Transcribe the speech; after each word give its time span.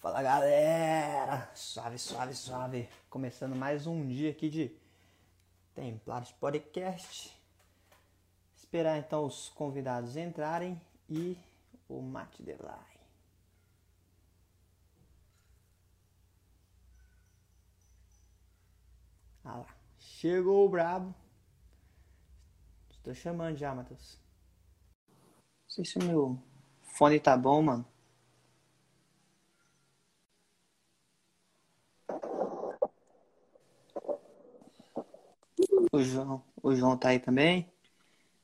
Fala 0.00 0.22
galera, 0.22 1.50
suave, 1.54 1.98
suave, 1.98 2.34
suave. 2.34 2.88
Começando 3.10 3.54
mais 3.54 3.86
um 3.86 4.08
dia 4.08 4.30
aqui 4.30 4.48
de 4.48 4.74
Templados 5.74 6.32
Podcast. 6.32 7.38
Esperar 8.56 8.96
então 8.96 9.26
os 9.26 9.50
convidados 9.50 10.16
entrarem 10.16 10.80
e 11.06 11.36
o 11.86 12.00
Mate 12.00 12.42
Delay. 12.42 12.80
Ah 19.44 19.56
lá, 19.56 19.76
chegou 19.98 20.64
o 20.64 20.70
brabo. 20.70 21.14
Estou 22.88 23.12
chamando 23.12 23.58
já, 23.58 23.74
Matheus. 23.74 24.18
Não 25.10 25.68
sei 25.68 25.84
se 25.84 25.98
o 25.98 26.04
meu 26.04 26.42
fone 26.80 27.20
tá 27.20 27.36
bom, 27.36 27.60
mano. 27.60 27.99
O 35.92 36.02
João, 36.02 36.44
o 36.62 36.74
João 36.74 36.96
tá 36.96 37.08
aí 37.08 37.18
também. 37.18 37.70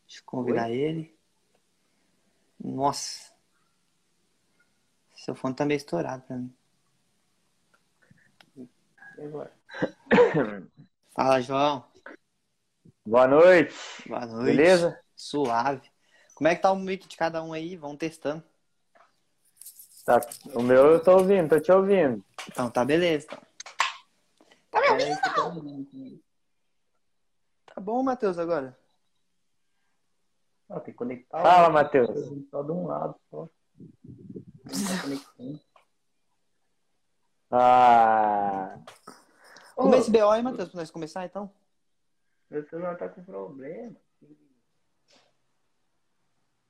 Deixa 0.06 0.20
eu 0.20 0.24
convidar 0.26 0.68
Oi? 0.68 0.76
ele. 0.76 1.16
Nossa. 2.58 3.32
Seu 5.14 5.34
fone 5.34 5.54
tá 5.54 5.64
meio 5.64 5.78
estourado 5.78 6.22
pra 6.22 6.36
mim. 6.36 6.52
E 8.56 9.22
agora? 9.22 9.52
Fala, 11.14 11.40
João. 11.40 11.84
Boa 13.04 13.28
noite. 13.28 13.74
Boa 14.06 14.26
noite. 14.26 14.56
Beleza? 14.56 15.00
Suave. 15.14 15.88
Como 16.34 16.48
é 16.48 16.54
que 16.56 16.62
tá 16.62 16.72
o 16.72 16.76
mic 16.76 17.06
de 17.06 17.16
cada 17.16 17.42
um 17.42 17.52
aí? 17.52 17.76
Vamos 17.76 17.98
testando. 17.98 18.42
Tá. 20.04 20.20
O 20.54 20.62
meu 20.62 20.92
eu 20.92 21.02
tô 21.02 21.18
ouvindo, 21.18 21.48
tô 21.48 21.60
te 21.60 21.72
ouvindo. 21.72 22.24
Então 22.48 22.70
tá 22.70 22.84
beleza. 22.84 23.26
Então. 23.26 23.42
Tá 24.70 24.80
me 24.80 24.90
ouvindo? 24.90 26.15
Tá 27.76 27.80
bom, 27.82 28.02
Matheus, 28.02 28.38
agora? 28.38 28.74
Não, 30.66 30.80
tem 30.80 30.94
que 30.94 30.98
conectar. 30.98 31.42
Fala, 31.42 31.68
Matheus. 31.68 32.08
Só 32.50 32.62
de 32.62 32.72
um 32.72 32.86
lado, 32.86 33.14
só. 33.30 33.46
Ah. 37.50 38.78
Como 39.74 39.94
é 39.94 39.98
esse 39.98 40.10
BO 40.10 40.30
aí, 40.30 40.42
Matheus, 40.42 40.70
pra 40.70 40.80
nós 40.80 40.90
começar 40.90 41.26
então? 41.26 41.52
Meu 42.48 42.66
celular 42.66 42.96
tá 42.96 43.10
com 43.10 43.22
problema. 43.22 43.94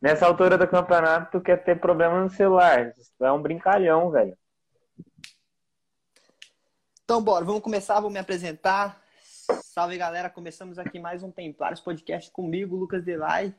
Nessa 0.03 0.27
altura 0.27 0.59
do 0.59 0.67
campeonato, 0.67 1.39
tu 1.39 1.41
quer 1.41 1.63
ter 1.63 1.81
problema 1.81 2.21
no 2.21 2.31
celular. 2.31 2.93
Isso 2.99 3.13
é 3.21 3.31
um 3.31 3.41
brincalhão, 3.41 4.11
velho. 4.11 4.37
Então, 7.05 7.23
bora, 7.23 7.45
vamos 7.45 7.63
começar, 7.63 8.01
vou 8.01 8.11
me 8.11 8.19
apresentar. 8.19 9.06
Salve, 9.51 9.97
galera. 9.97 10.29
Começamos 10.29 10.79
aqui 10.79 10.99
mais 10.99 11.23
um 11.23 11.31
Templários 11.31 11.81
Podcast 11.81 12.31
comigo, 12.31 12.75
Lucas 12.77 13.05
Delay, 13.05 13.55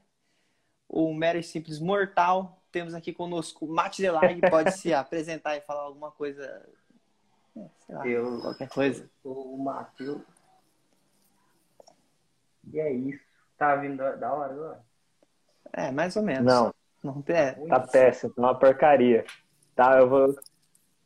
o 0.90 1.14
mero 1.14 1.38
e 1.40 1.44
simples 1.44 1.80
mortal. 1.80 2.62
Temos 2.72 2.94
aqui 2.94 3.14
conosco 3.14 3.66
o 3.66 3.70
Mate 3.74 4.02
Delay, 4.02 4.40
que 4.40 4.50
pode 4.50 4.72
se 4.78 4.92
apresentar 4.94 5.56
e 5.56 5.62
falar 5.62 5.82
alguma 5.82 6.12
coisa, 6.12 6.44
é, 7.56 7.62
sei 7.86 7.96
lá, 7.96 8.08
Eu- 8.08 8.42
qualquer 8.42 8.70
coisa. 8.70 9.10
Sou 9.24 9.54
o 9.56 9.64
Matheus. 9.64 10.22
E 12.74 12.80
é 12.80 12.92
isso. 12.92 13.24
Tá 13.58 13.76
vindo 13.78 13.98
da- 13.98 14.34
hora 14.34 14.54
agora? 14.54 14.86
É, 15.74 15.90
mais 15.92 16.16
ou 16.16 16.24
menos. 16.24 16.44
Não, 16.46 16.74
Não 17.04 17.24
é. 17.28 17.54
tá 17.68 17.80
péssimo, 17.80 18.34
tá 18.34 18.42
uma 18.42 18.56
porcaria. 18.60 19.26
Tá, 19.76 19.98
eu 19.98 20.10
vou. 20.10 20.34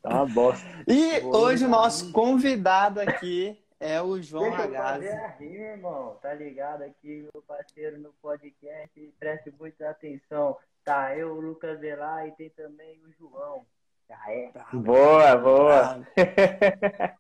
Tá 0.02 0.10
uma 0.16 0.26
bosta. 0.26 0.66
E 0.88 1.20
Boa, 1.22 1.38
hoje 1.38 1.66
o 1.66 1.70
nosso 1.70 2.12
convidado 2.12 3.00
aqui 3.00 3.62
é 3.82 4.00
o 4.00 4.22
João 4.22 4.44
Deixa 4.44 4.58
eu 4.68 4.74
Ragazzi. 4.74 5.08
fazer 5.08 5.20
a 5.20 5.28
rima, 5.28 5.66
irmão. 5.66 6.20
Tá 6.22 6.34
ligado 6.36 6.84
aqui, 6.84 7.28
meu 7.34 7.42
parceiro 7.42 8.00
no 8.00 8.14
podcast. 8.22 9.14
Preste 9.20 9.52
muita 9.60 9.90
atenção. 9.90 10.56
Tá, 10.86 11.18
eu, 11.18 11.34
o 11.34 11.42
Lucas 11.42 11.80
Delá 11.80 12.28
e 12.28 12.32
tem 12.34 12.52
também 12.52 13.02
o 13.04 13.12
João. 13.12 13.66
Já 14.08 14.20
é. 14.28 14.52
Boa, 14.72 15.36
boa. 15.36 16.08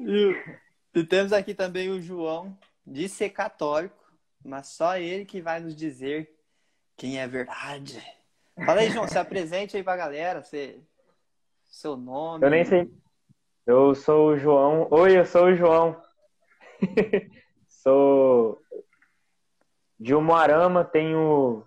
E, 0.00 0.34
e 0.94 1.04
temos 1.04 1.34
aqui 1.34 1.52
também 1.52 1.90
o 1.90 2.00
João, 2.00 2.56
de 2.86 3.10
ser 3.10 3.28
católico, 3.28 3.94
mas 4.42 4.68
só 4.68 4.96
ele 4.96 5.26
que 5.26 5.42
vai 5.42 5.60
nos 5.60 5.76
dizer 5.76 6.34
quem 6.96 7.20
é 7.20 7.28
verdade. 7.28 8.02
Fala 8.64 8.80
aí, 8.80 8.90
João, 8.90 9.06
se 9.06 9.18
apresente 9.18 9.76
aí 9.76 9.82
pra 9.82 9.98
galera, 9.98 10.42
você, 10.42 10.80
seu 11.68 11.94
nome. 11.94 12.42
Eu 12.42 12.48
nem 12.48 12.64
sei. 12.64 12.90
Eu 13.70 13.94
sou 13.94 14.30
o 14.30 14.36
João. 14.36 14.88
Oi, 14.90 15.16
eu 15.16 15.24
sou 15.24 15.44
o 15.44 15.54
João. 15.54 15.96
sou 17.68 18.60
de 19.96 20.12
Umuarama, 20.12 20.84
tenho 20.84 21.64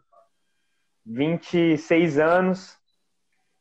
26 1.06 2.20
anos 2.20 2.78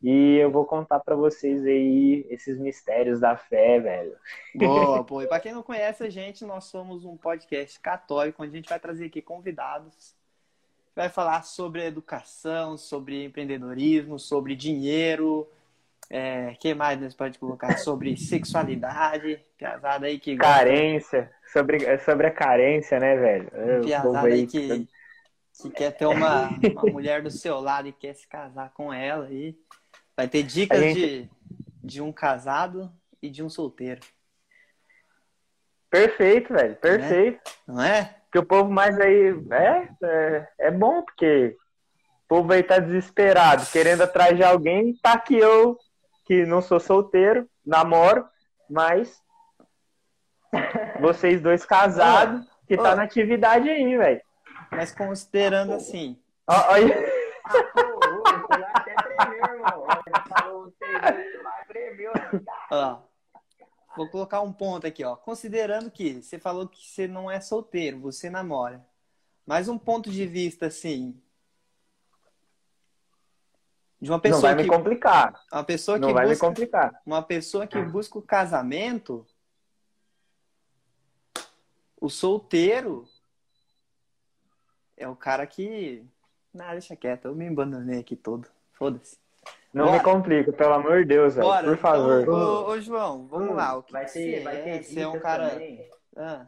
e 0.02 0.38
eu 0.38 0.50
vou 0.50 0.64
contar 0.64 0.98
pra 0.98 1.14
vocês 1.14 1.64
aí 1.64 2.26
esses 2.30 2.58
mistérios 2.58 3.20
da 3.20 3.36
fé, 3.36 3.78
velho. 3.78 4.16
Boa, 4.56 5.04
pô. 5.06 5.22
E 5.22 5.28
pra 5.28 5.38
quem 5.38 5.52
não 5.52 5.62
conhece 5.62 6.02
a 6.02 6.10
gente, 6.10 6.44
nós 6.44 6.64
somos 6.64 7.04
um 7.04 7.16
podcast 7.16 7.78
católico, 7.78 8.42
onde 8.42 8.54
a 8.54 8.56
gente 8.56 8.68
vai 8.68 8.80
trazer 8.80 9.04
aqui 9.04 9.22
convidados. 9.22 10.16
Vai 10.96 11.08
falar 11.08 11.44
sobre 11.44 11.86
educação, 11.86 12.76
sobre 12.76 13.22
empreendedorismo, 13.22 14.18
sobre 14.18 14.56
dinheiro. 14.56 15.48
É, 16.14 16.54
que 16.60 16.74
mais 16.74 17.00
nós 17.00 17.14
pode 17.14 17.38
colocar? 17.38 17.78
Sobre 17.78 18.18
sexualidade. 18.18 19.42
Piazada 19.56 20.06
aí 20.06 20.18
que 20.18 20.36
Carência, 20.36 21.32
sobre, 21.50 21.82
é 21.86 21.96
sobre 21.96 22.26
a 22.26 22.30
carência, 22.30 23.00
né, 23.00 23.16
velho? 23.16 23.50
É, 23.54 23.62
o 23.62 23.80
povo 23.80 23.86
piazada 23.86 24.26
aí 24.26 24.46
que, 24.46 24.88
que 25.62 25.70
quer 25.70 25.90
ter 25.92 26.04
uma, 26.04 26.50
uma 26.50 26.82
mulher 26.82 27.22
do 27.22 27.30
seu 27.30 27.58
lado 27.60 27.88
e 27.88 27.92
quer 27.92 28.14
se 28.14 28.28
casar 28.28 28.74
com 28.74 28.92
ela 28.92 29.24
aí. 29.24 29.56
Vai 30.14 30.28
ter 30.28 30.42
dicas 30.42 30.78
gente- 30.78 31.00
de, 31.00 31.30
de 31.82 32.02
um 32.02 32.12
casado 32.12 32.92
e 33.22 33.30
de 33.30 33.42
um 33.42 33.48
solteiro, 33.48 34.00
Perfeito, 35.88 36.54
velho, 36.54 36.74
perfeito. 36.76 37.50
não 37.68 37.82
é? 37.82 38.16
Porque 38.24 38.38
o 38.38 38.46
povo 38.46 38.70
mais 38.70 38.98
aí. 38.98 39.34
É, 39.50 39.88
é, 40.02 40.48
é 40.58 40.70
bom, 40.70 41.02
porque 41.02 41.54
o 42.24 42.28
povo 42.28 42.50
aí 42.50 42.62
tá 42.62 42.78
desesperado, 42.78 43.66
querendo 43.66 44.02
atrás 44.02 44.34
de 44.34 44.42
alguém. 44.42 44.94
Tá 45.02 45.18
que 45.18 45.36
eu, 45.36 45.78
que 46.24 46.44
não 46.46 46.60
sou 46.60 46.80
solteiro, 46.80 47.48
namoro, 47.64 48.26
mas. 48.68 49.20
Vocês 51.00 51.40
dois 51.40 51.64
casados, 51.64 52.46
que 52.66 52.76
tá 52.76 52.94
na 52.94 53.04
atividade 53.04 53.68
aí, 53.68 53.96
velho. 53.96 54.20
Mas 54.70 54.92
considerando 54.92 55.72
assim, 55.72 56.18
Ó, 56.46 56.54
ó 56.54 56.74
aí. 56.74 56.90
Ah, 57.44 57.64
pô, 57.74 57.80
ô, 57.80 58.20
o 58.20 58.48
celular 58.48 58.72
até 58.74 58.94
tremeu, 58.94 59.54
irmão. 59.54 59.86
Olha, 59.86 60.24
falou 60.28 60.66
o 60.66 60.72
celular 60.72 61.66
tremeu. 61.66 62.12
ó, 62.70 62.98
vou 63.96 64.08
colocar 64.08 64.40
um 64.40 64.52
ponto 64.52 64.86
aqui, 64.86 65.04
ó. 65.04 65.16
Considerando 65.16 65.90
que 65.90 66.22
você 66.22 66.38
falou 66.38 66.68
que 66.68 66.86
você 66.86 67.06
não 67.08 67.30
é 67.30 67.40
solteiro, 67.40 68.00
você 68.00 68.30
namora. 68.30 68.84
Mas 69.46 69.68
um 69.68 69.78
ponto 69.78 70.10
de 70.10 70.26
vista 70.26 70.66
assim, 70.66 71.20
de 74.02 74.10
uma 74.10 74.16
Não 74.16 74.20
pessoa 74.20 74.40
vai 74.42 74.56
que 74.56 74.62
me 74.64 74.68
complicar. 74.68 75.40
uma 75.52 75.62
pessoa 75.62 75.96
que 75.96 76.04
Não 76.04 76.12
vai 76.12 76.24
me 76.24 76.30
busca 76.30 76.46
complicar. 76.48 77.02
uma 77.06 77.22
pessoa 77.22 77.66
que 77.68 77.80
busca 77.82 78.18
o 78.18 78.22
casamento, 78.22 79.24
o 82.00 82.10
solteiro 82.10 83.06
é 84.96 85.06
o 85.06 85.14
cara 85.14 85.46
que. 85.46 86.04
Não, 86.52 86.68
deixa 86.72 86.96
quieto, 86.96 87.26
eu 87.26 87.34
me 87.36 87.46
abandonei 87.46 88.00
aqui 88.00 88.16
todo. 88.16 88.48
Foda-se. 88.72 89.16
Não 89.72 89.86
Bora. 89.86 89.98
me 89.98 90.04
complica, 90.04 90.52
pelo 90.52 90.74
amor 90.74 90.98
de 90.98 91.04
Deus, 91.06 91.34
velho. 91.36 91.46
Bora, 91.46 91.66
Por 91.68 91.76
favor. 91.78 92.22
Então, 92.22 92.34
ô, 92.34 92.68
ô, 92.70 92.80
João, 92.80 93.26
vamos 93.28 93.54
lá. 93.54 93.76
O 93.78 93.84
que 93.84 93.92
vai 93.92 94.04
ter, 94.04 94.10
você 94.38 94.40
vai 94.40 94.56
é? 94.56 94.62
ter 94.78 94.82
Você 94.82 95.00
é 95.00 95.08
um 95.08 95.20
cara. 95.20 95.62
Ah, 96.16 96.46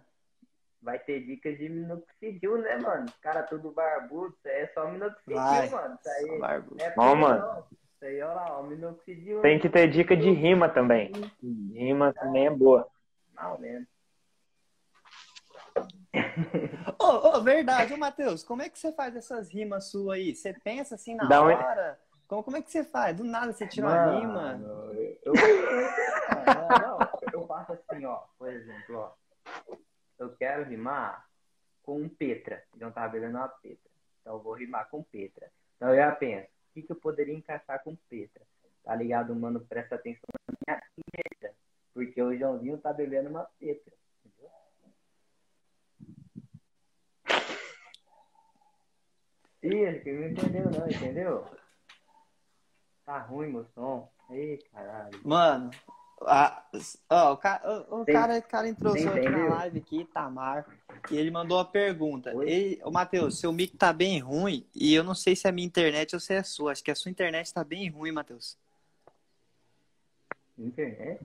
Vai 0.85 0.99
ter 0.99 1.21
dicas 1.25 1.57
de 1.57 1.67
minoxidil, 1.67 2.59
né, 2.59 2.77
mano? 2.77 3.07
Os 3.07 3.17
caras 3.17 3.49
tudo 3.49 3.71
barbudo, 3.71 4.35
isso 4.37 4.47
aí 4.49 4.61
é 4.61 4.67
só 4.75 4.87
minoxidil, 4.87 5.35
Vai. 5.35 5.69
mano. 5.71 5.99
Isso 5.99 6.09
aí 6.11 6.39
barbo. 6.39 6.77
não 6.77 6.85
é 6.85 6.95
Bom, 6.95 7.17
mano. 7.17 7.41
não. 7.41 7.59
Isso 7.61 8.05
aí, 8.05 8.23
olha 8.23 8.35
lá, 8.35 8.59
ó, 8.59 8.63
minoxidil. 8.65 9.41
Tem 9.41 9.59
que 9.59 9.71
ter 9.71 9.89
dica 9.89 10.15
de 10.15 10.31
rima 10.31 10.69
também. 10.69 11.11
Rima 11.73 12.13
também 12.13 12.47
é 12.49 12.51
boa. 12.51 12.87
Mal 13.33 13.59
mesmo. 13.59 13.87
Ô, 16.99 17.07
ô, 17.39 17.41
verdade, 17.43 17.95
ô 17.95 17.97
Matheus, 17.97 18.43
como 18.45 18.61
é 18.61 18.69
que 18.69 18.79
você 18.79 18.93
faz 18.93 19.17
essas 19.17 19.49
rimas 19.51 19.91
suas 19.91 20.17
aí? 20.19 20.35
Você 20.35 20.53
pensa 20.53 20.95
assim 20.97 21.15
na 21.15 21.25
Dá 21.25 21.41
um- 21.43 21.47
hora? 21.47 21.99
Como, 22.29 22.43
como 22.43 22.57
é 22.59 22.63
que 22.63 22.71
você 22.71 22.85
faz? 22.85 23.17
Do 23.17 23.25
nada 23.25 23.53
você 23.53 23.67
tira 23.67 23.87
uma 23.87 24.19
rima. 24.19 24.33
Mano, 24.33 24.93
Eu, 25.25 25.33
não, 26.55 26.69
não, 26.99 27.09
eu 27.33 27.47
faço 27.47 27.73
assim, 27.73 28.05
ó. 28.05 28.21
Por 28.39 28.49
exemplo, 28.51 28.97
ó. 28.99 29.13
Eu 30.25 30.37
quero 30.37 30.65
rimar 30.65 31.29
com 31.83 32.09
Petra. 32.09 32.65
Então 32.75 32.91
tava 32.91 33.13
bebendo 33.13 33.39
uma 33.39 33.49
Petra. 33.49 33.91
Então 34.21 34.35
eu 34.35 34.43
vou 34.43 34.55
rimar 34.55 34.89
com 34.89 35.03
Petra. 35.03 35.51
Então 35.77 35.91
eu 35.91 35.97
já 35.97 36.13
penso, 36.13 36.47
o 36.47 36.75
que, 36.75 36.83
que 36.83 36.93
eu 36.93 36.97
poderia 36.97 37.35
encaixar 37.35 37.83
com 37.83 37.95
Petra? 38.09 38.43
Tá 38.85 38.95
ligado, 38.95 39.35
mano? 39.35 39.61
Presta 39.61 39.95
atenção 39.95 40.29
na 40.47 40.55
minha 40.67 40.83
letra. 41.17 41.55
Porque 41.95 42.21
o 42.21 42.37
Joãozinho 42.37 42.79
tá 42.79 42.93
bebendo 42.93 43.31
uma 43.31 43.45
petra. 43.59 43.95
Entendeu? 49.63 50.03
Que 50.03 50.13
não 50.13 50.29
entendeu, 50.29 50.71
não, 50.71 50.87
entendeu? 50.87 51.47
Tá 53.07 53.19
ruim, 53.19 53.53
meu 53.53 53.65
som. 53.75 54.13
Ei, 54.29 54.59
caralho. 54.73 55.21
Mano, 55.25 55.71
a, 56.23 56.65
ó, 57.11 57.33
o, 57.33 57.37
ca- 57.37 57.63
o- 57.91 58.01
o 58.01 58.05
Tem- 58.05 58.15
cara, 58.15 58.39
o 58.39 58.43
cara 58.43 58.69
entrou 58.69 58.93
aqui 58.93 59.05
na 59.05 59.49
live 59.57 59.79
aqui, 59.79 60.05
Tamar, 60.13 60.67
e 61.11 61.17
ele 61.17 61.31
mandou 61.31 61.59
uma 61.59 61.65
pergunta. 61.65 62.31
Ele, 62.43 62.81
ô, 62.85 62.91
Matheus, 62.91 63.39
seu 63.39 63.53
mic 63.53 63.77
tá 63.77 63.93
bem 63.93 64.19
ruim, 64.21 64.67
e 64.75 64.95
eu 64.95 65.05
não 65.05 65.15
sei 65.15 65.35
se 65.37 65.47
é 65.47 65.51
a 65.51 65.53
minha 65.53 65.67
internet 65.67 66.15
ou 66.15 66.21
se 66.21 66.35
é 66.35 66.39
a 66.39 66.45
sua. 66.45 66.73
Acho 66.73 66.83
que 66.85 66.91
a 66.91 66.95
sua 66.95 67.11
internet 67.11 67.53
tá 67.53 67.63
bem 67.65 67.89
ruim, 67.91 68.13
Matheus. 68.13 68.57
Internet? 70.59 71.21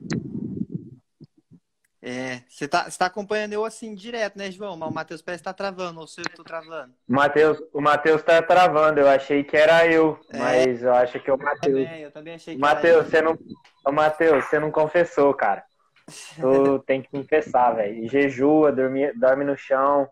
É, 2.01 2.42
você 2.48 2.66
tá, 2.66 2.90
você 2.90 2.98
tá 2.98 3.07
acompanhando 3.07 3.51
eu 3.51 3.66
assim 3.66 3.94
direto, 3.94 4.38
né, 4.38 4.50
João? 4.50 4.78
Mas 4.78 4.90
o 4.90 4.94
Matheus 4.94 5.22
parece 5.22 5.42
que 5.44 5.50
tá 5.50 5.54
travando, 5.54 6.00
ou 6.00 6.07
se 6.07 6.22
eu 6.22 6.25
tô 6.34 6.44
travando. 6.46 6.94
O 7.07 7.13
Matheus, 7.13 7.62
o 7.74 7.81
Matheus 7.81 8.24
tá 8.24 8.42
travando, 8.42 9.01
eu 9.01 9.10
achei 9.10 9.44
que 9.44 9.57
era 9.57 9.86
eu, 9.86 10.18
É. 10.31 10.38
mas 10.38 10.81
eu 10.81 10.94
acho 10.94 11.19
que 11.19 11.30
é 11.30 11.34
o 11.34 11.38
Matheus. 11.38 11.84
Também, 11.84 12.01
eu 12.01 12.12
também 12.12 12.36
achei 12.36 12.56
que 12.56 12.63
era 12.63 12.74
Matheus, 12.74 13.06
eu. 13.06 13.12
você 13.12 13.22
não. 13.22 13.38
Ô, 13.86 13.92
Matheus, 13.92 14.46
você 14.46 14.60
não 14.60 14.72
confessou, 14.72 15.34
cara. 15.34 15.63
Tu 16.40 16.80
tem 16.88 17.01
que 17.01 17.10
confessar, 17.10 17.75
velho. 17.75 18.07
Jejua, 18.10 18.72
dorme, 18.72 19.12
dorme 19.13 19.44
no 19.44 19.57
chão. 19.57 20.10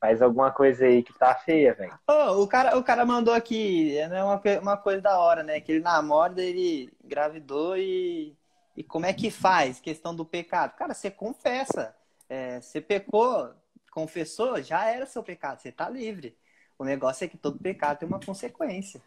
Faz 0.00 0.22
alguma 0.22 0.50
coisa 0.52 0.86
aí 0.86 1.02
que 1.02 1.12
tá 1.18 1.34
feia, 1.34 1.74
velho. 1.74 1.92
Ô, 2.08 2.42
o, 2.42 2.48
cara, 2.48 2.78
o 2.78 2.84
cara 2.84 3.04
mandou 3.04 3.34
aqui, 3.34 3.98
é 3.98 4.08
né, 4.08 4.22
uma, 4.22 4.40
uma 4.62 4.76
coisa 4.76 5.02
da 5.02 5.18
hora, 5.18 5.42
né? 5.42 5.60
Que 5.60 5.72
ele 5.72 5.80
namora, 5.80 6.40
ele 6.40 6.88
engravidou 7.04 7.76
e, 7.76 8.36
e 8.78 8.84
como 8.84 9.06
é 9.06 9.12
que 9.12 9.28
faz? 9.28 9.80
Questão 9.80 10.14
do 10.14 10.24
pecado. 10.24 10.76
Cara, 10.76 10.94
você 10.94 11.10
confessa. 11.10 11.92
É, 12.28 12.60
você 12.60 12.80
pecou, 12.80 13.50
confessou, 13.90 14.62
já 14.62 14.84
era 14.84 15.04
seu 15.04 15.20
pecado, 15.20 15.60
você 15.60 15.72
tá 15.72 15.90
livre. 15.90 16.36
O 16.78 16.84
negócio 16.84 17.24
é 17.24 17.28
que 17.28 17.36
todo 17.36 17.58
pecado 17.58 17.98
tem 17.98 18.08
uma 18.08 18.20
consequência. 18.20 19.02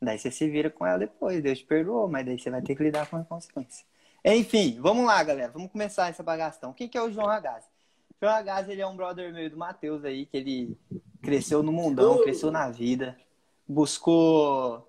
Daí 0.00 0.16
você 0.16 0.30
se 0.30 0.48
vira 0.48 0.70
com 0.70 0.86
ela 0.86 1.00
depois, 1.00 1.42
Deus 1.42 1.58
te 1.58 1.64
perdoou, 1.64 2.06
mas 2.08 2.24
daí 2.24 2.38
você 2.38 2.50
vai 2.50 2.62
ter 2.62 2.76
que 2.76 2.84
lidar 2.84 3.10
com 3.10 3.16
a 3.16 3.24
consequência. 3.24 3.84
Enfim, 4.24 4.78
vamos 4.80 5.04
lá, 5.04 5.20
galera. 5.24 5.50
Vamos 5.50 5.72
começar 5.72 6.08
essa 6.08 6.22
bagação. 6.22 6.72
Quem 6.72 6.88
que 6.88 6.96
é 6.96 7.02
o 7.02 7.10
João 7.10 7.26
Ragazzi? 7.26 7.66
O 8.10 8.24
João 8.24 8.32
Ragazzi, 8.32 8.70
ele 8.70 8.80
é 8.80 8.86
um 8.86 8.94
brother 8.94 9.32
meu 9.32 9.50
do 9.50 9.56
Matheus 9.56 10.04
aí, 10.04 10.24
que 10.24 10.36
ele 10.36 10.78
cresceu 11.20 11.64
no 11.64 11.72
mundão, 11.72 12.22
cresceu 12.22 12.52
na 12.52 12.70
vida, 12.70 13.18
buscou 13.66 14.86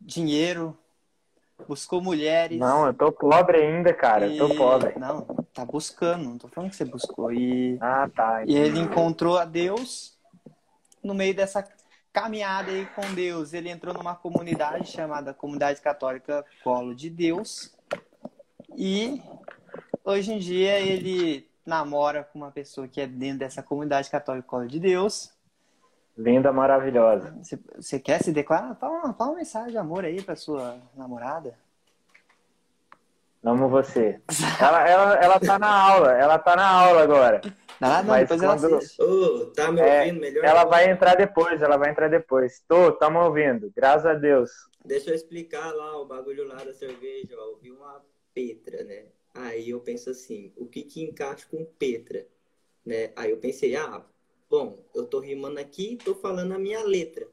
dinheiro, 0.00 0.74
buscou 1.66 2.00
mulheres. 2.00 2.58
Não, 2.58 2.86
eu 2.86 2.94
tô 2.94 3.10
pobre 3.12 3.58
ainda, 3.58 3.92
cara. 3.92 4.26
Eu 4.26 4.48
tô 4.48 4.54
e- 4.54 4.56
pobre. 4.56 4.94
Não, 4.98 5.22
tá 5.52 5.64
buscando, 5.64 6.24
não 6.24 6.38
tô 6.38 6.48
falando 6.48 6.70
que 6.70 6.76
você 6.76 6.84
buscou. 6.84 7.32
E, 7.32 7.76
Ah, 7.80 8.08
tá. 8.14 8.44
e 8.46 8.54
ele 8.56 8.78
encontrou 8.78 9.36
a 9.38 9.44
Deus 9.44 10.16
no 11.02 11.14
meio 11.14 11.34
dessa 11.34 11.66
caminhada 12.12 12.70
aí 12.70 12.86
com 12.94 13.14
Deus. 13.14 13.52
Ele 13.52 13.68
entrou 13.70 13.92
numa 13.94 14.14
comunidade 14.14 14.90
chamada 14.90 15.34
Comunidade 15.34 15.80
Católica 15.80 16.44
Colo 16.64 16.94
de 16.94 17.10
Deus. 17.10 17.74
E 18.76 19.22
hoje 20.04 20.32
em 20.32 20.38
dia 20.38 20.78
ele 20.78 21.48
namora 21.64 22.24
com 22.24 22.38
uma 22.38 22.50
pessoa 22.50 22.86
que 22.86 23.00
é 23.00 23.06
dentro 23.06 23.40
dessa 23.40 23.62
comunidade 23.62 24.08
católica 24.10 24.46
Colo 24.46 24.66
de 24.66 24.78
Deus. 24.78 25.30
Linda, 26.16 26.50
maravilhosa. 26.52 27.36
Você, 27.42 27.58
você 27.76 27.98
quer 28.00 28.22
se 28.22 28.32
declarar? 28.32 28.74
Fala 28.76 29.04
uma, 29.04 29.14
fala 29.14 29.30
uma 29.30 29.36
mensagem 29.36 29.70
de 29.72 29.78
amor 29.78 30.04
aí 30.04 30.22
pra 30.22 30.34
sua 30.34 30.78
namorada. 30.94 31.54
Amo 33.44 33.68
você. 33.68 34.20
Ela, 34.60 34.88
ela, 34.88 35.14
ela 35.16 35.40
tá 35.40 35.58
na 35.58 35.70
aula, 35.70 36.12
ela 36.12 36.38
tá 36.38 36.56
na 36.56 36.68
aula 36.68 37.02
agora. 37.02 37.40
Ah, 37.80 38.02
não, 38.02 38.08
Mas 38.08 38.22
depois 38.22 38.42
ela 38.42 38.58
quando- 38.58 38.76
assiste. 38.76 39.02
Ô, 39.02 39.46
tá 39.52 39.70
me 39.70 39.80
É, 39.80 40.00
ouvindo 40.00 40.20
melhor? 40.20 40.44
Ela 40.44 40.64
vai 40.64 40.90
entrar 40.90 41.14
depois, 41.14 41.60
ela 41.62 41.76
vai 41.76 41.90
entrar 41.90 42.08
depois. 42.08 42.60
Tô, 42.66 42.90
tamo 42.92 43.20
ouvindo. 43.22 43.70
Graças 43.76 44.06
a 44.06 44.14
Deus. 44.14 44.50
Deixa 44.84 45.10
eu 45.10 45.14
explicar 45.14 45.70
lá 45.74 46.00
o 46.00 46.06
bagulho 46.06 46.48
lá 46.48 46.56
da 46.56 46.72
cerveja, 46.72 47.36
ó. 47.38 47.50
Eu 47.50 47.58
vi 47.58 47.70
uma 47.70 48.02
Petra, 48.34 48.82
né? 48.84 49.04
Aí 49.34 49.70
eu 49.70 49.80
penso 49.80 50.10
assim, 50.10 50.52
o 50.56 50.66
que 50.66 50.82
que 50.82 51.02
encaixa 51.04 51.46
com 51.50 51.64
Petra, 51.78 52.26
né? 52.84 53.10
Aí 53.14 53.30
eu 53.30 53.36
pensei, 53.36 53.76
ah, 53.76 54.02
bom, 54.48 54.84
eu 54.94 55.06
tô 55.06 55.20
rimando 55.20 55.58
aqui, 55.60 55.96
tô 56.04 56.14
falando 56.14 56.52
a 56.52 56.58
minha 56.58 56.82
letra. 56.84 57.26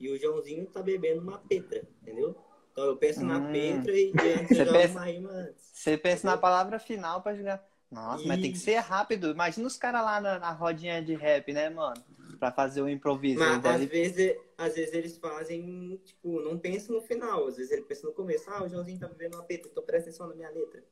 E 0.00 0.10
o 0.10 0.18
Joãozinho 0.18 0.66
tá 0.66 0.82
bebendo 0.82 1.20
uma 1.22 1.38
Petra, 1.38 1.82
entendeu? 2.02 2.36
Então 2.72 2.84
eu 2.84 2.96
penso 2.96 3.24
na 3.24 3.38
Hum. 3.38 3.52
Petra 3.52 3.92
e, 3.96 4.12
Você 4.48 4.64
pensa- 4.64 4.90
uma 4.98 5.04
rima 5.04 5.30
antes. 5.30 5.64
Você 5.72 5.96
pensa 5.98 6.26
na 6.26 6.36
palavra 6.36 6.78
final 6.78 7.22
pra 7.22 7.34
jogar. 7.34 7.64
Nossa, 7.90 8.26
mas 8.26 8.40
tem 8.40 8.50
que 8.50 8.56
Isso. 8.56 8.64
ser 8.64 8.76
rápido. 8.78 9.30
Imagina 9.30 9.66
os 9.66 9.76
caras 9.76 10.02
lá 10.04 10.20
na, 10.20 10.38
na 10.40 10.50
rodinha 10.50 11.00
de 11.00 11.14
rap, 11.14 11.52
né, 11.52 11.70
mano? 11.70 12.02
Pra 12.40 12.50
fazer 12.50 12.82
o 12.82 12.88
improviso. 12.88 13.40
Ele 13.40 13.48
Mas 13.50 13.64
às 13.64 13.80
deve- 13.80 13.86
vezes, 13.86 14.36
às 14.58 14.74
vezes 14.74 14.92
eles 14.94 15.16
fazem, 15.18 15.96
tipo, 16.04 16.40
não 16.40 16.58
pensam 16.58 16.96
no 16.96 17.02
final. 17.02 17.46
Às 17.46 17.56
vezes 17.56 17.70
ele 17.70 17.82
pensa 17.82 18.06
no 18.06 18.12
começo, 18.12 18.50
ah, 18.50 18.64
o 18.64 18.68
Joãozinho 18.68 18.98
tá 18.98 19.06
bebendo 19.06 19.36
uma 19.36 19.44
Petra, 19.44 19.70
então 19.70 19.82
presta 19.84 20.08
atenção 20.10 20.26
na 20.26 20.34
minha 20.34 20.50
letra. 20.50 20.82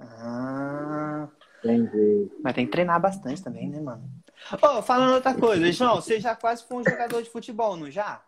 Ah, 0.00 1.28
Entendi. 1.64 2.30
mas 2.42 2.54
tem 2.54 2.66
que 2.66 2.72
treinar 2.72 3.00
bastante 3.00 3.42
também, 3.42 3.68
né, 3.68 3.80
mano? 3.80 4.04
Ô, 4.60 4.82
falando 4.82 5.14
outra 5.14 5.34
coisa, 5.34 5.72
João, 5.72 5.96
você 5.96 6.20
já 6.20 6.36
quase 6.36 6.64
foi 6.64 6.78
um 6.78 6.84
jogador 6.84 7.22
de 7.22 7.30
futebol, 7.30 7.76
não 7.76 7.90
já? 7.90 8.22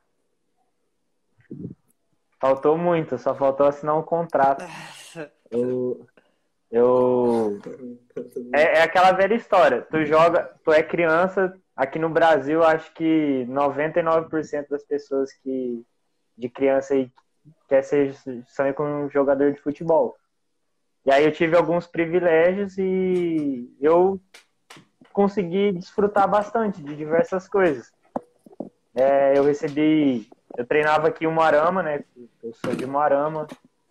Faltou 2.41 2.77
muito, 2.77 3.19
só 3.19 3.35
faltou 3.35 3.67
assinar 3.67 3.97
um 3.99 4.03
contrato. 4.03 4.65
Eu. 5.51 6.07
Eu. 6.71 7.61
É, 8.53 8.79
é 8.79 8.83
aquela 8.83 9.13
velha 9.13 9.35
história. 9.35 9.83
Tu 9.83 10.05
joga, 10.05 10.51
tu 10.65 10.73
é 10.73 10.83
criança. 10.83 11.57
Aqui 11.77 11.99
no 11.99 12.09
Brasil, 12.09 12.65
acho 12.65 12.93
que 12.95 13.47
99% 13.49 14.69
das 14.69 14.83
pessoas 14.83 15.33
que 15.35 15.85
de 16.37 16.49
criança 16.49 16.95
aí 16.95 17.13
quer 17.69 17.83
ser 17.83 18.15
sonha 18.49 18.73
com 18.73 19.05
um 19.05 19.11
jogador 19.11 19.53
de 19.53 19.61
futebol. 19.61 20.17
E 21.07 21.11
aí 21.13 21.25
eu 21.25 21.33
tive 21.33 21.57
alguns 21.57 21.87
privilégios 21.87 22.77
e 22.79 23.71
eu 23.81 24.21
consegui 25.13 25.73
desfrutar 25.73 26.29
bastante 26.29 26.83
de 26.83 26.95
diversas 26.97 27.49
coisas. 27.49 27.93
É, 28.95 29.39
eu 29.39 29.45
recebi, 29.45 30.29
eu 30.57 30.67
treinava 30.67 31.09
aqui 31.09 31.25
em 31.25 31.33
Moarama, 31.33 31.83
né? 31.83 32.03
Eu 32.43 32.53
sou 32.55 32.75
de 32.75 32.87
Moarama, 32.87 33.47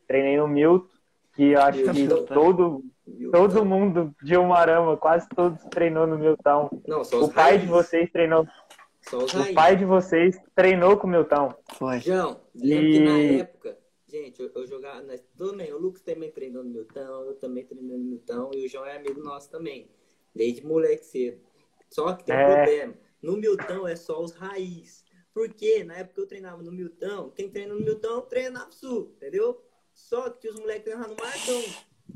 treinei 0.07 0.35
no 0.37 0.47
Milton, 0.47 0.87
que 1.33 1.51
eu 1.51 1.61
acho 1.61 1.81
que 1.83 1.89
Milton. 1.93 2.25
todo 2.33 2.83
Todo 3.31 3.63
mundo 3.63 4.15
de 4.23 4.35
Umarama, 4.35 4.97
quase 4.97 5.29
todos 5.29 5.63
treinou 5.65 6.07
no 6.07 6.17
Milton. 6.17 6.69
Não, 6.87 7.03
só 7.03 7.17
os 7.17 7.29
O 7.29 7.31
pai 7.31 7.59
de 7.59 7.67
vocês 7.67 8.09
treinou. 8.11 8.47
Só 9.01 9.17
os 9.19 9.31
O 9.31 9.37
raízes. 9.37 9.53
pai 9.53 9.75
de 9.75 9.85
vocês 9.85 10.39
treinou 10.55 10.97
com 10.97 11.05
o 11.05 11.09
Milton. 11.11 11.53
Foi. 11.77 11.99
João, 11.99 12.39
que 12.59 12.99
na 12.99 13.11
E- 13.19 13.39
época, 13.41 13.77
gente, 14.23 14.41
eu, 14.41 14.51
eu 14.55 14.67
jogava. 14.67 15.01
Nós, 15.01 15.21
também, 15.37 15.73
o 15.73 15.77
Lucas 15.77 16.01
também 16.01 16.31
treinou 16.31 16.63
no 16.63 16.69
Milton, 16.69 16.99
eu 17.25 17.35
também 17.35 17.65
treinei 17.65 17.97
no 17.97 18.03
Milton, 18.03 18.51
e 18.53 18.65
o 18.65 18.69
João 18.69 18.85
é 18.85 18.95
amigo 18.97 19.21
nosso 19.21 19.49
também. 19.49 19.89
Desde 20.33 20.65
moleque 20.65 21.05
cedo. 21.05 21.41
Só 21.89 22.13
que 22.13 22.23
tem 22.25 22.35
um 22.35 22.39
É. 22.39 22.55
problema. 22.55 22.93
No 23.21 23.37
Milton 23.37 23.87
é 23.87 23.95
só 23.95 24.21
os 24.21 24.31
raiz. 24.33 25.03
Porque 25.33 25.83
na 25.83 25.95
época 25.97 26.15
que 26.15 26.21
eu 26.21 26.27
treinava 26.27 26.61
no 26.63 26.71
Milton, 26.71 27.29
quem 27.31 27.49
treina 27.49 27.73
no 27.73 27.81
Milton 27.81 28.21
treina 28.21 28.59
na 28.65 28.71
Sul, 28.71 29.11
entendeu? 29.17 29.61
Só 29.93 30.29
que 30.29 30.47
os 30.49 30.57
moleques 30.59 30.83
treinavam 30.85 31.15
no 31.15 31.21
Marcão. 31.21 31.61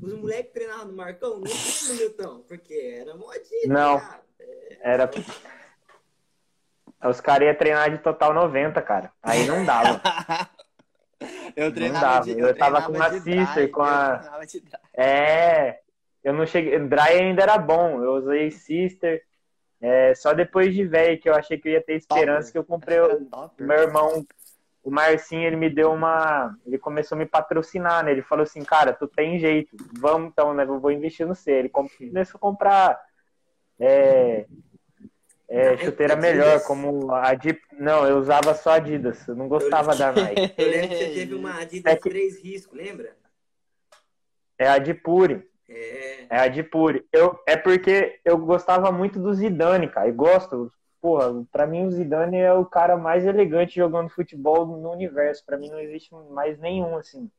Os 0.02 0.14
moleques 0.14 0.48
que 0.48 0.54
treinavam 0.54 0.86
no 0.88 0.94
Marcão 0.94 1.30
não 1.40 1.42
treinam 1.44 1.88
no 1.90 1.94
Milton, 1.96 2.40
porque 2.48 2.74
era 2.74 3.16
modinha. 3.16 3.68
Não. 3.68 4.00
cara. 4.00 4.24
Era. 4.82 5.10
Os 7.10 7.22
caras 7.22 7.48
iam 7.48 7.56
treinar 7.56 7.90
de 7.92 8.04
total 8.04 8.34
90, 8.34 8.82
cara. 8.82 9.12
Aí 9.24 9.46
não 9.48 9.66
dava. 9.66 10.02
eu 11.66 11.74
treinava 11.74 12.06
dava, 12.06 12.26
de, 12.26 12.32
eu 12.32 12.38
tava 12.40 12.54
treinava 12.54 12.86
com 12.86 12.92
uma 12.94 13.10
drive, 13.10 13.68
com 13.72 13.82
a- 13.84 14.40
eu. 14.96 15.04
É. 15.04 15.80
Eu 16.24 16.34
não 16.34 16.46
cheguei. 16.46 16.78
Dry 16.80 17.00
ainda 17.14 17.44
era 17.44 17.58
bom. 17.58 18.04
Eu 18.04 18.14
usei 18.16 18.52
Sister. 18.52 19.24
É, 19.82 20.14
só 20.14 20.34
depois 20.34 20.74
de 20.76 20.86
velho 20.86 21.18
que 21.20 21.30
eu 21.30 21.34
achei 21.36 21.58
que 21.58 21.70
eu 21.70 21.72
ia 21.74 21.82
ter 21.82 21.94
esperança 21.96 22.52
que 22.52 22.58
eu 22.58 22.64
comprei. 22.66 23.00
O- 23.00 23.28
meu 23.60 23.78
irmão, 23.78 24.26
o 24.84 24.92
Marcinho, 24.92 25.44
ele 25.48 25.56
me 25.56 25.70
deu 25.70 25.94
uma. 25.94 26.54
Ele 26.66 26.78
começou 26.78 27.16
a 27.16 27.20
me 27.20 27.26
patrocinar, 27.26 28.04
né? 28.04 28.12
Ele 28.12 28.22
falou 28.22 28.44
assim, 28.44 28.64
cara, 28.64 28.92
tu 28.92 29.08
tem 29.08 29.40
jeito, 29.40 29.76
vamos 30.00 30.30
então, 30.32 30.54
né? 30.54 30.64
Eu 30.64 30.80
vou 30.80 30.92
investir 30.92 31.26
no 31.26 31.34
C. 31.36 31.52
Ele 31.52 31.70
com- 31.70 31.88
começou 31.88 32.38
a 32.38 32.42
comprar 32.42 33.00
é, 33.80 34.46
é, 35.60 35.78
chuteira 35.78 36.14
Adidas. 36.14 36.32
melhor, 36.32 36.64
como 36.64 37.12
a 37.12 37.30
Adidas. 37.30 37.62
Não, 37.74 38.06
eu 38.08 38.18
usava 38.18 38.54
só 38.54 38.72
Adidas, 38.72 39.28
eu 39.28 39.36
não 39.36 39.48
gostava 39.48 39.96
da 39.96 40.12
Nike. 40.12 40.54
Eu 40.58 40.68
lembro 40.70 40.90
que 40.90 40.96
você 40.98 41.14
teve 41.14 41.34
uma 41.36 41.60
Adidas 41.60 41.94
É 41.94 41.96
que- 41.96 42.10
três 42.10 42.42
riscos, 42.44 42.78
lembra? 42.78 43.16
É 44.58 44.68
a 44.68 44.74
Adipure. 44.74 45.48
É. 45.68 46.26
É 46.30 46.38
a 46.38 46.42
Adipure. 46.44 47.06
Eu, 47.14 47.40
é 47.48 47.56
porque 47.56 48.20
eu 48.26 48.38
gostava 48.38 48.92
muito 48.92 49.20
do 49.20 49.34
Zidane, 49.34 49.88
cara. 49.90 50.08
E 50.08 50.12
gosto. 50.12 50.72
porra, 51.02 51.46
pra 51.52 51.66
mim 51.66 51.86
o 51.86 51.92
Zidane 51.92 52.38
é 52.38 52.52
o 52.52 52.66
cara 52.66 52.98
mais 52.98 53.26
elegante 53.26 53.76
jogando 53.78 54.10
futebol 54.10 54.66
no 54.66 54.92
universo. 54.92 55.46
Pra 55.46 55.58
mim 55.58 55.70
não 55.70 55.80
existe 55.80 56.14
mais 56.32 56.60
nenhum, 56.60 56.98
assim. 56.98 57.32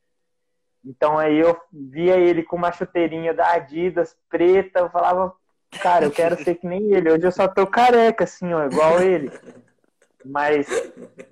Então 0.83 1.19
aí 1.19 1.39
eu 1.39 1.55
via 1.71 2.17
ele 2.17 2.43
com 2.43 2.57
uma 2.57 2.73
chuteirinha 2.73 3.35
da 3.35 3.53
Adidas 3.53 4.17
preta, 4.31 4.81
eu 4.81 4.89
falava, 4.91 5.35
cara, 5.71 6.05
eu 6.05 6.11
quero 6.11 6.43
ser 6.43 6.57
que 6.57 6.67
nem 6.67 6.93
ele. 6.93 7.11
Hoje 7.11 7.27
eu 7.27 7.33
só 7.33 7.47
tô 7.47 7.67
careca, 7.67 8.25
assim, 8.25 8.53
ó, 8.53 8.65
igual 8.65 9.01
ele. 9.01 9.31
Mas 10.25 10.67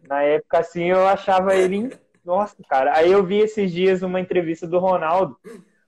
na 0.08 0.22
época, 0.22 0.58
assim, 0.58 0.84
eu 0.84 1.06
achava 1.06 1.54
ele. 1.54 1.92
Nossa, 2.24 2.56
cara. 2.68 2.96
Aí 2.96 3.10
eu 3.10 3.24
vi 3.24 3.38
esses 3.38 3.72
dias 3.72 4.02
uma 4.02 4.20
entrevista 4.20 4.66
do 4.66 4.78
Ronaldo. 4.78 5.38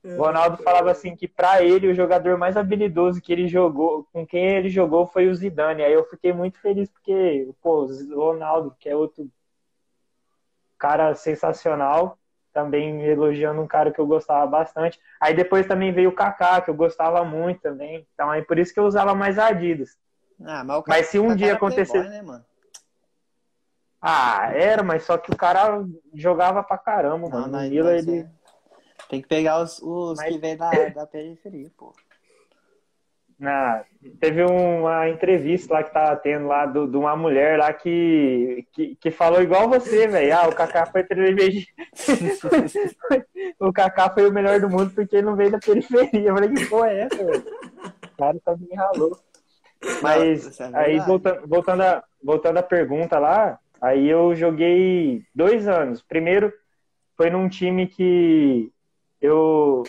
O 0.03 0.17
Ronaldo 0.17 0.63
falava 0.63 0.91
assim 0.91 1.15
que 1.15 1.29
para 1.29 1.63
ele 1.63 1.89
o 1.89 1.95
jogador 1.95 2.39
mais 2.39 2.57
habilidoso 2.57 3.21
que 3.21 3.33
ele 3.33 3.47
jogou, 3.47 4.07
com 4.11 4.27
quem 4.27 4.57
ele 4.57 4.71
jogou 4.71 5.07
foi 5.07 5.29
o 5.29 5.35
Zidane. 5.35 5.83
Aí 5.83 5.93
eu 5.93 6.05
fiquei 6.05 6.33
muito 6.33 6.59
feliz 6.59 6.89
porque, 6.89 7.51
pô, 7.63 7.85
o 7.85 8.15
Ronaldo, 8.19 8.75
que 8.79 8.89
é 8.89 8.97
outro 8.97 9.31
cara 10.79 11.15
sensacional, 11.15 12.19
também 12.53 13.03
elogiando 13.03 13.61
um 13.61 13.67
cara 13.67 13.91
que 13.93 13.99
eu 14.01 14.07
gostava 14.07 14.47
bastante. 14.47 14.99
Aí 15.21 15.35
depois 15.35 15.67
também 15.67 15.93
veio 15.93 16.11
o 16.11 16.15
Kaká, 16.15 16.61
que 16.61 16.71
eu 16.71 16.75
gostava 16.75 17.25
muito 17.25 17.61
também. 17.61 18.07
Então 18.15 18.31
aí 18.31 18.43
por 18.43 18.59
isso 18.59 18.73
que 18.75 18.81
eu 18.81 18.85
usava 18.85 19.15
mais 19.15 19.39
Adidas. 19.39 19.97
Ah, 20.43 20.65
mas, 20.65 20.79
o 20.79 20.85
Mas 20.87 21.07
se 21.07 21.19
um 21.19 21.25
Kaká 21.29 21.37
dia 21.37 21.53
acontecer- 21.55 22.09
né, 22.09 22.23
mano? 22.23 22.45
Ah, 24.03 24.51
era, 24.55 24.83
mas 24.83 25.03
só 25.05 25.19
que 25.19 25.31
o 25.31 25.37
cara 25.37 25.85
jogava 26.15 26.63
pra 26.63 26.79
caramba, 26.79 27.29
Não, 27.29 27.41
mano. 27.41 27.53
não, 27.53 27.69
Mila, 27.69 27.95
ele. 27.97 28.21
é. 28.21 28.31
Tem 29.09 29.21
que 29.21 29.29
pegar 29.29 29.61
os, 29.61 29.79
os 29.83 30.17
Mas- 30.19 30.33
que 30.33 30.39
vêm 30.39 30.57
da, 30.57 30.71
da 30.89 31.07
periferia, 31.07 31.71
pô. 31.77 31.93
Na, 33.41 33.83
teve 34.21 34.45
uma 34.45 35.09
entrevista 35.09 35.73
lá 35.73 35.83
que 35.83 35.95
tava 35.95 36.15
tendo 36.17 36.47
lá 36.47 36.67
do- 36.67 36.87
de 36.87 36.95
uma 36.95 37.17
mulher 37.17 37.59
lá 37.59 37.73
que, 37.73 38.67
que, 38.71 38.95
que 38.97 39.11
falou 39.11 39.41
igual 39.41 39.67
você, 39.67 40.07
velho. 40.07 40.37
Ah, 40.37 40.47
o 40.47 40.55
Kaká 40.55 40.85
foi 40.85 41.03
privilegiado. 41.03 41.67
o 43.59 43.73
Kaká 43.73 44.11
foi 44.11 44.29
o 44.29 44.33
melhor 44.33 44.61
do 44.61 44.69
mundo 44.69 44.93
porque 44.95 45.17
ele 45.17 45.27
não 45.27 45.37
veio 45.37 45.53
da 45.53 45.59
periferia. 45.59 46.29
Eu 46.29 46.35
falei, 46.35 46.51
que 46.51 46.67
porra 46.67 46.91
é 46.91 47.01
essa, 47.01 47.17
velho? 47.17 47.45
O 48.13 48.17
cara 48.19 48.39
também 48.45 48.77
ralou. 48.77 49.19
Mas 50.03 50.61
é 50.61 50.71
aí 50.75 51.01
voltando, 51.01 51.49
voltando, 51.49 51.81
a, 51.83 52.05
voltando 52.23 52.59
à 52.59 52.63
pergunta 52.63 53.19
lá, 53.19 53.59
aí 53.81 54.07
eu 54.07 54.35
joguei 54.35 55.23
dois 55.35 55.67
anos. 55.67 56.03
Primeiro 56.03 56.53
foi 57.17 57.31
num 57.31 57.49
time 57.49 57.87
que 57.87 58.71
eu 59.19 59.83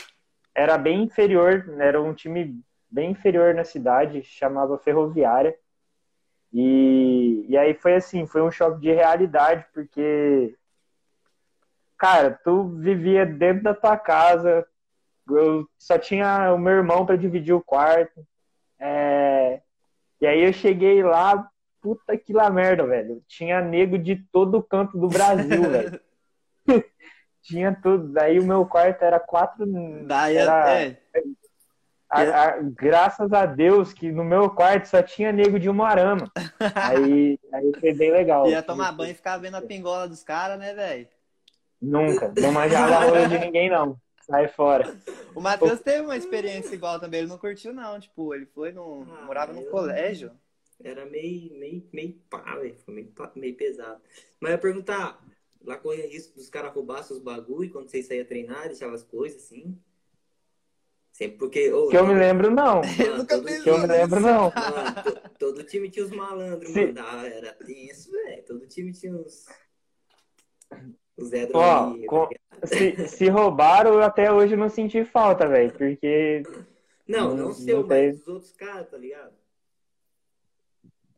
era 0.55 0.77
bem 0.77 1.03
inferior, 1.03 1.65
né, 1.67 1.87
era 1.87 2.01
um 2.01 2.13
time 2.13 2.61
bem 2.91 3.11
inferior 3.11 3.53
na 3.53 3.63
cidade, 3.63 4.23
chamava 4.23 4.77
Ferroviária. 4.77 5.55
E, 6.53 7.45
e 7.47 7.57
aí 7.57 7.73
foi 7.73 7.95
assim, 7.95 8.27
foi 8.27 8.41
um 8.41 8.51
choque 8.51 8.81
de 8.81 8.91
realidade, 8.91 9.65
porque, 9.73 10.55
cara, 11.97 12.37
tu 12.43 12.67
vivia 12.77 13.25
dentro 13.25 13.63
da 13.63 13.73
tua 13.73 13.97
casa, 13.97 14.67
eu 15.29 15.65
só 15.77 15.97
tinha 15.97 16.53
o 16.53 16.57
meu 16.57 16.73
irmão 16.73 17.05
para 17.05 17.15
dividir 17.15 17.53
o 17.53 17.63
quarto. 17.63 18.25
É, 18.77 19.61
e 20.19 20.27
aí 20.27 20.43
eu 20.43 20.51
cheguei 20.51 21.01
lá, 21.01 21.49
puta 21.81 22.17
que 22.17 22.33
lá 22.33 22.49
merda, 22.49 22.85
velho. 22.85 23.23
Tinha 23.27 23.61
nego 23.61 23.97
de 23.97 24.17
todo 24.31 24.61
canto 24.61 24.97
do 24.97 25.07
Brasil, 25.07 25.63
velho. 25.69 26.01
Tinha 27.41 27.75
tudo. 27.81 28.09
Daí 28.09 28.39
o 28.39 28.45
meu 28.45 28.65
quarto 28.65 29.01
era 29.03 29.19
quatro. 29.19 29.65
Daí, 30.05 30.37
era, 30.37 30.81
é, 30.81 31.00
a- 32.11 32.43
a- 32.49 32.59
graças 32.61 33.31
a 33.33 33.45
Deus 33.45 33.93
que 33.93 34.11
no 34.11 34.23
meu 34.23 34.49
quarto 34.49 34.85
só 34.87 35.01
tinha 35.01 35.31
nego 35.31 35.59
de 35.59 35.69
Umuarama. 35.69 36.29
aí, 36.75 37.39
aí 37.53 37.71
foi 37.79 37.93
bem 37.93 38.11
legal. 38.11 38.47
ia 38.49 38.61
tomar 38.61 38.91
banho 38.91 39.11
e 39.11 39.15
ficar 39.15 39.37
vendo 39.37 39.55
a 39.55 39.61
pingola 39.61 40.07
dos 40.07 40.23
caras, 40.23 40.59
né, 40.59 40.73
velho? 40.73 41.07
Nunca. 41.81 42.31
Não 42.39 42.51
manjava 42.51 42.95
a 42.95 42.99
rola 43.05 43.27
de 43.27 43.39
ninguém, 43.39 43.69
não. 43.69 43.97
Sai 44.21 44.47
fora. 44.47 44.95
O 45.33 45.41
Matheus 45.41 45.79
teve 45.79 46.01
uma 46.01 46.15
experiência 46.15 46.75
igual 46.75 46.99
também, 46.99 47.21
ele 47.21 47.29
não 47.29 47.37
curtiu, 47.39 47.73
não. 47.73 47.99
Tipo, 47.99 48.35
ele 48.35 48.45
foi 48.45 48.71
no. 48.71 49.05
Ah, 49.11 49.25
morava 49.25 49.51
num 49.51 49.65
colégio. 49.65 50.31
Era 50.83 51.05
meio, 51.05 51.57
meio, 51.59 51.83
meio 51.91 52.13
pá, 52.29 52.55
velho. 52.55 52.75
Ficou 52.75 52.93
meio, 52.93 53.11
meio 53.35 53.55
pesado. 53.55 53.99
Mas 54.39 54.51
eu 54.51 54.55
ia 54.55 54.61
perguntar, 54.61 55.19
lá 55.63 55.75
corria 55.77 56.07
risco 56.07 56.35
dos 56.35 56.49
caras 56.49 56.71
roubassem 56.73 57.15
os 57.17 57.21
bagulho 57.21 57.71
quando 57.71 57.89
vocês 57.89 58.05
saíam 58.07 58.25
treinar, 58.25 58.67
deixavam 58.67 58.95
as 58.95 59.03
coisas 59.03 59.43
assim? 59.43 59.77
Sempre 61.21 61.37
porque. 61.37 61.71
ô, 61.71 61.87
Que 61.89 61.97
eu 61.97 62.07
me 62.07 62.15
lembro, 62.15 62.49
não. 62.49 62.81
mano, 62.97 63.17
nunca 63.17 63.35
todo, 63.37 63.45
Que 63.63 63.69
eu 63.69 63.77
me 63.77 63.85
lembro, 63.85 64.19
não. 64.19 64.51
mano, 64.55 65.03
to- 65.03 65.29
todo 65.37 65.63
time 65.63 65.87
tinha 65.87 66.03
os 66.03 66.11
malandros, 66.11 66.71
Sim. 66.71 66.93
mano. 66.93 67.25
Era 67.27 67.53
tenso, 67.53 68.11
velho. 68.11 68.43
Todo 68.43 68.67
time 68.67 68.91
tinha 68.91 69.13
os. 69.13 69.45
Os 71.15 71.29
Ó, 71.53 71.93
com- 72.07 72.25
tá 72.25 72.33
ligado? 72.33 72.41
Se, 72.65 73.07
se 73.07 73.29
roubaram, 73.29 73.93
eu 73.93 74.01
até 74.01 74.31
hoje 74.31 74.55
não 74.55 74.67
senti 74.67 75.05
falta, 75.05 75.47
velho. 75.47 75.71
Porque. 75.73 76.41
Não, 77.07 77.35
não- 77.35 77.35
não, 77.35 77.53
seu, 77.53 77.85
mas 77.85 78.17
dos 78.19 78.27
outros 78.27 78.51
caras, 78.53 78.89
tá 78.89 78.97
ligado? 78.97 79.33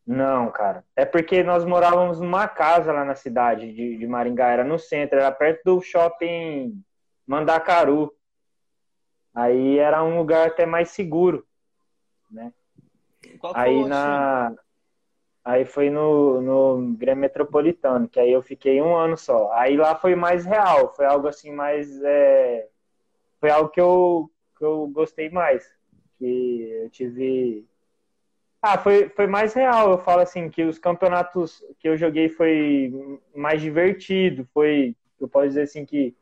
Não, 0.06 0.52
cara. 0.52 0.84
É 0.98 1.06
porque 1.06 1.44
nós 1.44 1.64
morávamos 1.64 2.20
numa 2.20 2.46
casa 2.46 2.92
lá 2.92 3.06
na 3.06 3.16
cidade 3.16 3.72
de, 3.74 3.98
de 3.98 4.06
Maringá, 4.06 4.50
era 4.50 4.64
no 4.66 4.78
centro, 4.78 5.18
era 5.18 5.32
perto 5.32 5.62
do 5.64 5.82
shopping 5.82 6.84
Mandacaru. 7.26 8.14
Aí 9.34 9.80
era 9.80 10.04
um 10.04 10.18
lugar 10.18 10.48
até 10.48 10.66
mais 10.66 10.90
seguro. 10.90 11.46
Qual 13.40 13.54
foi 13.54 13.64
Aí 13.64 13.76
time? 13.76 13.90
na. 13.90 14.56
Aí 15.46 15.66
foi 15.66 15.90
no, 15.90 16.42
no 16.42 16.96
Grêmio 16.96 17.22
Metropolitano, 17.22 18.08
que 18.08 18.20
aí 18.20 18.32
eu 18.32 18.42
fiquei 18.42 18.82
um 18.82 18.96
ano 18.96 19.18
só. 19.18 19.52
Aí 19.52 19.76
lá 19.76 19.96
foi 19.96 20.16
mais 20.16 20.46
real, 20.46 20.94
foi 20.96 21.06
algo 21.06 21.28
assim 21.28 21.52
mais. 21.52 22.02
é, 22.02 22.68
Foi 23.42 23.50
algo 23.50 23.70
que 23.70 23.82
eu, 23.82 24.32
que 24.58 24.64
eu 24.64 24.88
gostei 24.88 25.30
mais. 25.30 25.70
Que 26.18 26.70
eu 26.84 26.90
tive. 26.90 27.66
Ah, 28.62 28.78
foi, 28.78 29.10
foi 29.10 29.28
mais 29.28 29.54
real. 29.54 29.92
Eu 29.92 29.98
falo 29.98 30.22
assim, 30.22 30.50
que 30.50 30.64
os 30.64 30.80
campeonatos 30.80 31.62
que 31.80 31.90
eu 31.90 31.98
joguei 31.98 32.30
foi 32.30 33.20
mais 33.36 33.62
divertido. 33.62 34.48
Foi. 34.54 34.96
Eu 35.20 35.28
posso 35.28 35.48
dizer 35.50 35.64
assim 35.64 35.86
que. 35.86 36.16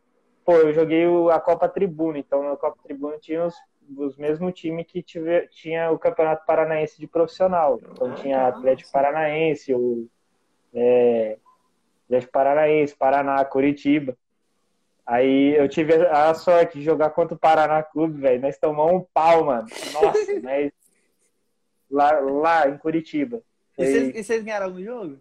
Pô, 0.52 0.58
eu 0.58 0.74
joguei 0.74 1.06
a 1.32 1.40
Copa 1.40 1.70
Tribuna, 1.70 2.20
então 2.20 2.44
na 2.44 2.58
Copa 2.58 2.78
Tribuna 2.84 3.18
tinha 3.18 3.46
os, 3.46 3.56
os 3.96 4.18
mesmos 4.18 4.54
times 4.54 4.86
que 4.86 5.02
tive, 5.02 5.48
tinha 5.48 5.90
o 5.92 5.98
Campeonato 5.98 6.46
Paranaense 6.46 7.00
de 7.00 7.08
profissional. 7.08 7.80
Então 7.94 8.14
tinha 8.16 8.48
Atlético 8.48 8.92
Paranaense, 8.92 9.74
o 9.74 10.10
é, 10.74 11.38
Atlético 12.04 12.34
Paranaense, 12.34 12.94
Paraná, 12.94 13.46
Curitiba. 13.46 14.18
Aí 15.06 15.56
eu 15.56 15.70
tive 15.70 16.06
a 16.08 16.34
sorte 16.34 16.80
de 16.80 16.84
jogar 16.84 17.12
contra 17.12 17.34
o 17.34 17.40
Paraná 17.40 17.82
Clube, 17.82 18.20
velho. 18.20 18.42
Nós 18.42 18.58
tomamos 18.58 18.94
um 18.94 19.06
pau, 19.14 19.46
mano. 19.46 19.70
Nossa, 19.94 20.20
mas 20.44 20.74
lá, 21.90 22.12
lá 22.20 22.68
em 22.68 22.78
Curitiba. 22.78 23.42
E 23.78 23.86
Foi- 23.86 24.12
e 24.16 24.22
vocês 24.22 24.44
ganharam 24.44 24.66
algum 24.66 24.84
jogo? 24.84 25.18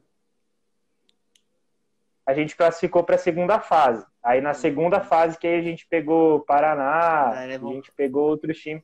A 2.31 2.35
gente 2.35 2.57
classificou 2.57 3.03
para 3.03 3.17
a 3.17 3.19
segunda 3.19 3.59
fase. 3.61 4.07
Aí 4.23 4.41
na 4.41 4.55
segunda 4.55 5.01
fase 5.01 5.37
que 5.39 5.47
aí 5.47 5.59
a 5.59 5.63
gente 5.63 5.87
pegou 5.89 6.41
Paraná, 6.41 7.33
Ah, 7.33 7.45
é 7.47 7.57
a 7.57 7.59
gente 7.59 7.91
pegou 7.93 8.29
outros 8.29 8.59
times. 8.59 8.83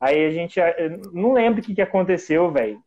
Aí 0.00 0.24
a 0.26 0.30
gente 0.30 0.60
eu 0.60 1.00
não 1.12 1.32
lembro 1.32 1.60
o 1.60 1.64
que, 1.64 1.74
que 1.74 1.82
aconteceu, 1.82 2.50
velho. 2.52 2.80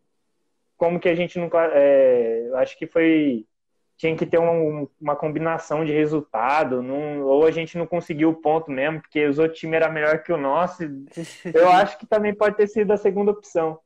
Como 0.77 0.99
que 0.99 1.09
a 1.09 1.15
gente 1.15 1.37
não 1.37 1.49
é, 1.73 2.49
acho 2.55 2.77
que 2.77 2.87
foi 2.87 3.45
tinha 3.97 4.15
que 4.15 4.25
ter 4.25 4.39
um- 4.39 4.87
uma 5.01 5.13
combinação 5.13 5.83
de 5.83 5.91
resultado, 5.91 6.81
não- 6.81 7.21
ou 7.23 7.45
a 7.45 7.51
gente 7.51 7.77
não 7.77 7.85
conseguiu 7.85 8.29
o 8.29 8.35
ponto 8.35 8.71
mesmo, 8.71 9.01
porque 9.01 9.25
os 9.25 9.37
outros 9.37 9.59
times 9.59 9.75
eram 9.81 9.91
melhor 9.91 10.23
que 10.23 10.31
o 10.31 10.37
nosso. 10.37 10.83
Eu 11.53 11.67
acho 11.69 11.97
que 11.97 12.05
também 12.07 12.33
pode 12.33 12.55
ter 12.55 12.67
sido 12.67 12.91
a 12.93 12.97
segunda 12.97 13.31
opção. 13.31 13.77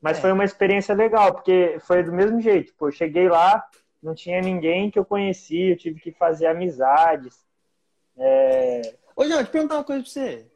Mas 0.00 0.16
É. 0.16 0.20
foi 0.22 0.32
uma 0.32 0.44
experiência 0.44 0.94
legal, 0.94 1.34
porque 1.34 1.76
foi 1.80 2.02
do 2.02 2.12
mesmo 2.12 2.40
jeito. 2.40 2.72
Pô, 2.78 2.88
eu 2.88 2.92
cheguei 2.92 3.28
lá, 3.28 3.62
não 4.02 4.14
tinha 4.14 4.40
ninguém 4.40 4.90
que 4.90 4.98
eu 4.98 5.04
conhecia, 5.04 5.72
eu 5.72 5.76
tive 5.76 6.00
que 6.00 6.12
fazer 6.12 6.46
amizades. 6.46 7.44
É, 8.16 8.82
Ô, 9.16 9.24
João, 9.24 9.44
te 9.44 9.50
perguntar 9.50 9.76
uma 9.76 9.84
coisa 9.84 10.02
pra 10.02 10.10
você. 10.10 10.46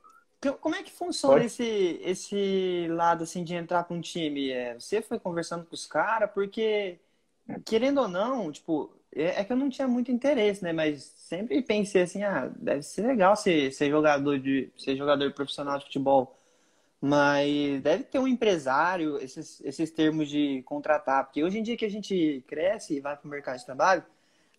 Co- 0.41 0.55
Como 0.55 0.75
é 0.75 0.83
que 0.83 0.93
funciona 0.93 1.35
Pode. 1.35 1.47
esse, 1.47 2.01
esse 2.03 2.87
lado 2.91 3.25
assim 3.25 3.45
de 3.45 3.55
entrar 3.55 3.85
pra 3.85 3.97
um 3.97 4.01
time? 4.01 4.51
É, 4.51 4.75
você 4.75 5.03
foi 5.03 5.19
conversando 5.19 5.65
com 5.65 5.75
os 5.75 5.87
caras, 5.87 6.31
porque, 6.33 6.99
querendo 7.65 8.01
ou 8.01 8.09
não, 8.09 8.51
tipo, 8.53 8.93
é, 9.15 9.41
é 9.41 9.45
que 9.45 9.53
eu 9.53 9.57
não 9.57 9.69
tinha 9.71 9.87
muito 9.89 10.11
interesse, 10.13 10.63
né? 10.63 10.73
Mas 10.73 11.03
sempre 11.03 11.63
pensei 11.63 12.03
assim, 12.03 12.23
ah, 12.23 12.51
deve 12.57 12.83
ser 12.83 13.07
legal 13.07 13.37
ser, 13.37 13.73
ser 13.73 13.91
jogador 13.91 14.39
de 14.39 14.71
ser 14.77 14.97
jogador 14.97 15.33
profissional 15.33 15.79
de 15.79 15.85
futebol. 15.85 16.37
Mas 17.03 17.83
deve 17.83 18.05
ter 18.05 18.21
um 18.21 18.29
empresário, 18.29 19.19
esses, 19.19 19.61
esses 19.63 19.91
termos 19.93 20.31
de 20.31 20.63
contratar, 20.65 21.25
porque 21.27 21.45
hoje 21.45 21.59
em 21.59 21.65
dia 21.65 21.77
que 21.77 21.85
a 21.87 21.91
gente 21.91 22.45
cresce 22.49 22.97
e 22.97 23.01
vai 23.01 23.17
pro 23.17 23.29
mercado 23.31 23.59
de 23.59 23.67
trabalho, 23.67 24.05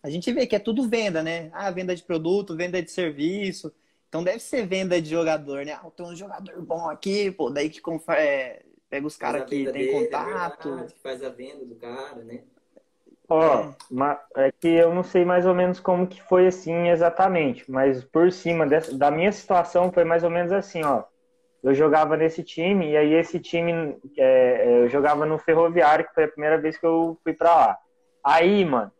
a 0.02 0.10
gente 0.10 0.30
vê 0.32 0.46
que 0.46 0.54
é 0.56 0.58
tudo 0.58 0.88
venda, 0.88 1.22
né? 1.22 1.50
Ah, 1.54 1.70
venda 1.70 1.96
de 1.96 2.02
produto, 2.02 2.56
venda 2.56 2.82
de 2.82 2.90
serviço. 2.90 3.72
Então 4.08 4.22
deve 4.22 4.40
ser 4.40 4.66
venda 4.66 5.00
de 5.00 5.08
jogador, 5.10 5.64
né? 5.64 5.72
Ah, 5.72 5.90
tem 5.90 6.06
um 6.06 6.14
jogador 6.16 6.60
bom 6.62 6.88
aqui, 6.90 7.30
pô, 7.30 7.50
daí 7.50 7.70
que 7.70 7.80
confa- 7.80 8.16
é, 8.18 8.62
Pega 8.90 9.06
os 9.08 9.16
Faz 9.18 9.36
caras 9.36 9.42
a 9.42 9.44
que 9.44 9.66
venda 9.66 9.72
tem 9.72 9.86
dele, 9.86 10.14
é 10.14 10.18
contato. 10.20 10.68
verdade, 10.68 10.94
faz 11.02 11.22
a 11.24 11.28
venda 11.30 11.64
do 11.64 11.74
cara, 11.76 12.22
né? 12.22 12.44
Ó, 13.28 13.74
ma- 13.90 14.18
é 14.36 14.50
que 14.52 14.68
eu 14.68 14.94
não 14.94 15.02
sei 15.02 15.24
mais 15.24 15.44
ou 15.46 15.54
menos 15.54 15.78
como 15.80 16.06
que 16.06 16.22
foi 16.22 16.46
assim 16.46 16.88
exatamente, 16.88 17.70
mas 17.70 18.02
por 18.04 18.30
cima 18.32 18.66
dessa, 18.66 18.96
da 18.96 19.10
minha 19.10 19.32
situação 19.32 19.92
foi 19.92 20.04
mais 20.04 20.22
ou 20.24 20.30
menos 20.30 20.52
assim, 20.52 20.82
ó. 20.84 21.04
Eu 21.64 21.74
jogava 21.74 22.14
nesse 22.14 22.42
time 22.42 22.90
e 22.90 22.96
aí 22.96 23.14
esse 23.14 23.40
time 23.40 23.96
é, 24.18 24.66
é, 24.66 24.78
eu 24.82 24.88
jogava 24.90 25.24
no 25.24 25.38
Ferroviário, 25.38 26.06
que 26.06 26.12
foi 26.12 26.24
a 26.24 26.28
primeira 26.28 26.58
vez 26.58 26.76
que 26.76 26.84
eu 26.84 27.18
fui 27.24 27.32
pra 27.32 27.54
lá. 27.54 27.78
Aí, 28.22 28.62
mano, 28.66 28.92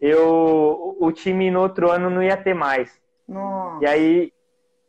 eu 0.00 0.96
o 0.98 1.12
time 1.12 1.52
no 1.52 1.60
outro 1.60 1.92
ano 1.92 2.10
não 2.10 2.20
ia 2.20 2.36
ter 2.36 2.52
mais. 2.52 3.00
Nossa. 3.28 3.84
E 3.84 3.86
aí, 3.86 4.32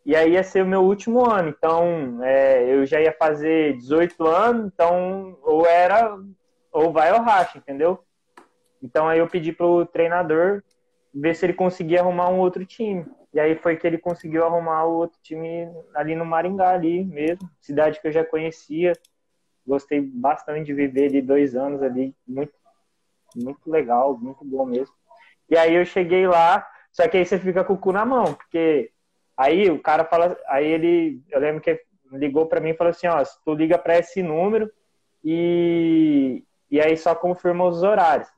e 0.03 0.15
aí 0.15 0.31
ia 0.31 0.43
ser 0.43 0.63
o 0.63 0.67
meu 0.67 0.81
último 0.81 1.29
ano. 1.29 1.49
Então, 1.49 2.23
é, 2.23 2.73
eu 2.73 2.83
já 2.87 2.99
ia 2.99 3.13
fazer 3.13 3.77
18 3.77 4.25
anos, 4.25 4.71
então 4.73 5.37
ou 5.43 5.63
era 5.67 6.17
ou 6.71 6.91
vai 6.91 7.13
ou 7.13 7.21
racha, 7.21 7.59
entendeu? 7.59 8.03
Então 8.81 9.07
aí 9.07 9.19
eu 9.19 9.27
pedi 9.27 9.53
pro 9.53 9.85
treinador 9.85 10.63
ver 11.15 11.33
se 11.33 11.45
ele 11.45 11.53
conseguia 11.53 12.01
arrumar 12.01 12.29
um 12.29 12.39
outro 12.39 12.65
time. 12.65 13.05
E 13.33 13.39
aí 13.39 13.55
foi 13.55 13.77
que 13.77 13.87
ele 13.87 13.97
conseguiu 13.97 14.45
arrumar 14.45 14.83
o 14.85 14.97
outro 14.97 15.17
time 15.23 15.67
ali 15.95 16.13
no 16.13 16.25
Maringá, 16.25 16.71
ali 16.71 17.05
mesmo, 17.05 17.49
cidade 17.61 18.01
que 18.01 18.07
eu 18.07 18.11
já 18.11 18.23
conhecia. 18.23 18.93
Gostei 19.65 20.01
bastante 20.01 20.65
de 20.65 20.73
viver 20.73 21.07
ali 21.07 21.21
dois 21.21 21.55
anos 21.55 21.81
ali, 21.81 22.13
muito, 22.27 22.53
muito 23.35 23.71
legal, 23.71 24.17
muito 24.17 24.43
bom 24.43 24.65
mesmo. 24.65 24.93
E 25.49 25.57
aí 25.57 25.73
eu 25.73 25.85
cheguei 25.85 26.27
lá, 26.27 26.67
só 26.91 27.07
que 27.07 27.17
aí 27.17 27.25
você 27.25 27.39
fica 27.39 27.63
com 27.63 27.73
o 27.73 27.77
cu 27.77 27.91
na 27.91 28.05
mão, 28.05 28.33
porque 28.33 28.91
aí 29.37 29.69
o 29.69 29.81
cara 29.81 30.03
fala, 30.05 30.37
aí 30.47 30.65
ele, 30.65 31.21
eu 31.31 31.39
lembro 31.39 31.61
que 31.61 31.81
ligou 32.11 32.45
pra 32.45 32.59
mim 32.59 32.69
e 32.69 32.75
falou 32.75 32.91
assim, 32.91 33.07
ó, 33.07 33.23
tu 33.43 33.53
liga 33.53 33.77
pra 33.77 33.97
esse 33.97 34.21
número 34.21 34.69
e, 35.23 36.43
e 36.69 36.79
aí 36.79 36.95
só 36.95 37.15
confirma 37.15 37.65
os 37.65 37.83
horários. 37.83 38.29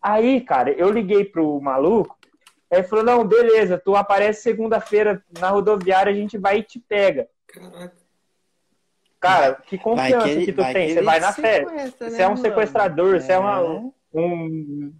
Aí, 0.00 0.40
cara, 0.40 0.72
eu 0.72 0.90
liguei 0.90 1.24
pro 1.24 1.60
maluco, 1.60 2.18
aí 2.74 2.80
ele 2.80 2.88
falou, 2.88 3.04
não, 3.04 3.24
beleza, 3.26 3.78
tu 3.78 3.94
aparece 3.96 4.42
segunda-feira 4.42 5.22
na 5.38 5.50
rodoviária, 5.50 6.10
a 6.12 6.14
gente 6.14 6.38
vai 6.38 6.58
e 6.58 6.62
te 6.62 6.78
pega. 6.80 7.28
Caraca. 7.46 8.02
Cara, 9.20 9.54
que 9.54 9.78
confiança 9.78 10.28
ele- 10.28 10.44
que 10.46 10.52
tu 10.52 10.62
tem, 10.72 10.88
que 10.88 10.94
você 10.94 11.02
vai 11.02 11.20
na 11.20 11.32
fé. 11.32 11.60
sequestra, 11.60 12.10
Você 12.10 12.16
né, 12.16 12.22
é 12.24 12.28
um 12.28 12.36
sequestrador, 12.36 13.20
você 13.20 13.32
é 13.32 13.38
uma, 13.38 13.58
É. 13.60 14.18
um... 14.18 14.92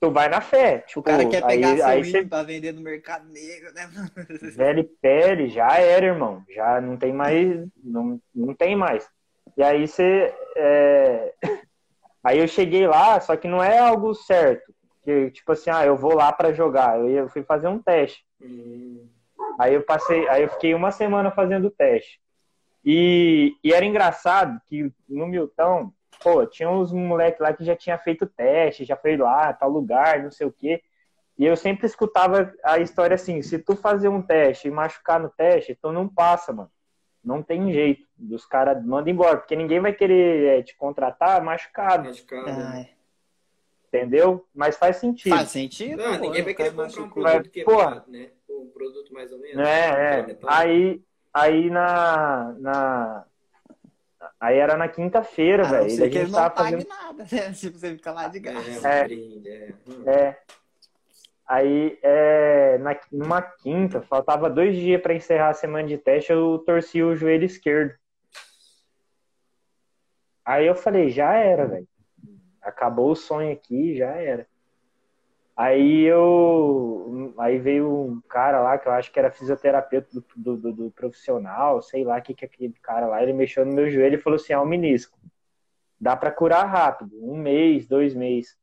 Tu 0.00 0.10
vai 0.12 0.28
na 0.28 0.40
fé. 0.40 0.78
Tipo, 0.80 1.00
O 1.00 1.02
cara 1.02 1.26
quer 1.26 1.44
pegar 1.44 1.70
aí, 1.70 1.76
seu 1.78 1.86
aí 1.86 2.04
você 2.04 2.24
pra 2.24 2.42
vender 2.44 2.72
no 2.72 2.82
mercado 2.82 3.26
negro, 3.32 3.72
né, 3.74 3.88
mano? 3.92 4.10
velho 4.54 4.88
pele, 5.00 5.48
já 5.48 5.76
era, 5.78 6.06
irmão. 6.06 6.44
Já 6.54 6.80
não 6.80 6.96
tem 6.96 7.12
mais. 7.12 7.66
Não, 7.82 8.20
não 8.34 8.54
tem 8.54 8.76
mais. 8.76 9.08
E 9.56 9.62
aí 9.62 9.88
você. 9.88 10.32
é, 10.56 11.32
Aí 12.22 12.38
eu 12.38 12.46
cheguei 12.48 12.86
lá, 12.86 13.18
só 13.20 13.34
que 13.36 13.48
não 13.48 13.62
é 13.64 13.78
algo 13.78 14.12
certo. 14.14 14.74
Que, 15.08 15.30
tipo 15.30 15.52
assim, 15.52 15.70
ah, 15.70 15.86
eu 15.86 15.96
vou 15.96 16.14
lá 16.14 16.30
pra 16.30 16.52
jogar. 16.52 16.98
Eu, 16.98 17.08
ia- 17.08 17.20
eu 17.20 17.28
fui 17.30 17.42
fazer 17.42 17.66
um 17.66 17.78
teste. 17.78 18.26
Hum, 18.42 19.08
Aí 19.58 19.72
eu 19.72 19.82
passei, 19.82 20.28
aí 20.28 20.42
eu 20.42 20.50
fiquei 20.50 20.74
uma 20.74 20.90
semana 20.90 21.30
fazendo 21.30 21.68
o 21.68 21.70
teste. 21.70 22.20
E, 22.84 23.54
e 23.64 23.72
era 23.72 23.86
engraçado 23.86 24.60
que 24.66 24.92
no 25.08 25.26
Milton, 25.26 25.90
pô, 26.22 26.44
tinha 26.44 26.68
uns 26.68 26.92
moleques 26.92 27.40
lá 27.40 27.54
que 27.54 27.64
já 27.64 27.74
tinha 27.74 27.96
feito 27.96 28.26
teste, 28.26 28.84
já 28.84 28.96
foi 28.96 29.16
lá, 29.16 29.50
tal 29.54 29.70
lugar, 29.70 30.22
não 30.22 30.30
sei 30.30 30.46
o 30.46 30.52
quê. 30.52 30.82
E 31.38 31.46
eu 31.46 31.56
sempre 31.56 31.86
escutava 31.86 32.52
a 32.62 32.78
história 32.78 33.14
assim, 33.14 33.40
se 33.40 33.58
tu 33.58 33.74
fazer 33.76 34.08
um 34.08 34.20
teste 34.20 34.68
e 34.68 34.70
machucar 34.70 35.18
no 35.18 35.30
teste, 35.30 35.74
tu 35.80 35.90
não 35.90 36.06
passa, 36.06 36.52
mano. 36.52 36.70
Não 37.24 37.42
tem 37.42 37.72
jeito. 37.72 38.06
Os 38.30 38.44
caras 38.44 38.84
mandam 38.84 39.10
embora, 39.12 39.38
porque 39.38 39.56
ninguém 39.56 39.80
vai 39.80 39.94
querer 39.94 40.58
é, 40.58 40.62
te 40.62 40.76
contratar 40.76 41.42
machucado, 41.42 42.04
machucado. 42.08 42.50
Ai, 42.50 42.88
entendeu? 43.88 44.46
Mas 44.54 44.76
faz 44.76 44.96
sentido. 44.96 45.34
faz 45.34 45.50
sentido. 45.50 45.96
Não, 46.02 46.16
pô, 46.18 46.24
ninguém 46.24 46.42
vai 46.42 46.54
querer 46.54 46.70
comprar 46.70 47.02
um 47.02 47.10
produto 47.10 47.50
quebrado, 47.50 48.10
né? 48.10 48.28
Um 48.48 48.66
produto 48.70 49.12
mais 49.12 49.32
ou 49.32 49.38
menos. 49.38 49.66
É, 49.66 50.18
é. 50.18 50.26
metade. 50.26 50.46
Aí, 50.46 51.02
aí 51.32 51.70
na, 51.70 52.54
na. 52.58 53.24
Aí 54.40 54.56
era 54.58 54.76
na 54.76 54.88
quinta-feira, 54.88 55.64
A 55.64 55.66
não 55.66 55.78
velho. 55.78 55.90
e 55.90 55.92
ele 55.94 56.10
gente 56.10 56.30
não 56.30 56.38
tava 56.38 56.50
pague 56.50 56.70
fazendo. 56.72 56.88
nada, 56.88 57.26
né? 57.30 57.52
Tipo, 57.54 57.78
você 57.78 57.94
fica 57.94 58.12
lá 58.12 58.28
de 58.28 58.40
graça. 58.40 58.88
É, 58.88 59.06
um 59.06 59.42
É. 59.46 59.48
é. 59.48 59.74
Hum. 59.88 60.08
É. 60.08 60.38
Aí, 61.46 61.98
é, 62.02 62.76
na, 62.78 62.94
numa 63.10 63.40
quinta, 63.40 64.02
faltava 64.02 64.50
dois 64.50 64.76
dias 64.76 65.00
pra 65.00 65.14
encerrar 65.14 65.48
a 65.48 65.54
semana 65.54 65.88
de 65.88 65.96
teste, 65.96 66.30
eu 66.30 66.62
torci 66.66 67.02
o 67.02 67.16
joelho 67.16 67.44
esquerdo. 67.44 67.94
Aí 70.44 70.66
eu 70.66 70.74
falei, 70.74 71.08
já 71.08 71.32
era, 71.34 71.66
velho. 71.66 71.88
Acabou 72.62 73.10
o 73.12 73.16
sonho 73.16 73.52
aqui, 73.52 73.96
já 73.96 74.10
era. 74.10 74.46
Aí 75.56 76.02
eu. 76.04 77.34
Aí 77.38 77.58
veio 77.58 77.90
um 77.90 78.20
cara 78.28 78.60
lá, 78.60 78.78
que 78.78 78.86
eu 78.86 78.92
acho 78.92 79.10
que 79.12 79.18
era 79.18 79.30
fisioterapeuta 79.30 80.08
do, 80.36 80.56
do, 80.56 80.72
do- 80.72 80.90
profissional, 80.92 81.82
sei 81.82 82.04
lá 82.04 82.18
o 82.18 82.22
que, 82.22 82.32
que 82.34 82.44
aquele 82.44 82.74
cara 82.80 83.06
lá. 83.08 83.22
Ele 83.22 83.32
mexeu 83.32 83.66
no 83.66 83.72
meu 83.72 83.90
joelho 83.90 84.14
e 84.16 84.22
falou 84.22 84.36
assim: 84.36 84.52
é 84.52 84.58
um 84.58 84.64
menisco. 84.64 85.18
Dá 86.00 86.16
pra 86.16 86.30
curar 86.30 86.64
rápido, 86.66 87.16
um 87.22 87.36
mês, 87.36 87.88
dois 87.88 88.14
meses. 88.14 88.56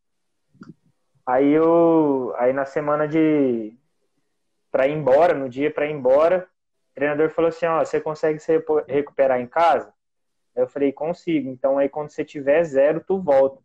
Aí 1.25 1.51
eu. 1.51 2.33
Aí 2.37 2.53
na 2.53 2.65
semana 2.65 3.07
de. 3.07 3.73
Pra 4.71 4.87
ir 4.87 4.93
embora, 4.93 5.33
no 5.33 5.49
dia 5.49 5.71
pra 5.71 5.85
ir 5.85 5.91
embora, 5.93 6.47
o 6.91 6.95
treinador 6.95 7.29
falou 7.29 7.49
assim: 7.49 7.65
ó, 7.65 7.83
você 7.83 7.99
consegue 7.99 8.39
se 8.39 8.53
recuperar 8.87 9.39
em 9.41 9.47
casa? 9.47 9.93
Aí 10.55 10.63
eu 10.63 10.67
falei, 10.67 10.93
consigo. 10.93 11.49
Então 11.49 11.77
aí 11.77 11.89
quando 11.89 12.09
você 12.11 12.23
tiver 12.23 12.63
zero, 12.63 13.03
tu 13.05 13.19
volta. 13.19 13.64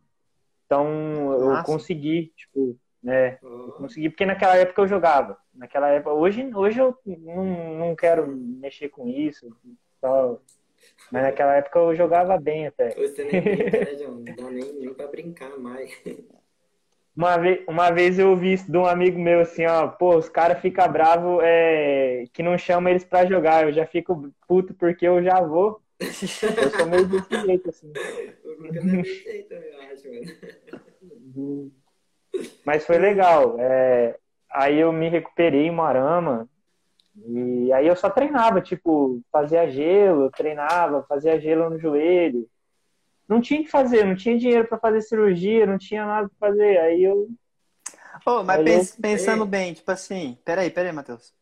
Então 0.71 1.33
eu 1.33 1.63
consegui, 1.65 2.33
tipo, 2.37 2.79
né? 3.03 3.39
Ó, 3.43 3.73
Consegui, 3.73 4.09
porque 4.09 4.25
naquela 4.25 4.57
época 4.57 4.83
eu 4.83 4.87
jogava. 4.87 5.37
Naquela 5.53 5.89
época, 5.89 6.13
hoje, 6.13 6.49
hoje 6.55 6.79
eu 6.79 6.97
não, 7.05 7.75
não 7.75 7.97
quero 7.97 8.25
mexer 8.29 8.89
com 8.89 9.09
isso. 9.09 9.49
Só... 10.01 10.39
Mas 11.11 11.23
naquela 11.25 11.57
época 11.57 11.77
eu 11.81 11.97
jogava 11.97 12.39
bem 12.39 12.69
até. 12.69 12.91
Você 12.91 13.25
nem 13.25 13.43
brinca, 13.43 13.81
né, 13.81 13.97
João? 13.99 14.15
Não 14.15 14.37
dá 14.37 14.51
nem, 14.51 14.73
nem 14.75 14.95
pra 14.95 15.09
brincar 15.09 15.59
mais. 15.59 15.91
Uma 17.17 17.37
vez, 17.37 17.65
uma 17.67 17.91
vez 17.91 18.19
eu 18.21 18.31
ouvi 18.31 18.53
isso 18.53 18.71
de 18.71 18.79
um 18.79 18.87
amigo 18.87 19.19
meu 19.19 19.41
assim, 19.41 19.67
ó, 19.67 19.89
pô, 19.89 20.17
os 20.17 20.29
caras 20.29 20.61
ficam 20.61 20.91
bravos 20.91 21.41
é, 21.43 22.27
que 22.33 22.45
não 22.45 22.57
chama 22.57 22.91
eles 22.91 23.05
pra 23.05 23.27
jogar. 23.27 23.65
Eu 23.65 23.73
já 23.73 23.85
fico 23.87 24.33
puto 24.47 24.73
porque 24.73 25.09
eu 25.09 25.21
já 25.21 25.41
vou. 25.41 25.83
Eu 26.01 26.71
sou 26.71 26.87
meio 26.87 27.07
desse 27.07 27.47
jeito, 27.47 27.69
assim. 27.69 27.93
O 28.45 28.63
Lucas 28.63 28.85
é 28.87 29.05
jeito, 29.05 29.55
eu 29.55 29.81
acho, 29.83 30.09
mano. 31.35 31.73
Mas 32.65 32.87
foi 32.87 32.99
legal. 32.99 33.57
É, 33.59 34.17
aí 34.51 34.79
eu 34.79 34.93
me 34.93 35.09
recuperei 35.09 35.67
em 35.67 35.71
Moarama. 35.71 36.49
E 37.27 37.73
aí 37.73 37.87
eu 37.87 37.97
só 37.97 38.09
treinava, 38.09 38.61
tipo, 38.61 39.21
fazia 39.31 39.69
gelo, 39.71 40.31
treinava, 40.31 41.03
fazia 41.09 41.39
gelo 41.41 41.69
no 41.69 41.79
joelho. 41.79 42.49
Não 43.29 43.41
tinha 43.41 43.61
o 43.61 43.65
que 43.65 43.71
fazer, 43.71 44.05
não 44.05 44.17
tinha 44.17 44.39
dinheiro 44.39 44.67
pra 44.67 44.79
fazer 44.79 45.03
cirurgia, 45.03 45.67
não 45.67 45.79
tinha 45.79 46.05
nada 46.07 46.29
pra 46.29 46.49
fazer. 46.49 46.79
Aí 46.79 47.03
eu. 47.03 47.29
Ô, 48.27 48.43
mas 48.43 48.59
Aí 48.59 48.65
pens- 48.65 48.95
eu- 48.95 49.03
pensando 49.03 49.47
bem, 49.47 49.75
tipo 49.75 49.91
assim, 49.91 50.39
peraí, 50.45 50.71
peraí, 50.71 50.93
Matheus. 50.93 51.33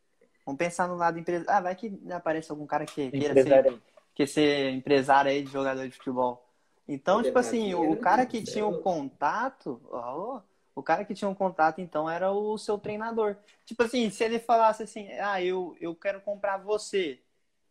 Vamos 0.45 0.59
pensar 0.59 0.89
no 0.89 0.97
lado 0.97 1.19
empresa. 1.19 1.45
Ah, 1.49 1.61
vai 1.61 1.75
que 1.75 1.93
aparece 2.11 2.51
algum 2.51 2.67
cara 2.67 2.85
que 2.85 3.11
queira 3.11 3.35
ser. 3.43 3.73
Que 4.19 4.27
ser 4.27 4.73
empresário 4.73 5.31
aí 5.31 5.45
de 5.45 5.53
jogador 5.53 5.87
de 5.87 5.95
futebol. 5.95 6.45
Então, 6.89 7.23
tipo 7.23 7.39
assim, 7.39 7.73
o 7.75 7.97
cara 7.99 8.27
que 8.27 8.43
tinha 8.43 8.65
é 8.65 8.67
um 8.67 8.83
contato, 8.83 9.81
ó, 9.93 10.41
o 10.75 10.83
cara 10.83 11.05
que 11.05 11.15
tinha 11.15 11.29
um 11.29 11.35
contato, 11.35 11.81
então, 11.81 12.11
era 12.11 12.33
o 12.33 12.59
seu 12.59 12.77
treinador. 12.79 13.37
Tipo 13.65 13.85
assim, 13.85 14.11
se 14.11 14.25
ele 14.25 14.41
falasse 14.41 14.83
assim, 14.83 15.09
ah, 15.21 15.41
eu, 15.41 15.77
eu 15.81 15.95
quero 15.95 16.21
comprar 16.21 16.57
você, 16.57 17.21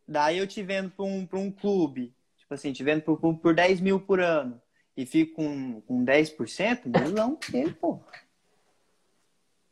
daí 0.07 0.38
eu 0.38 0.47
te 0.47 0.63
vendo 0.63 0.89
pra 0.89 1.03
um, 1.03 1.25
pra 1.25 1.38
um 1.38 1.51
clube, 1.51 2.13
tipo 2.38 2.53
assim, 2.53 2.71
te 2.71 2.81
vendo 2.81 3.01
pro 3.01 3.17
clube 3.17 3.41
por 3.41 3.53
10 3.53 3.81
mil 3.81 3.99
por 3.99 4.21
ano, 4.21 4.62
e 4.95 5.05
fico 5.05 5.36
com, 5.36 5.81
com 5.81 6.05
10%, 6.05 6.83
milão 6.86 7.36
que, 7.36 7.69
pô. 7.73 7.99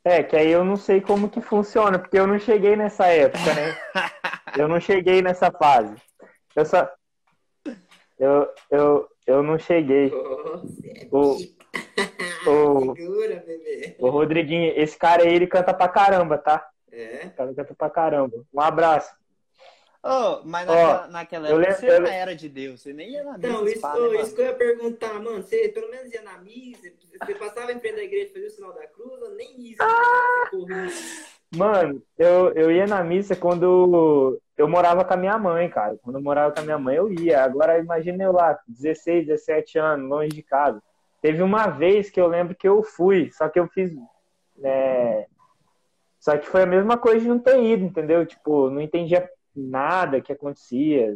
É, 0.03 0.21
que 0.21 0.35
aí 0.35 0.51
eu 0.51 0.65
não 0.65 0.75
sei 0.75 0.99
como 0.99 1.29
que 1.29 1.39
funciona, 1.39 1.97
porque 1.97 2.19
eu 2.19 2.27
não 2.27 2.37
cheguei 2.37 2.75
nessa 2.75 3.07
época, 3.07 3.53
né? 3.53 3.77
Eu 4.57 4.69
não 4.69 4.79
cheguei 4.79 5.21
nessa 5.21 5.51
fase. 5.51 5.95
Eu 6.55 6.65
só. 6.65 6.89
Eu, 8.17 8.47
eu, 8.71 9.09
eu 9.27 9.43
não 9.43 9.57
cheguei. 9.59 10.07
É 10.11 11.07
O- 11.11 11.37
o- 12.47 12.95
Segura, 12.95 13.43
bebê. 13.45 13.95
O 13.99 14.09
Rodriguinho, 14.09 14.71
esse 14.75 14.97
cara 14.97 15.23
aí, 15.23 15.33
ele 15.33 15.47
canta 15.47 15.73
pra 15.73 15.87
caramba, 15.89 16.37
tá? 16.37 16.67
É? 16.91 17.25
O 17.25 17.31
cara 17.31 17.53
canta 17.53 17.75
pra 17.75 17.89
caramba. 17.89 18.45
Um 18.53 18.61
abraço. 18.61 19.13
Oh, 20.07 20.41
mas 20.45 20.67
naquela, 20.67 21.07
naquela 21.07 21.49
eu 21.49 21.59
época 21.59 21.81
lembro- 21.87 22.05
você 22.07 22.11
eu 22.13 22.13
era 22.13 22.35
de 22.35 22.47
Deus, 22.47 22.79
você 22.81 22.93
nem 22.93 23.09
ia 23.09 23.23
na 23.23 23.37
missa 23.39 23.47
Então, 23.47 23.67
isso, 23.67 23.87
ô, 23.87 24.11
né, 24.11 24.21
isso 24.21 24.35
que 24.35 24.41
eu 24.41 24.45
ia 24.45 24.53
perguntar, 24.53 25.13
mano. 25.19 25.41
Você 25.41 25.69
pelo 25.69 25.89
menos 25.89 26.13
ia 26.13 26.21
na 26.21 26.37
missa? 26.37 26.87
Você 27.25 27.33
passava 27.35 27.71
em 27.73 27.79
frente 27.79 27.95
da 27.95 28.03
igreja 28.03 28.29
e 28.29 28.33
fazia 28.33 28.47
o 28.47 28.51
sinal 28.51 28.73
da 28.73 28.85
cruz 28.85 29.19
ou 29.23 29.31
nem 29.33 29.59
isso? 29.59 29.81
Ah! 29.81 30.49
Mano, 31.55 32.03
eu, 32.19 32.51
eu 32.53 32.71
ia 32.71 32.85
na 32.85 33.03
missa 33.03 33.35
quando 33.35 34.39
eu 34.57 34.67
morava 34.67 35.03
com 35.03 35.13
a 35.13 35.17
minha 35.17 35.37
mãe, 35.37 35.69
cara. 35.69 35.97
Quando 36.01 36.15
eu 36.17 36.21
morava 36.21 36.53
com 36.53 36.59
a 36.59 36.63
minha 36.63 36.77
mãe, 36.77 36.95
eu 36.95 37.11
ia. 37.11 37.43
Agora, 37.43 37.77
imagina 37.79 38.23
eu 38.23 38.31
lá, 38.31 38.57
16, 38.67 39.27
17 39.27 39.77
anos, 39.77 40.09
longe 40.09 40.29
de 40.29 40.41
casa. 40.43 40.81
Teve 41.21 41.41
uma 41.41 41.67
vez 41.67 42.09
que 42.09 42.19
eu 42.21 42.27
lembro 42.27 42.55
que 42.55 42.67
eu 42.67 42.83
fui, 42.83 43.31
só 43.31 43.49
que 43.49 43.59
eu 43.59 43.67
fiz. 43.67 43.91
É... 44.63 45.25
Só 46.19 46.37
que 46.37 46.47
foi 46.47 46.63
a 46.63 46.65
mesma 46.67 46.97
coisa 46.97 47.19
de 47.19 47.27
não 47.27 47.39
ter 47.39 47.61
ido, 47.61 47.83
entendeu? 47.83 48.25
Tipo, 48.25 48.69
não 48.69 48.81
entendia 48.81 49.29
nada 49.55 50.21
que 50.21 50.31
acontecia. 50.33 51.15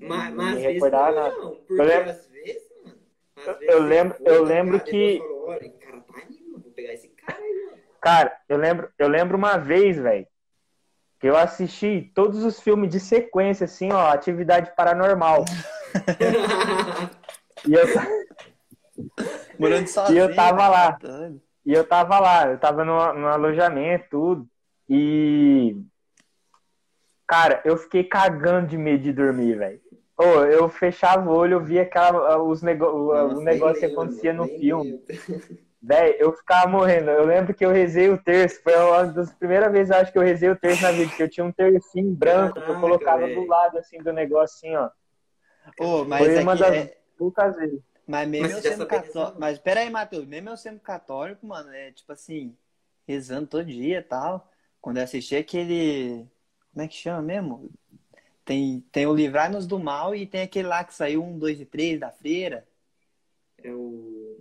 Mas, 0.00 0.30
não 0.30 0.36
mas 0.36 0.54
me 0.56 0.66
às 0.66 0.72
recordava 0.72 1.12
nada. 1.12 1.34
não, 1.36 1.50
porque 1.56 1.72
Eu 1.80 1.84
lembro- 1.84 2.10
às 2.10 2.26
vezes, 2.28 2.62
mano. 2.84 2.98
às 3.36 3.46
Eu- 3.46 3.54
vezes 3.58 3.74
eu 3.74 3.82
lembro- 3.82 4.16
eu 4.24 4.36
foi, 4.36 4.44
lembro 4.46 4.78
cara, 4.78 4.90
que- 4.90 5.18
falou, 5.18 5.46
cara, 5.46 5.58
tá 6.00 6.12
mano, 6.14 6.60
vou 6.62 6.72
pegar 6.72 6.92
esse 6.94 7.08
cara 7.08 7.38
aí, 7.42 7.68
ó. 7.72 7.76
Cara, 8.00 8.36
eu 8.48 8.56
lembro, 8.56 8.88
eu 8.98 9.08
lembro 9.08 9.36
uma 9.36 9.56
vez, 9.58 9.98
velho, 9.98 10.26
eu 11.22 11.36
assisti 11.36 12.10
todos 12.14 12.44
os 12.44 12.60
filmes 12.60 12.90
de 12.90 13.00
sequência, 13.00 13.64
assim, 13.64 13.92
ó, 13.92 14.08
Atividade 14.12 14.74
Paranormal. 14.76 15.44
E 17.66 17.74
eu, 17.74 17.86
Morando 19.58 19.86
sozinho. 19.88 20.20
eu 20.22 20.34
tava 20.34 20.68
lá. 20.68 20.98
E 21.66 21.72
eu 21.72 21.84
tava 21.86 22.18
lá, 22.20 22.46
eu 22.48 22.58
tava 22.58 22.84
no, 22.84 23.12
no 23.14 23.26
alojamento, 23.28 24.06
tudo. 24.10 24.48
E. 24.88 25.76
Cara, 27.26 27.60
eu 27.64 27.76
fiquei 27.76 28.04
cagando 28.04 28.68
de 28.68 28.78
medo 28.78 29.02
de 29.02 29.12
dormir, 29.12 29.58
velho. 29.58 29.80
Ô, 30.16 30.44
eu 30.44 30.68
fechava 30.68 31.28
o 31.28 31.34
olho, 31.34 31.54
eu 31.54 31.60
via 31.64 31.82
aquela, 31.82 32.40
os 32.42 32.62
nego, 32.62 32.86
o- 32.86 33.08
o 33.10 33.28
Nossa, 33.28 33.40
negócio 33.42 33.80
que 33.80 33.86
acontecia 33.86 34.32
no 34.32 34.46
filme. 34.46 34.92
lembro. 34.92 35.02
Velho, 35.80 36.16
eu 36.18 36.32
ficava 36.32 36.68
morrendo. 36.68 37.10
Eu 37.10 37.24
lembro 37.24 37.54
que 37.54 37.64
eu 37.64 37.70
rezei 37.70 38.10
o 38.10 38.18
terço. 38.18 38.60
Foi 38.62 38.74
uma 38.76 39.04
das 39.06 39.32
primeiras 39.32 39.70
vezes, 39.70 39.90
acho 39.90 40.10
que 40.10 40.18
eu 40.18 40.22
rezei 40.22 40.50
o 40.50 40.56
terço 40.56 40.82
na 40.82 40.90
vida. 40.90 41.14
Que 41.14 41.22
eu 41.22 41.30
tinha 41.30 41.46
um 41.46 41.52
tercinho 41.52 42.12
branco 42.14 42.60
que 42.60 42.70
eu 42.70 42.80
colocava 42.80 43.20
velho. 43.20 43.34
do 43.34 43.46
lado, 43.46 43.78
assim, 43.78 43.98
do 43.98 44.12
negócio, 44.12 44.56
assim, 44.56 44.76
ó. 44.76 44.90
Ô, 45.78 46.04
mas 46.04 46.26
Foi 46.26 46.34
é 46.34 46.40
uma 46.40 46.56
das 46.56 46.74
é- 46.74 46.98
poucas 47.16 47.56
vezes. 47.56 47.80
Mas 48.06 48.28
mesmo 48.28 48.46
Mas 48.46 48.64
eu 48.64 48.72
sendo 48.72 48.86
católico. 48.86 49.38
Mas 49.38 49.58
pera 49.58 49.80
aí, 49.80 49.90
Matheus, 49.90 50.26
mesmo 50.26 50.48
eu 50.48 50.56
sendo 50.56 50.80
católico, 50.80 51.46
mano, 51.46 51.70
é 51.72 51.92
tipo 51.92 52.10
assim, 52.10 52.56
rezando 53.06 53.46
todo 53.46 53.64
dia 53.66 53.98
e 53.98 54.02
tal. 54.02 54.50
Quando 54.80 54.96
eu 54.96 55.04
assisti 55.04 55.36
aquele. 55.36 56.26
Como 56.72 56.84
é 56.84 56.88
que 56.88 56.94
chama 56.94 57.20
mesmo? 57.22 57.70
Tem, 58.44 58.80
tem 58.90 59.06
o 59.06 59.14
Livrai-nos 59.14 59.66
do 59.66 59.78
Mal 59.78 60.14
e 60.14 60.26
tem 60.26 60.40
aquele 60.40 60.68
lá 60.68 60.82
que 60.82 60.94
saiu 60.94 61.22
um, 61.22 61.38
dois 61.38 61.60
e 61.60 61.66
três 61.66 62.00
da 62.00 62.10
freira. 62.10 62.66
É 63.62 63.70
o. 63.72 64.40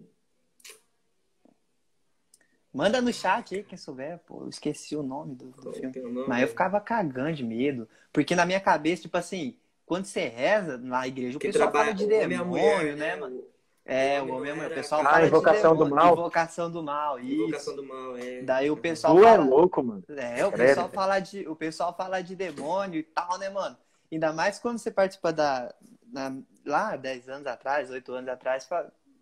Manda 2.77 3.01
no 3.01 3.11
chat 3.11 3.55
aí, 3.55 3.63
quem 3.63 3.77
souber, 3.77 4.19
pô. 4.19 4.41
Eu 4.43 4.49
esqueci 4.49 4.95
o 4.95 5.01
nome 5.01 5.35
do, 5.35 5.45
do 5.47 5.73
filme. 5.73 5.97
é 5.97 6.01
nome? 6.01 6.27
Mas 6.27 6.41
eu 6.43 6.47
ficava 6.47 6.79
cagando 6.79 7.33
de 7.35 7.43
medo. 7.43 7.87
Porque 8.13 8.35
na 8.35 8.45
minha 8.45 8.59
cabeça, 8.59 9.01
tipo 9.01 9.17
assim, 9.17 9.57
quando 9.85 10.05
você 10.05 10.27
reza 10.27 10.77
na 10.77 11.07
igreja, 11.07 11.37
o 11.37 11.41
Que 11.41 11.47
pessoal 11.47 11.71
fala 11.71 11.91
de 11.91 12.05
demônio, 12.05 12.45
mulher, 12.45 12.95
né, 12.95 13.15
mano? 13.15 13.35
O- 13.37 13.57
É, 13.83 14.21
o 14.21 14.27
homem 14.27 14.51
o 14.51 14.69
pessoal 14.69 15.01
Ah, 15.01 15.03
fala 15.11 15.21
de 15.21 15.27
invocação 15.27 15.75
do 15.75 15.85
demônio, 15.85 15.95
mal? 15.95 16.13
Invocação 16.13 16.71
do 16.71 16.83
mal, 16.83 17.19
isso. 17.19 17.33
Invocação 17.33 17.75
do 17.75 17.83
mal, 17.83 18.17
é. 18.17 18.41
Daí 18.43 18.69
o 18.69 18.77
pessoal 18.77 19.15
Tu 19.15 19.23
é 19.25 19.37
fala, 19.37 19.49
louco, 19.49 19.83
mano. 19.83 20.03
é, 20.09 20.45
o 20.45 20.51
Credo. 20.51 20.67
pessoal 20.67 20.89
fala 20.89 21.19
de, 21.19 21.47
o 21.47 21.55
pessoal 21.55 21.95
fala 21.95 22.21
de 22.21 22.35
demônio 22.35 22.99
e 22.99 23.03
tal, 23.03 23.37
né, 23.39 23.49
mano? 23.49 23.77
Ainda 24.11 24.33
mais 24.33 24.59
quando 24.59 24.77
você 24.77 24.91
participa 24.91 25.33
da 25.33 25.73
na- 26.11 26.37
lá 26.65 26.95
10 26.95 27.27
anos 27.29 27.47
atrás, 27.47 27.89
8 27.89 28.13
anos 28.13 28.29
atrás, 28.29 28.67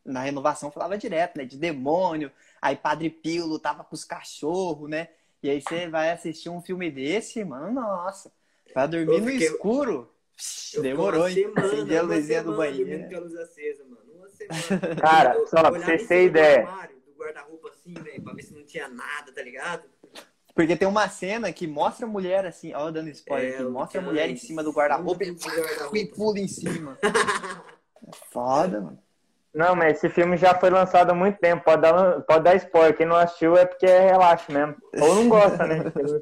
na 0.05 0.21
renovação 0.21 0.69
falava 0.71 0.97
direto, 0.97 1.37
né, 1.37 1.45
de 1.45 1.57
demônio. 1.57 2.31
Aí 2.61 2.75
Padre 2.75 3.09
Pio 3.09 3.45
lutava 3.45 3.83
com 3.83 3.95
os 3.95 4.03
cachorros, 4.05 4.89
né? 4.89 5.09
E 5.41 5.49
aí 5.49 5.61
você 5.61 5.87
vai 5.89 6.11
assistir 6.11 6.49
um 6.49 6.61
filme 6.61 6.89
desse, 6.91 7.43
mano, 7.43 7.73
nossa. 7.73 8.31
Pra 8.73 8.85
dormir 8.87 9.21
no 9.21 9.29
escuro, 9.29 10.11
Eu 10.73 10.81
demorou, 10.81 11.27
hein? 11.27 11.51
Acender 11.55 11.99
a 11.99 12.01
luzinha 12.03 12.43
do 12.43 12.55
banheiro. 12.57 12.89
dormindo 12.89 13.09
com 13.09 13.15
a 13.17 13.19
luz 13.19 13.35
acesa, 13.35 13.83
mano. 13.83 14.01
Uma 14.15 14.29
semana. 14.29 14.95
Cara, 15.01 15.35
Eu 15.35 15.47
só 15.47 15.61
pra 15.61 15.71
vocês 15.71 16.03
em 16.03 16.07
terem 16.07 16.25
ideia. 16.27 16.67
armário, 16.67 16.95
Do 17.05 17.13
guarda-roupa 17.17 17.69
assim, 17.69 17.93
velho, 17.93 18.21
pra 18.23 18.33
ver 18.33 18.43
se 18.43 18.53
não 18.53 18.65
tinha 18.65 18.87
nada, 18.87 19.31
tá 19.31 19.41
ligado? 19.41 19.83
Porque 20.53 20.75
tem 20.77 20.87
uma 20.87 21.07
cena 21.09 21.51
que 21.51 21.67
mostra 21.67 22.05
a 22.05 22.09
mulher 22.09 22.45
assim, 22.45 22.73
ó, 22.73 22.89
dando 22.89 23.09
spoiler 23.09 23.59
É, 23.59 23.63
mostra 23.63 23.99
a 23.99 24.03
mulher 24.03 24.29
em 24.29 24.33
em 24.33 24.37
cima 24.37 24.63
do 24.63 24.71
guarda-roupa 24.71 25.23
e, 25.25 25.31
guarda-roupa. 25.31 25.97
e 25.97 26.05
pula 26.07 26.39
em 26.39 26.47
cima. 26.47 26.97
É 28.07 28.11
foda, 28.31 28.81
mano. 28.81 28.99
Não, 29.55 29.73
mas 29.73 29.97
esse 29.97 30.09
filme 30.09 30.35
já 30.35 30.53
foi 30.53 30.69
lançado 30.69 31.11
há 31.11 31.13
muito 31.13 31.39
tempo. 31.39 31.63
Pode 31.63 31.81
dar, 31.81 32.21
pode 32.23 32.43
dar 32.43 32.55
spoiler. 32.55 32.95
Quem 32.95 33.05
não 33.05 33.15
assistiu 33.15 33.55
é 33.55 33.65
porque 33.65 33.85
é 33.85 34.11
relaxo 34.11 34.51
mesmo. 34.51 34.75
Ou 34.99 35.15
não 35.15 35.29
gosta, 35.29 35.65
né? 35.65 35.77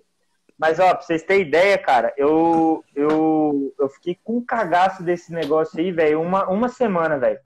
Mas, 0.56 0.80
ó, 0.80 0.93
pra 0.93 1.02
vocês 1.02 1.24
terem 1.24 1.48
ideia, 1.48 1.78
cara, 1.80 2.13
eu, 2.15 2.84
eu, 2.96 3.74
eu 3.78 3.89
fiquei 3.89 4.17
com 4.24 4.38
um 4.38 4.46
cagaço 4.46 5.02
desse 5.02 5.34
negócio 5.34 5.80
aí, 5.80 5.91
velho, 5.91 6.22
uma, 6.22 6.48
uma 6.48 6.69
semana, 6.69 7.17
velho. 7.17 7.39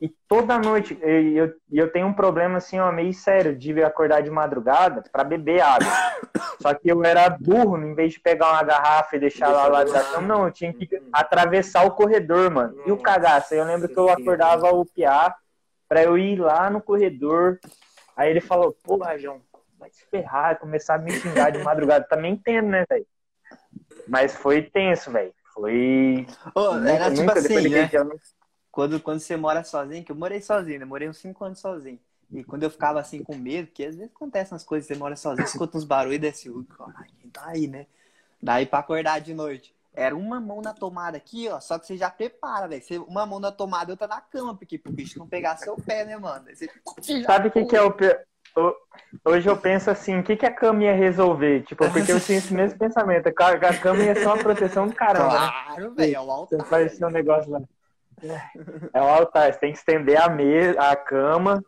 E 0.00 0.08
toda 0.28 0.58
noite, 0.58 0.96
eu, 1.02 1.52
e 1.70 1.76
eu 1.78 1.90
tenho 1.90 2.06
um 2.06 2.12
problema, 2.12 2.58
assim, 2.58 2.78
ó, 2.78 2.92
meio 2.92 3.12
sério, 3.12 3.56
de 3.56 3.82
acordar 3.82 4.22
de 4.22 4.30
madrugada 4.30 5.02
pra 5.10 5.24
beber 5.24 5.60
água. 5.60 5.88
Só 6.62 6.72
que 6.72 6.88
eu 6.88 7.04
era 7.04 7.28
burro, 7.30 7.76
em 7.78 7.94
vez 7.94 8.12
de 8.12 8.20
pegar 8.20 8.52
uma 8.52 8.62
garrafa 8.62 9.16
e 9.16 9.20
deixar 9.20 9.48
lá 9.50 9.66
lado 9.66 9.92
da 9.92 10.04
cama, 10.04 10.26
não, 10.26 10.46
eu 10.46 10.52
tinha 10.52 10.72
que 10.72 10.88
atravessar 11.12 11.84
o 11.84 11.92
corredor, 11.92 12.50
mano. 12.50 12.80
E 12.86 12.92
o 12.92 12.96
cagaço, 12.96 13.54
eu 13.54 13.64
lembro 13.64 13.88
que 13.88 13.98
eu 13.98 14.08
acordava 14.08 14.70
o 14.70 14.84
Piá 14.84 15.34
pra 15.88 16.02
eu 16.02 16.16
ir 16.16 16.38
lá 16.40 16.70
no 16.70 16.80
corredor. 16.80 17.58
Aí 18.16 18.30
ele 18.30 18.40
falou, 18.40 18.76
pô, 18.84 19.00
João, 19.18 19.40
vai 19.78 19.90
se 19.90 20.04
ferrar, 20.06 20.58
começar 20.58 20.94
a 20.94 20.98
me 20.98 21.12
xingar 21.12 21.50
de 21.50 21.58
madrugada. 21.58 22.06
Também 22.10 22.34
entendo, 22.34 22.68
né, 22.68 22.84
velho? 22.88 23.06
Mas 24.06 24.34
foi 24.34 24.62
tenso, 24.62 25.10
velho. 25.10 25.32
Foi. 25.54 26.26
Ô, 26.54 26.74
era 26.86 27.12
tipo 27.12 27.30
assim, 27.32 27.68
né? 27.68 27.84
dia, 27.86 27.98
eu 28.00 28.04
não- 28.04 28.16
Quando, 28.78 29.00
quando 29.00 29.18
você 29.18 29.36
mora 29.36 29.64
sozinho, 29.64 30.04
que 30.04 30.12
eu 30.12 30.14
morei 30.14 30.40
sozinho, 30.40 30.78
né? 30.78 30.84
Morei 30.84 31.08
uns 31.08 31.18
5 31.18 31.44
anos 31.44 31.58
sozinho. 31.58 31.98
E 32.30 32.44
quando 32.44 32.62
eu 32.62 32.70
ficava 32.70 33.00
assim 33.00 33.24
com 33.24 33.34
medo, 33.34 33.66
porque 33.66 33.82
às 33.82 33.96
vezes 33.96 34.12
acontecem 34.14 34.52
umas 34.54 34.62
coisas, 34.62 34.86
você 34.86 34.94
mora 34.94 35.16
sozinho, 35.16 35.44
escuta 35.44 35.76
uns 35.76 35.82
barulhos 35.82 36.44
e 36.44 36.48
o. 36.48 36.62
Caralho, 36.62 37.10
quem 37.20 37.28
tá 37.28 37.42
aí, 37.44 37.66
né? 37.66 37.86
Daí 38.40 38.66
pra 38.66 38.78
acordar 38.78 39.20
de 39.20 39.34
noite. 39.34 39.74
Era 39.92 40.14
uma 40.14 40.40
mão 40.40 40.60
na 40.62 40.72
tomada 40.72 41.16
aqui, 41.16 41.48
ó. 41.48 41.58
Só 41.58 41.76
que 41.76 41.88
você 41.88 41.96
já 41.96 42.08
prepara, 42.08 42.68
velho. 42.68 42.80
Você- 42.80 42.98
Uma 42.98 43.26
mão 43.26 43.40
na 43.40 43.50
tomada 43.50 43.90
e 43.90 43.94
outra 43.94 44.06
na 44.06 44.20
cama, 44.20 44.54
porque 44.56 44.78
pro 44.78 44.92
bicho 44.92 45.18
não 45.18 45.26
pegar 45.26 45.56
seu 45.56 45.74
pé, 45.74 46.04
né, 46.04 46.16
mano? 46.16 46.44
Você... 46.48 46.70
Sabe 47.26 47.48
o 47.48 47.50
que, 47.50 47.64
que 47.64 47.74
é 47.74 47.82
o 47.82 47.90
pior? 47.90 48.16
Hoje 49.24 49.48
eu 49.48 49.56
penso 49.56 49.90
assim, 49.90 50.20
o 50.20 50.22
que, 50.22 50.36
que 50.36 50.46
a 50.46 50.54
cama 50.54 50.84
ia 50.84 50.94
resolver? 50.94 51.64
Tipo, 51.64 51.84
porque 51.90 52.12
eu 52.12 52.20
tinha 52.20 52.38
esse 52.38 52.54
mesmo 52.54 52.78
pensamento. 52.78 53.26
A 53.26 53.32
ca- 53.32 53.48
a 53.56 53.76
cama 53.76 54.04
ia 54.04 54.14
ser 54.14 54.26
uma 54.26 54.38
proteção 54.38 54.86
do 54.86 54.94
caramba? 54.94 55.30
Claro, 55.30 55.94
velho. 55.94 56.14
É 56.14 56.20
o 56.20 56.26
Você 56.26 56.54
altar. 56.54 56.60
aparecer 56.60 57.04
um 57.04 57.10
negócio 57.10 57.50
lá. 57.50 57.60
É 58.92 59.00
o 59.00 59.04
altar, 59.04 59.52
você 59.52 59.58
tem 59.60 59.72
que 59.72 59.78
estender 59.78 60.20
a, 60.20 60.28
me... 60.28 60.68
a 60.78 60.96
cama 60.96 61.64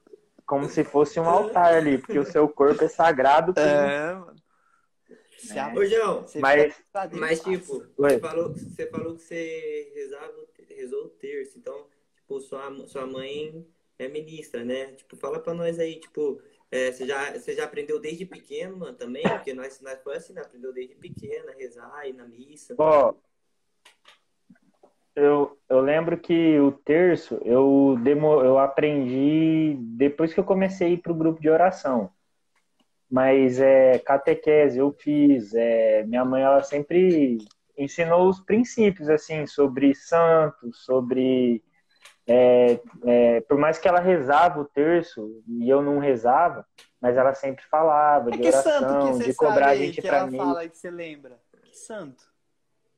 como 0.46 0.68
se 0.68 0.82
fosse 0.82 1.20
um 1.20 1.28
altar 1.28 1.74
ali, 1.74 1.98
porque 1.98 2.18
o 2.18 2.24
seu 2.24 2.48
corpo 2.48 2.82
é 2.82 2.88
sagrado. 2.88 3.52
É, 3.58 4.14
mano. 4.14 4.34
Se 5.38 5.56
É. 5.56 5.60
abre- 5.60 5.78
Ô, 5.78 5.86
João, 5.86 6.22
você 6.22 6.38
Mas- 6.40 6.74
mas 7.12 7.40
tipo, 7.40 7.86
Oi. 7.96 8.10
você 8.10 8.18
falou, 8.20 8.48
você 8.52 8.86
falou 8.88 9.14
que 9.14 9.22
você 9.22 9.92
rezava, 9.94 10.34
rezou 10.68 11.04
o 11.04 11.08
terço, 11.10 11.58
então, 11.58 11.86
tipo, 12.16 12.40
sua, 12.40 12.86
sua 12.86 13.06
mãe 13.06 13.64
é 13.98 14.08
ministra, 14.08 14.64
né? 14.64 14.86
Tipo, 14.92 15.16
fala 15.16 15.38
pra 15.40 15.54
nós 15.54 15.78
aí, 15.78 16.00
tipo, 16.00 16.42
é, 16.70 16.90
você, 16.92 17.06
já, 17.06 17.32
você 17.32 17.54
já 17.54 17.64
aprendeu 17.64 17.98
desde 18.00 18.26
pequeno, 18.26 18.76
mano, 18.76 18.96
também? 18.96 19.22
Porque 19.22 19.54
nós, 19.54 19.80
nós 19.80 20.00
foi 20.02 20.16
assim, 20.16 20.32
né? 20.32 20.42
Aprendeu 20.42 20.72
desde 20.72 20.94
pequena, 20.96 21.52
rezar, 21.52 22.06
ir 22.08 22.12
na 22.12 22.26
missa. 22.26 22.74
Ó, 22.76 23.14
eu, 25.14 25.58
eu 25.68 25.80
lembro 25.80 26.16
que 26.16 26.58
o 26.60 26.72
terço 26.72 27.40
eu, 27.44 27.98
demo, 28.02 28.40
eu 28.42 28.58
aprendi 28.58 29.76
depois 29.80 30.32
que 30.32 30.40
eu 30.40 30.44
comecei 30.44 30.88
a 30.88 30.90
ir 30.90 30.98
para 30.98 31.12
o 31.12 31.16
grupo 31.16 31.40
de 31.40 31.48
oração. 31.48 32.10
Mas 33.10 33.60
é 33.60 33.98
catequese 33.98 34.78
eu 34.78 34.92
fiz. 34.92 35.52
É, 35.54 36.04
minha 36.04 36.24
mãe 36.24 36.42
ela 36.42 36.62
sempre 36.62 37.38
ensinou 37.76 38.28
os 38.28 38.40
princípios 38.40 39.08
assim 39.08 39.46
sobre 39.46 39.94
santos, 39.94 40.84
sobre 40.84 41.62
é, 42.26 42.80
é, 43.04 43.40
por 43.40 43.58
mais 43.58 43.78
que 43.78 43.88
ela 43.88 43.98
rezava 43.98 44.60
o 44.60 44.64
terço 44.64 45.42
e 45.48 45.68
eu 45.68 45.82
não 45.82 45.98
rezava, 45.98 46.64
mas 47.00 47.16
ela 47.16 47.34
sempre 47.34 47.64
falava 47.64 48.30
de 48.30 48.38
Que 48.38 48.52
santo 48.52 48.78
que 48.78 48.84
oração, 48.84 49.14
você 49.14 49.24
de 49.24 49.34
cobrar 49.34 49.70
a 49.70 49.74
gente 49.74 50.00
que 50.00 50.06
para 50.06 50.26
mim. 50.26 50.36
fala 50.36 50.68
que 50.68 50.78
você 50.78 50.90
lembra? 50.90 51.40
Que 51.64 51.76
santo? 51.76 52.29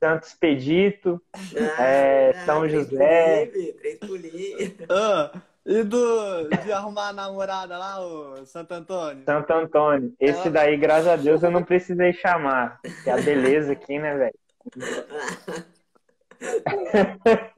Santo 0.03 0.25
Expedito, 0.25 1.23
Ah, 1.33 1.85
É, 1.85 2.31
ah, 2.35 2.45
São 2.45 2.63
três 2.63 2.73
José. 2.73 3.47
Três 3.47 3.99
pulinhos. 4.01 4.75
Ah, 4.91 5.31
e 5.65 5.85
do, 5.85 6.49
de 6.49 6.73
arrumar 6.73 7.11
a 7.11 7.13
namorada 7.13 7.79
lá, 7.79 8.01
o 8.05 8.45
Santo 8.45 8.73
Antônio? 8.75 9.25
Santo 9.25 9.53
Antônio. 9.53 10.13
Esse 10.19 10.41
Ela- 10.49 10.51
daí, 10.51 10.77
graças 10.77 11.07
a 11.07 11.15
Deus, 11.15 11.41
eu 11.45 11.53
não 11.53 11.63
precisei 11.63 12.13
chamar. 12.13 12.81
Que 13.05 13.11
é 13.11 13.13
a 13.13 13.17
beleza 13.23 13.71
aqui, 13.75 13.97
né, 13.97 14.17
velho? 14.17 14.35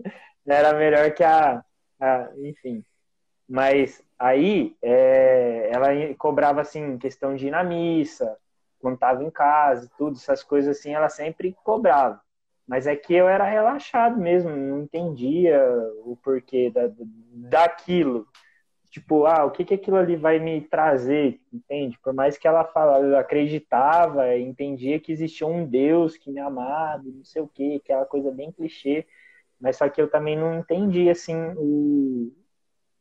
Era 0.46 0.74
melhor 0.74 1.10
que 1.12 1.24
a, 1.24 1.64
a- 1.98 2.28
Enfim. 2.36 2.84
Mas 3.48 4.02
aí, 4.18 4.76
é, 4.82 5.70
ela 5.72 5.88
cobrava, 6.18 6.60
assim, 6.60 6.98
questão 6.98 7.34
de 7.34 7.46
ir 7.46 7.50
na 7.50 7.64
missa, 7.64 8.36
quando 8.80 8.98
tava 8.98 9.24
em 9.24 9.30
casa, 9.30 9.90
tudo, 9.96 10.16
essas 10.18 10.42
coisas 10.42 10.76
assim, 10.78 10.92
ela 10.94 11.08
sempre 11.08 11.56
cobrava. 11.64 12.20
Mas 12.66 12.86
é 12.86 12.96
que 12.96 13.12
eu 13.14 13.28
era 13.28 13.44
relaxado 13.44 14.18
mesmo, 14.18 14.50
não 14.50 14.82
entendia 14.82 15.60
o 16.04 16.16
porquê 16.16 16.70
da, 16.70 16.90
daquilo. 17.50 18.26
Tipo, 18.90 19.26
ah, 19.26 19.44
o 19.44 19.50
que 19.50 19.64
que 19.64 19.74
aquilo 19.74 19.96
ali 19.96 20.16
vai 20.16 20.38
me 20.38 20.60
trazer, 20.60 21.40
entende? 21.52 21.98
Por 22.00 22.14
mais 22.14 22.38
que 22.38 22.46
ela 22.46 22.64
fala, 22.64 23.00
eu 23.00 23.18
acreditava, 23.18 24.36
entendia 24.38 25.00
que 25.00 25.10
existia 25.12 25.46
um 25.46 25.66
Deus 25.66 26.16
que 26.16 26.30
me 26.30 26.40
amava, 26.40 27.02
não 27.04 27.24
sei 27.24 27.42
o 27.42 27.48
que, 27.48 27.76
aquela 27.76 28.06
coisa 28.06 28.30
bem 28.30 28.52
clichê. 28.52 29.04
Mas 29.60 29.76
só 29.76 29.88
que 29.88 30.00
eu 30.00 30.08
também 30.08 30.36
não 30.38 30.58
entendi, 30.58 31.10
assim, 31.10 31.34
o, 31.56 32.32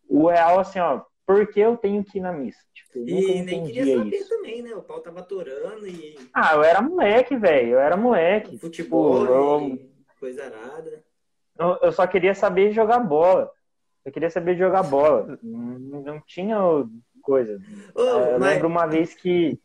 o 0.09 0.27
real, 0.27 0.59
assim, 0.59 0.79
ó, 0.79 1.03
por 1.25 1.47
que 1.47 1.59
eu 1.59 1.77
tenho 1.77 2.03
que 2.03 2.17
ir 2.17 2.21
na 2.21 2.31
missa? 2.31 2.59
Tipo, 2.73 2.99
eu 2.99 3.05
E 3.07 3.41
nem 3.43 3.65
queria 3.65 3.97
saber 3.97 4.17
isso. 4.17 4.29
também, 4.29 4.61
né? 4.61 4.73
O 4.75 4.81
pau 4.81 4.99
tava 4.99 5.19
atorando 5.21 5.87
e 5.87 6.15
Ah, 6.33 6.55
eu 6.55 6.63
era 6.63 6.81
moleque, 6.81 7.35
velho, 7.37 7.71
eu 7.73 7.79
era 7.79 7.95
moleque. 7.97 8.57
futebol 8.57 9.21
Tipo, 9.21 9.31
eu, 9.33 9.79
coisa 10.19 10.45
arada. 10.45 11.03
eu- 11.59 11.79
eu 11.81 11.91
só 11.91 12.05
queria 12.07 12.33
saber 12.35 12.71
jogar 12.73 12.99
bola. 12.99 13.51
Eu 14.05 14.11
queria 14.11 14.29
saber 14.29 14.57
jogar 14.57 14.83
bola. 14.83 15.39
Não, 15.41 15.79
não 16.01 16.21
tinha 16.21 16.57
coisa. 17.21 17.59
Eu 17.95 18.39
mas- 18.39 18.53
lembro 18.53 18.67
uma 18.67 18.85
vez 18.85 19.13
que, 19.15 19.57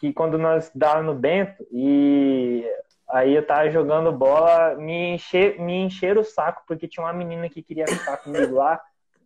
que 0.00 0.12
quando 0.12 0.36
nós 0.38 0.70
dava 0.74 1.02
no 1.02 1.14
Bento 1.14 1.64
e 1.70 2.64
aí 3.08 3.32
eu 3.34 3.46
tava 3.46 3.70
jogando 3.70 4.10
bola, 4.10 4.74
me, 4.74 5.14
encher, 5.14 5.60
me 5.60 5.74
encheram 5.84 6.22
o 6.22 6.24
saco 6.24 6.64
porque 6.66 6.88
tinha 6.88 7.04
uma 7.06 7.12
menina 7.12 7.48
que 7.48 7.62
queria 7.62 7.86
ficar 7.86 8.16
comigo 8.18 8.54
lá. 8.54 8.80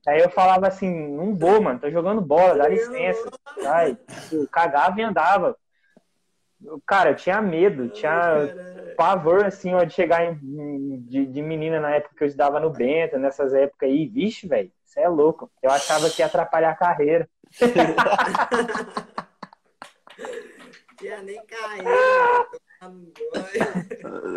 Aí 0.07 0.21
eu 0.21 0.31
falava 0.31 0.67
assim, 0.67 0.91
não 1.15 1.37
vou, 1.37 1.61
mano, 1.61 1.79
tô 1.79 1.91
jogando 1.91 2.21
bola, 2.21 2.57
dá 2.57 2.69
licença. 2.69 3.29
Sai. 3.63 3.97
Tipo, 4.29 4.47
cagava 4.49 4.99
e 4.99 5.03
andava. 5.03 5.57
Eu, 6.65 6.81
Cara, 6.87 7.11
eu 7.11 7.17
tinha 7.17 7.41
medo, 7.43 7.89
tinha 7.89 8.55
pavor, 8.97 9.45
assim, 9.45 9.75
ó, 9.75 9.85
de 9.85 9.95
chegar 9.95 10.25
em, 10.25 11.01
de, 11.03 11.27
de 11.27 11.43
menina 11.43 11.81
na 11.81 11.91
época 11.91 12.15
que 12.17 12.25
eu 12.25 12.29
estudava 12.29 12.59
no 12.61 12.71
Bento, 12.71 13.19
nessas 13.19 13.53
épocas 13.55 13.89
aí. 13.89 14.07
Vixe, 14.07 14.47
velho, 14.47 14.73
você 14.85 15.01
é 15.01 15.09
louco. 15.09 15.51
Eu 15.63 15.71
achava 15.71 16.09
que 16.11 16.23
ia 16.23 16.27
atrapalhar 16.27 16.71
a 16.71 16.77
carreira. 16.77 17.29
Tinha 20.99 21.23
nem 21.23 21.43
caindo. 21.47 21.89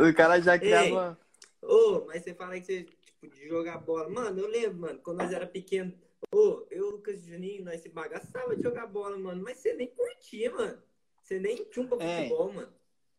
O 0.05 0.13
cara 0.13 0.41
já 0.41 0.53
Ei. 0.55 0.59
criava. 0.59 1.17
Ô, 1.61 2.03
mas 2.07 2.23
você 2.23 2.33
fala 2.33 2.59
que 2.59 2.65
você, 2.65 2.85
de 3.29 3.47
jogar 3.47 3.77
bola. 3.77 4.09
Mano, 4.09 4.39
eu 4.39 4.47
lembro, 4.47 4.79
mano, 4.79 4.99
quando 5.03 5.17
nós 5.19 5.31
era 5.31 5.45
pequeno. 5.45 5.93
Ô, 6.33 6.65
eu, 6.71 6.89
Lucas 6.91 7.25
e 7.25 7.31
Juninho, 7.31 7.65
nós 7.65 7.81
se 7.81 7.89
bagaçava 7.89 8.55
de 8.55 8.63
jogar 8.63 8.87
bola, 8.87 9.17
mano. 9.17 9.43
Mas 9.43 9.57
você 9.57 9.73
nem 9.73 9.87
curtia, 9.87 10.51
mano. 10.51 10.77
Você 11.21 11.39
nem 11.39 11.55
tinha 11.65 11.85
um 11.85 11.89
pra 11.89 11.97
É. 12.05 12.17
futebol, 12.17 12.53
mano. 12.53 12.69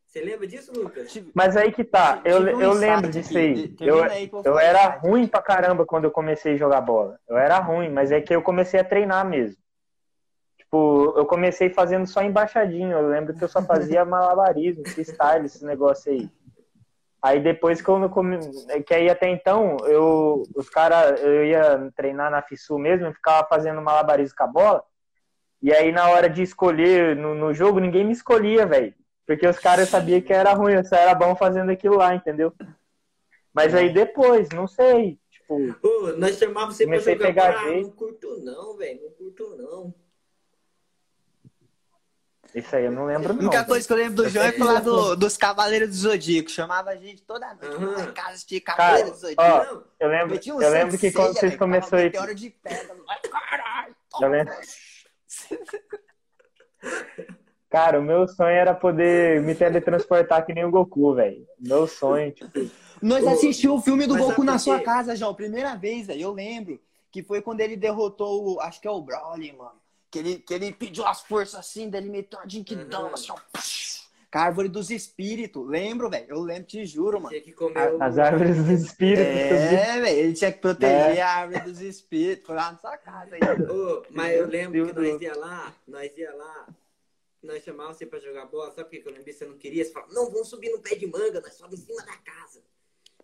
Você 0.06 0.20
lembra 0.20 0.46
disso, 0.46 0.72
Lucas? 0.72 1.12
Mas 1.34 1.56
aí 1.56 1.72
que 1.72 1.82
tá, 1.82 2.22
eu, 2.24 2.40
um 2.40 2.60
eu 2.62 2.72
lembro 2.72 3.10
disso 3.10 3.36
aí. 3.36 3.68
De- 3.68 3.84
Eu, 3.88 4.02
aí 4.04 4.30
eu 4.44 4.58
era 4.58 4.88
ruim 4.90 5.26
pra 5.26 5.42
caramba 5.42 5.84
quando 5.84 6.04
eu 6.04 6.10
comecei 6.10 6.54
a 6.54 6.56
jogar 6.56 6.80
bola. 6.82 7.18
Eu 7.28 7.36
era 7.36 7.58
ruim, 7.58 7.88
mas 7.90 8.12
é 8.12 8.20
que 8.20 8.34
eu 8.34 8.40
comecei 8.42 8.78
a 8.78 8.84
treinar 8.84 9.28
mesmo. 9.28 9.56
Tipo, 10.56 11.14
eu 11.16 11.26
comecei 11.26 11.68
fazendo 11.70 12.06
só 12.06 12.22
embaixadinho. 12.22 12.92
Eu 12.92 13.08
lembro 13.08 13.34
que 13.34 13.42
eu 13.42 13.48
só 13.48 13.60
fazia 13.62 14.04
malabarismo, 14.06 14.86
freestyle, 14.88 15.46
esse 15.46 15.64
negócio 15.64 16.12
aí. 16.12 16.28
Aí 17.24 17.40
depois 17.40 17.80
que 17.80 17.88
eu 17.88 17.98
não 17.98 18.10
come... 18.10 18.38
que 18.86 18.92
aí 18.92 19.08
até 19.08 19.30
então 19.30 19.78
eu 19.86 20.42
os 20.54 20.68
cara 20.68 21.18
eu 21.20 21.46
ia 21.46 21.90
treinar 21.96 22.30
na 22.30 22.42
FISU 22.42 22.78
mesmo, 22.78 23.06
eu 23.06 23.14
ficava 23.14 23.48
fazendo 23.48 23.80
malabarismo 23.80 24.36
com 24.36 24.44
a 24.44 24.46
bola. 24.46 24.84
E 25.62 25.72
aí 25.72 25.90
na 25.90 26.10
hora 26.10 26.28
de 26.28 26.42
escolher 26.42 27.16
no, 27.16 27.34
no 27.34 27.54
jogo, 27.54 27.80
ninguém 27.80 28.04
me 28.04 28.12
escolhia, 28.12 28.66
velho. 28.66 28.92
Porque 29.26 29.48
os 29.48 29.58
caras 29.58 29.88
sabiam 29.88 30.20
que 30.20 30.34
era 30.34 30.52
ruim, 30.52 30.74
eu 30.74 30.84
só 30.84 30.96
era 30.96 31.14
bom 31.14 31.34
fazendo 31.34 31.70
aquilo 31.70 31.96
lá, 31.96 32.14
entendeu? 32.14 32.52
Mas 33.54 33.74
aí 33.74 33.90
depois, 33.90 34.50
não 34.50 34.66
sei, 34.66 35.18
tipo, 35.30 35.54
Ô, 35.82 36.12
nós 36.18 36.36
chamávamos 36.36 36.76
você 36.76 36.86
pra 36.86 36.98
jogar 36.98 37.16
pegar. 37.16 37.58
Ah, 37.58 37.70
não 37.70 37.90
curto 37.90 38.36
não, 38.44 38.76
velho. 38.76 39.00
Não 39.02 39.10
curto 39.12 39.56
não. 39.56 39.94
Isso 42.54 42.76
aí 42.76 42.84
eu 42.84 42.92
não 42.92 43.06
lembro 43.06 43.30
A 43.30 43.32
não. 43.34 43.40
única 43.42 43.64
coisa 43.64 43.86
que 43.86 43.92
eu 43.92 43.96
lembro 43.96 44.22
do 44.22 44.28
João 44.28 44.44
é 44.44 44.52
falar 44.52 44.80
do- 44.80 45.16
dos 45.16 45.36
Cavaleiros 45.36 45.88
do 45.90 45.94
Zodíaco. 45.96 46.50
Chamava 46.50 46.90
a 46.90 46.96
gente 46.96 47.22
toda 47.22 47.52
noite 47.54 47.84
lá 47.84 48.04
em 48.04 48.12
casa 48.12 48.44
de 48.46 48.60
Cavaleiros 48.60 49.10
do 49.12 49.18
Zodíaco. 49.18 49.84
Eu 49.98 50.08
lembro, 50.08 50.36
um 50.54 50.62
eu 50.62 50.70
lembro 50.70 50.98
que 50.98 51.10
quando 51.12 51.34
vocês 51.34 51.56
começaram 51.56 52.04
meteoro 52.04 52.34
de 52.34 52.50
pedra. 52.50 52.96
Caralho, 53.30 53.94
Eu 54.22 54.28
lembro. 54.28 54.54
Cara, 57.70 57.98
o 57.98 58.02
meu 58.02 58.28
sonho 58.28 58.50
era 58.54 58.72
poder 58.72 59.40
me 59.42 59.54
teletransportar 59.54 60.44
que 60.46 60.54
nem 60.54 60.64
o 60.64 60.70
Goku, 60.70 61.14
velho. 61.14 61.44
Meu 61.58 61.88
sonho, 61.88 62.30
tipo, 62.30 62.70
Nós 63.02 63.26
assistimos 63.26 63.80
o 63.80 63.82
filme 63.82 64.06
do 64.06 64.14
mas 64.14 64.22
Goku 64.26 64.44
na 64.44 64.58
sua 64.58 64.80
casa, 64.80 65.16
João. 65.16 65.34
Primeira 65.34 65.74
vez, 65.74 66.06
velho. 66.06 66.20
Eu 66.20 66.32
lembro. 66.32 66.80
Que 67.10 67.22
foi 67.22 67.40
quando 67.40 67.60
ele 67.60 67.76
derrotou 67.76 68.54
o. 68.54 68.60
Acho 68.60 68.80
que 68.80 68.88
é 68.88 68.90
o 68.90 69.00
Broly, 69.00 69.52
mano. 69.52 69.80
Que 70.14 70.18
ele, 70.20 70.38
que 70.38 70.54
ele 70.54 70.72
pediu 70.72 71.04
as 71.04 71.22
forças 71.22 71.58
assim, 71.58 71.90
meteu 71.90 72.38
uma 72.38 72.48
Jinkidama, 72.48 73.08
Uhum. 73.08 73.14
assim, 73.14 73.32
ó. 73.32 73.36
Com 74.30 74.38
a 74.38 74.42
árvore 74.42 74.68
dos 74.68 74.88
espíritos. 74.90 75.66
Lembro, 75.68 76.08
velho. 76.08 76.26
Eu 76.28 76.40
lembro, 76.40 76.62
te 76.68 76.86
juro, 76.86 77.18
mano. 77.18 77.30
tinha 77.30 77.40
que 77.40 77.52
comer 77.52 77.94
o... 77.94 78.00
as 78.00 78.16
árvores 78.16 78.56
dos 78.56 78.68
espíritos. 78.68 79.26
É, 79.26 80.00
velho. 80.00 80.16
Ele 80.16 80.32
tinha 80.32 80.52
que 80.52 80.60
proteger 80.60 81.16
É. 81.18 81.20
a 81.20 81.28
árvore 81.38 81.60
dos 81.62 81.80
espíritos. 81.80 82.46
Foi 82.46 82.54
lá 82.54 82.70
na 82.70 82.78
sua 82.78 82.96
casa. 82.96 83.30
Ô, 83.72 84.04
mas 84.10 84.36
eu 84.36 84.46
lembro 84.46 84.86
que 84.86 84.92
Deus. 84.92 85.12
nós 85.14 85.20
ia 85.22 85.36
lá, 85.36 85.74
nós 85.88 86.16
ia 86.16 86.32
lá, 86.32 86.66
nós 87.42 87.64
chamávamos 87.64 87.96
você 87.98 88.06
pra 88.06 88.20
jogar 88.20 88.46
bola, 88.46 88.70
sabe 88.70 88.84
por 88.90 88.90
que 89.02 89.08
eu 89.08 89.12
lembrei 89.12 89.32
que 89.34 89.38
você 89.40 89.46
não 89.46 89.58
queria? 89.58 89.84
Você 89.84 89.90
falava, 89.90 90.12
não, 90.14 90.30
vamos 90.30 90.48
subir 90.48 90.70
no 90.70 90.78
pé 90.78 90.94
de 90.94 91.08
manga, 91.08 91.40
nós 91.40 91.54
sobe 91.54 91.74
em 91.74 91.78
cima 91.78 92.02
da 92.02 92.16
casa. 92.18 92.60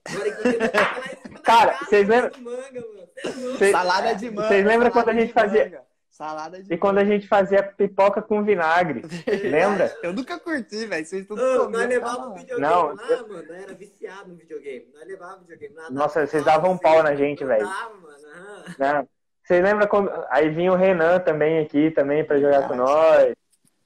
Agora 0.06 0.32
que 0.32 0.42
você 0.42 0.68
tava 0.68 0.98
lá 0.98 1.06
em 1.06 1.22
cima 1.22 1.34
da 1.38 1.42
Cara, 1.44 1.78
vocês 1.84 2.08
pé 2.08 2.14
lembram- 2.14 2.30
de 2.30 2.40
manga, 2.40 2.80
mano. 2.80 3.08
Você 3.22 3.52
é. 3.54 3.58
Cê- 3.58 3.70
Salada 3.70 4.14
de 4.16 4.30
manga. 4.30 4.48
Vocês 4.48 4.66
lembram 4.66 4.90
quando 4.90 5.08
a 5.08 5.14
gente 5.14 5.32
fazia- 5.32 5.64
manga. 5.64 5.89
Salada 6.20 6.62
de 6.62 6.74
E 6.74 6.76
quando 6.76 6.98
a 6.98 7.04
gente 7.04 7.26
fazia 7.26 7.62
pipoca 7.62 8.20
com 8.20 8.44
vinagre, 8.44 9.00
lembra? 9.50 9.90
Eu 10.02 10.12
nunca 10.12 10.38
curti, 10.38 10.84
velho. 10.84 11.06
Vocês 11.06 11.26
tudo 11.26 11.40
comiam, 11.40 11.70
nós 11.70 11.88
levávamos 11.88 12.26
o 12.26 12.30
lá. 12.32 12.36
videogame 12.36 12.60
Não, 12.70 12.94
lá, 12.94 13.02
eu- 13.08 13.28
mano. 13.28 13.48
Nós 13.48 13.62
era 13.62 13.72
viciado 13.74 14.28
no 14.28 14.34
videogame. 14.36 14.86
Nós 14.92 15.06
levávamos 15.06 15.40
videogame 15.46 15.74
lá. 15.76 15.90
Nossa, 15.90 16.26
vocês 16.26 16.44
davam 16.44 16.72
um 16.72 16.76
pau 16.76 17.02
na 17.02 17.14
gente, 17.14 17.42
velho. 17.42 17.66
Né? 18.78 19.06
Vocês 19.42 19.64
lembram 19.64 19.88
quando. 19.88 20.12
Aí 20.28 20.50
vinha 20.50 20.70
o 20.70 20.76
Renan 20.76 21.20
também 21.20 21.58
aqui, 21.60 21.90
também, 21.90 22.22
pra 22.22 22.38
jogar 22.38 22.68
com 22.68 22.74
nós. 22.74 23.34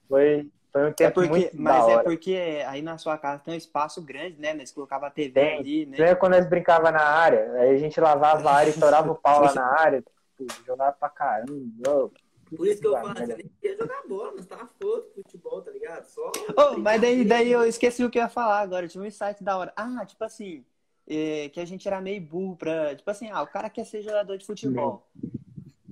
Foi, 0.08 0.50
foi 0.72 0.82
um 0.82 0.88
É 0.88 0.92
tempo 0.92 1.14
porque, 1.14 1.28
muito 1.30 1.56
da 1.56 1.62
mas 1.62 1.88
é 1.88 2.02
porque 2.02 2.64
aí 2.66 2.82
na 2.82 2.98
sua 2.98 3.16
casa 3.16 3.42
tem 3.44 3.54
um 3.54 3.56
espaço 3.56 4.02
grande, 4.02 4.40
né? 4.40 4.52
Nós 4.54 4.72
colocava 4.72 5.06
a 5.06 5.10
TV 5.10 5.30
Tem. 5.40 5.58
ali, 5.60 5.86
né? 5.86 5.96
Lembra 5.98 6.16
quando 6.16 6.32
nós 6.32 6.46
brincava 6.48 6.90
na 6.90 7.00
área? 7.00 7.52
Aí 7.60 7.76
a 7.76 7.78
gente 7.78 8.00
lavava 8.00 8.50
a 8.50 8.54
área, 8.54 8.70
estourava 8.70 9.12
o 9.12 9.14
pau 9.14 9.40
lá 9.40 9.54
na 9.54 9.66
área, 9.80 10.02
tipo, 10.36 10.52
jogava 10.66 10.90
pra 10.98 11.08
caramba. 11.08 12.10
Por 12.56 12.66
isso 12.66 12.80
que 12.80 12.86
eu 12.86 12.92
falo, 12.92 13.08
você 13.14 13.26
nem 13.36 13.50
queria 13.60 13.76
jogar 13.76 14.02
bola, 14.08 14.32
mas 14.36 14.46
tava 14.46 14.68
foda 14.80 15.02
com 15.14 15.22
futebol, 15.22 15.62
tá 15.62 15.70
ligado? 15.70 16.04
Só. 16.06 16.30
Oh, 16.56 16.78
mas 16.78 17.00
daí, 17.00 17.24
daí 17.24 17.50
eu 17.52 17.64
esqueci 17.64 18.04
o 18.04 18.10
que 18.10 18.18
eu 18.18 18.22
ia 18.22 18.28
falar 18.28 18.60
agora. 18.60 18.84
Eu 18.86 18.88
tive 18.88 19.04
um 19.04 19.06
insight 19.06 19.42
da 19.42 19.56
hora. 19.56 19.72
Ah, 19.76 20.04
tipo 20.06 20.22
assim, 20.24 20.64
é, 21.08 21.48
que 21.50 21.60
a 21.60 21.64
gente 21.64 21.86
era 21.86 22.00
meio 22.00 22.20
burro 22.20 22.56
pra. 22.56 22.94
Tipo 22.94 23.10
assim, 23.10 23.30
ah, 23.30 23.42
o 23.42 23.46
cara 23.46 23.68
quer 23.70 23.84
ser 23.84 24.02
jogador 24.02 24.36
de 24.38 24.46
futebol. 24.46 25.06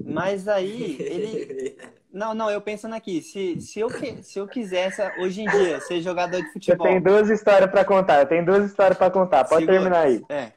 Mas 0.04 0.48
aí, 0.48 0.96
ele. 1.00 1.76
Não, 2.12 2.34
não, 2.34 2.50
eu 2.50 2.60
pensando 2.60 2.94
aqui, 2.94 3.22
se, 3.22 3.58
se, 3.58 3.80
eu, 3.80 3.88
que- 3.88 4.22
se 4.22 4.38
eu 4.38 4.46
quisesse 4.46 5.00
hoje 5.18 5.40
em 5.40 5.48
dia 5.48 5.80
ser 5.80 6.02
jogador 6.02 6.42
de 6.42 6.46
Eu 6.46 6.52
futebol. 6.52 6.86
tenho 6.86 7.02
duas 7.02 7.30
histórias 7.30 7.70
pra 7.70 7.86
contar, 7.86 8.20
eu 8.20 8.26
tenho 8.26 8.44
duas 8.44 8.66
histórias 8.66 8.98
pra 8.98 9.10
contar. 9.10 9.44
Pode 9.44 9.64
Segura. 9.64 9.78
terminar 9.78 10.02
aí. 10.02 10.22
É. 10.28 10.52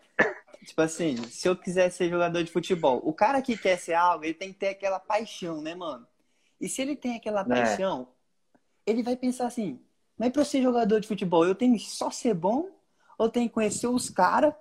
Tipo 0.66 0.82
assim, 0.82 1.16
se 1.30 1.48
eu 1.48 1.56
quiser 1.56 1.90
ser 1.92 2.10
jogador 2.10 2.44
de 2.44 2.52
futebol, 2.52 3.00
o 3.04 3.14
cara 3.14 3.42
que 3.42 3.56
quer 3.58 3.78
ser 3.78 3.94
algo, 3.94 4.26
ele 4.26 4.34
tem 4.34 4.52
que 4.52 4.60
ter 4.60 4.70
aquela 4.70 5.00
paixão, 5.00 5.62
né, 5.62 5.76
mano? 5.76 6.06
E 6.60 6.68
se 6.68 6.82
ele 6.82 6.96
tem 6.96 7.16
aquela 7.16 7.42
É. 7.42 7.46
paixão, 7.46 8.08
ele 8.86 9.04
vai 9.04 9.16
pensar 9.16 9.48
assim: 9.48 9.80
mas 10.18 10.32
pra 10.32 10.42
eu 10.42 10.46
ser 10.46 10.62
jogador 10.62 11.00
de 11.00 11.08
futebol, 11.08 11.46
eu 11.46 11.56
tenho 11.56 11.76
que 11.76 11.90
só 11.90 12.10
ser 12.10 12.34
bom? 12.34 12.70
Ou 13.18 13.30
tenho 13.30 13.48
que 13.48 13.54
conhecer 13.54 13.88
os 13.88 14.10
caras 14.10 14.54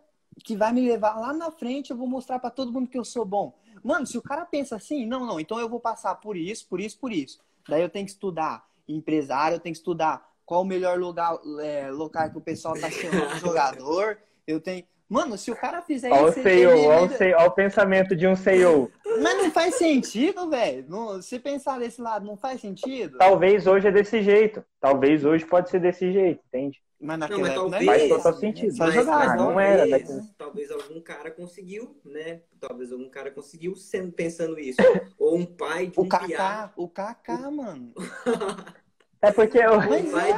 que 0.44 0.56
vai 0.56 0.72
me 0.72 0.80
levar 0.86 1.18
lá 1.18 1.32
na 1.32 1.50
frente, 1.50 1.90
eu 1.90 1.96
vou 1.96 2.06
mostrar 2.06 2.38
pra 2.38 2.50
todo 2.50 2.72
mundo 2.72 2.88
que 2.88 2.98
eu 2.98 3.04
sou 3.04 3.24
bom? 3.24 3.56
Mano, 3.82 4.06
se 4.06 4.18
o 4.18 4.22
cara 4.22 4.44
pensa 4.44 4.76
assim, 4.76 5.06
não, 5.06 5.24
não, 5.26 5.38
então 5.40 5.58
eu 5.58 5.68
vou 5.68 5.80
passar 5.80 6.14
por 6.16 6.36
isso, 6.36 6.66
por 6.68 6.80
isso, 6.80 6.98
por 6.98 7.12
isso. 7.12 7.40
Daí 7.68 7.82
eu 7.82 7.88
tenho 7.88 8.04
que 8.04 8.12
estudar 8.12 8.68
empresário, 8.86 9.56
eu 9.56 9.60
tenho 9.60 9.72
que 9.72 9.78
estudar 9.78 10.28
qual 10.44 10.62
o 10.62 10.64
melhor 10.64 10.98
lugar, 10.98 11.38
é, 11.60 11.90
local 11.90 12.30
que 12.30 12.38
o 12.38 12.40
pessoal 12.40 12.74
tá 12.78 12.90
chamando 12.90 13.38
jogador. 13.38 14.18
Eu 14.46 14.60
tenho. 14.60 14.84
Mano, 15.08 15.36
se 15.36 15.50
o 15.50 15.56
cara 15.56 15.82
fizer 15.82 16.10
Olha 16.10 16.24
o 16.24 16.28
isso. 16.30 16.38
ele- 16.40 16.50
CEO, 16.50 16.70
ele- 16.72 16.86
olha 16.86 17.04
o 17.06 17.08
CEO, 17.16 17.38
olha 17.38 17.46
o 17.48 17.50
pensamento 17.52 18.16
de 18.16 18.26
um 18.26 18.34
CEO. 18.34 18.90
Mas 19.22 19.36
não 19.36 19.50
faz 19.50 19.74
sentido, 19.76 20.48
velho. 20.50 20.84
Não- 20.88 21.22
Se 21.22 21.38
pensar 21.38 21.78
desse 21.78 22.00
lado, 22.00 22.26
não 22.26 22.36
faz 22.36 22.60
sentido. 22.60 23.18
Talvez 23.18 23.66
hoje 23.66 23.86
é 23.88 23.92
desse 23.92 24.22
jeito. 24.22 24.64
Talvez 24.80 25.24
hoje 25.24 25.44
pode 25.46 25.70
ser 25.70 25.78
desse 25.80 26.10
jeito, 26.12 26.40
entende? 26.48 26.82
Mas 27.00 27.18
Não, 27.18 27.28
naquela 27.28 27.40
mas 27.42 27.50
época 27.50 27.70
talvez. 27.70 27.84
não 27.86 27.92
é 27.92 27.98
Faz 27.98 28.02
isso. 28.08 28.16
total 28.16 28.32
sentido. 28.40 28.74
Mas, 28.78 28.94
jogar, 28.94 29.18
mas 29.18 29.36
não 29.36 29.50
não 29.50 29.60
era, 29.60 29.78
talvez, 29.88 30.08
daqui- 30.08 30.34
talvez 30.38 30.70
algum 30.70 31.00
cara 31.02 31.30
conseguiu, 31.30 32.00
né? 32.04 32.40
Talvez 32.58 32.92
algum 32.92 33.08
cara 33.10 33.30
conseguiu 33.30 33.76
sendo 33.76 34.10
pensando 34.10 34.58
isso. 34.58 34.80
Ou 35.18 35.36
um 35.36 35.44
pai 35.44 35.88
de 35.88 36.00
O 36.00 36.04
um. 36.04 36.08
Kaká, 36.08 36.72
o 36.76 36.88
Kaká, 36.88 37.50
mano. 37.50 37.92
É 39.26 39.32
porque 39.32 39.58
eu, 39.58 39.76
Mas 39.78 40.10
Vai- 40.12 40.30
é. 40.30 40.34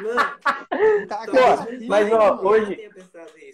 Mano, 0.00 0.40
Tá, 1.08 1.18
Pô, 1.26 1.32
cara, 1.32 1.66
mas, 1.88 2.08
eu 2.08 2.16
ó, 2.16 2.40
hoje-. 2.42 2.90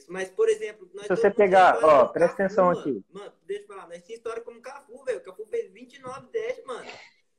Mas, 0.08 0.28
por 0.30 0.48
exemplo, 0.48 0.88
nós 0.94 1.06
Se 1.06 1.16
você 1.16 1.30
pegar, 1.30 1.82
ó, 1.82 2.06
presta 2.06 2.36
Cafu, 2.36 2.42
atenção 2.44 2.66
mano. 2.66 2.80
aqui. 2.80 3.04
Mano, 3.12 3.32
deixa 3.46 3.62
eu 3.62 3.66
falar, 3.66 3.82
nós 3.88 3.96
tínhamos 3.96 4.10
história 4.10 4.42
como 4.42 4.60
Cafu, 4.60 5.04
velho. 5.04 5.18
O 5.18 5.22
Cafu 5.22 5.46
fez 5.46 5.70
29 5.72 6.26
testes, 6.28 6.64
mano. 6.64 6.86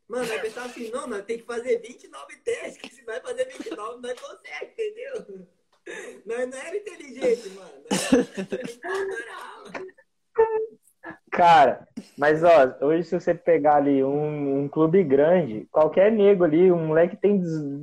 Mano, 0.08 0.26
nós 0.28 0.41
pensava 0.41 0.65
assim, 0.67 0.89
não, 0.91 1.08
nós 1.08 1.24
tem 1.26 1.38
que 1.38 1.46
fazer 1.46 1.80
29 1.80 2.36
testes, 2.38 2.78
que 2.82 2.93
se 2.93 3.06
nós 3.06 3.20
fazer 3.22 3.46
29, 3.46 4.02
nós 4.02 4.20
conseguimos, 4.20 4.72
entendeu? 4.74 5.48
Nós 6.26 6.50
não 6.50 6.58
era 6.58 6.76
inteligente, 6.78 7.50
mano. 7.50 7.72
Nós 7.89 8.13
era 8.13 9.88
Cara, 11.32 11.88
mas 12.17 12.43
ó, 12.43 12.78
hoje 12.86 13.04
se 13.04 13.20
você 13.20 13.34
pegar 13.34 13.76
ali 13.78 14.04
um, 14.04 14.63
um 14.63 14.67
clube 14.70 15.04
grande, 15.04 15.67
qualquer 15.72 16.12
nego 16.12 16.43
ali, 16.43 16.72
um 16.72 16.88
moleque 16.88 17.15
tem 17.15 17.41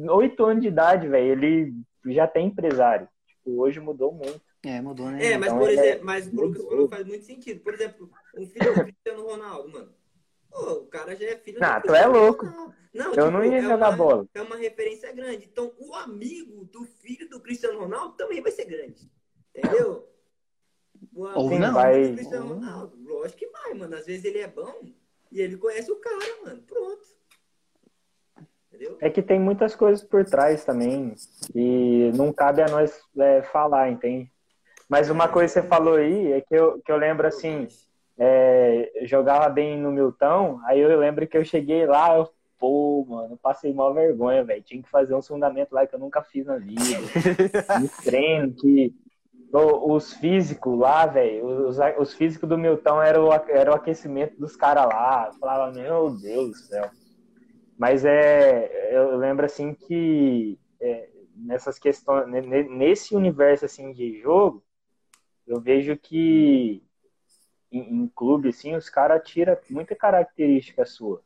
8 0.08 0.44
anos 0.44 0.62
de 0.62 0.68
idade, 0.68 1.08
velho, 1.08 1.32
ele 1.44 1.74
já 2.06 2.26
tem 2.26 2.46
empresário. 2.48 3.08
Tipo, 3.26 3.60
hoje 3.60 3.80
mudou 3.80 4.12
muito. 4.12 4.40
É, 4.64 4.80
mudou, 4.80 5.10
né? 5.10 5.24
É, 5.24 5.38
mas 5.38 5.48
Então, 5.48 5.58
por 5.58 5.68
é- 5.68 5.72
exemplo, 5.72 6.04
mas 6.06 6.26
o 6.26 6.34
Lucas 6.34 6.64
falou 6.64 6.88
faz 6.88 7.06
muito 7.06 7.24
sentido. 7.24 7.60
Por 7.60 7.74
exemplo, 7.74 8.10
um 8.36 8.46
filho 8.46 8.74
do 8.74 8.82
Cristiano 8.82 9.26
Ronaldo, 9.26 9.68
mano. 9.70 9.92
Pô, 10.50 10.72
o 10.72 10.86
cara 10.86 11.14
já 11.14 11.26
é 11.26 11.36
filho 11.36 11.60
Não, 11.60 11.80
do 11.80 11.86
tu 11.86 11.94
é 11.94 12.06
louco. 12.06 12.46
Ronaldo. 12.46 12.74
Não, 12.94 13.12
Eu 13.14 13.30
não 13.30 13.44
ia 13.44 13.58
é 13.58 13.62
jogar 13.62 13.88
uma- 13.90 13.96
bola. 13.96 14.26
É 14.34 14.40
uma 14.40 14.56
referência 14.56 15.12
grande. 15.12 15.48
Então, 15.50 15.72
o 15.78 15.94
amigo 15.94 16.64
do 16.66 16.84
filho 16.84 17.28
do 17.28 17.40
Cristiano 17.40 17.78
Ronaldo 17.80 18.16
também 18.16 18.40
vai 18.40 18.52
ser 18.52 18.64
grande. 18.64 19.10
Entendeu? 19.54 20.08
Ou 21.14 21.50
não. 21.58 21.74
Vai- 21.74 22.14
Ronaldo. 22.14 22.96
Lógico 23.04 23.38
que 23.38 23.46
vai, 23.48 23.74
mano. 23.74 23.94
Às 23.96 24.06
vezes 24.06 24.24
ele 24.24 24.38
é 24.38 24.48
bom 24.48 24.72
e 25.30 25.40
ele 25.40 25.56
conhece 25.56 25.90
o 25.90 25.96
cara, 25.96 26.44
mano. 26.44 26.62
Pronto. 26.62 27.14
Entendeu? 28.68 28.96
É 29.00 29.08
que 29.08 29.22
tem 29.22 29.38
muitas 29.38 29.76
coisas 29.76 30.04
por 30.04 30.24
trás 30.24 30.64
também 30.64 31.14
e 31.54 32.10
não 32.16 32.32
cabe 32.32 32.60
a 32.62 32.68
nós 32.68 33.00
é, 33.16 33.42
falar, 33.42 33.90
entende? 33.90 34.30
Mas 34.88 35.08
uma 35.10 35.28
coisa 35.28 35.54
que 35.54 35.60
você 35.60 35.68
falou 35.68 35.94
aí 35.94 36.32
é 36.32 36.40
que 36.40 36.54
eu, 36.54 36.80
que 36.80 36.90
eu 36.90 36.96
lembro 36.96 37.26
assim, 37.26 37.68
é, 38.18 38.92
jogava 39.02 39.48
bem 39.48 39.78
no 39.78 39.90
Milton, 39.90 40.60
aí 40.64 40.80
eu 40.80 40.98
lembro 40.98 41.26
que 41.26 41.36
eu 41.36 41.44
cheguei 41.44 41.86
lá, 41.86 42.16
eu, 42.16 42.28
pô, 42.58 43.04
mano, 43.08 43.36
passei 43.36 43.72
mal 43.72 43.94
vergonha, 43.94 44.44
velho. 44.44 44.62
Tinha 44.62 44.82
que 44.82 44.90
fazer 44.90 45.14
uns 45.14 45.26
fundamentos 45.26 45.72
lá 45.72 45.86
que 45.86 45.94
eu 45.94 45.98
nunca 45.98 46.22
fiz 46.22 46.44
na 46.44 46.58
vida. 46.58 46.80
No 47.80 47.88
treino, 48.04 48.52
que 48.54 48.94
os 49.60 50.12
físicos 50.14 50.78
lá, 50.78 51.06
velho, 51.06 51.68
os, 51.68 51.78
os 51.98 52.14
físicos 52.14 52.48
do 52.48 52.58
Milton 52.58 53.00
era 53.00 53.22
o, 53.22 53.32
era 53.32 53.70
o 53.70 53.74
aquecimento 53.74 54.38
dos 54.38 54.56
caras 54.56 54.86
lá. 54.86 55.26
Eu 55.28 55.32
falava, 55.34 55.72
meu 55.72 56.10
Deus 56.10 56.48
do 56.48 56.54
céu. 56.54 56.90
Mas 57.78 58.04
é, 58.04 58.96
eu 58.96 59.16
lembro 59.16 59.46
assim 59.46 59.74
que 59.74 60.58
é, 60.80 61.08
nessas 61.36 61.78
questões, 61.78 62.26
ne- 62.28 62.40
ne- 62.40 62.68
nesse 62.68 63.14
universo 63.14 63.64
assim 63.64 63.92
de 63.92 64.20
jogo, 64.20 64.64
eu 65.46 65.60
vejo 65.60 65.96
que 65.96 66.82
em, 67.70 68.02
em 68.04 68.08
clube 68.08 68.48
assim 68.48 68.74
os 68.74 68.88
caras 68.88 69.22
tiram 69.28 69.56
muita 69.70 69.94
característica 69.94 70.84
sua. 70.84 71.22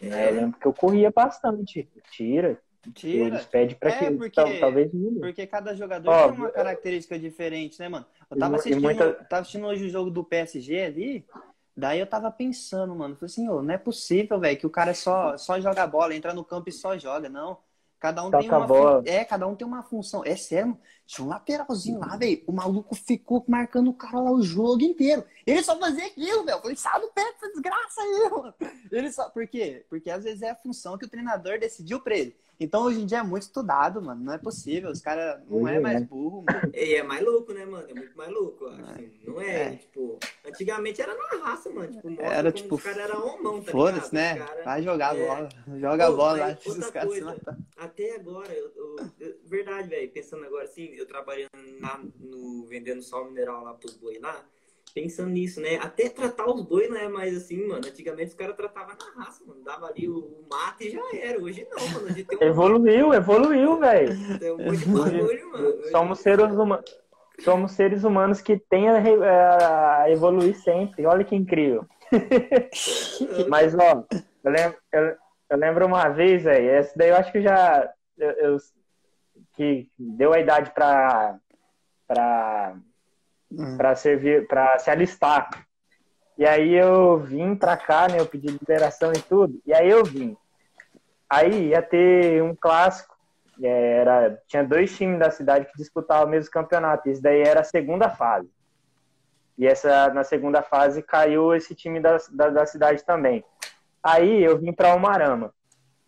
né? 0.00 0.30
Eu 0.30 0.34
lembro 0.34 0.58
que 0.58 0.66
eu 0.66 0.72
corria 0.72 1.10
bastante. 1.10 1.88
Tira, 2.10 2.60
Tira. 2.92 3.26
eles 3.26 3.44
pedem 3.46 3.76
pra 3.76 3.90
É, 3.90 3.98
que 4.10 4.10
porque- 4.16 4.30
tal- 4.30 4.60
talvez. 4.60 4.90
Porque 5.20 5.46
cada 5.46 5.74
jogador 5.74 6.10
Ó, 6.10 6.28
tem 6.28 6.38
uma 6.38 6.50
característica 6.50 7.18
diferente, 7.18 7.78
né, 7.78 7.88
mano? 7.88 8.06
Eu 8.30 8.36
tava 8.38 8.56
assistindo, 8.56 8.82
muita- 8.82 9.12
tava 9.24 9.42
assistindo 9.42 9.66
hoje 9.66 9.86
o 9.86 9.88
jogo 9.90 10.10
do 10.10 10.24
PSG 10.24 10.80
ali, 10.84 11.26
daí 11.76 11.98
eu 12.00 12.06
tava 12.06 12.30
pensando, 12.30 12.94
mano, 12.94 13.14
falei 13.16 13.26
assim, 13.26 13.48
ô, 13.48 13.62
não 13.62 13.74
é 13.74 13.78
possível, 13.78 14.38
velho, 14.38 14.58
que 14.58 14.66
o 14.66 14.70
cara 14.70 14.92
só, 14.94 15.36
só 15.36 15.60
joga 15.60 15.86
bola, 15.86 16.14
entra 16.14 16.34
no 16.34 16.44
campo 16.44 16.68
e 16.68 16.72
só 16.72 16.98
joga, 16.98 17.28
não. 17.28 17.58
Cada 18.04 18.22
um 18.22 18.30
tem 18.30 18.42
Toca 18.42 18.56
uma 18.56 18.64
a 18.64 18.68
bola. 18.68 19.02
fun- 19.02 19.08
É, 19.08 19.24
cada 19.24 19.46
um 19.46 19.54
tem 19.54 19.66
uma 19.66 19.82
função. 19.82 20.22
É 20.26 20.36
sério, 20.36 20.66
mano. 20.68 20.80
tinha 21.06 21.24
um 21.24 21.28
lateralzinho 21.30 21.98
lá, 21.98 22.18
velho. 22.18 22.42
O 22.46 22.52
maluco 22.52 22.94
ficou 22.94 23.42
marcando 23.48 23.88
o 23.88 23.94
cara 23.94 24.20
lá 24.20 24.30
o 24.30 24.42
jogo 24.42 24.82
inteiro. 24.82 25.24
Ele 25.46 25.62
só 25.62 25.78
fazia 25.78 26.04
aquilo, 26.06 26.44
velho. 26.44 26.58
Eu 26.58 26.60
falei, 26.60 26.76
sai 26.76 27.00
do 27.00 27.08
pé 27.08 27.24
dessa 27.32 27.50
desgraça 27.50 28.02
aí, 28.02 28.28
mano. 28.30 28.54
Ele 28.92 29.10
só. 29.10 29.30
Por 29.30 29.46
quê? 29.48 29.86
Porque 29.88 30.10
às 30.10 30.22
vezes 30.22 30.42
é 30.42 30.50
a 30.50 30.54
função 30.54 30.98
que 30.98 31.06
o 31.06 31.08
treinador 31.08 31.58
decidiu 31.58 31.98
pra 31.98 32.14
ele. 32.14 32.36
Então 32.60 32.84
hoje 32.84 33.00
em 33.00 33.06
dia 33.06 33.18
é 33.18 33.22
muito 33.22 33.42
estudado, 33.42 34.00
mano. 34.00 34.22
Não 34.22 34.32
é 34.32 34.38
possível. 34.38 34.88
Os 34.90 35.00
caras 35.00 35.40
não 35.50 35.66
é 35.66 35.74
é. 35.76 35.80
mais 35.80 36.04
burro, 36.04 36.44
mano. 36.48 36.70
E 36.72 36.94
é 36.94 37.02
mais 37.02 37.24
louco, 37.24 37.52
né, 37.52 37.64
mano? 37.64 37.84
É 37.90 37.94
muito 37.94 38.16
mais 38.16 38.30
louco, 38.30 38.66
acho. 38.66 38.80
assim. 38.92 39.10
Não 39.26 39.40
é, 39.40 39.62
É. 39.62 39.70
tipo. 39.76 40.18
Antigamente 40.46 41.02
era 41.02 41.14
na 41.16 41.44
raça, 41.44 41.68
mano. 41.70 41.90
Tipo, 41.90 42.14
Era, 42.22 42.52
tipo, 42.52 42.76
os 42.76 42.82
caras 42.82 42.98
eram 42.98 43.26
homão, 43.26 43.60
tá 43.60 43.72
Foda-se, 43.72 44.14
né? 44.14 44.36
Cara- 44.36 44.62
Vai 44.64 44.82
jogar 44.82 45.16
é. 45.16 45.26
bola. 45.26 45.48
Joga 45.80 46.06
Pô, 46.06 46.16
bola 46.16 46.46
outra 46.64 46.70
Os 46.70 46.90
caras 46.90 47.12
se 47.12 47.20
coisa. 47.22 47.58
Até 47.76 48.14
agora, 48.14 48.52
eu, 48.52 48.70
eu- 48.76 48.96
eu- 49.20 49.34
verdade, 49.44 49.88
velho, 49.88 50.10
pensando 50.10 50.44
agora 50.44 50.64
assim, 50.64 50.94
eu 50.94 51.06
trabalhando 51.06 51.50
na- 51.80 52.00
no 52.20 52.64
vendendo 52.66 53.02
sal 53.02 53.24
mineral 53.26 53.64
lá 53.64 53.74
pros 53.74 53.96
boi 53.96 54.18
lá, 54.18 54.44
pensando 54.94 55.30
nisso, 55.30 55.60
né? 55.60 55.76
Até 55.76 56.08
tratar 56.08 56.46
os 56.48 56.62
boi 56.62 56.86
não 56.88 56.96
é 56.96 57.08
mais 57.08 57.36
assim, 57.36 57.66
mano. 57.66 57.86
Antigamente 57.86 58.28
os 58.28 58.34
caras 58.34 58.56
tratavam 58.56 58.94
na 58.96 59.24
raça, 59.24 59.44
mano. 59.44 59.62
Dava 59.64 59.86
ali 59.86 60.08
o, 60.08 60.18
o 60.18 60.46
mato 60.48 60.82
e 60.84 60.90
já 60.90 61.00
era. 61.14 61.40
Hoje 61.42 61.66
não, 61.68 61.88
mano. 61.88 62.06
Hoje 62.06 62.22
tem 62.24 62.38
um, 62.38 62.42
Evoluiu, 62.42 63.12
evoluiu, 63.12 63.78
velho. 63.80 64.38
tem 64.38 64.52
um 64.52 64.58
monte 64.58 64.78
de 64.78 64.86
bagulho, 64.86 65.52
mano. 65.52 65.82
Somos 65.90 66.20
seres 66.20 66.52
humanos. 66.52 67.04
Somos 67.40 67.72
seres 67.72 68.04
humanos 68.04 68.40
que 68.40 68.56
têm 68.56 68.88
a, 68.88 70.02
a 70.02 70.10
evoluir 70.10 70.54
sempre. 70.56 71.04
Olha 71.04 71.24
que 71.24 71.34
incrível. 71.34 71.84
Mas, 73.48 73.74
ó, 73.74 74.04
eu 74.44 74.50
lembro, 74.52 74.78
eu, 74.92 75.16
eu 75.54 75.58
lembro 75.58 75.86
uma 75.86 76.08
vez, 76.08 76.42
velho, 76.42 76.70
essa 76.70 76.92
daí 76.96 77.08
eu 77.10 77.16
acho 77.16 77.30
que 77.32 77.40
já. 77.40 77.88
Eu, 78.18 78.30
eu- 78.32 78.56
que 79.56 79.88
deu 79.98 80.32
a 80.32 80.40
idade 80.40 80.70
pra, 80.72 81.36
pra, 82.08 82.74
Hum. 83.52 83.76
pra 83.76 83.94
servir, 83.94 84.46
pra 84.48 84.78
se 84.80 84.90
alistar. 84.90 85.48
E 86.36 86.44
aí 86.44 86.74
eu 86.74 87.18
vim 87.18 87.54
pra 87.54 87.76
cá, 87.76 88.08
né? 88.08 88.18
Eu 88.18 88.26
pedi 88.26 88.48
liberação 88.48 89.12
e 89.12 89.20
tudo. 89.22 89.60
E 89.64 89.72
aí 89.72 89.88
eu 89.88 90.04
vim. 90.04 90.36
Aí 91.30 91.68
ia 91.68 91.80
ter 91.82 92.42
um 92.42 92.54
clássico. 92.54 93.14
é, 93.62 93.98
Era, 93.98 94.42
tinha 94.48 94.64
dois 94.64 94.96
times 94.96 95.20
da 95.20 95.30
cidade 95.30 95.66
que 95.66 95.76
disputavam 95.78 96.26
o 96.26 96.30
mesmo 96.30 96.50
campeonato. 96.50 97.08
Isso 97.08 97.22
daí 97.22 97.40
era 97.42 97.60
a 97.60 97.64
segunda 97.64 98.08
fase. 98.10 98.50
E 99.56 99.64
essa, 99.68 100.12
na 100.12 100.24
segunda 100.24 100.62
fase 100.62 101.00
caiu 101.00 101.54
esse 101.54 101.72
time 101.76 102.00
da, 102.00 102.16
da, 102.32 102.48
da 102.50 102.66
cidade 102.66 103.04
também. 103.04 103.44
Aí 104.04 104.42
eu 104.44 104.58
vim 104.58 104.70
para 104.72 104.94
Umarama. 104.94 105.54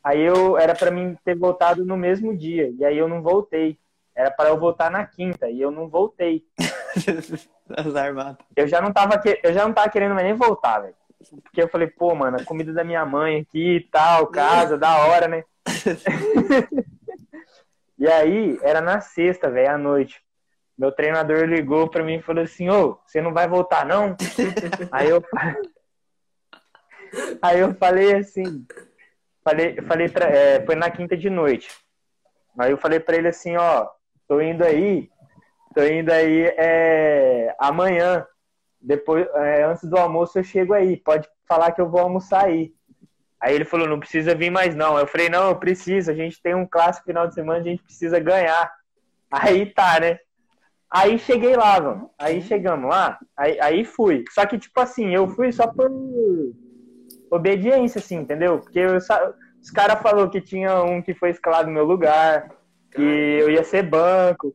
Aí 0.04 0.20
eu 0.20 0.59
era 0.59 0.74
para 0.74 0.90
mim 0.90 1.16
ter 1.24 1.35
voltado 1.35 1.85
no 1.85 1.96
mesmo 1.96 2.37
dia. 2.37 2.70
E 2.78 2.85
aí 2.85 2.98
eu 2.98 3.09
não 3.09 3.22
voltei. 3.22 3.78
Era 4.14 4.30
para 4.30 4.50
eu 4.50 4.59
voltar 4.59 4.90
na 4.90 5.04
quinta. 5.06 5.48
E 5.48 5.61
eu 5.61 5.70
não 5.70 5.88
voltei. 5.88 6.44
Eu 8.54 8.68
já 8.68 8.80
não 8.80 8.92
tava, 8.92 9.18
que- 9.18 9.40
eu 9.42 9.52
já 9.52 9.66
não 9.66 9.72
tava 9.74 9.88
querendo 9.90 10.14
nem 10.14 10.35
voltar, 10.35 10.78
velho. 10.80 10.94
Porque 11.42 11.61
eu 11.62 11.68
falei, 11.68 11.88
pô, 11.88 12.14
mano, 12.14 12.37
a 12.40 12.44
comida 12.44 12.72
da 12.72 12.85
minha 12.85 13.04
mãe 13.04 13.40
aqui 13.40 13.76
e 13.76 13.80
tal, 13.80 14.26
casa, 14.28 14.78
da 14.78 14.96
hora, 15.06 15.26
né? 15.26 15.42
e 17.98 18.06
aí, 18.06 18.59
era 18.62 18.80
na 18.80 19.00
sexta, 19.00 19.50
velho, 19.50 19.70
à 19.72 19.78
noite. 19.78 20.22
Meu 20.78 20.92
treinador 20.92 21.44
ligou 21.44 21.88
pra 21.88 22.04
mim 22.04 22.16
e 22.16 22.22
falou 22.22 22.44
assim, 22.44 22.68
ô, 22.68 22.98
você 23.06 23.20
não 23.20 23.32
vai 23.32 23.48
voltar, 23.48 23.85
não? 23.87 24.14
aí 24.92 25.09
eu 25.09 25.22
Aí 27.40 27.61
eu 27.61 27.74
falei 27.74 28.14
assim, 28.14 28.66
falei, 29.44 29.76
falei 29.83 30.09
pra, 30.09 30.26
é, 30.26 30.64
foi 30.64 30.74
na 30.74 30.90
quinta 30.90 31.16
de 31.16 31.31
noite. 31.31 31.68
Aí 32.59 32.70
eu 32.70 32.79
falei 32.79 33.00
pra 33.00 33.16
ele 33.16 33.29
assim, 33.29 33.57
ó, 33.57 33.88
tô 34.26 34.40
indo 34.40 34.64
aí, 34.64 35.09
tô 35.74 35.83
indo 35.85 36.11
aí 36.11 36.44
é, 36.57 37.55
amanhã. 37.59 38.26
Depois, 38.81 39.26
é, 39.35 39.64
antes 39.64 39.88
do 39.88 39.96
almoço 39.96 40.38
eu 40.38 40.44
chego 40.44 40.72
aí. 40.72 40.96
Pode 40.96 41.29
falar 41.48 41.72
que 41.72 41.81
eu 41.81 41.88
vou 41.88 42.00
almoçar 42.00 42.44
aí. 42.44 42.72
Aí 43.40 43.55
ele 43.55 43.64
falou, 43.64 43.87
não 43.87 44.00
precisa 44.00 44.35
vir 44.35 44.50
mais 44.50 44.74
não. 44.74 44.98
Eu 44.98 45.07
falei, 45.07 45.29
não, 45.29 45.48
eu 45.48 45.57
preciso. 45.57 46.11
A 46.11 46.14
gente 46.14 46.40
tem 46.40 46.55
um 46.55 46.66
clássico 46.66 47.07
final 47.07 47.26
de 47.26 47.35
semana, 47.35 47.61
a 47.61 47.64
gente 47.64 47.83
precisa 47.83 48.18
ganhar. 48.18 48.72
Aí 49.31 49.66
tá, 49.66 50.00
né? 50.00 50.18
Aí 50.90 51.18
cheguei 51.18 51.57
lá, 51.57 51.81
mano. 51.81 52.11
Aí 52.18 52.40
chegamos 52.42 52.88
lá, 52.88 53.18
aí, 53.37 53.61
aí 53.61 53.85
fui. 53.85 54.24
Só 54.31 54.46
que, 54.46 54.59
tipo 54.59 54.81
assim, 54.81 55.14
eu 55.14 55.29
fui 55.29 55.52
só 55.52 55.66
por 55.66 55.90
obediência, 57.31 57.99
assim, 57.99 58.16
entendeu? 58.16 58.61
Porque 58.61 58.79
eu 58.79 58.97
os 58.97 59.70
caras 59.70 60.01
falaram 60.01 60.31
que 60.31 60.41
tinha 60.41 60.83
um 60.83 61.03
que 61.03 61.14
foi 61.14 61.31
escalado 61.31 61.66
no 61.68 61.74
meu 61.74 61.85
lugar, 61.85 62.49
que 62.93 63.03
eu 63.03 63.51
ia 63.51 63.64
ser 63.64 63.83
banco. 63.83 64.55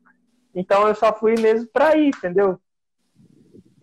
Então 0.55 0.87
eu 0.87 0.95
só 0.95 1.13
fui 1.13 1.35
mesmo 1.35 1.67
pra 1.71 1.95
ir, 1.95 2.09
entendeu? 2.09 2.59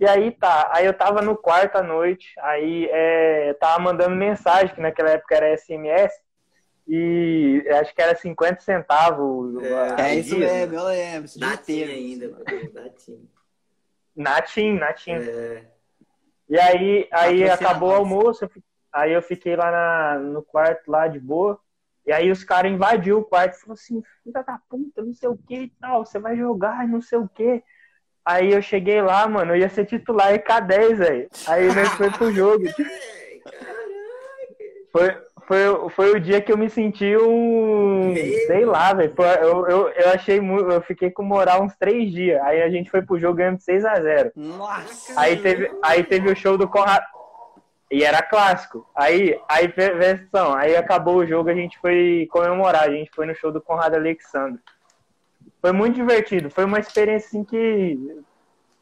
E 0.00 0.06
aí 0.06 0.30
tá, 0.30 0.70
aí 0.72 0.86
eu 0.86 0.94
tava 0.94 1.20
no 1.20 1.36
quarto 1.36 1.76
à 1.76 1.82
noite, 1.82 2.32
aí 2.40 2.86
é, 2.90 3.50
eu 3.50 3.54
tava 3.58 3.80
mandando 3.82 4.14
mensagem, 4.14 4.74
que 4.74 4.80
naquela 4.80 5.10
época 5.10 5.34
era 5.34 5.48
SMS, 5.56 6.14
e 6.86 7.62
acho 7.80 7.94
que 7.94 8.00
era 8.00 8.14
50 8.14 8.60
centavos. 8.60 9.62
É, 9.64 10.00
É 10.12 10.14
isso 10.14 10.36
mesmo, 10.38 10.74
eu 10.74 10.84
lembro. 10.84 11.28
Inteiro. 11.36 11.92
ainda. 11.92 12.26
Natim, 14.16 14.72
natim. 14.78 15.12
É, 15.12 15.64
E 16.48 16.58
aí, 16.58 17.08
aí 17.12 17.50
acabou 17.50 17.90
o 17.90 17.94
almoço, 17.94 18.44
eu 18.44 18.48
fi- 18.48 18.62
aí 18.92 19.12
eu 19.12 19.22
fiquei 19.22 19.56
lá 19.56 19.70
na, 19.70 20.18
no 20.18 20.42
quarto 20.42 20.90
lá 20.90 21.06
de 21.06 21.18
boa. 21.18 21.58
E 22.06 22.12
aí 22.12 22.30
os 22.30 22.42
caras 22.42 22.72
invadiu 22.72 23.18
o 23.18 23.24
quarto 23.24 23.54
e 23.54 23.60
falou 23.60 23.74
assim, 23.74 24.02
filha 24.24 24.42
da 24.42 24.58
puta, 24.68 25.02
não 25.02 25.12
sei 25.12 25.28
o 25.28 25.36
que 25.36 25.54
e 25.54 25.72
tal, 25.80 26.06
você 26.06 26.18
vai 26.18 26.36
jogar, 26.36 26.88
não 26.88 27.02
sei 27.02 27.18
o 27.18 27.28
que. 27.28 27.62
Aí 28.24 28.52
eu 28.52 28.62
cheguei 28.62 29.00
lá, 29.00 29.26
mano, 29.28 29.52
eu 29.52 29.58
ia 29.58 29.68
ser 29.68 29.84
titular 29.84 30.34
em 30.34 30.38
K10, 30.38 30.94
velho. 30.96 31.28
Aí 31.46 31.66
nós 31.66 31.88
foi 31.94 32.10
pro 32.10 32.32
jogo. 32.32 32.64
Foi, 34.90 35.14
foi, 35.46 35.90
foi 35.90 36.10
o 36.12 36.20
dia 36.20 36.40
que 36.40 36.50
eu 36.50 36.56
me 36.56 36.68
senti 36.68 37.16
um. 37.16 38.14
Sei 38.46 38.64
lá, 38.64 38.92
velho. 38.94 39.14
Eu, 39.40 39.66
eu, 39.68 39.88
eu 39.90 40.08
achei 40.10 40.40
muito. 40.40 40.70
Eu 40.70 40.80
fiquei 40.80 41.10
com 41.10 41.22
moral 41.22 41.62
uns 41.62 41.76
três 41.76 42.10
dias. 42.10 42.40
Aí 42.42 42.62
a 42.62 42.70
gente 42.70 42.90
foi 42.90 43.02
pro 43.02 43.18
jogo 43.18 43.36
ganhando 43.36 43.58
6x0. 43.58 44.32
Nossa! 44.34 45.20
Aí 45.20 45.36
teve, 45.36 45.70
aí 45.82 46.02
teve 46.04 46.30
o 46.30 46.36
show 46.36 46.56
do 46.56 46.66
Conrado. 46.66 47.04
E 47.90 48.04
era 48.04 48.22
clássico. 48.22 48.88
Aí, 48.94 49.40
aí, 49.48 49.66
versão, 49.68 50.54
aí 50.54 50.76
acabou 50.76 51.16
o 51.16 51.26
jogo, 51.26 51.48
a 51.48 51.54
gente 51.54 51.78
foi 51.78 52.28
comemorar, 52.30 52.84
a 52.84 52.90
gente 52.90 53.10
foi 53.14 53.26
no 53.26 53.34
show 53.34 53.50
do 53.50 53.62
Conrado 53.62 53.94
Alexandre. 53.96 54.60
Foi 55.60 55.72
muito 55.72 55.94
divertido, 55.94 56.50
foi 56.50 56.64
uma 56.64 56.78
experiência 56.78 57.28
assim 57.28 57.44
que 57.44 58.22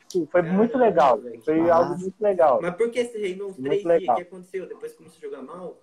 tipo, 0.08 0.26
foi 0.26 0.42
muito 0.42 0.76
legal, 0.76 1.20
foi 1.44 1.60
Nossa. 1.60 1.74
algo 1.74 1.98
muito 1.98 2.20
legal. 2.20 2.60
Mas 2.60 2.74
por 2.74 2.90
que 2.90 3.04
você 3.04 3.18
reinou 3.18 3.50
uns 3.50 3.56
três 3.56 3.82
dias? 3.82 4.08
O 4.08 4.14
que 4.16 4.22
aconteceu? 4.22 4.66
Depois 4.66 4.92
começou 4.94 5.18
a 5.18 5.20
jogar 5.20 5.42
mal? 5.42 5.80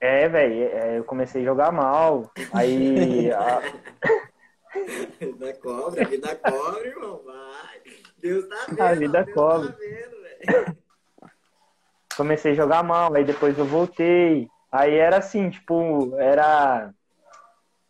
É, 0.00 0.28
velho, 0.28 0.54
é, 0.64 0.98
eu 0.98 1.04
comecei 1.04 1.42
a 1.42 1.44
jogar 1.44 1.70
mal. 1.70 2.32
Aí. 2.52 3.30
a... 3.30 3.60
vida 5.20 5.54
cobra, 5.54 6.04
vida 6.04 6.34
cobra, 6.36 6.86
irmão, 6.88 7.22
vai. 7.24 7.82
Deus 8.18 8.48
tá 8.48 8.66
vendo. 8.68 8.80
A 8.80 8.94
vida 8.94 9.22
Deus 9.22 9.34
cobra. 9.34 9.72
Tá 9.72 9.78
vendo, 9.78 10.21
Comecei 12.16 12.52
a 12.52 12.54
jogar 12.54 12.82
mal, 12.82 13.14
aí 13.14 13.24
depois 13.24 13.58
eu 13.58 13.64
voltei. 13.64 14.48
Aí 14.70 14.94
era 14.94 15.18
assim, 15.18 15.50
tipo, 15.50 16.14
era. 16.18 16.92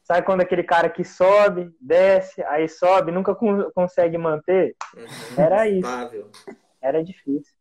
Sabe 0.02 0.26
quando 0.26 0.40
aquele 0.40 0.64
cara 0.64 0.90
que 0.90 1.04
sobe, 1.04 1.74
desce, 1.80 2.42
aí 2.44 2.68
sobe, 2.68 3.12
nunca 3.12 3.36
consegue 3.72 4.18
manter? 4.18 4.74
Uhum. 4.96 5.42
Era 5.42 5.68
isso. 5.68 5.88
Era 6.80 7.02
difícil. 7.02 7.54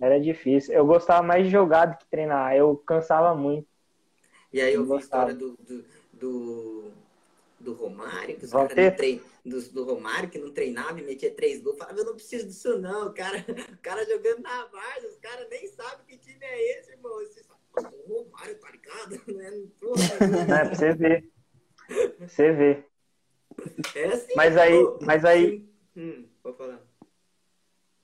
Era 0.00 0.20
difícil. 0.20 0.74
Eu 0.74 0.84
gostava 0.84 1.22
mais 1.22 1.44
de 1.44 1.50
jogar 1.50 1.86
do 1.86 1.96
que 1.96 2.06
treinar. 2.06 2.54
Eu 2.54 2.76
cansava 2.76 3.34
muito. 3.34 3.68
E 4.52 4.60
aí 4.60 4.74
eu 4.74 4.84
vi 4.84 4.92
a 4.92 4.96
história 4.96 5.34
do, 5.34 5.56
do, 5.56 5.84
do, 6.12 6.92
do 7.64 7.72
Romário, 7.72 8.36
que 8.36 8.44
os 8.44 8.52
caras 8.52 8.96
treinam 8.96 9.24
do, 9.44 9.60
do 9.72 9.84
Romário, 9.84 10.28
que 10.28 10.38
não 10.38 10.50
treinava 10.50 10.98
e 11.00 11.02
metia 11.02 11.30
três 11.30 11.60
gols. 11.60 11.76
Falava, 11.76 11.98
eu 11.98 12.04
não 12.04 12.14
preciso 12.14 12.46
disso, 12.46 12.78
não. 12.78 13.08
O 13.08 13.14
cara, 13.14 13.38
o 13.72 13.78
cara 13.82 14.04
jogando 14.06 14.42
na 14.42 14.64
Varsa, 14.66 15.08
os 15.08 15.18
caras 15.18 15.48
nem 15.50 15.66
sabem 15.68 16.06
que 16.06 16.18
time 16.18 16.44
é 16.44 16.78
esse, 16.78 16.92
irmão. 16.92 17.20
Esse, 17.22 17.42
o 17.76 18.24
Romário, 18.24 18.54
tá 18.60 18.70
ligado? 18.70 19.20
Não 19.26 20.56
é, 20.56 20.64
pra 20.64 20.74
você 20.74 20.94
ver. 20.94 21.30
Pra 21.86 22.28
você 22.28 22.52
ver. 22.52 22.86
É 23.94 24.04
assim, 24.06 24.32
mas 24.34 24.56
aí, 24.56 24.82
pô, 24.82 24.98
mas 25.02 25.24
aí. 25.24 25.68
Hum, 25.96 26.26
vou 26.42 26.54
falar. 26.54 26.80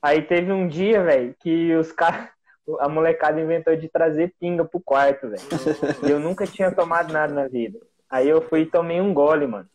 Aí 0.01 0.21
teve 0.23 0.51
um 0.51 0.67
dia, 0.67 1.03
velho, 1.03 1.35
que 1.39 1.75
os 1.75 1.91
caras. 1.91 2.29
A 2.79 2.87
molecada 2.87 3.41
inventou 3.41 3.75
de 3.75 3.89
trazer 3.89 4.35
pinga 4.39 4.63
pro 4.63 4.79
quarto, 4.79 5.27
velho. 5.27 5.41
E 6.07 6.11
eu 6.11 6.19
nunca 6.19 6.45
tinha 6.45 6.73
tomado 6.73 7.11
nada 7.11 7.33
na 7.33 7.47
vida. 7.47 7.79
Aí 8.11 8.27
eu 8.27 8.41
fui 8.41 8.61
e 8.61 8.65
tomei 8.65 8.99
um 8.99 9.13
gole, 9.13 9.47
mano. 9.47 9.69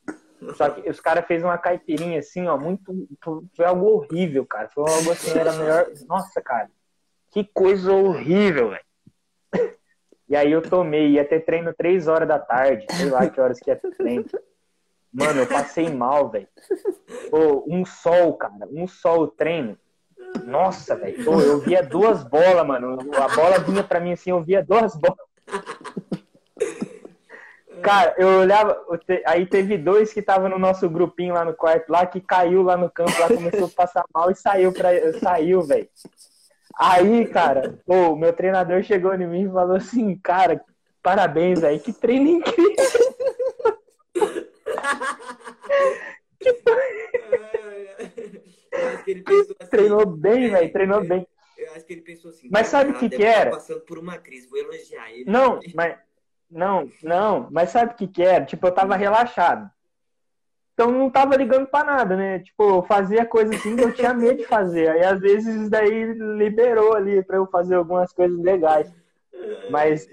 Só 0.54 0.68
que 0.68 0.88
os 0.88 1.00
caras 1.00 1.26
fez 1.26 1.42
uma 1.42 1.56
caipirinha 1.56 2.18
assim, 2.18 2.46
ó, 2.46 2.58
muito. 2.58 3.08
Foi 3.56 3.64
algo 3.64 3.86
horrível, 3.86 4.44
cara. 4.44 4.68
Foi 4.68 4.84
algo 4.88 5.10
assim, 5.10 5.36
era 5.36 5.52
melhor. 5.52 5.86
Nossa, 6.06 6.42
cara. 6.42 6.70
Que 7.30 7.42
coisa 7.44 7.90
horrível, 7.90 8.70
velho. 8.70 9.72
E 10.28 10.34
aí 10.34 10.50
eu 10.50 10.60
tomei, 10.60 11.12
ia 11.12 11.24
ter 11.24 11.40
treino 11.44 11.72
três 11.72 12.08
horas 12.08 12.26
da 12.26 12.38
tarde, 12.38 12.84
sei 12.90 13.08
lá 13.08 13.28
que 13.30 13.40
horas 13.40 13.60
que 13.60 13.70
ia 13.70 13.76
ter 13.76 13.94
treino. 13.96 14.26
Mano, 15.12 15.40
eu 15.40 15.46
passei 15.46 15.88
mal, 15.88 16.28
velho. 16.28 16.48
um 17.66 17.84
sol, 17.86 18.34
cara, 18.34 18.68
um 18.70 18.86
sol 18.86 19.22
o 19.22 19.28
treino. 19.28 19.78
Nossa, 20.44 20.94
velho. 20.96 21.22
Eu 21.22 21.60
via 21.60 21.82
duas 21.82 22.22
bolas, 22.24 22.66
mano. 22.66 22.98
A 23.14 23.34
bola 23.34 23.60
vinha 23.60 23.82
pra 23.82 24.00
mim 24.00 24.12
assim, 24.12 24.30
eu 24.30 24.42
via 24.42 24.62
duas 24.62 24.94
bolas. 24.96 25.24
Cara, 27.82 28.14
eu 28.18 28.40
olhava, 28.40 28.80
aí 29.26 29.46
teve 29.46 29.78
dois 29.78 30.12
que 30.12 30.20
estavam 30.20 30.48
no 30.48 30.58
nosso 30.58 30.88
grupinho 30.88 31.34
lá 31.34 31.44
no 31.44 31.54
quarto, 31.54 31.90
lá 31.90 32.06
que 32.06 32.20
caiu 32.20 32.62
lá 32.62 32.76
no 32.76 32.90
campo, 32.90 33.12
lá 33.20 33.28
começou 33.28 33.66
a 33.66 33.70
passar 33.70 34.04
mal 34.12 34.30
e 34.30 34.34
saiu 34.34 34.72
para 34.72 35.18
saiu, 35.20 35.62
velho. 35.62 35.88
Aí, 36.78 37.26
cara, 37.26 37.78
o 37.86 38.14
meu 38.16 38.32
treinador 38.32 38.82
chegou 38.82 39.14
em 39.14 39.26
mim 39.26 39.48
e 39.48 39.52
falou 39.52 39.76
assim, 39.76 40.16
cara, 40.16 40.60
parabéns, 41.02 41.64
aí, 41.64 41.78
que 41.78 41.92
treino 41.92 42.28
incrível. 42.28 42.74
assim, 49.60 49.70
treinou 49.70 50.06
bem, 50.06 50.50
velho, 50.50 50.72
treinou 50.72 51.04
bem. 51.04 51.26
Eu 51.56 51.72
acho 51.72 51.84
que 51.86 51.94
ele 51.94 52.02
pensou 52.02 52.30
assim. 52.30 52.48
Mas 52.50 52.66
sabe 52.66 52.90
o 52.90 52.98
que 52.98 53.08
que 53.08 53.24
era? 53.24 53.50
passando 53.50 53.80
por 53.80 53.98
uma 53.98 54.18
crise, 54.18 54.46
vou 54.48 54.58
elogiar 54.58 55.10
ele. 55.10 55.24
Não, 55.30 55.58
mas 55.74 55.96
não, 56.50 56.90
não, 57.02 57.48
mas 57.50 57.70
sabe 57.70 57.92
o 57.92 57.96
que 57.96 58.06
que 58.06 58.22
era? 58.22 58.44
Tipo, 58.44 58.66
eu 58.66 58.72
tava 58.72 58.96
relaxado. 58.96 59.70
Então 60.74 60.90
não 60.90 61.08
tava 61.08 61.36
ligando 61.36 61.66
pra 61.66 61.82
nada, 61.82 62.16
né? 62.16 62.40
Tipo, 62.40 62.76
eu 62.76 62.82
fazia 62.82 63.24
coisa 63.24 63.54
assim 63.54 63.74
que 63.74 63.82
eu 63.82 63.94
tinha 63.94 64.12
medo 64.12 64.38
de 64.38 64.46
fazer. 64.46 64.90
Aí 64.90 65.02
às 65.02 65.18
vezes 65.18 65.54
isso 65.54 65.70
daí 65.70 66.12
liberou 66.36 66.94
ali 66.94 67.22
pra 67.22 67.38
eu 67.38 67.46
fazer 67.46 67.76
algumas 67.76 68.12
coisas 68.12 68.38
legais. 68.38 68.92
Mas 69.70 70.06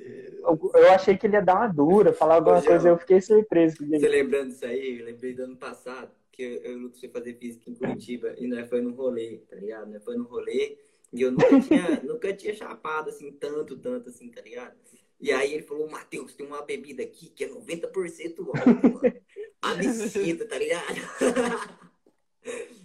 eu, 0.73 0.91
achei 0.93 1.17
que 1.17 1.27
ele 1.27 1.35
ia 1.35 1.41
dar 1.41 1.55
uma 1.55 1.67
dura, 1.67 2.13
falar 2.13 2.35
alguma 2.35 2.59
Ô, 2.59 2.63
coisa, 2.63 2.87
eu 2.87 2.97
fiquei 2.97 3.19
surpreso. 3.19 3.75
Você 3.85 4.07
lembrando 4.07 4.49
disso 4.49 4.65
aí, 4.65 4.99
eu 4.99 5.05
lembrei 5.05 5.33
do 5.33 5.43
ano 5.43 5.57
passado, 5.57 6.11
que 6.31 6.41
eu, 6.41 6.83
eu 6.83 6.91
fui 6.91 7.09
fazer 7.09 7.33
física 7.35 7.69
em 7.69 7.75
Curitiba 7.75 8.33
e 8.37 8.47
nós 8.47 8.67
foi 8.69 8.81
no 8.81 8.93
rolê, 8.93 9.41
tá 9.49 9.57
ligado? 9.57 9.91
Nós 9.91 10.03
foi 10.03 10.15
no 10.15 10.23
rolê 10.23 10.77
e 11.11 11.21
eu 11.21 11.31
nunca 11.31 11.59
tinha, 11.59 12.01
nunca 12.03 12.33
tinha 12.33 12.53
chapado 12.53 13.09
assim, 13.09 13.31
tanto, 13.33 13.77
tanto 13.77 14.09
assim, 14.09 14.29
tá 14.29 14.41
ligado? 14.41 14.73
E 15.19 15.31
aí 15.31 15.53
ele 15.53 15.63
falou, 15.63 15.89
Matheus, 15.89 16.33
tem 16.33 16.45
uma 16.45 16.61
bebida 16.61 17.03
aqui 17.03 17.29
que 17.29 17.45
é 17.45 17.49
90% 17.49 18.39
álcool, 18.39 18.93
mano. 18.93 19.13
Absinto, 19.61 20.45
tá 20.45 20.57
ligado? 20.57 20.83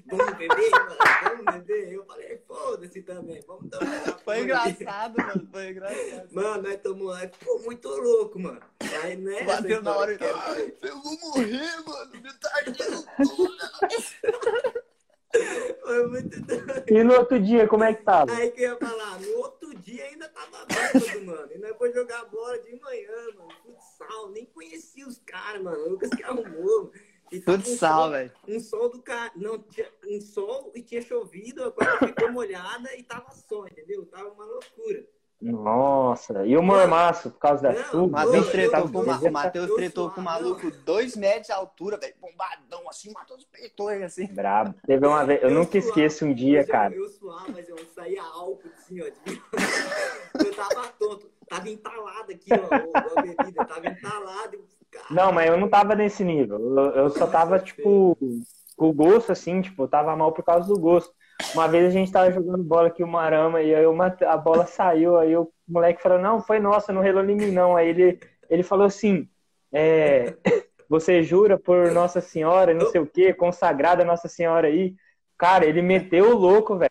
vamos 0.06 0.36
beber, 0.36 0.70
mano? 0.70 0.96
Vamos 1.24 1.54
beber? 1.54 1.92
Eu 1.92 2.06
falei, 2.06 2.38
foda-se 2.46 3.02
também, 3.02 3.42
vamos 3.46 3.68
tomar. 3.68 4.18
Foi 4.24 4.42
engraçado, 4.42 5.16
mano, 5.16 5.48
foi 5.50 5.70
engraçado. 5.70 6.28
Mano, 6.32 6.62
nós 6.62 6.80
tomamos 6.80 7.08
lá, 7.08 7.28
ficou 7.28 7.60
muito 7.62 7.88
louco, 7.88 8.38
mano. 8.38 8.60
Aí, 9.02 9.16
né? 9.16 9.42
Bateu 9.42 9.82
na 9.82 9.96
hora 9.96 10.12
e... 10.12 10.18
Ai, 10.20 10.74
eu 10.82 11.02
vou 11.02 11.18
morrer, 11.18 11.84
mano, 11.86 12.12
me 12.12 12.20
tudo. 13.26 14.78
Foi 15.82 16.06
muito 16.08 16.40
doido. 16.40 16.84
E 16.88 17.04
no 17.04 17.14
outro 17.14 17.38
dia, 17.38 17.68
como 17.68 17.84
é 17.84 17.92
que 17.94 18.02
tava? 18.02 18.32
Aí 18.32 18.50
que 18.50 18.62
eu 18.62 18.70
ia 18.72 18.76
falar, 18.76 19.20
no 19.20 19.36
outro 19.38 19.74
dia 19.74 20.04
ainda 20.04 20.28
tava 20.28 20.64
bêbado, 20.66 21.24
mano. 21.24 21.52
E 21.52 21.58
nós 21.58 21.76
foi 21.76 21.92
jogar 21.92 22.24
bola 22.26 22.58
de 22.58 22.80
manhã, 22.80 23.26
mano. 23.36 23.48
Futsal, 23.62 24.30
nem 24.30 24.46
conhecia 24.46 25.06
os 25.06 25.18
caras, 25.18 25.62
mano. 25.62 25.78
O 25.84 25.88
Lucas 25.90 26.10
que 26.10 26.22
arrumou. 26.22 26.90
Futsal, 27.44 28.08
um 28.08 28.10
velho. 28.12 28.32
Um 28.48 28.60
sol 28.60 28.88
do 28.88 29.02
cara. 29.02 29.30
Não, 29.36 29.58
tinha 29.58 29.90
um 30.06 30.20
sol 30.20 30.72
e 30.74 30.82
tinha 30.82 31.02
chovido, 31.02 31.64
a 31.64 31.72
coisa 31.72 31.98
ficou 31.98 32.32
molhada 32.32 32.94
e 32.96 33.02
tava 33.02 33.30
só, 33.32 33.66
entendeu? 33.66 34.06
Tava 34.06 34.30
uma 34.30 34.44
loucura. 34.44 35.06
Nossa, 35.40 36.44
e 36.44 36.56
o 36.56 36.62
mormaço 36.62 37.30
por 37.30 37.38
causa 37.38 37.62
da 37.62 37.84
chuva? 37.84 38.24
Matheus 38.24 38.48
tretou, 38.48 38.88
com, 38.88 38.98
o 38.98 39.06
Matheus 39.30 39.74
tretou 39.74 40.10
com 40.10 40.20
o 40.20 40.24
maluco 40.24 40.68
dois 40.84 41.16
metros 41.16 41.46
de 41.46 41.52
altura, 41.52 41.96
velho, 41.96 42.14
bombadão 42.20 42.88
assim, 42.88 43.12
matou 43.12 43.36
os 43.36 43.44
peitões 43.44 44.02
assim. 44.02 44.26
Brabo. 44.26 44.74
Teve 44.84 45.06
uma 45.06 45.24
vez, 45.24 45.40
eu, 45.40 45.50
eu 45.50 45.54
nunca 45.54 45.70
suava, 45.70 45.86
esqueço 45.86 46.24
um 46.24 46.34
dia, 46.34 46.66
cara. 46.66 46.92
Eu, 46.92 47.04
eu 47.04 47.08
suava, 47.08 47.46
mas 47.52 47.68
eu 47.68 47.78
saía 47.94 48.22
álcool 48.22 48.68
assim, 48.76 49.00
ó. 49.00 49.04
eu 50.44 50.54
tava 50.54 50.88
tonto, 50.98 51.30
tava 51.48 51.68
entalado 51.68 52.32
aqui, 52.32 52.50
ó, 52.52 53.18
a 53.18 53.22
bebida, 53.22 53.64
tava 53.64 53.86
entalado. 53.86 54.64
Não, 55.08 55.30
mas 55.30 55.48
eu 55.48 55.56
não 55.56 55.68
tava 55.68 55.94
nesse 55.94 56.24
nível. 56.24 56.58
Eu, 56.58 56.90
eu 56.94 57.10
só 57.10 57.28
tava, 57.28 57.60
tipo, 57.60 58.18
o 58.86 58.92
gosto, 58.92 59.32
assim, 59.32 59.60
tipo, 59.60 59.82
eu 59.82 59.88
tava 59.88 60.14
mal 60.16 60.32
por 60.32 60.44
causa 60.44 60.68
do 60.68 60.78
gosto. 60.78 61.12
Uma 61.54 61.68
vez 61.68 61.86
a 61.86 61.90
gente 61.90 62.12
tava 62.12 62.30
jogando 62.30 62.62
bola 62.62 62.88
aqui, 62.88 63.02
o 63.02 63.08
Marama, 63.08 63.62
e 63.62 63.74
aí 63.74 63.86
uma, 63.86 64.16
a 64.26 64.36
bola 64.36 64.66
saiu, 64.66 65.16
aí 65.16 65.36
o 65.36 65.50
moleque 65.66 66.02
falou, 66.02 66.18
não, 66.18 66.40
foi 66.40 66.58
nossa, 66.58 66.92
não 66.92 67.00
relou 67.00 67.24
em 67.24 67.36
mim 67.36 67.50
não. 67.50 67.76
Aí 67.76 67.88
ele, 67.88 68.20
ele 68.48 68.62
falou 68.62 68.86
assim, 68.86 69.28
é, 69.72 70.34
você 70.88 71.22
jura 71.22 71.58
por 71.58 71.92
Nossa 71.92 72.20
Senhora, 72.20 72.74
não 72.74 72.86
sei 72.86 73.00
o 73.00 73.06
que, 73.06 73.32
consagrada 73.34 74.04
Nossa 74.04 74.28
Senhora 74.28 74.68
aí. 74.68 74.94
Cara, 75.36 75.64
ele 75.64 75.82
meteu 75.82 76.30
o 76.30 76.36
louco, 76.36 76.76
velho. 76.76 76.90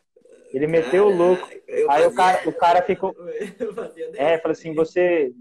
Ele 0.53 0.67
meteu 0.67 1.07
o 1.07 1.15
louco. 1.15 1.45
Aí 1.89 2.05
o 2.05 2.15
cara, 2.15 2.47
o 2.47 2.53
cara 2.53 2.81
ficou. 2.81 3.13
É, 4.15 4.37
falou 4.37 4.53
assim, 4.53 4.73
você. 4.73 5.33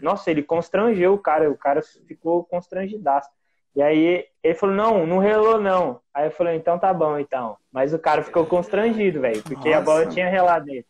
Nossa, 0.00 0.30
ele 0.30 0.42
constrangeu 0.42 1.12
o 1.12 1.18
cara, 1.18 1.50
o 1.50 1.56
cara 1.56 1.82
ficou 2.06 2.42
constrangidaço. 2.44 3.28
E 3.74 3.80
aí 3.82 4.26
ele 4.42 4.54
falou, 4.54 4.74
não, 4.74 5.06
não 5.06 5.18
relou 5.18 5.60
não. 5.60 6.00
Aí 6.12 6.26
eu 6.26 6.30
falei, 6.30 6.56
então 6.56 6.78
tá 6.78 6.92
bom, 6.92 7.18
então. 7.18 7.56
Mas 7.70 7.94
o 7.94 7.98
cara 7.98 8.22
ficou 8.22 8.44
constrangido, 8.46 9.20
velho, 9.20 9.42
porque 9.42 9.70
Nossa. 9.70 9.78
a 9.78 9.82
bola 9.82 10.06
tinha 10.06 10.28
relado 10.28 10.66
nele. 10.66 10.86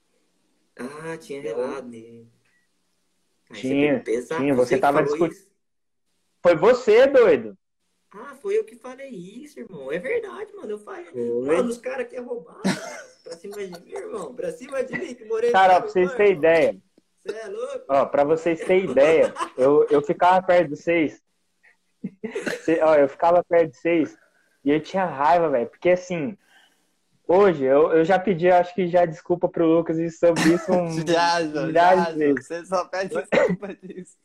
Ah, 0.78 1.16
tinha 1.16 1.40
relado 1.40 1.86
nele. 1.88 2.26
Aí 3.50 3.60
Tinha, 3.60 4.00
pesado. 4.00 4.40
tinha, 4.40 4.54
você 4.54 4.74
que 4.76 4.80
tava 4.80 5.02
discutindo. 5.02 5.46
Foi 6.42 6.56
você, 6.56 7.06
doido. 7.06 7.56
Ah, 8.14 8.34
foi 8.40 8.58
eu 8.58 8.64
que 8.64 8.74
falei 8.76 9.08
isso, 9.10 9.60
irmão. 9.60 9.92
É 9.92 9.98
verdade, 9.98 10.52
mano. 10.54 10.70
Eu 10.70 10.78
falei. 10.78 11.06
Mano, 11.14 11.68
os 11.68 11.78
caras 11.78 12.08
querem 12.08 12.24
roubar. 12.24 12.60
pra 13.22 13.32
cima 13.36 13.56
de 13.56 13.80
mim, 13.80 13.90
irmão. 13.90 14.34
Pra 14.34 14.50
cima 14.52 14.82
de 14.82 14.98
mim, 14.98 15.14
que 15.14 15.24
morei. 15.24 15.50
Cara, 15.52 15.76
ó, 15.76 15.80
pra 15.80 15.88
vocês 15.90 16.14
terem 16.14 16.32
ideia. 16.32 16.76
Você 17.24 17.36
é 17.36 17.46
louco? 17.48 17.84
Ó, 17.88 18.04
pra 18.06 18.24
vocês 18.24 18.60
terem 18.60 18.90
ideia, 18.90 19.32
eu, 19.56 19.86
eu 19.88 20.02
ficava 20.02 20.44
perto 20.44 20.70
de 20.70 20.76
vocês. 20.76 21.22
Ó, 22.82 22.94
eu 22.94 23.08
ficava 23.08 23.42
perto 23.44 23.70
de 23.72 23.76
vocês 23.76 24.16
e 24.64 24.70
eu 24.70 24.80
tinha 24.80 25.04
raiva, 25.04 25.48
velho. 25.50 25.68
Porque 25.68 25.90
assim, 25.90 26.36
hoje 27.26 27.64
eu, 27.64 27.92
eu 27.92 28.04
já 28.04 28.18
pedi, 28.18 28.50
acho 28.50 28.74
que 28.74 28.86
já 28.88 29.04
desculpa 29.04 29.48
pro 29.48 29.66
Lucas 29.66 29.98
e 29.98 30.10
sobre 30.10 30.42
isso 30.54 30.70
um 30.72 30.90
Já, 31.06 31.42
já, 31.46 31.66
milhares 31.66 32.04
já, 32.04 32.10
de 32.12 32.18
vezes. 32.18 32.46
Você 32.46 32.64
só 32.66 32.84
pede 32.86 33.14
desculpa 33.14 33.74
disso. 33.74 34.16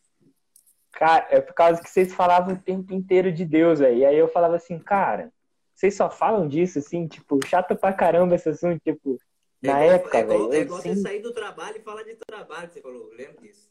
Cara, 0.91 1.27
é 1.29 1.39
por 1.39 1.53
causa 1.53 1.81
que 1.81 1.89
vocês 1.89 2.11
falavam 2.13 2.55
o 2.55 2.59
tempo 2.59 2.91
inteiro 2.93 3.31
de 3.31 3.45
Deus, 3.45 3.79
velho. 3.79 3.97
E 3.97 4.05
aí 4.05 4.17
eu 4.17 4.27
falava 4.27 4.55
assim, 4.55 4.79
cara, 4.79 5.31
vocês 5.75 5.95
só 5.95 6.09
falam 6.09 6.47
disso, 6.47 6.79
assim, 6.79 7.07
tipo, 7.07 7.39
chato 7.45 7.75
pra 7.75 7.93
caramba 7.93 8.33
esse 8.33 8.49
assunto, 8.49 8.81
tipo, 8.83 9.15
É 9.63 9.67
na 9.67 9.73
igual- 9.83 9.95
época, 9.95 10.17
é 10.17 10.21
igual, 10.21 10.39
velho. 10.39 10.53
é 10.53 10.57
eu 10.57 10.61
igual 10.63 10.81
sempre- 10.81 10.95
você 10.97 11.01
sair 11.03 11.19
do 11.19 11.31
trabalho 11.33 11.77
e 11.77 11.81
falar 11.81 12.01
de 12.01 12.15
trabalho, 12.15 12.67
você 12.71 12.81
falou. 12.81 13.11
Lembra 13.15 13.39
disso? 13.41 13.66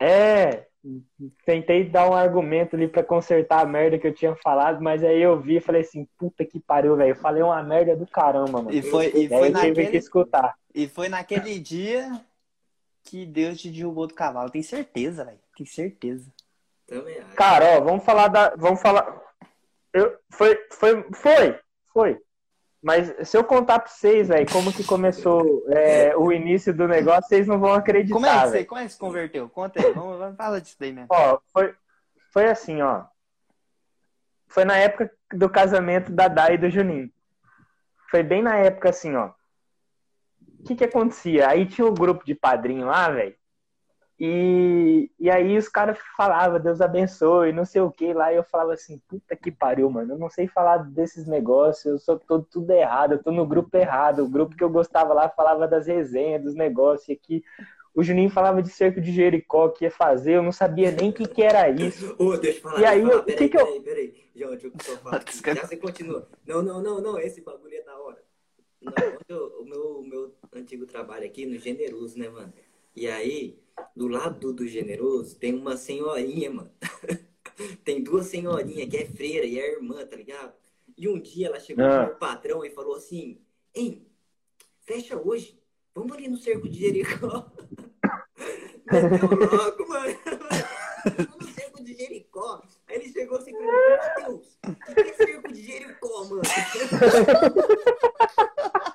É, 0.00 0.66
tentei 1.44 1.88
dar 1.88 2.08
um 2.08 2.14
argumento 2.14 2.76
ali 2.76 2.86
pra 2.86 3.02
consertar 3.02 3.60
a 3.60 3.66
merda 3.66 3.98
que 3.98 4.06
eu 4.06 4.14
tinha 4.14 4.34
falado, 4.36 4.82
mas 4.82 5.02
aí 5.02 5.20
eu 5.20 5.40
vi 5.40 5.56
e 5.56 5.60
falei 5.60 5.82
assim, 5.82 6.06
puta 6.18 6.44
que 6.44 6.60
pariu, 6.60 6.96
velho. 6.96 7.10
Eu 7.10 7.16
falei 7.16 7.42
uma 7.42 7.62
merda 7.62 7.96
do 7.96 8.06
caramba, 8.06 8.62
mano. 8.62 8.72
E 8.72 8.82
foi, 8.82 9.12
e 9.14 9.22
aí 9.22 9.28
foi 9.28 9.48
eu 9.48 9.54
tive 9.54 9.74
que 9.74 9.82
naquele, 9.82 9.96
escutar. 9.96 10.54
e 10.74 10.86
foi 10.86 11.08
naquele 11.08 11.58
dia 11.58 12.20
que 13.02 13.24
Deus 13.24 13.60
te 13.60 13.70
derrubou 13.70 14.06
do 14.06 14.14
cavalo. 14.14 14.50
Tem 14.50 14.62
certeza, 14.62 15.24
velho. 15.24 15.38
Tem 15.56 15.66
certeza. 15.66 16.30
Também 16.86 17.18
acho. 17.18 17.34
Cara, 17.34 17.78
ó, 17.78 17.80
vamos 17.80 18.04
falar 18.04 18.28
da. 18.28 18.54
Vamos 18.56 18.80
falar. 18.80 19.20
Eu, 19.92 20.16
foi, 20.30 20.56
foi, 20.72 21.06
foi, 21.14 21.58
foi. 21.92 22.20
Mas 22.86 23.28
se 23.28 23.36
eu 23.36 23.42
contar 23.42 23.80
pra 23.80 23.88
vocês, 23.90 24.28
velho, 24.28 24.48
como 24.48 24.72
que 24.72 24.84
começou 24.84 25.64
é, 25.70 26.16
o 26.16 26.32
início 26.32 26.72
do 26.72 26.86
negócio, 26.86 27.24
vocês 27.28 27.44
não 27.44 27.58
vão 27.58 27.74
acreditar, 27.74 28.14
Como 28.14 28.26
é 28.26 28.40
que 28.40 28.48
você, 28.48 28.64
como 28.64 28.80
é 28.80 28.84
que 28.84 28.92
se 28.92 28.98
converteu? 28.98 29.48
Conta 29.48 29.84
aí. 29.84 29.92
Vamos, 29.92 30.16
vamos 30.20 30.36
falar 30.36 30.60
disso 30.60 30.76
daí 30.78 30.92
mesmo. 30.92 31.08
Ó, 31.10 31.40
foi, 31.52 31.74
foi 32.32 32.44
assim, 32.46 32.80
ó. 32.82 33.02
Foi 34.46 34.64
na 34.64 34.76
época 34.76 35.10
do 35.32 35.50
casamento 35.50 36.12
da 36.12 36.28
Dai 36.28 36.54
e 36.54 36.58
do 36.58 36.70
Juninho. 36.70 37.10
Foi 38.08 38.22
bem 38.22 38.40
na 38.40 38.54
época 38.54 38.90
assim, 38.90 39.16
ó. 39.16 39.32
O 40.60 40.62
que 40.62 40.76
que 40.76 40.84
acontecia? 40.84 41.48
Aí 41.48 41.66
tinha 41.66 41.88
um 41.88 41.92
grupo 41.92 42.24
de 42.24 42.36
padrinho 42.36 42.86
lá, 42.86 43.10
velho. 43.10 43.34
E, 44.18 45.10
e 45.20 45.30
aí 45.30 45.58
os 45.58 45.68
caras 45.68 45.98
falavam, 46.16 46.58
Deus 46.58 46.80
abençoe, 46.80 47.52
não 47.52 47.66
sei 47.66 47.82
o 47.82 47.90
que 47.90 48.14
lá. 48.14 48.32
E 48.32 48.36
eu 48.36 48.44
falava 48.44 48.72
assim, 48.72 48.98
puta 49.06 49.36
que 49.36 49.50
pariu, 49.50 49.90
mano. 49.90 50.14
Eu 50.14 50.18
não 50.18 50.30
sei 50.30 50.48
falar 50.48 50.78
desses 50.78 51.26
negócios, 51.26 51.84
eu 51.84 51.98
sou 51.98 52.18
todo 52.18 52.46
tudo 52.50 52.70
errado, 52.70 53.12
eu 53.12 53.22
tô 53.22 53.30
no 53.30 53.46
grupo 53.46 53.76
errado. 53.76 54.24
O 54.24 54.28
grupo 54.28 54.56
que 54.56 54.64
eu 54.64 54.70
gostava 54.70 55.12
lá 55.12 55.28
falava 55.28 55.68
das 55.68 55.86
resenhas, 55.86 56.42
dos 56.42 56.54
negócios. 56.54 57.08
E 57.08 57.12
aqui 57.12 57.44
o 57.94 58.02
Juninho 58.02 58.30
falava 58.30 58.62
de 58.62 58.70
cerco 58.70 59.00
de 59.00 59.12
Jericó 59.12 59.68
que 59.68 59.84
ia 59.84 59.90
fazer, 59.90 60.32
eu 60.32 60.42
não 60.42 60.52
sabia 60.52 60.90
nem 60.90 61.10
o 61.10 61.12
que, 61.12 61.26
que 61.26 61.42
era 61.42 61.68
isso. 61.70 62.14
Ô, 62.18 62.36
deixa 62.36 62.58
eu 62.58 62.62
falar. 62.62 62.80
E 62.80 62.84
aí, 62.84 63.00
eu 63.02 63.18
o 63.18 63.22
que 63.22 63.32
Peraí, 63.32 63.48
que 63.50 63.58
eu- 63.58 63.66
peraí, 63.66 63.80
peraí. 63.80 64.14
João, 64.34 64.50
deixa 64.50 64.66
eu 64.66 64.96
falar. 64.98 65.24
Já 65.56 65.66
você 65.66 65.76
continua. 65.76 66.28
Não, 66.46 66.62
não, 66.62 66.82
não, 66.82 67.00
não. 67.00 67.18
Esse 67.18 67.40
bagulho 67.42 67.74
é 67.74 67.82
da 67.82 67.98
hora. 67.98 68.22
Não, 68.82 68.92
eu- 69.28 69.60
o 69.60 69.64
meu, 69.64 69.98
o 70.00 70.02
meu 70.06 70.34
antigo 70.54 70.86
trabalho 70.86 71.24
aqui 71.26 71.46
no 71.46 71.58
Generoso, 71.58 72.18
né, 72.18 72.28
mano? 72.28 72.52
E 72.96 73.06
aí, 73.06 73.58
do 73.94 74.08
lado 74.08 74.52
do 74.54 74.66
Generoso, 74.66 75.36
tem 75.36 75.54
uma 75.54 75.76
senhorinha, 75.76 76.50
mano. 76.50 76.70
tem 77.84 78.02
duas 78.02 78.26
senhorinhas 78.26 78.88
que 78.88 78.96
é 78.96 79.04
freira 79.06 79.44
e 79.44 79.58
é 79.60 79.72
irmã, 79.74 80.04
tá 80.06 80.16
ligado? 80.16 80.54
E 80.96 81.06
um 81.08 81.20
dia 81.20 81.48
ela 81.48 81.60
chegou 81.60 81.84
Ah. 81.84 81.98
pro 81.98 82.06
meu 82.06 82.16
patrão 82.16 82.64
e 82.64 82.70
falou 82.70 82.94
assim: 82.96 83.38
Ei, 83.74 84.06
fecha 84.80 85.14
hoje. 85.16 85.60
Vamos 85.94 86.12
ali 86.16 86.26
no 86.28 86.36
cerco 86.38 86.66
de 86.68 86.78
Jericó. 86.78 87.50
Meteu 88.90 89.56
logo, 89.56 89.88
mano. 89.88 90.18
Vamos 91.16 91.36
no 91.48 91.54
cerco 91.54 91.82
de 91.84 91.94
Jericó. 91.94 92.62
Aí 92.86 92.96
ele 92.96 93.12
chegou 93.12 93.36
assim 93.38 93.50
e 93.50 93.54
perguntou: 93.54 93.96
Matheus, 93.98 94.58
o 94.66 94.74
que 94.74 94.94
que 94.94 95.00
é 95.10 95.14
cerco 95.14 95.52
de 95.52 95.62
Jericó, 95.62 96.24
mano? 96.24 96.42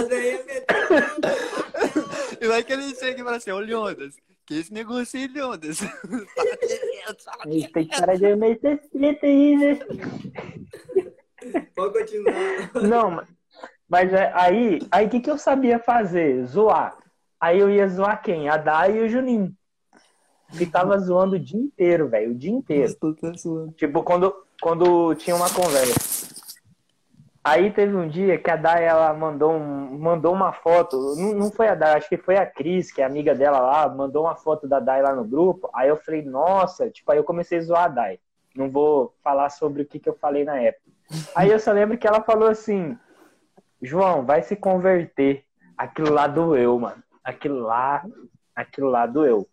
Logo. 0.00 0.10
E 2.40 2.46
vai 2.46 2.62
que 2.62 2.72
ele 2.74 2.94
chega 2.94 3.20
e 3.20 3.24
fala 3.24 3.36
assim, 3.36 3.50
ô 3.52 3.58
Leondas, 3.58 4.16
que 4.44 4.58
esse 4.58 4.72
negócio 4.72 5.18
aí, 5.18 5.26
Leondas? 5.28 5.78
Tem 7.72 7.86
cara 7.86 8.18
de 8.18 8.36
meio 8.36 8.58
treta 8.58 9.26
aí, 9.26 9.56
né? 9.56 9.78
Pode 11.74 11.98
continuar. 11.98 12.70
Não, 12.82 13.22
mas- 13.88 14.12
é, 14.12 14.30
aí, 14.34 14.80
aí 14.90 15.06
o 15.06 15.08
que, 15.08 15.20
que 15.20 15.30
eu 15.30 15.38
sabia 15.38 15.78
fazer? 15.78 16.44
Zoar. 16.46 16.98
Aí 17.40 17.58
eu 17.60 17.70
ia 17.70 17.88
zoar 17.88 18.20
quem? 18.22 18.48
A 18.48 18.56
Dai 18.58 18.98
e 18.98 19.02
o 19.02 19.08
Juninho. 19.08 19.54
Ficava 20.52 20.98
zoando 20.98 21.36
o 21.36 21.40
dia 21.40 21.58
inteiro, 21.60 22.08
velho, 22.08 22.32
o 22.32 22.34
dia 22.34 22.50
inteiro. 22.50 22.92
Tipo, 23.76 24.02
quando, 24.02 24.34
quando 24.60 25.14
tinha 25.14 25.34
uma 25.34 25.48
conversa. 25.48 26.33
Aí 27.46 27.70
teve 27.70 27.94
um 27.94 28.08
dia 28.08 28.38
que 28.38 28.50
a 28.50 28.56
Dai, 28.56 28.84
ela 28.86 29.12
mandou, 29.12 29.52
um, 29.52 29.98
mandou 29.98 30.32
uma 30.32 30.50
foto. 30.52 30.96
Não, 31.16 31.34
não 31.34 31.52
foi 31.52 31.68
a 31.68 31.74
Dai, 31.74 31.98
acho 31.98 32.08
que 32.08 32.16
foi 32.16 32.36
a 32.38 32.46
Cris, 32.46 32.90
que 32.90 33.02
é 33.02 33.04
amiga 33.04 33.34
dela 33.34 33.58
lá, 33.60 33.86
mandou 33.88 34.24
uma 34.24 34.34
foto 34.34 34.66
da 34.66 34.80
Dai 34.80 35.02
lá 35.02 35.14
no 35.14 35.24
grupo. 35.24 35.68
Aí 35.74 35.90
eu 35.90 35.96
falei, 35.98 36.22
nossa, 36.22 36.88
tipo, 36.88 37.12
aí 37.12 37.18
eu 37.18 37.24
comecei 37.24 37.58
a 37.58 37.62
zoar 37.62 37.84
a 37.84 37.88
Dai. 37.88 38.18
Não 38.56 38.70
vou 38.70 39.14
falar 39.22 39.50
sobre 39.50 39.82
o 39.82 39.86
que, 39.86 39.98
que 39.98 40.08
eu 40.08 40.14
falei 40.14 40.42
na 40.44 40.58
época. 40.58 40.84
Aí 41.34 41.50
eu 41.50 41.58
só 41.58 41.70
lembro 41.72 41.98
que 41.98 42.06
ela 42.06 42.22
falou 42.22 42.48
assim, 42.48 42.96
João, 43.82 44.24
vai 44.24 44.42
se 44.42 44.56
converter. 44.56 45.44
Aquilo 45.76 46.12
lá 46.14 46.26
doeu, 46.26 46.78
mano. 46.78 47.02
Aquilo 47.22 47.58
lá, 47.60 48.04
aquilo 48.56 48.88
lá 48.88 49.04
doeu. 49.06 49.46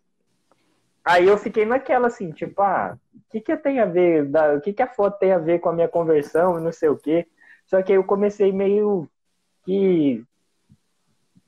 Aí 1.04 1.26
eu 1.26 1.36
fiquei 1.36 1.66
naquela 1.66 2.06
assim, 2.06 2.30
tipo, 2.30 2.62
ah, 2.62 2.96
o 3.14 3.20
que 3.30 3.40
que 3.40 3.56
tem 3.56 3.80
a 3.80 3.84
ver, 3.84 4.24
da- 4.24 4.54
o 4.54 4.60
que 4.60 4.72
que 4.72 4.82
a 4.82 4.86
foto 4.86 5.18
tem 5.18 5.32
a 5.32 5.38
ver 5.38 5.58
com 5.58 5.68
a 5.68 5.72
minha 5.72 5.88
conversão 5.88 6.58
e 6.58 6.62
não 6.62 6.72
sei 6.72 6.88
o 6.88 6.96
quê. 6.96 7.26
Só 7.72 7.82
que 7.82 7.90
aí 7.90 7.96
eu 7.96 8.04
comecei 8.04 8.52
meio 8.52 9.08
que 9.64 10.22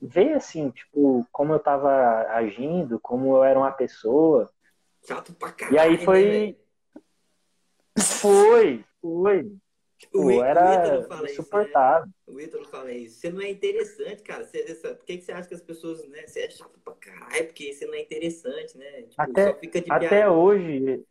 ver 0.01 0.33
assim, 0.33 0.71
tipo, 0.71 1.23
como 1.31 1.53
eu 1.53 1.59
tava 1.59 1.91
agindo, 2.31 2.99
como 2.99 3.35
eu 3.37 3.43
era 3.43 3.59
uma 3.59 3.71
pessoa. 3.71 4.49
Chato 5.07 5.33
pra 5.35 5.51
caralho. 5.51 5.75
E 5.75 5.79
aí 5.79 5.91
né, 5.91 6.03
foi, 6.03 6.23
velho? 6.23 6.57
foi, 8.19 8.85
foi. 8.99 9.55
O 10.15 10.31
Pô, 10.31 10.43
era 10.43 11.03
fala 11.07 11.21
né? 11.21 11.31
insuportável. 11.31 12.09
O 12.25 12.39
Ítalo 12.41 12.65
fala 12.65 12.91
isso. 12.91 13.19
Você 13.19 13.29
não 13.29 13.41
é 13.41 13.51
interessante, 13.51 14.23
cara. 14.23 14.43
Você, 14.45 14.65
você- 14.65 14.95
por 14.95 15.05
que, 15.05 15.17
que 15.17 15.23
você 15.23 15.31
acha 15.31 15.47
que 15.47 15.53
as 15.53 15.61
pessoas, 15.61 16.07
né? 16.09 16.25
Você 16.25 16.39
é 16.39 16.49
chato 16.49 16.79
pra 16.83 16.93
caralho, 16.95 17.45
porque 17.45 17.71
você 17.71 17.85
não 17.85 17.93
é 17.93 18.01
interessante, 18.01 18.75
né? 18.79 19.03
Tipo, 19.03 19.13
Até- 19.21 19.53
só 19.53 19.59
fica 19.59 19.79
de 19.79 19.91
Até 19.91 20.27
hoje, 20.27 21.05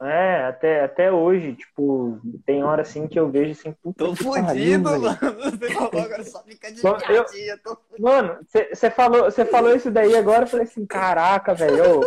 é, 0.00 0.44
até, 0.44 0.84
até 0.84 1.10
hoje, 1.12 1.54
tipo, 1.56 2.20
tem 2.46 2.62
hora 2.62 2.82
assim 2.82 3.08
que 3.08 3.18
eu 3.18 3.28
vejo 3.30 3.52
assim, 3.52 3.72
puta 3.82 4.04
Tô 4.04 4.14
fudido, 4.14 4.84
mano. 4.90 5.02
Você 5.58 5.70
falou 5.74 6.00
agora 6.02 6.24
só 6.24 6.42
fica 6.44 6.70
de 6.72 6.86
Eu- 6.86 6.96
piadinha. 6.96 7.58
Tô... 7.58 7.76
Mano, 7.98 8.38
você 8.72 8.90
falou, 8.90 9.30
falou 9.30 9.74
isso 9.74 9.90
daí 9.90 10.14
agora, 10.16 10.44
eu 10.44 10.46
falei 10.46 10.66
assim, 10.66 10.86
caraca, 10.86 11.52
velho. 11.52 12.00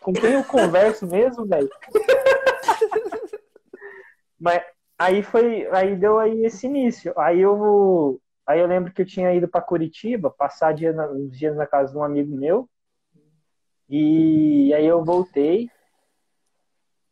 Com 0.00 0.12
quem 0.12 0.32
eu 0.32 0.44
converso 0.44 1.06
mesmo, 1.06 1.46
velho? 1.46 1.68
Mas 4.40 4.62
aí 4.98 5.22
foi, 5.22 5.68
aí 5.70 5.94
deu 5.94 6.18
aí 6.18 6.44
esse 6.44 6.66
início. 6.66 7.12
Aí 7.18 7.40
eu, 7.40 8.20
aí 8.46 8.58
eu 8.58 8.66
lembro 8.66 8.92
que 8.92 9.02
eu 9.02 9.06
tinha 9.06 9.32
ido 9.34 9.46
pra 9.46 9.60
Curitiba, 9.60 10.30
passar 10.30 10.72
dia 10.74 10.92
na- 10.92 11.08
uns 11.08 11.38
dias 11.38 11.54
na 11.54 11.66
casa 11.66 11.92
de 11.92 11.98
um 11.98 12.02
amigo 12.02 12.34
meu. 12.34 12.68
E 13.88 14.72
aí 14.74 14.86
eu 14.86 15.04
voltei. 15.04 15.68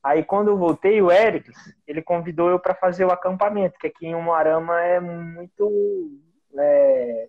Aí 0.02 0.22
quando 0.24 0.48
eu 0.48 0.56
voltei, 0.56 1.02
o 1.02 1.10
Eric, 1.10 1.50
ele 1.86 2.00
convidou 2.02 2.48
eu 2.50 2.58
para 2.58 2.74
fazer 2.74 3.04
o 3.04 3.10
acampamento, 3.10 3.78
que 3.78 3.86
aqui 3.88 4.06
em 4.06 4.14
Umuarama 4.14 4.80
é 4.80 5.00
muito 5.00 6.18
é, 6.56 7.28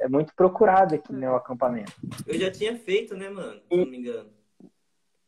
é 0.00 0.08
muito 0.08 0.34
procurado 0.34 0.94
aqui, 0.94 1.12
né, 1.12 1.30
o 1.30 1.36
acampamento. 1.36 1.92
Eu 2.26 2.38
já 2.38 2.50
tinha 2.50 2.76
feito, 2.78 3.16
né, 3.16 3.28
mano? 3.28 3.60
Se 3.68 3.76
não 3.76 3.86
me 3.86 3.98
engano. 3.98 4.30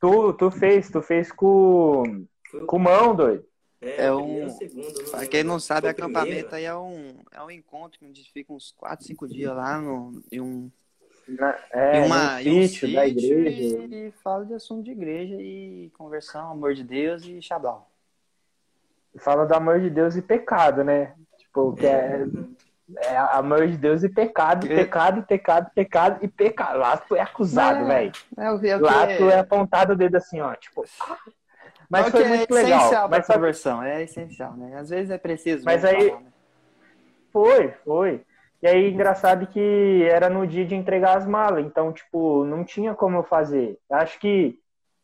Tu, 0.01 0.33
tu 0.35 0.51
fez, 0.51 0.91
tu 0.91 1.03
fez 1.03 1.31
com, 1.31 2.25
Foi 2.51 2.63
o- 2.63 2.67
com 2.67 2.79
mão, 2.79 3.15
doido. 3.15 3.45
é, 3.81 4.07
É 4.07 4.13
um- 4.13 4.47
lembro. 4.47 5.29
quem 5.31 5.45
não 5.45 5.61
sabe, 5.61 5.89
acampamento 5.89 6.49
primeiro. 6.49 6.55
aí 6.55 6.65
é 6.65 6.75
um, 6.77 7.19
é 7.33 7.43
um 7.43 7.51
encontro 7.51 7.99
onde 8.07 8.23
fica 8.33 8.53
uns 8.53 8.73
4, 8.73 9.05
5 9.07 9.29
dias 9.29 9.55
lá 9.55 9.79
no, 9.81 10.23
em 10.33 10.41
um, 10.41 10.71
é, 11.73 11.99
em 12.01 12.07
uma, 12.07 12.37
um 12.37 12.39
sítio 12.39 12.93
da 12.95 13.07
igreja. 13.07 13.79
E, 13.85 14.09
e 14.09 14.13
fala 14.23 14.45
de 14.45 14.55
assunto 14.55 14.83
de 14.85 14.91
igreja 14.93 15.35
e 15.39 15.91
conversão, 15.97 16.51
amor 16.51 16.75
de 16.75 16.85
Deus 16.85 17.25
e 17.25 17.41
xablau. 17.43 17.89
Fala 19.19 19.45
do 19.47 19.55
amor 19.55 19.81
de 19.81 19.91
Deus 19.91 20.17
e 20.17 20.23
pecado, 20.23 20.85
né? 20.85 21.15
Tipo, 21.39 21.75
que 21.75 21.87
é 21.87 22.25
é 22.97 23.17
amor 23.17 23.69
de 23.69 23.77
Deus 23.77 24.03
e 24.03 24.09
pecado, 24.09 24.67
É. 24.67 24.75
pecado, 24.75 25.23
pecado, 25.23 25.71
pecado 25.73 26.19
e 26.25 26.29
pecado. 26.29 26.79
Lá 26.79 26.97
tu 26.97 27.15
é 27.15 27.21
acusado, 27.21 27.81
É, 27.81 27.85
velho. 27.85 28.13
É 28.37 28.45
é 28.47 28.77
o 28.77 28.81
Lá 28.81 29.07
tu 29.17 29.31
é 29.31 29.39
apontado 29.39 29.93
o 29.93 29.97
dedo 29.97 30.17
assim, 30.17 30.41
ó, 30.41 30.53
tipo. 30.57 30.85
Mas 31.89 32.07
é 32.07 32.11
foi 32.11 32.25
muito 32.25 32.57
é 32.57 32.63
legal. 32.63 32.79
essencial 32.81 33.09
pra 33.09 33.19
Mas 33.19 33.27
sabe- 33.27 33.39
conversão, 33.39 33.83
é 33.83 34.03
essencial, 34.03 34.55
né? 34.57 34.77
Às 34.77 34.91
vezes 34.91 35.11
é 35.11 35.19
preciso. 35.19 35.65
Mas 35.65 35.85
aí- 35.85 36.09
falar, 36.11 36.21
né? 36.21 36.27
Foi, 37.33 37.69
foi. 37.85 38.23
E 38.63 38.67
aí, 38.67 38.91
engraçado 38.91 39.47
que 39.47 40.03
era 40.11 40.29
no 40.29 40.47
dia 40.47 40.67
de 40.67 40.75
entregar 40.75 41.17
as 41.17 41.27
malas, 41.27 41.65
então, 41.65 41.93
tipo, 41.93 42.45
não 42.45 42.65
tinha 42.65 42.95
como 42.95 43.17
eu 43.17 43.23
fazer. 43.23 43.79
Acho 43.91 44.19
que 44.19 44.59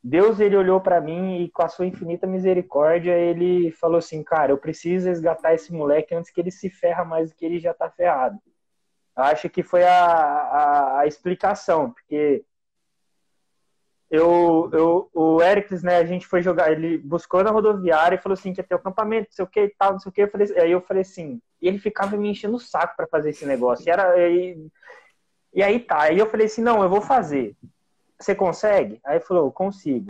Deus, 0.09 0.39
ele 0.39 0.57
olhou 0.57 0.81
pra 0.81 1.01
mim 1.01 1.43
e 1.43 1.51
com 1.51 1.63
a 1.63 1.69
sua 1.69 1.87
infinita 1.87 2.27
misericórdia, 2.27 3.19
ele 3.19 3.73
falou 3.73 3.99
assim, 3.99 4.23
cara, 4.23 4.53
eu 4.53 4.59
preciso 4.59 5.09
resgatar 5.09 5.55
esse 5.55 5.73
moleque 5.73 6.15
antes 6.15 6.31
que 6.31 6.41
ele 6.41 6.51
se 6.51 6.71
ferra 6.71 7.05
mais 7.05 7.31
do 7.31 7.37
que 7.37 7.45
ele 7.45 7.59
já 7.59 7.75
tá 7.75 7.91
ferrado. 7.91 8.39
Acho 9.17 9.49
que 9.51 9.63
foi 9.63 9.83
a, 9.85 10.05
a, 10.05 11.01
a 11.01 11.07
explicação, 11.07 11.91
porque 11.91 12.45
eu, 14.11 14.71
eu, 14.73 15.11
o 15.13 15.43
Ericles, 15.43 15.83
né, 15.83 15.97
a 15.97 16.05
gente 16.05 16.27
foi 16.27 16.43
jogar, 16.43 16.71
ele 16.71 16.99
buscou 16.99 17.43
na 17.43 17.51
rodoviária 17.51 18.17
e 18.17 18.21
falou 18.21 18.35
assim 18.35 18.53
que 18.53 18.61
ia 18.61 18.65
ter 18.65 18.75
o 18.75 18.79
acampamento, 18.79 19.29
não 19.31 19.35
sei 19.35 19.45
o 19.45 19.49
que 19.49 19.61
e 19.61 19.75
tal, 19.77 19.93
não 19.93 19.99
sei 19.99 20.11
o 20.11 20.13
que. 20.13 20.23
Aí 20.61 20.71
eu 20.71 20.81
falei 20.83 21.01
assim, 21.03 21.41
e 21.61 21.69
ele 21.69 21.79
ficava 21.79 22.17
me 22.17 22.31
enchendo 22.31 22.57
o 22.57 22.61
saco 22.61 22.97
pra 22.97 23.07
fazer 23.07 23.31
esse 23.31 23.47
negócio. 23.47 23.87
E, 23.87 23.91
era, 23.91 24.29
e, 24.29 24.69
e 25.55 25.63
aí 25.63 25.81
tá, 25.81 26.03
aí 26.03 26.19
eu 26.19 26.29
falei 26.29 26.47
assim, 26.47 26.63
não, 26.63 26.83
eu 26.83 26.89
vou 26.89 27.01
fazer. 27.01 27.57
Você 28.19 28.35
consegue? 28.35 29.01
Aí 29.05 29.17
ele 29.17 29.25
falou, 29.25 29.51
consigo. 29.53 30.07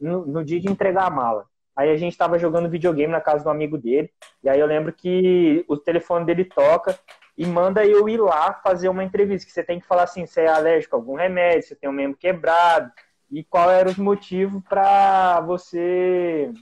No, 0.00 0.26
no 0.26 0.44
dia 0.44 0.60
de 0.60 0.70
entregar 0.70 1.06
a 1.06 1.10
mala. 1.10 1.46
Aí 1.76 1.90
a 1.90 1.96
gente 1.96 2.16
tava 2.16 2.38
jogando 2.38 2.68
videogame 2.68 3.12
na 3.12 3.20
casa 3.20 3.44
do 3.44 3.50
amigo 3.50 3.76
dele, 3.76 4.10
e 4.42 4.48
aí 4.48 4.60
eu 4.60 4.66
lembro 4.66 4.92
que 4.92 5.64
o 5.68 5.76
telefone 5.76 6.24
dele 6.24 6.44
toca 6.44 6.96
e 7.36 7.44
manda 7.44 7.84
eu 7.84 8.08
ir 8.08 8.18
lá 8.18 8.54
fazer 8.54 8.88
uma 8.88 9.02
entrevista, 9.02 9.46
que 9.46 9.52
você 9.52 9.64
tem 9.64 9.80
que 9.80 9.86
falar 9.86 10.04
assim, 10.04 10.24
você 10.24 10.42
é 10.42 10.48
alérgico 10.48 10.94
a 10.94 10.98
algum 10.98 11.16
remédio, 11.16 11.66
você 11.66 11.74
tem 11.74 11.90
um 11.90 11.92
membro 11.92 12.16
quebrado, 12.16 12.92
e 13.28 13.42
qual 13.42 13.70
era 13.70 13.88
os 13.88 13.96
motivos 13.96 14.62
para 14.68 15.40
você 15.40 16.52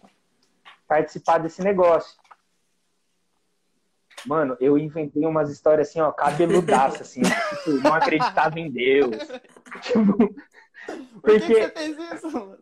participar 0.88 1.38
desse 1.38 1.62
negócio. 1.62 2.18
Mano, 4.26 4.56
eu 4.60 4.78
inventei 4.78 5.24
umas 5.26 5.50
histórias 5.50 5.88
assim, 5.88 6.00
ó, 6.00 6.12
cabeludaça, 6.12 7.02
assim, 7.02 7.22
tipo, 7.22 7.70
não 7.82 7.94
acreditava 7.94 8.58
em 8.58 8.70
Deus. 8.70 9.16
Tipo, 9.80 10.02
Por 11.22 11.30
que, 11.30 11.40
que 11.40 11.46
porque, 11.46 11.54
você 11.54 11.68
fez 11.70 11.96
isso? 12.12 12.30
mano? 12.30 12.58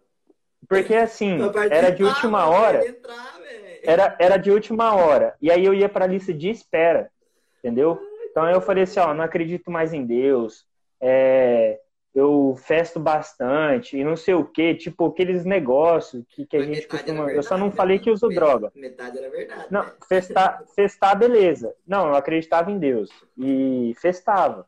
porque 0.68 0.94
assim, 0.94 1.38
era 1.68 1.90
de 1.90 2.04
última 2.04 2.46
hora, 2.46 2.78
queria 2.78 2.96
entrar, 2.96 3.40
velho. 3.40 3.80
era, 3.82 4.16
era 4.20 4.36
de 4.36 4.50
última 4.52 4.94
hora. 4.94 5.34
E 5.42 5.50
aí 5.50 5.64
eu 5.64 5.74
ia 5.74 5.88
pra 5.88 6.06
lista 6.06 6.32
de 6.32 6.48
espera, 6.48 7.10
entendeu? 7.58 8.00
Então 8.30 8.48
eu 8.48 8.60
falei 8.60 8.84
assim, 8.84 9.00
ó, 9.00 9.12
não 9.12 9.24
acredito 9.24 9.70
mais 9.72 9.92
em 9.92 10.06
Deus, 10.06 10.64
é, 11.00 11.80
eu 12.14 12.56
festo 12.56 12.98
bastante 12.98 13.96
e 13.96 14.02
não 14.04 14.16
sei 14.16 14.34
o 14.34 14.44
que, 14.44 14.74
tipo 14.74 15.06
aqueles 15.06 15.44
negócios 15.44 16.24
que, 16.28 16.44
que 16.44 16.56
a 16.56 16.60
Mas 16.60 16.68
gente 16.68 16.80
metade 16.82 17.04
costuma. 17.04 17.24
era 17.24 17.34
Eu 17.34 17.42
só 17.42 17.56
não 17.56 17.66
verdade, 17.66 17.76
falei 17.76 17.96
né? 17.98 18.02
que 18.04 18.10
uso 18.10 18.26
Met- 18.26 18.34
droga. 18.40 18.72
Metade 18.74 19.18
era 19.18 19.30
verdade. 19.30 19.66
Não, 19.70 19.84
né? 19.84 19.92
festar, 20.08 20.64
festar, 20.74 21.16
beleza. 21.18 21.74
Não, 21.86 22.08
eu 22.08 22.14
acreditava 22.14 22.70
em 22.70 22.78
Deus. 22.78 23.10
E 23.38 23.94
festava. 24.00 24.66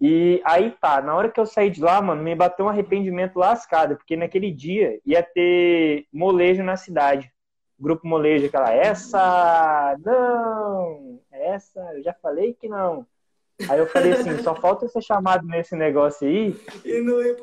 E 0.00 0.42
aí 0.44 0.70
tá, 0.72 1.00
na 1.00 1.14
hora 1.14 1.30
que 1.30 1.40
eu 1.40 1.46
saí 1.46 1.70
de 1.70 1.80
lá, 1.80 2.02
mano, 2.02 2.22
me 2.22 2.34
bateu 2.34 2.66
um 2.66 2.68
arrependimento 2.68 3.38
lascado, 3.38 3.96
porque 3.96 4.16
naquele 4.16 4.50
dia 4.50 5.00
ia 5.06 5.22
ter 5.22 6.06
molejo 6.12 6.62
na 6.62 6.76
cidade. 6.76 7.32
Grupo 7.78 8.06
molejo, 8.06 8.46
aquela, 8.46 8.70
essa, 8.72 9.96
não, 10.04 11.20
essa, 11.30 11.80
eu 11.94 12.02
já 12.02 12.12
falei 12.14 12.52
que 12.54 12.68
não. 12.68 13.06
Aí 13.68 13.78
eu 13.78 13.86
falei 13.86 14.12
assim, 14.12 14.36
só 14.42 14.54
falta 14.54 14.84
eu 14.84 14.88
ser 14.88 15.02
chamado 15.02 15.46
nesse 15.46 15.76
negócio 15.76 16.26
aí, 16.26 16.56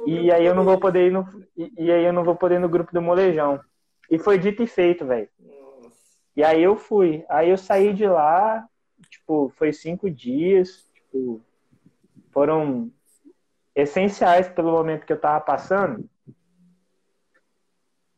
E, 0.07 0.26
e 0.26 0.32
aí 0.32 0.45
eu 0.45 0.53
não 0.53 0.64
vou 0.64 0.78
poder 0.80 1.07
ir 1.07 1.12
no, 1.12 1.26
e, 1.55 1.74
e 1.78 1.91
aí 1.91 2.03
eu 2.03 2.14
não 2.14 2.24
vou 2.24 2.36
poder 2.36 2.55
ir 2.55 2.59
no 2.59 2.70
grupo 2.70 2.91
do 2.93 3.01
molejão. 3.01 3.59
E 4.09 4.20
foi 4.20 4.38
dito 4.38 4.62
e 4.62 4.68
feito, 4.68 5.05
velho. 5.05 5.30
E 6.36 6.43
aí 6.43 6.62
eu 6.62 6.76
fui. 6.76 7.24
Aí 7.30 7.49
eu 7.49 7.57
saí 7.57 7.93
de 7.93 8.05
lá, 8.05 8.66
tipo, 9.09 9.51
foi 9.55 9.72
cinco 9.72 10.09
dias, 10.09 10.86
tipo, 10.93 11.41
foram 12.32 12.91
essenciais 13.74 14.49
pelo 14.49 14.72
momento 14.72 15.05
que 15.05 15.14
eu 15.14 15.20
tava 15.20 15.39
passando. 15.39 16.09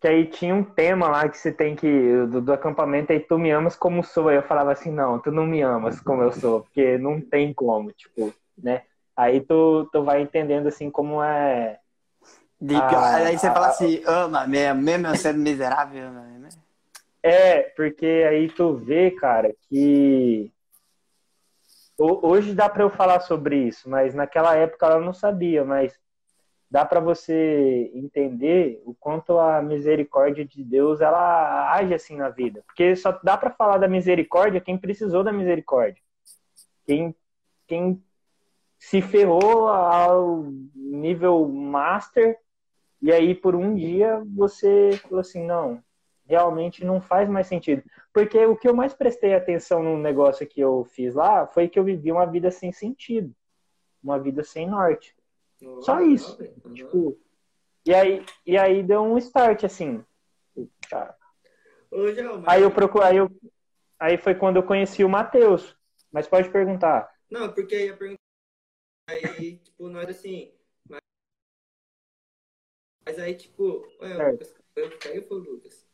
Que 0.03 0.07
aí 0.09 0.25
tinha 0.25 0.53
um 0.53 0.65
tema 0.65 1.07
lá 1.07 1.29
que 1.29 1.37
você 1.37 1.49
tem 1.49 1.77
que, 1.77 1.87
do, 2.25 2.41
do 2.41 2.51
acampamento, 2.51 3.13
aí 3.13 3.21
tu 3.21 3.39
me 3.39 3.49
amas 3.51 3.73
como 3.73 4.03
sou. 4.03 4.27
Aí 4.27 4.35
eu 4.35 4.43
falava 4.43 4.69
assim, 4.73 4.91
não, 4.91 5.17
tu 5.17 5.31
não 5.31 5.45
me 5.45 5.61
amas 5.61 6.01
como 6.01 6.21
eu 6.21 6.33
sou, 6.33 6.59
porque 6.59 6.97
não 6.97 7.21
tem 7.21 7.53
como, 7.53 7.89
tipo, 7.93 8.33
né? 8.57 8.81
Aí 9.15 9.39
tu, 9.39 9.87
tu 9.93 10.03
vai 10.03 10.21
entendendo 10.21 10.67
assim 10.67 10.91
como 10.91 11.23
é. 11.23 11.79
De- 12.59 12.75
Ah, 12.75 13.15
aí 13.15 13.37
você 13.37 13.47
ah, 13.47 13.53
fala 13.53 13.67
assim, 13.67 14.03
ama 14.05 14.45
mesmo, 14.45 14.81
mesmo 14.81 15.07
eu 15.07 15.15
sendo 15.15 15.39
miserável, 15.39 16.11
mesmo. 16.11 16.49
É, 17.23 17.61
porque 17.61 18.25
aí 18.27 18.49
tu 18.49 18.75
vê, 18.75 19.09
cara, 19.09 19.55
que 19.69 20.51
ho- 21.97 22.27
hoje 22.27 22.53
dá 22.53 22.67
pra 22.67 22.83
eu 22.83 22.89
falar 22.89 23.21
sobre 23.21 23.55
isso, 23.69 23.89
mas 23.89 24.13
naquela 24.13 24.53
época 24.53 24.85
eu 24.87 24.99
não 24.99 25.13
sabia, 25.13 25.63
mas 25.63 25.97
dá 26.73 26.83
pra 26.83 26.99
você 26.99 27.91
entender 27.93 28.81
o 28.83 28.95
quanto 28.95 29.37
a 29.37 29.61
misericórdia 29.61 30.43
de 30.43 30.63
Deus 30.63 31.01
ela 31.01 31.71
age 31.71 31.93
assim 31.93 32.17
na 32.17 32.29
vida, 32.29 32.63
porque 32.65 32.95
só 32.95 33.11
dá 33.23 33.37
pra 33.37 33.51
falar 33.51 33.77
da 33.77 33.87
misericórdia 33.87 34.59
quem 34.59 34.75
precisou 34.75 35.23
da 35.23 35.31
misericórdia, 35.31 36.01
quem 36.83 37.15
quem 37.67 38.03
se 38.79 39.03
ferrou 39.03 39.67
ao 39.67 40.47
nível 40.75 41.47
master 41.47 42.39
e 42.99 43.11
aí 43.11 43.35
por 43.35 43.53
um 43.53 43.75
dia 43.75 44.23
você 44.35 44.99
falou 45.03 45.19
assim, 45.19 45.45
não, 45.45 45.79
realmente 46.27 46.83
não 46.83 46.99
faz 46.99 47.29
mais 47.29 47.45
sentido. 47.45 47.83
Porque 48.11 48.43
o 48.47 48.55
que 48.55 48.67
eu 48.67 48.73
mais 48.73 48.95
prestei 48.95 49.35
atenção 49.35 49.83
no 49.83 49.95
negócio 49.95 50.47
que 50.47 50.59
eu 50.59 50.83
fiz 50.85 51.13
lá 51.13 51.45
foi 51.45 51.69
que 51.69 51.77
eu 51.77 51.83
vivi 51.83 52.11
uma 52.11 52.25
vida 52.25 52.49
sem 52.49 52.71
sentido. 52.71 53.31
Uma 54.03 54.17
vida 54.17 54.43
sem 54.43 54.67
norte. 54.67 55.15
Só 55.81 56.01
isso. 56.01 56.37
Uhum. 56.63 56.73
Tipo, 56.73 57.19
e 57.85 57.93
aí, 57.93 58.25
e 58.45 58.57
aí 58.57 58.83
deu 58.83 59.01
um 59.01 59.17
start, 59.17 59.63
assim. 59.63 60.03
Tá. 60.89 61.15
Ô, 61.91 62.11
João, 62.11 62.41
mas- 62.41 62.47
Aí 62.53 62.61
eu 62.63 62.71
procurei, 62.71 63.07
aí, 63.09 63.17
eu, 63.17 63.29
aí 63.99 64.17
foi 64.17 64.35
quando 64.35 64.57
eu 64.57 64.63
conheci 64.63 65.03
o 65.03 65.09
Matheus. 65.09 65.75
Mas 66.11 66.27
pode 66.27 66.49
perguntar. 66.51 67.11
Não, 67.29 67.51
porque 67.51 67.75
aí 67.75 67.89
a 67.89 67.97
pergunta. 67.97 68.19
Aí, 69.09 69.57
tipo, 69.57 69.89
nós 69.89 70.07
assim. 70.07 70.53
Mas, 70.87 71.01
mas 73.05 73.19
aí, 73.19 73.35
tipo. 73.35 73.85
Lucas 73.99 74.53
caiu, 74.99 75.23
foi 75.23 75.37
o 75.37 75.41
Lucas. 75.41 75.87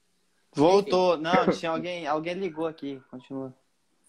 Voltou, 0.51 1.15
não, 1.17 1.49
tinha 1.51 1.71
alguém, 1.71 2.07
alguém 2.07 2.33
ligou 2.33 2.67
aqui, 2.67 3.01
continua. 3.09 3.53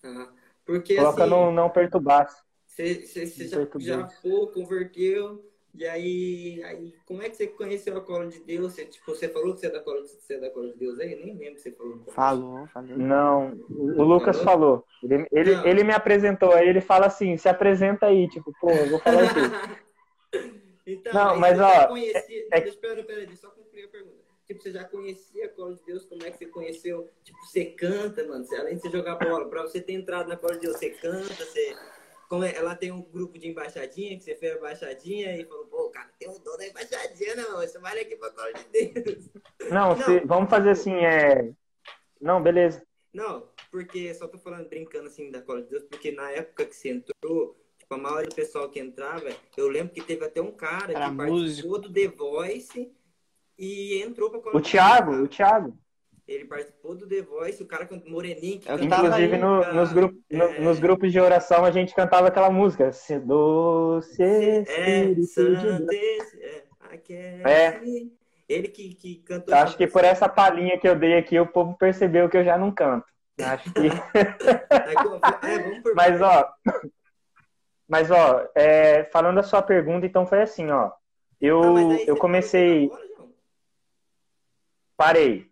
Ah, 0.03 0.33
porque 0.65 0.97
Coloca 0.97 1.23
assim. 1.25 1.31
no 1.31 1.53
não 1.53 1.71
perturbar. 1.71 2.29
Você, 2.71 2.95
você, 3.05 3.27
você 3.27 3.49
já, 3.49 3.69
já 3.79 4.09
foi, 4.09 4.47
converteu, 4.53 5.45
e 5.75 5.85
aí, 5.87 6.63
aí, 6.65 6.95
como 7.05 7.21
é 7.23 7.29
que 7.29 7.37
você 7.37 7.49
conheceu 7.49 7.97
a 7.97 8.01
cola 8.01 8.29
de 8.29 8.41
Deus? 8.41 8.73
Você, 8.73 8.85
tipo, 8.85 9.07
você 9.15 9.29
falou 9.29 9.55
que 9.55 9.61
você 9.61 9.67
é 9.67 9.71
da 9.71 9.81
cola 9.81 10.03
de, 10.03 10.09
você 10.09 10.35
é 10.35 10.39
da 10.41 10.51
cola 10.51 10.69
de 10.69 10.79
Deus 10.79 10.99
aí? 10.99 11.13
Eu 11.13 11.19
nem 11.19 11.37
lembro 11.37 11.55
que 11.55 11.61
você 11.61 11.73
falou. 11.73 12.05
Falou, 12.09 12.67
falou. 12.69 12.97
Não, 12.97 13.53
o 13.71 14.03
Lucas 14.03 14.41
falou. 14.41 14.85
Ele, 15.03 15.27
ele, 15.33 15.57
Não. 15.57 15.67
ele 15.67 15.85
me 15.85 15.93
apresentou, 15.93 16.53
aí 16.53 16.69
ele 16.69 16.81
fala 16.81 17.07
assim, 17.07 17.37
se 17.37 17.49
apresenta 17.49 18.07
aí, 18.07 18.29
tipo, 18.29 18.53
pô, 18.61 18.71
eu 18.71 18.89
vou 18.89 19.01
falar 19.01 19.35
quê? 19.35 19.41
então, 20.87 21.13
Não, 21.13 21.37
mas, 21.37 21.57
você 21.59 21.63
ó, 21.65 21.75
já 21.75 21.89
conhecia... 21.89 22.47
é- 22.53 22.61
Deixa, 22.61 22.79
pera, 22.79 23.03
pera, 23.05 23.19
deixa 23.27 23.33
eu 23.33 23.37
só 23.37 23.51
concluir 23.51 23.85
a 23.85 23.89
pergunta. 23.89 24.21
Tipo, 24.47 24.63
você 24.63 24.73
já 24.73 24.85
conhecia 24.85 25.47
a 25.47 25.49
cola 25.49 25.75
de 25.75 25.85
Deus? 25.85 26.05
Como 26.07 26.25
é 26.25 26.31
que 26.31 26.39
você 26.39 26.47
conheceu? 26.47 27.09
Tipo, 27.23 27.39
você 27.47 27.65
canta, 27.67 28.27
mano. 28.27 28.45
Você- 28.45 28.57
além 28.57 28.77
de 28.77 28.83
você 28.83 28.91
jogar 28.91 29.15
bola, 29.17 29.49
pra 29.49 29.63
você 29.63 29.81
ter 29.81 29.93
entrado 29.93 30.29
na 30.29 30.37
cola 30.37 30.55
de 30.55 30.61
Deus, 30.63 30.77
você 30.77 30.91
canta, 30.91 31.33
você... 31.35 31.77
Como 32.31 32.45
é, 32.45 32.55
ela 32.55 32.77
tem 32.77 32.93
um 32.93 33.03
grupo 33.03 33.37
de 33.37 33.49
embaixadinha, 33.49 34.17
que 34.17 34.23
você 34.23 34.37
fez 34.37 34.55
a 34.55 34.57
embaixadinha 34.57 35.37
e 35.37 35.45
falou, 35.45 35.67
pô, 35.67 35.91
cara, 35.91 36.09
tem 36.17 36.29
um 36.29 36.39
dono 36.39 36.59
da 36.59 36.67
embaixadinha, 36.69 37.35
não, 37.35 37.67
chama 37.67 37.91
ele 37.91 38.03
aqui 38.03 38.15
pra 38.15 38.31
cola 38.31 38.53
de 38.53 38.65
Deus. 38.93 39.29
Não, 39.69 39.97
Não. 39.97 39.97
se- 39.97 40.21
vamos 40.21 40.49
fazer 40.49 40.71
assim, 40.71 40.95
é... 40.95 41.53
Não, 42.21 42.41
beleza. 42.41 42.87
Não, 43.13 43.49
porque 43.69 44.15
só 44.15 44.29
tô 44.29 44.39
falando, 44.39 44.69
brincando 44.69 45.09
assim 45.09 45.29
da 45.33 45.43
cola 45.43 45.61
de 45.63 45.71
Deus, 45.71 45.83
porque 45.91 46.13
na 46.13 46.31
época 46.31 46.67
que 46.67 46.77
você 46.77 46.91
entrou, 46.91 47.61
tipo, 47.77 47.93
a 47.93 47.99
maioria 47.99 48.29
do 48.29 48.35
pessoal 48.37 48.71
que 48.71 48.79
entrava, 48.79 49.29
eu 49.57 49.67
lembro 49.69 49.93
que 49.93 50.01
teve 50.01 50.25
até 50.25 50.41
um 50.41 50.53
cara 50.53 50.93
Era 50.93 51.11
que 51.11 51.17
participou 51.17 51.37
músico. 51.37 51.79
do 51.81 51.93
The 51.93 52.07
Voice 52.07 52.93
e 53.59 54.01
entrou 54.03 54.31
pra 54.31 54.39
cola 54.41 54.57
O 54.57 54.61
de 54.61 54.71
Thiago, 54.71 55.11
Deus. 55.11 55.25
o 55.25 55.29
Thiago. 55.29 55.77
Ele 56.33 56.45
participou 56.45 56.95
do 56.95 57.09
The 57.09 57.23
Voice, 57.23 57.61
o 57.61 57.67
cara 57.67 57.85
com 57.87 58.01
moreninho 58.09 58.61
que 58.61 58.71
Eu 58.71 58.79
cantava 58.79 59.07
Inclusive, 59.09 59.37
no- 59.37 59.73
nos, 59.75 59.93
no- 59.93 60.23
é, 60.31 60.61
nos 60.61 60.79
grupos 60.79 61.11
de 61.11 61.19
oração, 61.19 61.65
a 61.65 61.73
gente 61.73 61.93
cantava 61.93 62.29
aquela 62.29 62.49
música. 62.51 62.93
Se 62.93 63.19
doce 63.19 64.23
É, 64.23 64.61
Espírito 65.11 65.87
é. 67.09 67.43
É. 67.45 67.81
Ele 68.49 68.69
que, 68.69 68.95
que 68.95 69.17
cantou. 69.17 69.53
Acho 69.55 69.77
que 69.77 69.89
por 69.89 70.05
essa 70.05 70.29
palhinha 70.29 70.79
que 70.79 70.87
eu 70.89 70.95
dei 70.97 71.19
aqui, 71.19 71.39
o 71.39 71.47
povo 71.47 71.77
percebeu 71.77 72.29
que 72.29 72.37
eu 72.37 72.45
já 72.45 72.57
não 72.57 72.71
canto. 72.71 73.07
Acho 73.41 73.73
que. 73.73 73.81
É, 75.43 75.59
vamos 75.59 75.79
por 75.81 75.95
Mas, 75.95 76.21
ó. 76.23 76.53
Mas, 77.89 78.11
ó, 78.11 78.47
é, 78.55 79.03
falando 79.05 79.39
a 79.39 79.43
sua 79.43 79.63
pergunta, 79.63 80.07
então 80.07 80.25
foi 80.27 80.43
assim, 80.43 80.71
ó. 80.71 80.93
Eu, 81.41 81.61
Ah, 81.77 81.97
eu 82.07 82.17
comecei. 82.17 82.87
João? 82.87 83.35
Parei. 84.97 85.50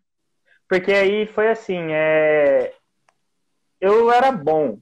Porque 0.68 0.92
aí 0.92 1.26
foi 1.26 1.48
assim, 1.48 1.92
é... 1.92 2.74
eu 3.80 4.10
era 4.12 4.30
bom. 4.30 4.78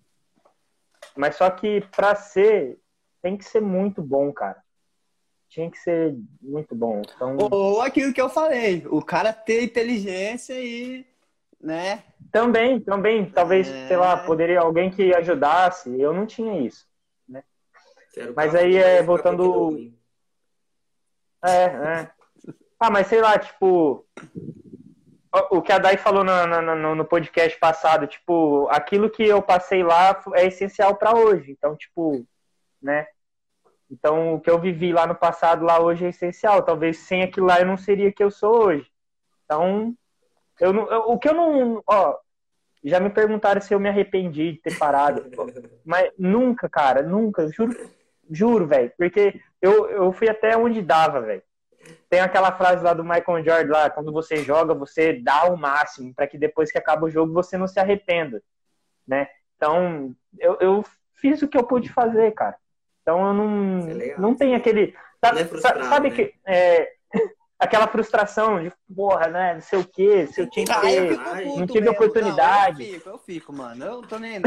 Mas 1.16 1.36
só 1.36 1.48
que 1.50 1.80
pra 1.94 2.14
ser, 2.14 2.78
tem 3.22 3.36
que 3.36 3.44
ser 3.44 3.60
muito 3.60 4.02
bom, 4.02 4.32
cara. 4.32 4.62
Tinha 5.48 5.70
que 5.70 5.78
ser 5.78 6.16
muito 6.42 6.74
bom. 6.74 7.00
Então, 7.14 7.36
Ou 7.38 7.80
aquilo 7.80 8.12
que 8.12 8.20
eu 8.20 8.28
falei, 8.28 8.84
o 8.90 9.00
cara 9.00 9.32
ter 9.32 9.62
inteligência 9.62 10.54
e, 10.60 11.06
né? 11.60 12.02
também, 12.32 12.80
também, 12.80 13.30
talvez, 13.30 13.68
É. 13.68 13.88
sei 13.88 13.96
lá, 13.96 14.16
poderia 14.16 14.60
alguém 14.60 14.90
que 14.90 15.14
ajudasse. 15.14 15.98
Eu 16.00 16.12
não 16.12 16.26
tinha 16.26 16.60
isso. 16.60 16.86
Você 18.16 18.20
era 18.20 18.32
o 18.32 18.34
Mas 18.34 18.54
aí, 18.54 18.76
é, 18.76 19.02
voltando-. 19.02 19.92
É, 21.44 21.64
é. 21.64 22.10
Ah, 22.80 22.90
mas 22.90 23.06
sei 23.06 23.20
lá, 23.20 23.38
tipo. 23.38 24.06
O- 25.50 25.62
que 25.62 25.72
a 25.72 25.78
Dai 25.78 25.96
falou 25.96 26.22
na- 26.24 26.46
no, 26.74 26.94
no 26.94 27.04
podcast 27.04 27.58
passado, 27.58 28.06
tipo, 28.06 28.66
aquilo 28.70 29.10
que 29.10 29.22
eu 29.26 29.40
passei 29.42 29.82
lá 29.82 30.20
é 30.34 30.46
essencial 30.46 30.96
pra 30.96 31.14
hoje. 31.16 31.50
Então, 31.52 31.76
tipo, 31.76 32.24
né? 32.82 33.06
Então, 33.90 34.34
o 34.34 34.40
que 34.40 34.50
eu 34.50 34.58
vivi 34.58 34.92
lá 34.92 35.06
no 35.06 35.14
passado, 35.14 35.64
lá 35.64 35.80
hoje 35.80 36.04
é 36.06 36.08
essencial. 36.08 36.62
Talvez 36.62 36.98
sem 36.98 37.22
aquilo 37.22 37.46
lá 37.46 37.60
eu 37.60 37.66
não 37.66 37.76
seria 37.76 38.08
o 38.08 38.12
que 38.12 38.22
eu 38.22 38.30
sou 38.30 38.64
hoje. 38.66 38.86
Então, 39.44 39.94
eu 40.60 40.72
não, 40.72 40.90
eu- 40.90 41.02
o 41.10 41.18
que 41.18 41.28
eu 41.28 41.34
não. 41.34 41.82
Ó, 41.86 42.16
já 42.84 42.98
me 43.00 43.10
perguntaram 43.10 43.60
se 43.60 43.72
eu 43.74 43.78
me 43.80 43.88
arrependi 43.88 44.52
de 44.52 44.58
ter 44.60 44.76
parado. 44.78 45.22
Mas 45.84 46.10
nunca, 46.18 46.68
cara, 46.68 47.02
nunca, 47.02 47.48
juro, 47.48 47.74
juro, 48.30 48.66
velho. 48.66 48.92
Porque 48.98 49.40
eu, 49.62 49.88
eu 49.88 50.12
fui 50.12 50.28
até 50.28 50.56
onde 50.56 50.82
dava, 50.82 51.20
velho. 51.20 51.42
Tem 52.08 52.20
aquela 52.20 52.52
frase 52.52 52.82
lá 52.84 52.92
do 52.94 53.04
Michael 53.04 53.44
Jordan 53.44 53.72
lá, 53.72 53.90
quando 53.90 54.12
você 54.12 54.36
joga, 54.36 54.74
você 54.74 55.14
dá 55.14 55.44
o 55.44 55.56
máximo, 55.56 56.14
para 56.14 56.26
que 56.26 56.38
depois 56.38 56.70
que 56.70 56.78
acaba 56.78 57.06
o 57.06 57.10
jogo 57.10 57.32
você 57.32 57.56
não 57.58 57.66
se 57.66 57.78
arrependa, 57.80 58.42
né? 59.06 59.28
Então, 59.56 60.14
eu, 60.38 60.56
eu 60.60 60.84
fiz 61.14 61.42
o 61.42 61.48
que 61.48 61.56
eu 61.58 61.64
pude 61.64 61.90
fazer, 61.92 62.32
cara. 62.32 62.56
Então 63.02 63.26
eu 63.26 63.34
não, 63.34 63.88
é 64.00 64.16
não 64.18 64.34
tem 64.34 64.54
aquele. 64.54 64.94
Sabe, 65.24 65.36
Não 65.36 65.42
é 65.42 65.48
frustrado, 65.48 65.84
sabe 65.86 66.10
né? 66.10 66.16
que. 66.16 66.34
é, 66.44 66.92
aquela 67.58 67.86
frustração 67.86 68.62
de, 68.62 68.72
porra, 68.94 69.28
né? 69.28 69.54
Não 69.54 69.60
sei 69.60 69.78
o 69.78 69.84
quê, 69.86 70.26
se 70.26 70.40
eu 70.40 70.50
tinha 70.50 70.66
que 70.66 70.72
Ah, 70.72 70.80
ter. 70.80 71.16
Não 71.56 71.66
tive 71.66 71.80
mesmo. 71.80 71.92
oportunidade. 71.92 72.78
Não, 72.78 72.86
eu 72.86 72.94
fico, 72.94 73.08
eu 73.08 73.18
fico, 73.18 73.52
mano. 73.52 73.84
Eu 73.84 74.02
tô 74.02 74.18
nem. 74.18 74.40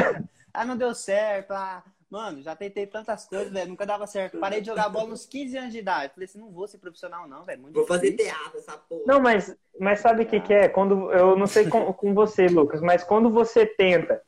Ah, 0.54 0.66
não 0.66 0.76
deu 0.78 0.94
certo. 0.94 1.52
Ah, 1.52 1.82
mano, 2.10 2.42
já 2.42 2.56
tentei 2.56 2.88
tantas 2.88 3.28
coisas, 3.28 3.52
velho. 3.52 3.70
Nunca 3.70 3.86
dava 3.86 4.08
certo. 4.08 4.40
Parei 4.40 4.62
de 4.62 4.68
jogar 4.68 4.90
bola 4.90 5.10
nos 5.10 5.26
15 5.26 5.58
anos 5.58 5.72
de 5.72 5.80
idade. 5.80 6.14
Falei 6.14 6.26
assim, 6.26 6.40
não 6.40 6.52
vou 6.52 6.68
ser 6.68 6.78
profissional, 6.80 7.28
não, 7.28 7.46
velho. 7.46 7.62
Muito 7.62 7.76
Vou 7.76 7.86
fazer 7.86 8.12
difícil. 8.12 8.34
teatro, 8.34 8.58
essa 8.58 8.78
porra. 8.78 9.04
Não, 9.06 9.20
mas, 9.20 9.56
mas 9.80 10.00
sabe 10.00 10.24
o 10.24 10.26
que, 10.26 10.40
que 10.40 10.54
é? 10.54 10.68
Quando 10.68 11.12
eu 11.12 11.36
não 11.38 11.48
sei 11.48 11.68
com, 11.70 11.92
com 11.94 12.14
você, 12.14 12.48
Lucas, 12.48 12.82
mas 12.82 13.04
quando 13.04 13.30
você 13.30 13.66
tenta 13.66 14.22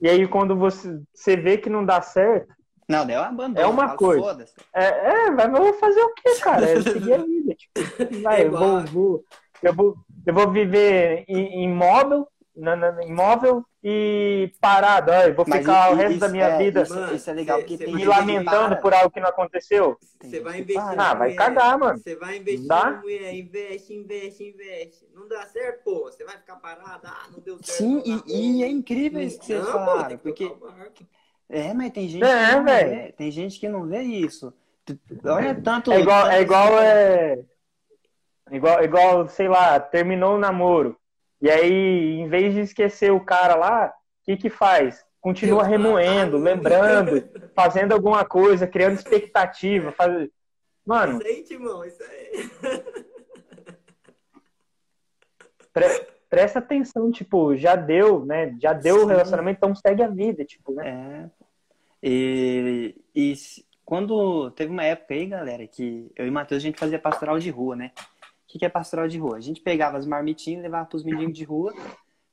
e 0.00 0.08
aí 0.08 0.26
quando 0.28 0.56
você, 0.56 1.00
você 1.14 1.36
vê 1.36 1.56
que 1.56 1.70
não 1.70 1.84
dá 1.84 2.02
certo, 2.02 2.52
Não, 2.88 3.06
daí 3.06 3.16
eu 3.16 3.22
abandono. 3.22 3.60
É 3.60 3.66
uma 3.66 3.96
coisa. 3.96 4.44
É, 4.74 4.84
é 4.86 5.30
vai, 5.30 5.48
mas 5.48 5.58
eu 5.58 5.64
vou 5.64 5.74
fazer 5.74 6.00
o 6.02 6.14
quê, 6.14 6.34
cara? 6.42 6.68
É 6.68 6.80
seguir 6.82 7.14
a 7.14 7.18
vida, 7.24 7.54
tipo, 7.54 8.22
vai, 8.22 8.46
eu 8.46 8.50
vou, 8.50 8.84
vou, 8.86 9.24
eu 9.62 9.74
vou, 9.74 9.96
eu 10.26 10.34
vou 10.34 10.50
viver 10.50 11.24
em- 11.28 11.64
imóvel, 11.64 12.28
na, 12.56 12.76
na, 12.76 13.04
imóvel 13.04 13.64
e 13.82 14.52
parado, 14.60 15.10
eu 15.12 15.34
vou 15.34 15.44
Mas 15.48 15.60
ficar 15.60 15.90
o 15.90 15.94
i- 15.94 15.96
resto 15.96 16.10
isso 16.12 16.20
da 16.20 16.28
minha 16.28 16.46
é- 16.46 16.58
vida 16.58 16.82
Isso, 16.82 17.14
isso 17.14 17.30
é 17.30 17.32
legal, 17.32 17.60
Cê- 17.60 17.76
cê 17.76 17.86
me 17.86 18.04
lamentando 18.04 18.76
por 18.78 18.94
algo 18.94 19.10
que 19.10 19.20
não 19.20 19.28
aconteceu. 19.28 19.98
Você 20.22 20.40
vai 20.40 20.60
investir 20.60 20.98
Ah, 20.98 21.14
vai 21.14 21.34
cagar, 21.34 21.78
mano. 21.78 21.98
Você 21.98 22.16
vai 22.16 22.36
investir 22.38 22.68
Dá? 22.68 22.90
na 22.92 23.00
mulher, 23.00 23.34
investe, 23.34 23.92
investe, 23.94 24.44
investe. 24.44 25.08
Não 25.14 25.28
dá 25.28 25.44
certo, 25.46 25.82
pô. 25.84 26.04
Você 26.04 26.24
vai 26.24 26.36
ficar 26.38 26.56
parado. 26.56 27.00
Ah, 27.06 27.26
não 27.32 27.40
deu 27.40 27.58
certo. 27.62 27.78
Sim, 27.78 28.02
e, 28.26 28.58
e 28.60 28.62
é 28.64 28.68
incrível 28.68 29.20
isso 29.20 29.38
que 29.40 29.46
vocês 29.46 29.68
falaram. 29.68 30.16
Porque 30.18 30.44
o. 30.44 30.58
É, 31.48 31.74
mas 31.74 31.90
tem 31.92 32.08
gente 32.08 32.24
É, 32.24 32.46
que 32.46 32.52
não 32.56 32.64
velho. 32.64 32.90
vê. 32.90 33.12
Tem 33.12 33.30
gente 33.30 33.60
que 33.60 33.68
não 33.68 33.86
vê 33.86 34.00
isso. 34.02 34.52
Olha 35.24 35.54
tanto. 35.54 35.92
É 35.92 36.00
igual, 36.00 36.22
tanto- 36.22 36.34
é 36.34 36.40
igual, 36.40 36.78
é, 36.78 37.44
igual, 38.50 38.82
igual, 38.84 39.28
sei 39.28 39.48
lá, 39.48 39.78
terminou 39.80 40.36
o 40.36 40.38
namoro. 40.38 40.96
E 41.44 41.50
aí, 41.50 42.20
em 42.20 42.26
vez 42.26 42.54
de 42.54 42.60
esquecer 42.60 43.12
o 43.12 43.20
cara 43.20 43.54
lá, 43.54 43.88
o 43.88 44.24
que 44.24 44.34
que 44.34 44.48
faz? 44.48 45.04
Continua 45.20 45.64
Eu- 45.64 45.66
remoendo, 45.68 46.38
lembrando, 46.38 47.22
fazendo 47.54 47.92
alguma 47.92 48.24
coisa, 48.24 48.66
criando 48.66 48.94
expectativa. 48.94 49.92
Faz... 49.92 50.26
Mano, 50.86 51.18
Isso 51.18 51.26
aí, 51.26 51.42
Timão, 51.42 51.84
isso 51.84 52.02
aí. 52.02 52.50
pre- 55.70 56.06
presta 56.30 56.58
atenção, 56.60 57.10
tipo, 57.10 57.54
já 57.56 57.76
deu, 57.76 58.24
né? 58.24 58.56
Já 58.58 58.72
deu 58.72 58.96
o 58.96 59.00
Sim. 59.00 59.06
relacionamento, 59.08 59.58
então 59.58 59.74
segue 59.74 60.02
a 60.02 60.08
vida, 60.08 60.46
tipo, 60.46 60.72
né? 60.72 61.28
É. 61.30 61.44
E, 62.02 62.94
e 63.14 63.34
quando 63.84 64.50
teve 64.52 64.70
uma 64.72 64.84
época 64.84 65.12
aí, 65.12 65.26
galera, 65.26 65.66
que 65.66 66.10
eu 66.16 66.26
e 66.26 66.30
o 66.30 66.32
Matheus 66.32 66.62
a 66.62 66.66
gente 66.66 66.78
fazia 66.78 66.98
pastoral 66.98 67.38
de 67.38 67.50
rua, 67.50 67.76
né? 67.76 67.92
O 68.54 68.56
que, 68.56 68.60
que 68.60 68.64
é 68.66 68.68
pastoral 68.68 69.08
de 69.08 69.18
rua? 69.18 69.36
A 69.36 69.40
gente 69.40 69.60
pegava 69.60 69.98
as 69.98 70.06
marmitinhas 70.06 70.60
e 70.60 70.62
levava 70.62 70.86
pros 70.86 71.02
meninos 71.02 71.36
de 71.36 71.42
rua 71.42 71.74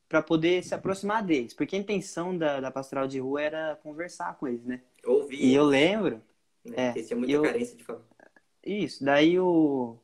para 0.08 0.22
poder 0.22 0.64
se 0.64 0.76
aproximar 0.76 1.24
deles. 1.24 1.52
Porque 1.52 1.76
a 1.76 1.80
intenção 1.80 2.38
da, 2.38 2.60
da 2.60 2.70
pastoral 2.70 3.08
de 3.08 3.20
rua 3.20 3.42
era 3.42 3.80
conversar 3.82 4.36
com 4.38 4.48
eles, 4.48 4.64
né? 4.64 4.82
Ouvi. 5.04 5.38
E 5.44 5.56
eu 5.56 5.64
lembro, 5.64 6.22
né? 6.64 6.74
é, 6.76 6.86
Porque 6.92 7.04
tinha 7.04 7.18
muita 7.18 7.34
eu- 7.34 7.42
carência 7.42 7.76
de 7.76 7.84
falar. 7.84 8.02
isso, 8.64 9.04
daí 9.04 9.40
o. 9.40 9.98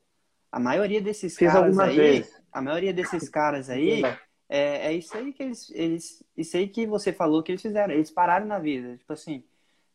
A 0.52 0.60
maioria 0.60 1.00
desses 1.00 1.38
Fiz 1.38 1.48
caras 1.50 1.64
algumas 1.64 1.90
aí. 1.90 1.96
vezes. 1.98 2.42
A 2.52 2.62
maioria 2.64 2.94
desses 2.94 3.30
caras 3.30 3.70
aí. 3.70 4.02
É, 4.50 4.88
é 4.88 4.94
isso 4.94 5.16
aí 5.16 5.32
que 5.34 5.44
eles, 5.44 5.70
eles. 5.70 6.24
Isso 6.36 6.58
aí 6.58 6.68
que 6.68 6.88
você 6.88 7.14
falou 7.14 7.44
que 7.44 7.52
eles 7.52 7.62
fizeram. 7.62 7.94
Eles 7.94 8.10
pararam 8.10 8.48
na 8.48 8.58
vida. 8.58 8.98
Tipo 8.98 9.14
assim. 9.14 9.44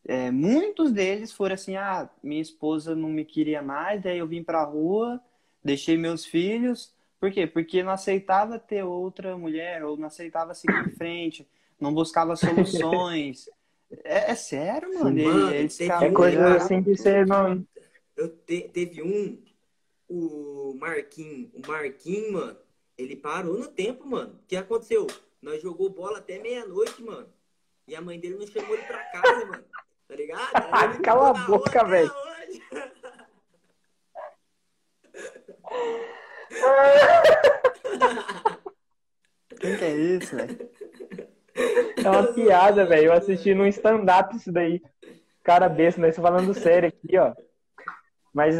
é, 0.06 0.30
muitos 0.30 0.92
deles 0.92 1.32
foram 1.32 1.54
assim: 1.54 1.74
ah, 1.74 2.08
minha 2.22 2.40
esposa 2.42 2.94
não 2.94 3.08
me 3.08 3.24
queria 3.24 3.60
mais, 3.62 4.00
daí 4.02 4.18
eu 4.18 4.26
vim 4.28 4.44
pra 4.44 4.62
rua, 4.62 5.20
deixei 5.64 5.96
meus 5.96 6.24
filhos. 6.24 6.94
Por 7.20 7.30
quê? 7.30 7.46
Porque 7.46 7.82
não 7.82 7.92
aceitava 7.92 8.58
ter 8.58 8.82
outra 8.82 9.36
mulher, 9.36 9.84
ou 9.84 9.96
não 9.96 10.06
aceitava 10.08 10.54
seguir 10.54 10.86
em 10.86 10.90
frente, 10.90 11.46
não 11.80 11.94
buscava 11.94 12.34
soluções. 12.36 13.48
É, 14.04 14.32
é 14.32 14.34
sério, 14.34 14.88
mano. 14.98 15.22
Mano, 15.22 15.54
eles 15.54 15.76
teve 15.76 15.90
ficavam- 15.90 16.08
É 16.08 16.12
coisa 16.12 16.56
assim 16.56 16.82
que 16.82 16.96
você 16.96 17.24
não. 17.24 17.64
Eu 18.16 18.28
te- 18.28 18.68
teve 18.72 19.02
um, 19.02 19.38
o 20.08 20.76
Marquinhos, 20.80 21.50
o 21.54 21.66
Marquinhos, 21.66 22.32
mano, 22.32 22.56
ele 22.98 23.16
parou 23.16 23.58
no 23.58 23.68
tempo, 23.68 24.06
mano. 24.06 24.34
O 24.42 24.46
que 24.48 24.56
aconteceu? 24.56 25.06
Nós 25.40 25.62
jogou 25.62 25.88
bola 25.90 26.18
até 26.18 26.38
meia-noite, 26.38 27.02
mano. 27.02 27.28
E 27.86 27.94
a 27.96 28.00
mãe 28.00 28.18
dele 28.18 28.36
não 28.36 28.46
chamou 28.46 28.74
ele 28.74 28.82
pra 28.84 28.98
casa, 29.10 29.46
mano. 29.46 29.64
Tá 30.08 30.14
ligado? 30.14 30.50
Ele 30.94 30.98
Cala 31.02 31.30
a 31.30 31.34
boca, 31.46 31.84
velho. 31.84 32.10
Quem 39.60 39.76
que 39.78 39.84
é 39.84 39.90
isso, 39.96 40.36
velho? 40.36 40.70
É 42.04 42.10
uma 42.10 42.32
piada, 42.32 42.84
velho. 42.86 43.06
Eu 43.06 43.12
assisti 43.12 43.54
num 43.54 43.66
stand-up 43.66 44.34
isso 44.36 44.50
daí. 44.50 44.82
Cara 45.42 45.68
besta, 45.68 46.00
né? 46.00 46.10
Você 46.10 46.20
falando 46.20 46.54
sério 46.54 46.88
aqui, 46.88 47.16
ó. 47.18 47.34
Mas, 48.32 48.56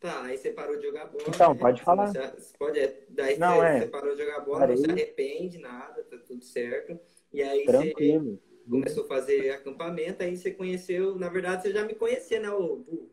Tá, 0.00 0.22
aí 0.24 0.36
você 0.36 0.50
parou 0.52 0.76
de 0.76 0.82
jogar 0.86 1.06
bola. 1.06 1.24
Então, 1.26 1.54
né? 1.54 1.60
pode 1.60 1.78
Você 1.78 1.84
falar. 1.84 2.06
você 2.08 2.56
pode, 2.58 2.78
é, 2.78 3.04
daí 3.08 3.38
Não, 3.38 3.56
você, 3.56 3.66
é. 3.66 3.80
você 3.80 3.86
parou 3.86 4.14
de 4.14 4.22
jogar 4.22 4.40
bola, 4.40 4.58
Parei. 4.58 4.76
não 4.76 4.84
se 4.84 4.90
arrepende, 4.90 5.56
nada, 5.58 6.04
tá 6.04 6.18
tudo 6.18 6.44
certo. 6.44 7.00
E 7.32 7.42
aí 7.42 7.64
você 7.64 7.72
tranquilo. 7.72 8.38
começou 8.68 9.04
a 9.04 9.08
fazer 9.08 9.50
acampamento, 9.52 10.22
aí 10.22 10.36
você 10.36 10.50
conheceu, 10.50 11.18
na 11.18 11.30
verdade 11.30 11.62
você 11.62 11.72
já 11.72 11.84
me 11.86 11.94
conhecia, 11.94 12.38
né, 12.38 12.50
ô 12.50 12.76
Bu? 12.76 13.10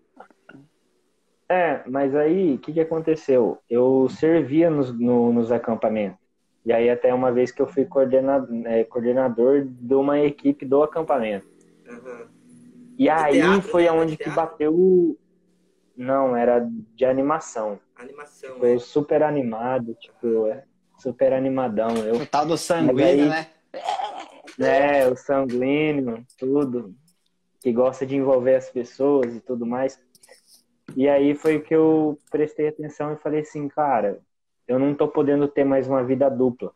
É, 1.52 1.84
mas 1.86 2.16
aí, 2.16 2.54
o 2.54 2.58
que, 2.60 2.72
que 2.72 2.80
aconteceu? 2.80 3.58
Eu 3.70 4.08
servia 4.10 4.70
nos, 4.70 4.98
no- 4.98 5.34
nos 5.34 5.52
acampamentos. 5.52 6.18
E 6.66 6.72
aí, 6.72 6.90
até 6.90 7.14
uma 7.14 7.30
vez 7.30 7.52
que 7.52 7.62
eu 7.62 7.68
fui 7.68 7.84
coordenador, 7.84 8.48
coordenador 8.90 9.66
de 9.66 9.94
uma 9.94 10.18
equipe 10.22 10.66
do 10.66 10.82
acampamento. 10.82 11.46
Aham. 11.90 12.28
E 12.98 13.10
aí 13.10 13.34
teatro, 13.42 13.70
foi 13.70 13.84
né? 13.84 13.90
aonde 13.90 14.16
De 14.16 14.24
que 14.24 14.30
bateu. 14.30 14.74
o- 14.74 15.18
Não, 15.98 16.38
era 16.38 16.66
de 16.96 17.04
animação. 17.04 17.78
Animação. 17.98 18.58
Foi 18.58 18.74
né? 18.74 18.80
super 18.80 19.22
animado, 19.22 19.94
tipo, 19.96 20.48
é, 20.48 20.64
super 21.00 21.34
animadão. 21.34 21.98
Eu 21.98 22.16
O 22.16 22.26
tal 22.26 22.46
do 22.46 22.56
sanguíneo, 22.58 23.04
aí- 23.04 23.28
né? 23.30 23.48
né, 24.58 25.08
o 25.10 25.16
sanguíneo, 25.18 26.24
tudo, 26.38 26.96
que 27.60 27.74
gosta 27.74 28.06
de 28.06 28.16
envolver 28.16 28.56
as 28.56 28.70
pessoas 28.70 29.36
e 29.36 29.42
tudo 29.42 29.66
mais. 29.66 30.00
E 30.96 31.08
aí 31.08 31.36
foi 31.36 31.60
que 31.60 31.74
eu 31.74 32.18
prestei 32.30 32.68
atenção 32.68 33.14
e 33.14 33.18
falei 33.18 33.42
assim, 33.42 33.68
cara, 33.68 34.20
eu 34.68 34.80
não 34.80 34.94
tô 34.94 35.08
podendo 35.08 35.48
ter 35.48 35.64
mais 35.64 35.88
uma 35.88 36.04
vida 36.04 36.30
dupla. 36.30 36.74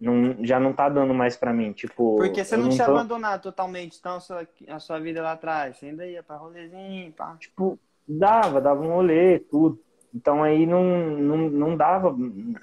Não, 0.00 0.44
já 0.44 0.60
não 0.60 0.72
tá 0.72 0.88
dando 0.88 1.12
mais 1.12 1.36
pra 1.36 1.52
mim, 1.52 1.72
tipo... 1.72 2.16
Porque 2.16 2.44
você 2.44 2.54
eu 2.54 2.58
não, 2.58 2.68
tinha 2.70 2.86
tô- 2.86 2.92
abandonado 2.92 3.42
totalmente, 3.42 3.98
então, 3.98 4.16
a 4.16 4.20
sua, 4.20 4.48
a 4.68 4.78
sua 4.78 5.00
vida 5.00 5.20
lá 5.20 5.32
atrás. 5.32 5.76
Você 5.76 5.86
ainda 5.86 6.06
ia 6.06 6.22
pra 6.22 6.36
rolezinho, 6.36 7.12
pá. 7.12 7.36
tipo, 7.36 7.78
dava, 8.06 8.60
dava 8.60 8.80
um 8.80 8.92
rolê, 8.94 9.40
tudo. 9.40 9.80
Então 10.14 10.42
aí 10.42 10.66
não, 10.66 10.84
não, 11.18 11.36
não 11.50 11.76
dava. 11.76 12.16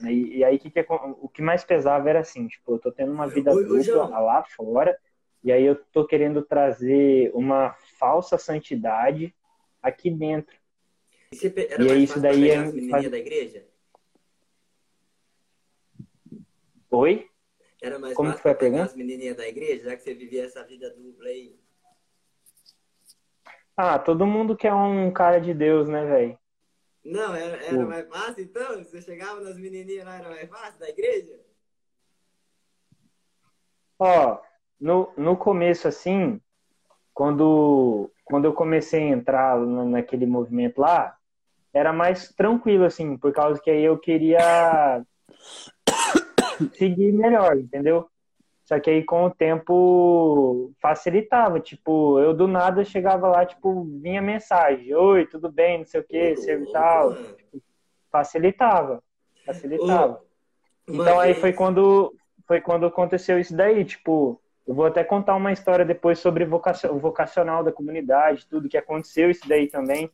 E, 0.04 0.38
e 0.38 0.44
aí 0.44 0.58
que 0.58 0.72
que 0.72 0.80
acon- 0.80 1.16
o 1.22 1.28
que 1.30 1.42
mais 1.42 1.64
pesava 1.64 2.10
era 2.10 2.20
assim, 2.20 2.48
tipo, 2.48 2.74
eu 2.74 2.80
tô 2.80 2.92
tendo 2.92 3.12
uma 3.12 3.28
vida 3.28 3.52
ô, 3.52 3.62
dupla 3.62 3.84
João. 3.84 4.10
lá 4.10 4.44
fora, 4.56 4.98
e 5.44 5.52
aí 5.52 5.64
eu 5.64 5.76
tô 5.92 6.06
querendo 6.08 6.42
trazer 6.42 7.32
uma 7.36 7.76
falsa 8.00 8.38
santidade 8.38 9.34
aqui 9.88 10.10
dentro. 10.10 10.56
E 11.32 11.48
era 11.70 11.94
aí 11.94 12.04
isso 12.04 12.20
daí 12.22 12.50
é- 12.50 12.54
pegar 12.54 12.62
as 12.64 12.74
menininhas 12.74 12.92
faz- 12.92 13.12
da 13.12 13.18
igreja? 13.18 13.68
Oi? 16.92 17.30
Era 17.82 18.00
mais 18.00 18.16
Como 18.16 18.30
fácil 18.30 18.38
que 18.38 18.44
foi 18.44 18.52
a 18.52 18.56
pergunta? 18.56 18.86
as 18.86 18.96
menininhas 18.96 19.38
da 19.38 19.48
igreja, 19.48 19.84
já 19.86 19.96
que 19.96 20.04
você 20.04 20.14
vivia 20.14 20.46
essa 20.46 20.64
vida 20.64 20.90
dupla 20.90 21.28
aí? 21.28 21.56
Ah, 23.78 24.00
todo 24.00 24.26
mundo 24.26 24.56
quer 24.56 24.74
um 24.74 25.12
cara 25.12 25.40
de 25.40 25.54
Deus, 25.54 25.88
né, 25.90 26.06
velho? 26.06 26.40
Não, 27.04 27.36
era, 27.36 27.58
era 27.64 27.84
Pô. 27.84 27.86
mais 27.86 28.08
fácil 28.08 28.44
então? 28.44 28.84
Você 28.84 29.02
chegava 29.02 29.40
nas 29.42 29.58
menininhas 29.58 30.06
lá, 30.06 30.16
era 30.18 30.30
mais 30.30 30.50
fácil 30.50 30.80
da 30.80 30.90
igreja? 30.90 31.40
Ó, 34.00 34.42
no, 34.80 35.14
no 35.18 35.38
começo, 35.38 35.88
assim, 35.88 36.42
quando, 37.14 38.12
quando 38.26 38.46
eu 38.46 38.54
comecei 38.54 39.04
a 39.04 39.16
entrar 39.16 39.58
na- 39.60 39.86
naquele 39.86 40.26
movimento 40.26 40.82
lá, 40.82 41.16
era 41.74 41.94
mais 41.94 42.30
tranquilo, 42.34 42.84
assim, 42.86 43.18
por 43.18 43.32
causa 43.32 43.62
que 43.62 43.70
aí 43.70 43.84
eu 43.84 43.98
queria 43.98 45.04
seguir 46.74 47.12
melhor, 47.14 47.58
entendeu? 47.58 48.10
Só 48.64 48.80
que 48.80 48.90
aí 48.90 49.04
com 49.04 49.26
o 49.26 49.30
tempo 49.30 50.72
facilitava, 50.82 51.60
tipo, 51.60 52.20
eu 52.20 52.34
do 52.34 52.48
nada 52.48 52.84
chegava 52.84 53.28
lá, 53.28 53.46
tipo, 53.46 53.84
vinha 54.02 54.22
mensagem, 54.22 54.94
oi, 54.96 55.28
tudo 55.28 55.52
bem, 55.52 55.80
não 55.80 55.86
sei 55.86 56.02
o 56.02 56.04
que, 56.04 56.36
serve 56.38 56.66
tal, 56.72 57.12
mano. 57.12 57.36
facilitava, 58.12 59.04
facilitava. 59.46 60.22
Então 60.88 61.20
aí 61.20 61.36
foi 61.36 61.54
quando 61.54 62.16
foi 62.48 62.62
quando 62.62 62.86
aconteceu 62.86 63.40
isso 63.40 63.56
daí, 63.56 63.84
tipo, 63.86 64.40
eu 64.68 64.74
vou 64.74 64.86
até 64.86 65.04
contar 65.04 65.36
uma 65.36 65.52
história 65.52 65.86
depois 65.86 66.20
sobre 66.20 66.44
o 66.44 67.00
vocacional 67.00 67.64
da 67.64 67.72
comunidade, 67.72 68.48
tudo 68.48 68.70
que 68.70 68.78
aconteceu 68.78 69.30
isso 69.30 69.48
daí 69.48 69.68
também. 69.68 70.10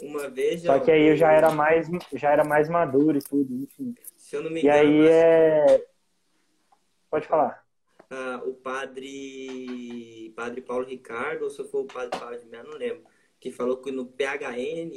Uma 0.00 0.28
vez, 0.28 0.62
Só 0.62 0.74
João, 0.74 0.84
que 0.84 0.90
aí 0.90 1.06
eu 1.08 1.16
já 1.16 1.32
era 1.32 1.50
mais 1.50 1.88
já 2.12 2.30
era 2.30 2.44
mais 2.44 2.68
maduro 2.68 3.18
e 3.18 3.22
tudo, 3.22 3.54
enfim. 3.54 3.94
Se 4.16 4.36
eu 4.36 4.42
não 4.42 4.50
me 4.50 4.60
E 4.62 4.68
engano, 4.68 4.78
aí 4.78 5.06
acho 5.06 5.10
é 5.10 5.66
Pode 7.10 7.26
falar. 7.26 7.64
ah, 8.10 8.42
o 8.44 8.54
padre 8.54 10.32
padre 10.36 10.60
Paulo 10.62 10.84
Ricardo, 10.86 11.42
ou 11.44 11.50
se 11.50 11.64
foi 11.64 11.82
o 11.82 11.86
padre 11.86 12.18
Paulo 12.18 12.38
de 12.38 12.46
Melo, 12.46 12.70
não 12.70 12.78
lembro, 12.78 13.04
que 13.40 13.50
falou 13.50 13.78
que 13.78 13.90
no 13.90 14.06
PHN 14.06 14.90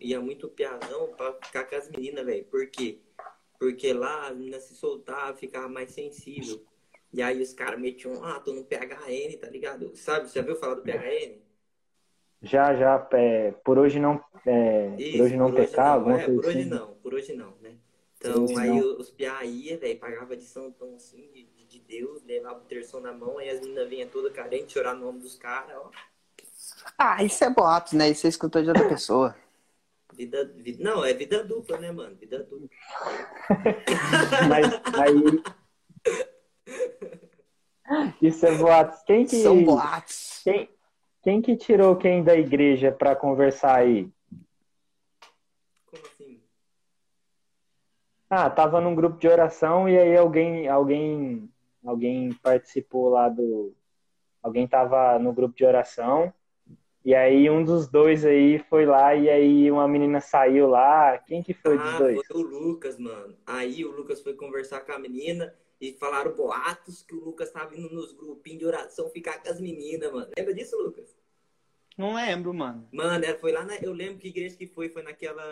ia 0.00 0.20
muito 0.20 0.48
piazão 0.48 1.14
pra 1.16 1.32
ficar 1.42 1.64
com 1.64 1.76
as 1.76 1.88
meninas, 1.90 2.24
velho. 2.24 2.44
Por 2.46 2.66
quê? 2.68 3.00
Porque 3.58 3.92
lá 3.92 4.28
as 4.28 4.36
meninas 4.36 4.64
se 4.64 4.74
soltavam, 4.74 5.36
ficava 5.36 5.68
mais 5.68 5.92
sensível. 5.92 6.62
E 7.12 7.22
aí 7.22 7.40
os 7.42 7.52
caras 7.52 7.80
metiam, 7.80 8.24
ah, 8.24 8.40
tô 8.40 8.52
no 8.52 8.64
PHN, 8.64 9.36
tá 9.38 9.48
ligado? 9.48 9.94
Sabe, 9.96 10.28
você 10.28 10.40
já 10.40 10.44
viu 10.46 10.56
falar 10.56 10.74
do 10.76 10.82
PHN? 10.82 11.42
Já 12.42 12.74
já 12.74 13.08
é, 13.12 13.52
por 13.64 13.78
hoje 13.78 13.98
não 14.00 14.22
é, 14.46 14.98
Isso, 14.98 15.10
por 15.10 15.20
hoje 15.22 15.36
não 15.36 15.50
por 15.50 15.54
hoje 15.54 15.76
pecar, 15.76 15.88
não. 15.88 15.94
alguma 15.94 16.18
É, 16.18 16.26
coisa 16.26 16.28
por 16.28 16.44
hoje 16.46 16.64
assim. 16.64 16.64
não, 16.64 16.94
por 16.96 17.14
hoje 17.14 17.32
não, 17.34 17.56
né? 17.58 17.76
Então, 18.18 18.46
Sim, 18.46 18.56
aí 18.56 18.80
não. 18.80 18.82
os 18.82 19.10
piá 19.10 19.44
ia, 19.44 19.76
velho, 19.78 19.98
pagava 19.98 20.36
de 20.36 20.44
santão 20.44 20.94
assim, 20.94 21.30
de, 21.32 21.44
de 21.66 21.78
Deus, 21.80 22.22
levava 22.24 22.60
o 22.60 22.64
terção 22.66 23.00
na 23.00 23.12
mão, 23.12 23.38
aí 23.38 23.48
as 23.50 23.60
meninas 23.60 23.88
vinham 23.88 24.08
toda 24.08 24.30
carente, 24.30 24.72
chorar 24.72 24.94
no 24.94 25.06
nome 25.06 25.20
dos 25.20 25.34
caras, 25.34 25.76
ó. 25.76 25.90
Ah, 26.98 27.22
isso 27.22 27.44
é 27.44 27.50
boato, 27.50 27.94
né? 27.96 28.08
Isso 28.10 28.22
você 28.22 28.28
escutou 28.28 28.62
de 28.62 28.68
outra 28.68 28.84
pessoa. 28.84 29.34
Vida, 30.12 30.44
vida, 30.44 30.82
não, 30.82 31.04
é 31.04 31.12
vida 31.14 31.42
dupla, 31.44 31.78
né, 31.78 31.90
mano? 31.90 32.16
Vida 32.16 32.42
dupla. 32.44 32.68
Mas 34.40 34.72
aí 34.92 35.42
Isso 38.22 38.46
é 38.46 38.56
boatos. 38.56 39.02
Quem 39.02 39.24
que 39.24 39.42
São 39.42 39.64
boatos. 39.64 40.40
Quem, 40.44 40.68
quem 41.22 41.42
que 41.42 41.56
tirou 41.56 41.96
quem 41.96 42.22
da 42.22 42.36
igreja 42.36 42.90
pra 42.92 43.14
conversar 43.14 43.76
aí? 43.76 44.08
Como 45.86 46.02
assim? 46.06 46.40
Ah, 48.30 48.48
tava 48.48 48.80
num 48.80 48.94
grupo 48.94 49.18
de 49.18 49.28
oração 49.28 49.88
e 49.88 49.98
aí 49.98 50.16
alguém, 50.16 50.66
alguém, 50.68 51.50
alguém 51.84 52.32
participou 52.42 53.10
lá 53.10 53.28
do, 53.28 53.74
alguém 54.42 54.66
tava 54.66 55.18
no 55.18 55.32
grupo 55.32 55.54
de 55.54 55.64
oração 55.64 56.32
e 57.04 57.14
aí 57.14 57.50
um 57.50 57.64
dos 57.64 57.88
dois 57.88 58.24
aí 58.24 58.58
foi 58.70 58.86
lá 58.86 59.14
e 59.14 59.28
aí 59.28 59.70
uma 59.70 59.86
menina 59.88 60.20
saiu 60.20 60.68
lá. 60.68 61.18
Quem 61.18 61.42
que 61.42 61.52
foi 61.52 61.76
dos 61.76 61.86
Ah, 61.86 61.98
dois? 61.98 62.26
foi 62.26 62.36
o 62.40 62.46
Lucas, 62.46 62.98
mano. 62.98 63.36
Aí 63.44 63.84
o 63.84 63.90
Lucas 63.90 64.22
foi 64.22 64.34
conversar 64.34 64.80
com 64.80 64.92
a 64.92 64.98
menina 64.98 65.52
e 65.82 65.92
falaram 65.94 66.32
boatos 66.32 67.02
que 67.02 67.12
o 67.12 67.18
Lucas 67.24 67.50
tava 67.50 67.76
indo 67.76 67.92
nos 67.92 68.12
grupinhos 68.12 68.60
de 68.60 68.66
oração 68.66 69.10
ficar 69.10 69.42
com 69.42 69.48
as 69.50 69.60
meninas, 69.60 70.12
mano. 70.12 70.30
Lembra 70.38 70.54
disso, 70.54 70.80
Lucas? 70.80 71.12
Não 71.98 72.14
lembro, 72.14 72.54
mano. 72.54 72.88
Mano, 72.92 73.24
foi 73.40 73.50
lá 73.50 73.64
na. 73.64 73.74
Eu 73.78 73.92
lembro 73.92 74.18
que 74.18 74.28
igreja 74.28 74.56
que 74.56 74.68
foi, 74.68 74.88
foi 74.88 75.02
naquela. 75.02 75.42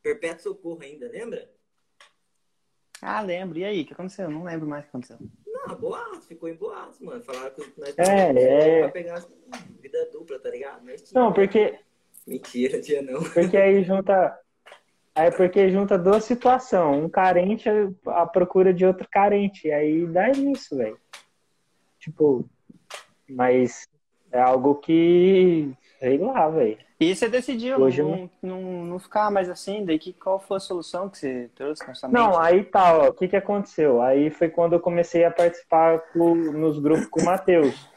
Perpétuo 0.00 0.44
Socorro 0.44 0.78
ainda, 0.82 1.08
lembra? 1.08 1.50
Ah, 3.02 3.20
lembro. 3.20 3.58
E 3.58 3.64
aí, 3.64 3.82
o 3.82 3.86
que 3.86 3.92
aconteceu? 3.92 4.30
Não 4.30 4.44
lembro 4.44 4.68
mais 4.68 4.82
o 4.84 4.86
que 4.86 4.90
aconteceu. 4.90 5.18
Não, 5.46 5.74
boatos, 5.74 6.26
ficou 6.26 6.48
em 6.48 6.54
boatos, 6.54 7.00
mano. 7.00 7.22
Falaram 7.24 7.50
que 7.54 7.60
nós 7.76 7.98
É, 7.98 8.30
é. 8.30 8.80
pra 8.82 8.90
pegar. 8.92 9.26
Vida 9.80 10.08
dupla, 10.12 10.38
tá 10.38 10.48
ligado? 10.50 10.84
Nós 10.84 11.02
tinha, 11.02 11.20
Não, 11.20 11.32
porque 11.32 11.78
Mentira, 12.24 12.80
tinha 12.80 13.02
não. 13.02 13.22
porque 13.34 13.56
aí 13.56 13.82
junta 13.82 14.38
aí 15.18 15.30
porque 15.32 15.70
junta 15.70 15.98
duas 15.98 16.24
situações, 16.24 17.04
um 17.04 17.08
carente 17.08 17.68
à 18.06 18.26
procura 18.26 18.72
de 18.72 18.86
outro 18.86 19.06
carente, 19.10 19.68
e 19.68 19.72
aí 19.72 20.06
dá 20.06 20.28
nisso, 20.28 20.76
velho. 20.76 20.98
Tipo, 21.98 22.48
mas 23.28 23.86
é 24.30 24.40
algo 24.40 24.76
que 24.76 25.72
sei 25.98 26.18
lá, 26.18 26.48
velho. 26.48 26.78
E 27.00 27.14
você 27.14 27.28
decidiu 27.28 27.80
Hoje 27.80 28.02
não, 28.02 28.30
não, 28.42 28.84
não 28.84 28.98
ficar 28.98 29.30
mais 29.30 29.48
assim? 29.48 29.84
Daí 29.84 29.98
que, 29.98 30.12
qual 30.12 30.40
foi 30.40 30.56
a 30.56 30.60
solução 30.60 31.08
que 31.08 31.18
você 31.18 31.50
trouxe 31.54 31.86
na 31.86 31.94
sua 31.94 32.08
mente? 32.08 32.18
Não, 32.18 32.38
aí 32.40 32.64
tá, 32.64 32.96
ó. 32.98 33.08
O 33.08 33.12
que 33.12 33.28
que 33.28 33.36
aconteceu? 33.36 34.02
Aí 34.02 34.30
foi 34.30 34.48
quando 34.48 34.72
eu 34.72 34.80
comecei 34.80 35.24
a 35.24 35.30
participar 35.30 36.00
com- 36.12 36.34
nos 36.34 36.78
grupos 36.80 37.06
com 37.06 37.20
o 37.20 37.24
Matheus. 37.24 37.88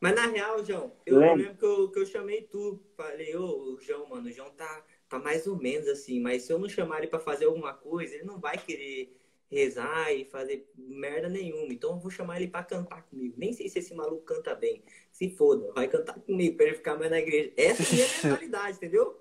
Mas 0.00 0.14
na 0.14 0.26
real, 0.26 0.64
João, 0.64 0.92
eu 1.06 1.18
Lembra? 1.18 1.36
lembro 1.36 1.56
que 1.56 1.64
eu, 1.64 1.90
que 1.90 1.98
eu 2.00 2.06
chamei 2.06 2.42
tu. 2.42 2.80
Falei, 2.96 3.34
ô, 3.34 3.74
o 3.74 3.80
João, 3.80 4.08
mano, 4.08 4.28
o 4.28 4.32
João 4.32 4.50
tá, 4.50 4.82
tá 5.08 5.18
mais 5.18 5.46
ou 5.46 5.56
menos 5.56 5.88
assim, 5.88 6.20
mas 6.20 6.42
se 6.42 6.52
eu 6.52 6.58
não 6.58 6.68
chamar 6.68 6.98
ele 6.98 7.06
pra 7.06 7.18
fazer 7.18 7.46
alguma 7.46 7.72
coisa, 7.72 8.14
ele 8.14 8.24
não 8.24 8.38
vai 8.38 8.56
querer 8.58 9.16
rezar 9.50 10.12
e 10.12 10.24
fazer 10.26 10.70
merda 10.76 11.28
nenhuma. 11.28 11.72
Então 11.72 11.92
eu 11.92 11.98
vou 11.98 12.10
chamar 12.10 12.36
ele 12.36 12.48
pra 12.48 12.62
cantar 12.62 13.02
comigo. 13.04 13.34
Nem 13.38 13.52
sei 13.52 13.68
se 13.68 13.78
esse 13.78 13.94
maluco 13.94 14.22
canta 14.22 14.54
bem. 14.54 14.82
Se 15.10 15.30
foda, 15.30 15.72
vai 15.72 15.88
cantar 15.88 16.14
comigo 16.20 16.56
pra 16.56 16.66
ele 16.66 16.74
ficar 16.76 16.98
mais 16.98 17.10
na 17.10 17.18
igreja. 17.18 17.52
Essa 17.56 17.82
é 17.82 17.86
a 17.86 17.92
minha 17.94 18.06
mentalidade, 18.24 18.76
entendeu? 18.76 19.18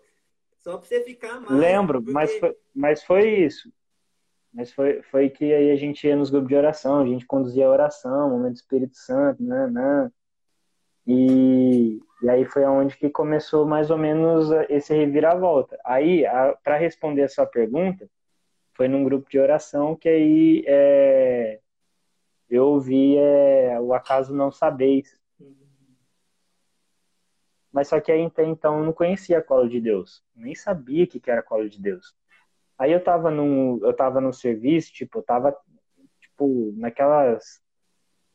Só 0.59 0.77
pra 0.77 0.87
você 0.87 1.01
ficar 1.03 1.39
mais. 1.39 1.57
Lembro, 1.59 1.99
porque- 2.01 2.11
mas 2.13 2.37
foi, 2.39 2.57
mas 2.75 3.03
foi 3.03 3.29
isso. 3.45 3.71
Mas 4.53 4.71
foi, 4.73 5.01
foi 5.03 5.29
que 5.29 5.53
aí 5.53 5.71
a 5.71 5.75
gente 5.75 6.05
ia 6.05 6.15
nos 6.15 6.29
grupos 6.29 6.49
de 6.49 6.55
oração, 6.55 6.99
a 7.01 7.05
gente 7.05 7.25
conduzia 7.25 7.65
a 7.67 7.69
oração, 7.71 8.29
momento 8.31 8.53
do 8.53 8.57
Espírito 8.57 8.97
Santo, 8.97 9.41
né, 9.43 9.67
né. 9.67 10.11
E, 11.05 11.99
e 12.21 12.29
aí 12.29 12.45
foi 12.45 12.65
onde 12.65 12.97
que 12.97 13.09
começou 13.09 13.65
mais 13.65 13.91
ou 13.91 13.97
menos 13.97 14.49
esse 14.69 14.93
reviravolta. 14.93 15.79
Aí, 15.85 16.23
para 16.63 16.77
responder 16.77 17.23
a 17.23 17.29
sua 17.29 17.45
pergunta, 17.45 18.09
foi 18.73 18.87
num 18.87 19.03
grupo 19.03 19.29
de 19.29 19.39
oração 19.39 19.95
que 19.95 20.09
aí 20.09 20.63
é, 20.67 21.59
eu 22.49 22.65
ouvi 22.65 23.17
é, 23.17 23.79
o 23.79 23.93
acaso 23.93 24.35
não 24.35 24.51
sabeis. 24.51 25.19
Mas 27.71 27.89
só 27.89 27.99
que 27.99 28.11
aí 28.11 28.25
até 28.25 28.43
então 28.43 28.79
eu 28.79 28.85
não 28.85 28.93
conhecia 28.93 29.37
a 29.37 29.43
cola 29.43 29.69
de 29.69 29.79
Deus. 29.79 30.23
Nem 30.35 30.55
sabia 30.55 31.05
que 31.05 31.19
que 31.19 31.29
era 31.29 31.41
a 31.41 31.43
cola 31.43 31.69
de 31.69 31.79
Deus. 31.79 32.15
Aí 32.77 32.91
eu 32.91 33.03
tava 33.03 33.29
num, 33.29 33.79
eu 33.83 33.93
tava 33.95 34.21
no 34.21 34.33
serviço, 34.33 34.93
tipo, 34.93 35.19
eu 35.19 35.23
tava 35.23 35.55
tipo 36.19 36.73
naquelas 36.77 37.61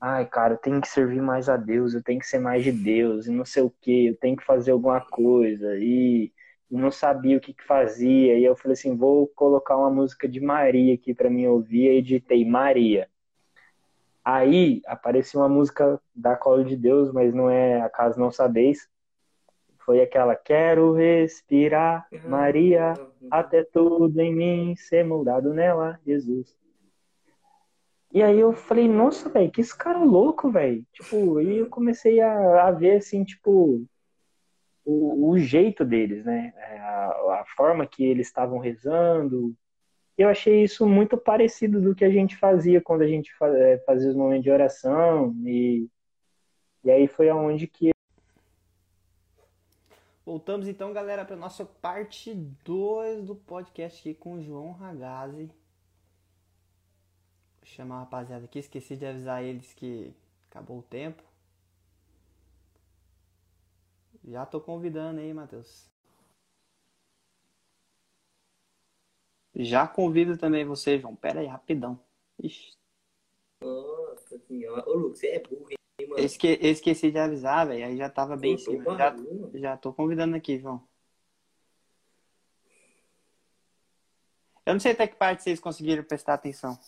ai, 0.05 0.27
cara, 0.27 0.55
eu 0.55 0.59
tenho 0.59 0.81
que 0.81 0.89
servir 0.89 1.23
mais 1.23 1.49
a 1.49 1.57
Deus, 1.57 1.95
eu 1.95 2.03
tenho 2.03 2.19
que 2.19 2.27
ser 2.27 2.41
mais 2.41 2.65
de 2.65 2.73
Deus, 2.73 3.29
e 3.29 3.31
não 3.31 3.45
sei 3.45 3.63
o 3.63 3.71
que, 3.71 4.09
eu 4.09 4.17
tenho 4.17 4.37
que 4.37 4.45
fazer 4.45 4.73
alguma 4.73 5.01
coisa, 5.01 5.77
e 5.79 6.33
não 6.69 6.91
sabia 6.91 7.37
o 7.37 7.41
que 7.41 7.55
que 7.55 7.63
fazia, 7.63 8.37
e 8.37 8.45
eu 8.45 8.57
falei 8.57 8.73
assim, 8.73 8.97
vou 8.97 9.29
colocar 9.29 9.77
uma 9.77 9.91
música 9.91 10.29
de 10.29 10.41
Maria 10.41 10.95
aqui 10.95 11.15
pra 11.15 11.31
mim 11.31 11.47
ouvir, 11.47 11.85
e 11.85 11.99
editei 11.99 12.45
Maria. 12.45 13.09
Aí 14.25 14.83
apareceu 14.87 15.39
uma 15.41 15.49
música 15.49 16.01
da 16.13 16.35
Cola 16.35 16.65
de 16.65 16.77
Deus, 16.77 17.13
mas 17.13 17.33
não 17.33 17.49
é 17.49 17.81
Acaso 17.81 18.19
Não 18.19 18.33
Sabeis. 18.33 18.89
foi 19.85 20.01
aquela 20.01 20.35
Quero 20.35 20.93
respirar, 20.95 22.09
Maria, 22.25 22.95
até 23.31 23.63
tudo 23.63 24.21
em 24.21 24.35
mim 24.35 24.75
ser 24.75 25.05
moldado 25.05 25.55
nela, 25.55 26.01
Jesus. 26.05 26.61
E 28.13 28.23
aí 28.23 28.39
eu 28.39 28.53
falei, 28.53 28.87
nossa, 28.87 29.31
velho, 29.31 29.51
que 29.51 29.63
esse 29.63 29.77
cara 29.77 29.99
louco, 29.99 30.51
velho. 30.51 30.85
Tipo, 30.93 31.41
e 31.41 31.59
eu 31.59 31.69
comecei 31.71 32.21
a, 32.21 32.69
a 32.69 32.71
ver, 32.71 32.97
assim, 32.99 33.25
tipo, 33.25 33.87
o, 34.85 35.31
o 35.31 35.39
jeito 35.39 35.83
deles, 35.83 36.25
né? 36.25 36.53
É, 36.57 36.79
a, 36.79 37.41
a 37.41 37.45
forma 37.57 37.87
que 37.87 38.05
eles 38.05 38.27
estavam 38.27 38.59
rezando. 38.59 39.55
Eu 40.19 40.29
achei 40.29 40.63
isso 40.63 40.87
muito 40.87 41.17
parecido 41.17 41.81
do 41.81 41.95
que 41.95 42.05
a 42.05 42.11
gente 42.11 42.37
fazia 42.37 42.83
quando 42.83 43.01
a 43.01 43.07
gente 43.07 43.33
é, 43.43 43.79
fazia 43.87 44.11
os 44.11 44.17
momentos 44.17 44.45
de 44.45 44.51
oração. 44.51 45.35
E, 45.47 45.89
e 46.85 46.91
aí 46.91 47.09
foi 47.09 47.31
aonde 47.31 47.67
que. 47.67 47.93
Voltamos 50.25 50.69
então, 50.69 50.93
galera, 50.93 51.25
para 51.25 51.35
nossa 51.35 51.65
parte 51.65 52.35
2 52.35 53.25
do 53.25 53.35
podcast 53.35 54.01
aqui 54.01 54.19
com 54.19 54.35
o 54.35 54.43
João 54.43 54.73
Ragazzi. 54.73 55.51
Chamar 57.65 57.97
a 57.97 58.01
rapaziada 58.01 58.45
aqui, 58.45 58.59
esqueci 58.59 58.97
de 58.97 59.07
avisar 59.07 59.43
eles 59.43 59.73
que 59.73 60.13
acabou 60.51 60.79
o 60.79 60.83
tempo. 60.83 61.23
Já 64.25 64.45
tô 64.47 64.61
convidando 64.61 65.21
aí, 65.21 65.33
Matheus. 65.33 65.91
Já 69.55 69.87
convido 69.87 70.37
também 70.37 70.65
você, 70.65 70.99
João. 70.99 71.15
Pera 71.15 71.41
aí, 71.41 71.47
rapidão. 71.47 72.01
Ixi. 72.43 72.77
Nossa 73.61 74.39
senhora. 74.39 74.89
Ô, 74.89 74.95
Lucas, 74.95 75.19
você 75.19 75.29
é 75.29 75.41
burro, 75.41 75.69
hein, 75.71 76.09
mano? 76.09 76.23
Esque 76.23 76.59
esqueci 76.61 77.11
de 77.11 77.19
avisar, 77.19 77.67
velho. 77.67 77.85
Aí 77.85 77.97
já 77.97 78.09
tava 78.09 78.37
bem 78.37 78.55
em 78.55 78.59
cima. 78.59 78.97
Já, 78.97 79.15
já 79.55 79.77
tô 79.77 79.93
convidando 79.93 80.37
aqui, 80.37 80.59
João. 80.59 80.83
Eu 84.65 84.75
não 84.75 84.81
sei 84.81 84.93
até 84.93 85.07
que 85.07 85.17
parte 85.17 85.43
vocês 85.43 85.61
conseguiram 85.61 86.05
prestar 86.05 86.35
atenção. 86.35 86.79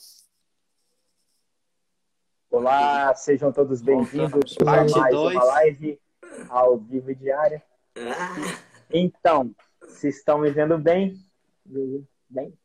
Olá, 2.54 3.12
sejam 3.16 3.50
todos 3.50 3.82
bem-vindos 3.82 4.56
a 4.60 4.64
mais 4.64 4.92
dois. 5.10 5.34
uma 5.34 5.44
live 5.44 6.00
ao 6.48 6.78
vivo 6.78 7.10
e 7.10 7.14
diária. 7.16 7.60
Ah, 7.98 8.36
Então, 8.92 9.52
se 9.88 10.06
estão 10.08 10.38
me 10.38 10.52
vendo 10.52 10.78
bem? 10.78 11.18
Bem? 12.30 12.56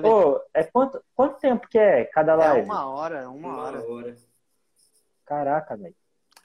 Pô, 0.00 0.40
é 0.54 0.64
quanto, 0.64 1.04
quanto 1.14 1.38
tempo 1.38 1.68
que 1.68 1.78
é 1.78 2.06
cada 2.06 2.32
é 2.32 2.36
live? 2.36 2.64
uma 2.66 2.86
hora, 2.88 3.28
uma 3.28 3.48
uma 3.48 3.56
hora. 3.62 3.84
hora. 3.86 4.16
Caraca, 5.26 5.76
velho. 5.76 5.94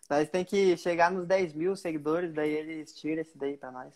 Nós 0.10 0.28
tem 0.30 0.43
que 0.43 0.76
chegar 0.76 1.10
nos 1.10 1.26
10 1.26 1.54
mil 1.54 1.78
seguidores, 1.78 2.34
daí 2.34 2.52
eles 2.52 2.93
tiram 2.93 3.22
esse 3.22 3.38
daí 3.38 3.56
pra 3.56 3.72
nós. 3.72 3.93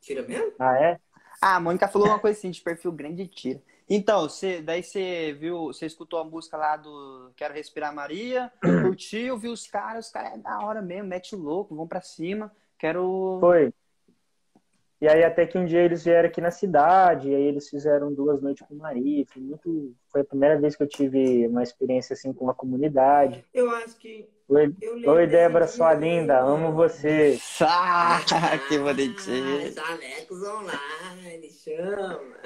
Tira 0.00 0.22
mesmo? 0.22 0.54
Ah, 0.58 0.78
é? 0.82 0.98
Ah, 1.42 1.56
a 1.56 1.60
Mônica 1.60 1.88
falou 1.88 2.08
uma 2.08 2.18
coisa 2.18 2.38
assim, 2.38 2.50
de 2.50 2.62
perfil 2.62 2.90
grande 2.90 3.24
e 3.24 3.28
tira. 3.28 3.60
Então, 3.92 4.28
você, 4.28 4.62
daí 4.62 4.84
você 4.84 5.32
viu, 5.32 5.64
você 5.64 5.84
escutou 5.84 6.20
a 6.20 6.24
música 6.24 6.56
lá 6.56 6.76
do 6.76 7.32
Quero 7.34 7.52
Respirar 7.52 7.92
Maria, 7.92 8.52
curtiu, 8.86 9.36
viu 9.36 9.50
os 9.50 9.66
caras, 9.66 10.06
os 10.06 10.12
caras 10.12 10.34
é 10.34 10.38
da 10.38 10.60
hora 10.60 10.80
mesmo, 10.80 11.08
mete 11.08 11.34
o 11.34 11.38
louco, 11.38 11.74
vão 11.74 11.88
pra 11.88 12.00
cima. 12.00 12.52
Quero. 12.78 13.38
Foi. 13.40 13.74
E 15.00 15.08
aí 15.08 15.24
até 15.24 15.44
que 15.44 15.58
um 15.58 15.64
dia 15.64 15.80
eles 15.80 16.04
vieram 16.04 16.28
aqui 16.28 16.40
na 16.40 16.52
cidade, 16.52 17.30
e 17.30 17.34
aí 17.34 17.42
eles 17.42 17.68
fizeram 17.68 18.14
duas 18.14 18.40
noites 18.40 18.64
com 18.64 18.76
Maria. 18.76 19.26
Foi 19.26 19.42
muito. 19.42 19.92
Foi 20.06 20.20
a 20.20 20.24
primeira 20.24 20.56
vez 20.56 20.76
que 20.76 20.84
eu 20.84 20.88
tive 20.88 21.48
uma 21.48 21.64
experiência 21.64 22.12
assim 22.14 22.32
com 22.32 22.44
uma 22.44 22.54
comunidade. 22.54 23.44
Eu 23.52 23.68
acho 23.70 23.96
que. 23.96 24.28
Oi, 24.48 24.72
Oi 25.06 25.26
Débora, 25.26 25.64
dia, 25.64 25.74
sua 25.74 25.94
linda, 25.94 26.38
amo 26.38 26.72
você. 26.72 27.40
Ah, 27.60 28.20
que 28.68 28.76
Ah, 28.76 28.82
bonitinho. 28.82 29.72
Chalecos 29.72 30.42
online, 30.44 31.50
chama. 31.50 32.40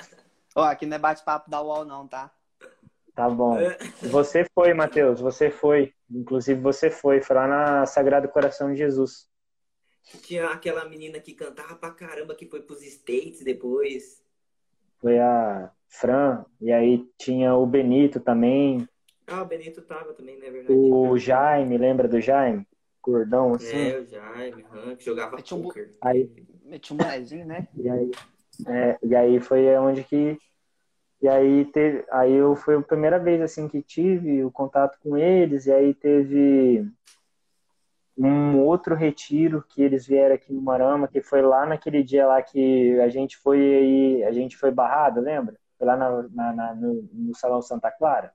Ó, 0.54 0.62
aqui 0.62 0.86
não 0.86 0.96
é 0.96 0.98
bate-papo 0.98 1.50
da 1.50 1.60
UOL, 1.60 1.84
não, 1.84 2.06
tá? 2.06 2.32
Tá 3.14 3.28
bom. 3.28 3.58
Você 4.10 4.44
foi, 4.54 4.74
Matheus, 4.74 5.20
você 5.20 5.50
foi. 5.50 5.92
Inclusive 6.10 6.60
você 6.60 6.90
foi, 6.90 7.20
foi 7.22 7.36
lá 7.36 7.46
na 7.46 7.86
Sagrado 7.86 8.28
Coração 8.28 8.70
de 8.72 8.76
Jesus. 8.78 9.28
Tinha 10.22 10.48
aquela 10.48 10.84
menina 10.88 11.18
que 11.18 11.32
cantava 11.34 11.74
pra 11.76 11.90
caramba 11.90 12.34
que 12.34 12.46
foi 12.46 12.62
pros 12.62 12.82
States 12.82 13.42
depois. 13.42 14.22
Foi 15.00 15.18
a 15.18 15.70
Fran, 15.88 16.44
e 16.60 16.72
aí 16.72 17.08
tinha 17.18 17.54
o 17.54 17.66
Benito 17.66 18.18
também, 18.20 18.88
Ah, 19.26 19.42
o 19.42 19.46
Benito 19.46 19.80
tava 19.82 20.12
também, 20.12 20.38
não 20.38 20.46
é 20.46 20.50
verdade? 20.50 20.76
o 20.76 21.16
Jaime, 21.18 21.78
lembra 21.78 22.08
do 22.08 22.20
Jaime? 22.20 22.66
Gordão 23.02 23.54
assim. 23.54 23.76
É, 23.76 24.00
o 24.00 24.04
Jaime, 24.06 24.64
Hank, 24.72 25.04
jogava 25.04 25.40
Tinha 25.40 25.58
um 25.58 25.62
bu- 25.62 25.68
poker. 25.68 25.90
Aí, 26.00 26.28
Meti 26.64 26.92
um 26.92 26.96
bonezinho, 26.96 27.46
né? 27.46 27.68
e 27.76 27.88
aí, 27.88 28.10
é, 28.66 28.98
e 29.02 29.14
aí 29.14 29.40
foi 29.40 29.66
onde 29.78 30.04
que. 30.04 30.38
E 31.22 31.28
aí 31.28 31.64
teve. 31.66 32.04
Aí 32.10 32.32
eu 32.32 32.54
foi 32.56 32.76
a 32.76 32.82
primeira 32.82 33.18
vez 33.18 33.40
assim 33.40 33.68
que 33.68 33.82
tive 33.82 34.44
o 34.44 34.50
contato 34.50 34.98
com 35.00 35.16
eles, 35.16 35.66
e 35.66 35.72
aí 35.72 35.94
teve 35.94 36.86
um 38.16 38.58
outro 38.60 38.94
retiro 38.94 39.64
que 39.68 39.82
eles 39.82 40.06
vieram 40.06 40.34
aqui 40.34 40.52
no 40.52 40.62
Marama, 40.62 41.08
que 41.08 41.20
foi 41.20 41.42
lá 41.42 41.66
naquele 41.66 42.02
dia 42.02 42.26
lá 42.26 42.40
que 42.42 43.00
a 43.00 43.08
gente 43.08 43.36
foi 43.38 43.58
aí, 43.58 44.24
a 44.24 44.32
gente 44.32 44.56
foi 44.56 44.70
barrado, 44.70 45.20
lembra? 45.20 45.56
Foi 45.76 45.86
lá 45.86 45.96
na, 45.96 46.22
na- 46.28 46.52
na- 46.52 46.74
no, 46.74 47.08
no 47.12 47.34
Salão 47.34 47.60
Santa 47.60 47.90
Clara. 47.90 48.32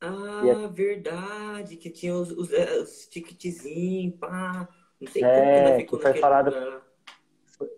Ah, 0.00 0.42
E 0.44 0.68
verdade, 0.68 1.76
que 1.76 1.90
tinha 1.90 2.14
os, 2.14 2.30
os, 2.30 2.50
os 2.52 3.06
ticketzinhos, 3.08 4.14
pá. 4.20 4.68
Não 5.00 5.10
sei 5.10 5.22
É, 5.24 5.82
como 5.84 5.98
que 5.98 6.02
foi 6.02 6.14
falado- 6.20 6.50
lugar. 6.54 6.85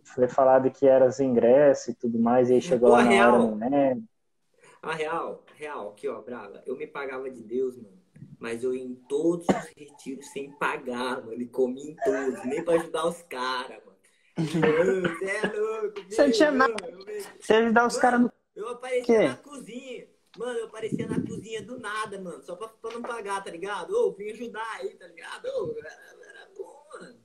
Foi 0.03 0.29
falado 0.29 0.70
que 0.70 0.87
eram 0.87 1.07
os 1.07 1.20
ingressos 1.20 1.89
e 1.89 1.95
tudo 1.95 2.18
mais, 2.18 2.51
e 2.51 2.55
aí 2.55 2.61
chegou 2.62 2.91
Pô, 2.91 2.97
lá 2.97 3.05
na 3.05 3.11
real. 3.11 3.35
hora, 3.35 3.55
não 3.55 3.76
é? 3.76 3.99
A 4.83 4.93
real, 4.93 5.45
real, 5.55 5.91
aqui 5.91 6.09
ó, 6.09 6.20
brava. 6.20 6.62
Eu 6.66 6.76
me 6.76 6.87
pagava 6.87 7.31
de 7.31 7.43
Deus, 7.43 7.76
mano. 7.76 7.99
Mas 8.39 8.62
eu 8.62 8.74
ia 8.74 8.85
em 8.85 8.95
todos 8.95 9.47
os 9.49 9.66
retiros 9.76 10.26
sem 10.31 10.53
pagar, 10.53 11.24
mano. 11.24 11.41
E 11.41 11.47
comia 11.47 11.91
em 11.91 11.97
todos, 11.97 12.45
nem 12.45 12.64
pra 12.64 12.74
ajudar 12.74 13.07
os 13.07 13.22
caras, 13.22 13.83
mano. 13.85 13.99
Você 14.39 15.24
é 15.24 15.53
louco, 15.53 16.01
Você 16.09 16.31
tinha 16.31 16.51
nada. 16.53 16.74
Você 17.41 17.55
ajudar 17.55 17.87
os 17.87 17.97
caras 17.97 18.20
no. 18.20 18.33
Eu 18.55 18.68
aparecia 18.68 19.05
Quê? 19.18 19.29
na 19.29 19.37
cozinha. 19.37 20.09
Mano, 20.37 20.59
eu 20.61 20.66
aparecia 20.66 21.09
na 21.09 21.20
cozinha 21.20 21.62
do 21.62 21.81
nada, 21.81 22.20
mano. 22.20 22.43
Só 22.45 22.55
pra, 22.55 22.68
pra 22.68 22.93
não 22.93 23.03
pagar, 23.03 23.43
tá 23.43 23.51
ligado? 23.51 23.91
Ô, 23.91 24.12
vim 24.12 24.31
ajudar 24.31 24.66
aí, 24.79 24.95
tá 24.95 25.07
ligado? 25.09 25.47
Ô, 25.47 25.74
era, 25.76 25.91
era 25.91 26.49
bom, 26.57 26.85
mano. 26.93 27.18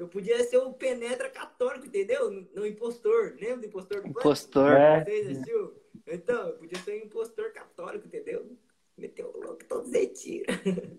Eu 0.00 0.08
podia 0.08 0.42
ser 0.44 0.56
o 0.56 0.72
penetra 0.72 1.28
católico, 1.28 1.84
entendeu? 1.84 2.30
No, 2.54 2.66
impostor. 2.66 3.34
Lembra 3.38 3.58
do 3.58 3.66
impostor 3.66 4.00
do? 4.00 4.08
Impostor. 4.08 4.72
É. 4.72 5.04
Então, 6.06 6.48
eu 6.48 6.54
podia 6.54 6.78
ser 6.78 6.92
um 6.92 7.04
impostor 7.04 7.52
católico, 7.52 8.06
entendeu? 8.06 8.50
Meteu 8.96 9.30
o 9.30 9.44
louco 9.44 9.62
todos 9.68 9.92
retiros. 9.92 10.56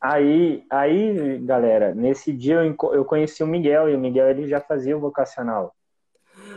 Aí, 0.00 0.66
aí, 0.68 1.38
galera, 1.38 1.94
nesse 1.94 2.32
dia 2.32 2.56
eu, 2.56 2.76
eu 2.92 3.04
conheci 3.04 3.40
o 3.40 3.46
Miguel, 3.46 3.88
e 3.88 3.94
o 3.94 4.00
Miguel 4.00 4.30
ele 4.30 4.48
já 4.48 4.60
fazia 4.60 4.96
o 4.96 5.00
vocacional. 5.00 5.76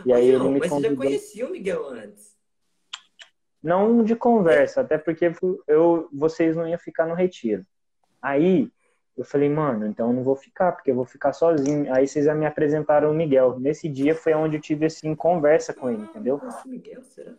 E 0.04 0.12
aí 0.12 0.26
ele 0.26 0.48
me 0.48 0.58
mas 0.58 0.68
você 0.68 0.80
já 0.82 0.88
convidou. 0.88 0.96
conhecia 0.96 1.46
o 1.46 1.50
Miguel 1.50 1.86
antes. 1.86 2.36
Não 3.62 4.02
de 4.02 4.16
conversa, 4.16 4.80
até 4.80 4.98
porque 4.98 5.30
eu, 5.68 6.08
vocês 6.12 6.56
não 6.56 6.66
iam 6.66 6.76
ficar 6.76 7.06
no 7.06 7.14
retiro. 7.14 7.64
Aí 8.20 8.68
eu 9.16 9.24
falei, 9.24 9.48
mano, 9.48 9.86
então 9.86 10.08
eu 10.08 10.12
não 10.12 10.22
vou 10.22 10.36
ficar, 10.36 10.72
porque 10.72 10.90
eu 10.90 10.94
vou 10.94 11.04
ficar 11.04 11.32
sozinho. 11.32 11.92
Aí 11.92 12.06
vocês 12.06 12.24
já 12.24 12.34
me 12.34 12.44
apresentaram 12.44 13.10
o 13.10 13.14
Miguel. 13.14 13.58
Nesse 13.58 13.88
dia 13.88 14.14
foi 14.14 14.34
onde 14.34 14.56
eu 14.56 14.60
tive 14.60 14.86
assim 14.86 15.14
conversa 15.14 15.72
com 15.72 15.90
ele, 15.90 16.02
entendeu? 16.02 16.38
Nossa, 16.42 16.68
Miguel, 16.68 17.02
será? 17.02 17.32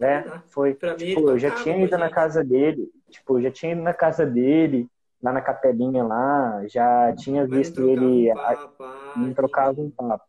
É, 0.00 0.24
foi. 0.48 0.74
Pra 0.74 0.92
mim, 0.92 0.98
Tipo, 0.98 1.30
eu 1.30 1.38
já 1.38 1.50
tinha 1.50 1.82
ido 1.82 1.96
na 1.96 2.10
casa 2.10 2.44
dele, 2.44 2.90
tipo, 3.08 3.38
eu 3.38 3.42
já 3.42 3.50
tinha 3.50 3.72
ido 3.72 3.82
na 3.82 3.94
casa 3.94 4.26
dele, 4.26 4.88
lá 5.22 5.32
na 5.32 5.40
capelinha 5.40 6.02
lá, 6.02 6.66
já 6.66 7.14
tinha 7.14 7.42
Mas 7.42 7.50
visto 7.50 7.88
ele, 7.88 8.30
um 8.30 8.34
papo, 8.34 8.84
não 9.16 9.32
trocava 9.32 9.80
um 9.80 9.90
papo. 9.90 10.24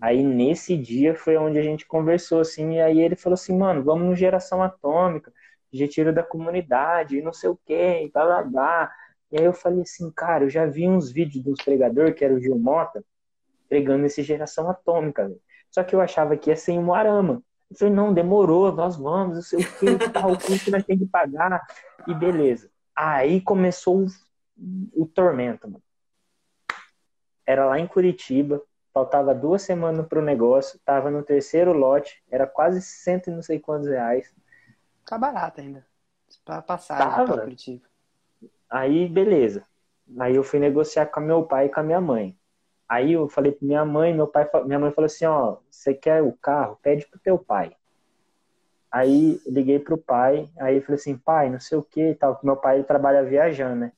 Aí 0.00 0.22
nesse 0.22 0.76
dia 0.76 1.14
foi 1.14 1.36
onde 1.36 1.58
a 1.58 1.62
gente 1.62 1.84
conversou, 1.84 2.40
assim, 2.40 2.76
e 2.76 2.80
aí 2.80 3.00
ele 3.00 3.16
falou 3.16 3.34
assim, 3.34 3.56
mano, 3.56 3.82
vamos 3.82 4.06
no 4.06 4.16
Geração 4.16 4.62
Atômica, 4.62 5.32
retiro 5.72 6.12
da 6.12 6.22
comunidade, 6.22 7.18
e 7.18 7.22
não 7.22 7.32
sei 7.32 7.50
o 7.50 7.58
quê, 7.66 8.04
e 8.04 8.10
blá 8.10 8.24
blá 8.24 8.42
blá. 8.42 8.92
E 9.32 9.38
aí 9.38 9.44
eu 9.44 9.52
falei 9.52 9.82
assim, 9.82 10.10
cara, 10.10 10.44
eu 10.44 10.50
já 10.50 10.66
vi 10.66 10.88
uns 10.88 11.10
vídeos 11.10 11.44
dos 11.44 11.62
pregadores, 11.62 12.14
que 12.14 12.24
era 12.24 12.34
o 12.34 12.40
Gil 12.40 12.58
Mota, 12.58 13.04
pregando 13.68 14.04
esse 14.06 14.22
Geração 14.22 14.68
Atômica, 14.68 15.28
velho. 15.28 15.40
Só 15.70 15.84
que 15.84 15.94
eu 15.94 16.00
achava 16.00 16.36
que 16.36 16.50
ia 16.50 16.56
ser 16.56 16.72
em 16.72 16.82
Moarama. 16.82 17.42
Eu 17.70 17.76
falei, 17.76 17.94
não, 17.94 18.12
demorou, 18.12 18.72
nós 18.72 18.96
vamos, 18.96 19.36
não 19.36 19.42
sei 19.42 19.60
o 19.60 19.78
que, 19.78 20.10
tal, 20.10 20.32
o 20.32 20.38
custo 20.38 20.70
nós 20.72 20.84
temos 20.84 21.04
que 21.04 21.08
pagar, 21.08 21.64
e 22.08 22.14
beleza. 22.14 22.68
Aí 22.94 23.40
começou 23.40 24.04
o, 24.04 24.06
o 24.92 25.06
tormento, 25.06 25.68
mano. 25.68 25.82
Era 27.46 27.66
lá 27.66 27.78
em 27.78 27.86
Curitiba, 27.86 28.60
faltava 28.92 29.34
duas 29.34 29.62
semanas 29.62 30.06
pro 30.06 30.20
negócio, 30.20 30.80
tava 30.84 31.10
no 31.10 31.22
terceiro 31.22 31.72
lote, 31.72 32.22
era 32.28 32.46
quase 32.46 32.82
cento 32.82 33.28
e 33.28 33.32
não 33.32 33.42
sei 33.42 33.60
quantos 33.60 33.88
reais. 33.88 34.34
Tá 35.06 35.16
barato 35.16 35.60
ainda. 35.60 35.86
Pra 36.44 36.60
passar 36.62 36.98
Tava. 36.98 37.32
pra 37.32 37.42
Curitiba. 37.42 37.89
Aí, 38.70 39.08
beleza. 39.08 39.64
Aí 40.18 40.36
eu 40.36 40.44
fui 40.44 40.58
negociar 40.58 41.06
com 41.06 41.20
meu 41.20 41.44
pai 41.44 41.66
e 41.66 41.68
com 41.68 41.80
a 41.80 41.82
minha 41.82 42.00
mãe. 42.00 42.36
Aí 42.88 43.12
eu 43.12 43.28
falei 43.28 43.52
pra 43.52 43.66
minha 43.66 43.84
mãe, 43.84 44.14
meu 44.14 44.26
pai, 44.26 44.48
minha 44.64 44.78
mãe 44.78 44.90
falou 44.90 45.06
assim, 45.06 45.24
ó, 45.24 45.58
você 45.70 45.94
quer 45.94 46.22
o 46.22 46.32
carro? 46.32 46.78
Pede 46.82 47.06
pro 47.06 47.20
teu 47.20 47.38
pai. 47.38 47.72
Aí 48.90 49.40
liguei 49.46 49.78
pro 49.78 49.96
pai, 49.96 50.50
aí 50.58 50.80
falei 50.80 50.96
assim, 50.96 51.16
pai, 51.16 51.48
não 51.48 51.60
sei 51.60 51.78
o 51.78 51.82
que 51.82 52.10
e 52.10 52.14
tal, 52.16 52.40
meu 52.42 52.56
pai 52.56 52.82
trabalha 52.82 53.22
viajando, 53.22 53.76
né? 53.76 53.92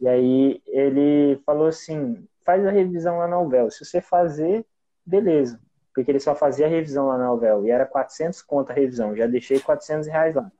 E 0.00 0.08
aí 0.08 0.60
ele 0.66 1.40
falou 1.46 1.68
assim, 1.68 2.26
faz 2.44 2.66
a 2.66 2.70
revisão 2.72 3.18
lá 3.18 3.28
na 3.28 3.36
Alvel. 3.36 3.70
Se 3.70 3.84
você 3.84 4.00
fazer, 4.00 4.66
beleza. 5.06 5.60
Porque 5.94 6.10
ele 6.10 6.18
só 6.18 6.34
fazia 6.34 6.66
a 6.66 6.68
revisão 6.68 7.06
lá 7.06 7.16
na 7.16 7.26
Alvel. 7.26 7.64
E 7.66 7.70
era 7.70 7.86
400 7.86 8.42
conto 8.42 8.70
a 8.70 8.74
revisão. 8.74 9.14
Já 9.14 9.28
deixei 9.28 9.60
400 9.60 10.08
reais 10.08 10.34
lá. 10.34 10.50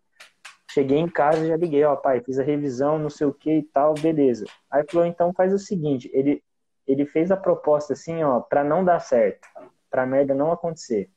Cheguei 0.72 0.98
em 0.98 1.08
casa 1.08 1.44
e 1.44 1.48
já 1.48 1.56
liguei, 1.56 1.84
ó, 1.84 1.94
pai, 1.94 2.22
fiz 2.22 2.38
a 2.38 2.42
revisão, 2.42 2.98
não 2.98 3.10
sei 3.10 3.26
o 3.26 3.34
que 3.34 3.58
e 3.58 3.62
tal, 3.62 3.92
beleza. 3.92 4.46
Aí 4.70 4.82
falou, 4.90 5.06
então 5.06 5.30
faz 5.34 5.52
o 5.52 5.58
seguinte, 5.58 6.10
ele, 6.14 6.42
ele 6.86 7.04
fez 7.04 7.30
a 7.30 7.36
proposta 7.36 7.92
assim, 7.92 8.22
ó, 8.24 8.40
pra 8.40 8.64
não 8.64 8.82
dar 8.82 8.98
certo, 8.98 9.46
pra 9.90 10.06
merda 10.06 10.34
não 10.34 10.50
acontecer. 10.50 11.10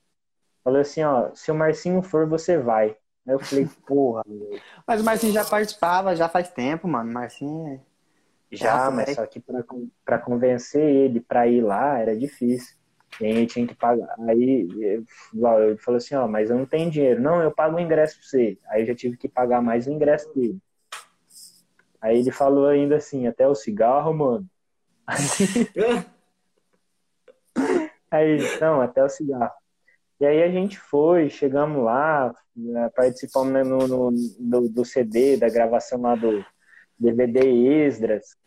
Falou 0.62 0.82
assim, 0.82 1.04
ó, 1.04 1.34
se 1.34 1.52
o 1.52 1.56
Marcinho 1.56 2.02
for, 2.02 2.28
você 2.28 2.58
vai. 2.58 2.98
Aí 3.26 3.34
eu 3.34 3.40
falei, 3.40 3.66
porra. 3.88 4.24
Mas 4.86 5.00
o 5.00 5.06
Marcinho 5.06 5.32
já 5.32 5.46
participava 5.46 6.16
já 6.18 6.28
faz 6.28 6.50
tempo, 6.50 6.86
mano. 6.86 7.14
Marcinho. 7.14 7.82
É 8.52 8.58
já, 8.58 8.92
mas 8.92 9.12
só 9.12 9.26
que 9.26 9.40
pra, 9.40 9.64
pra 10.04 10.20
convencer 10.20 10.84
ele 10.84 11.22
pra 11.22 11.48
ir 11.48 11.62
lá 11.62 11.98
era 11.98 12.14
difícil. 12.14 12.76
E 13.22 13.26
aí 13.26 13.48
tinha 13.48 13.66
que 13.66 13.76
pagar. 13.76 14.16
Aí 14.28 14.42
ele 14.42 15.06
falou 15.78 15.98
assim, 15.98 16.16
ó, 16.16 16.28
mas 16.28 16.50
eu 16.50 16.58
não 16.58 16.66
tenho 16.66 16.92
dinheiro. 16.92 17.22
Não, 17.22 17.42
eu 17.42 17.52
pago 17.52 17.78
o 17.78 17.80
ingresso 17.80 18.20
pra 18.20 18.28
você. 18.28 18.58
Aí 18.68 18.82
eu 18.82 18.88
já 18.88 18.96
tive 18.96 19.18
que 19.18 19.30
pagar 19.30 19.62
mais 19.62 19.88
o 19.88 19.92
ingresso 19.92 20.34
dele. 20.34 20.60
Aí 22.02 22.20
ele 22.20 22.32
falou 22.32 22.68
ainda 22.68 22.98
assim, 22.98 23.28
até 23.28 23.48
o 23.48 23.56
cigarro, 23.56 24.14
mano. 24.14 24.48
Aí, 28.12 28.38
não, 28.62 28.82
até 28.82 29.04
o 29.04 29.10
cigarro. 29.10 29.52
E 30.20 30.26
aí 30.26 30.44
a 30.44 30.50
gente 30.50 30.80
foi, 30.80 31.30
chegamos 31.30 31.84
lá, 31.84 32.34
né, 32.56 32.90
participamos 32.96 33.52
né, 33.52 33.64
no, 33.64 33.88
no 33.88 34.12
do, 34.40 34.70
do, 34.70 34.86
CD, 34.86 35.36
da 35.36 35.50
gravação 35.50 36.00
lá 36.02 36.16
do 36.16 36.46
DVD 36.98 37.40
Esdras. 37.86 38.38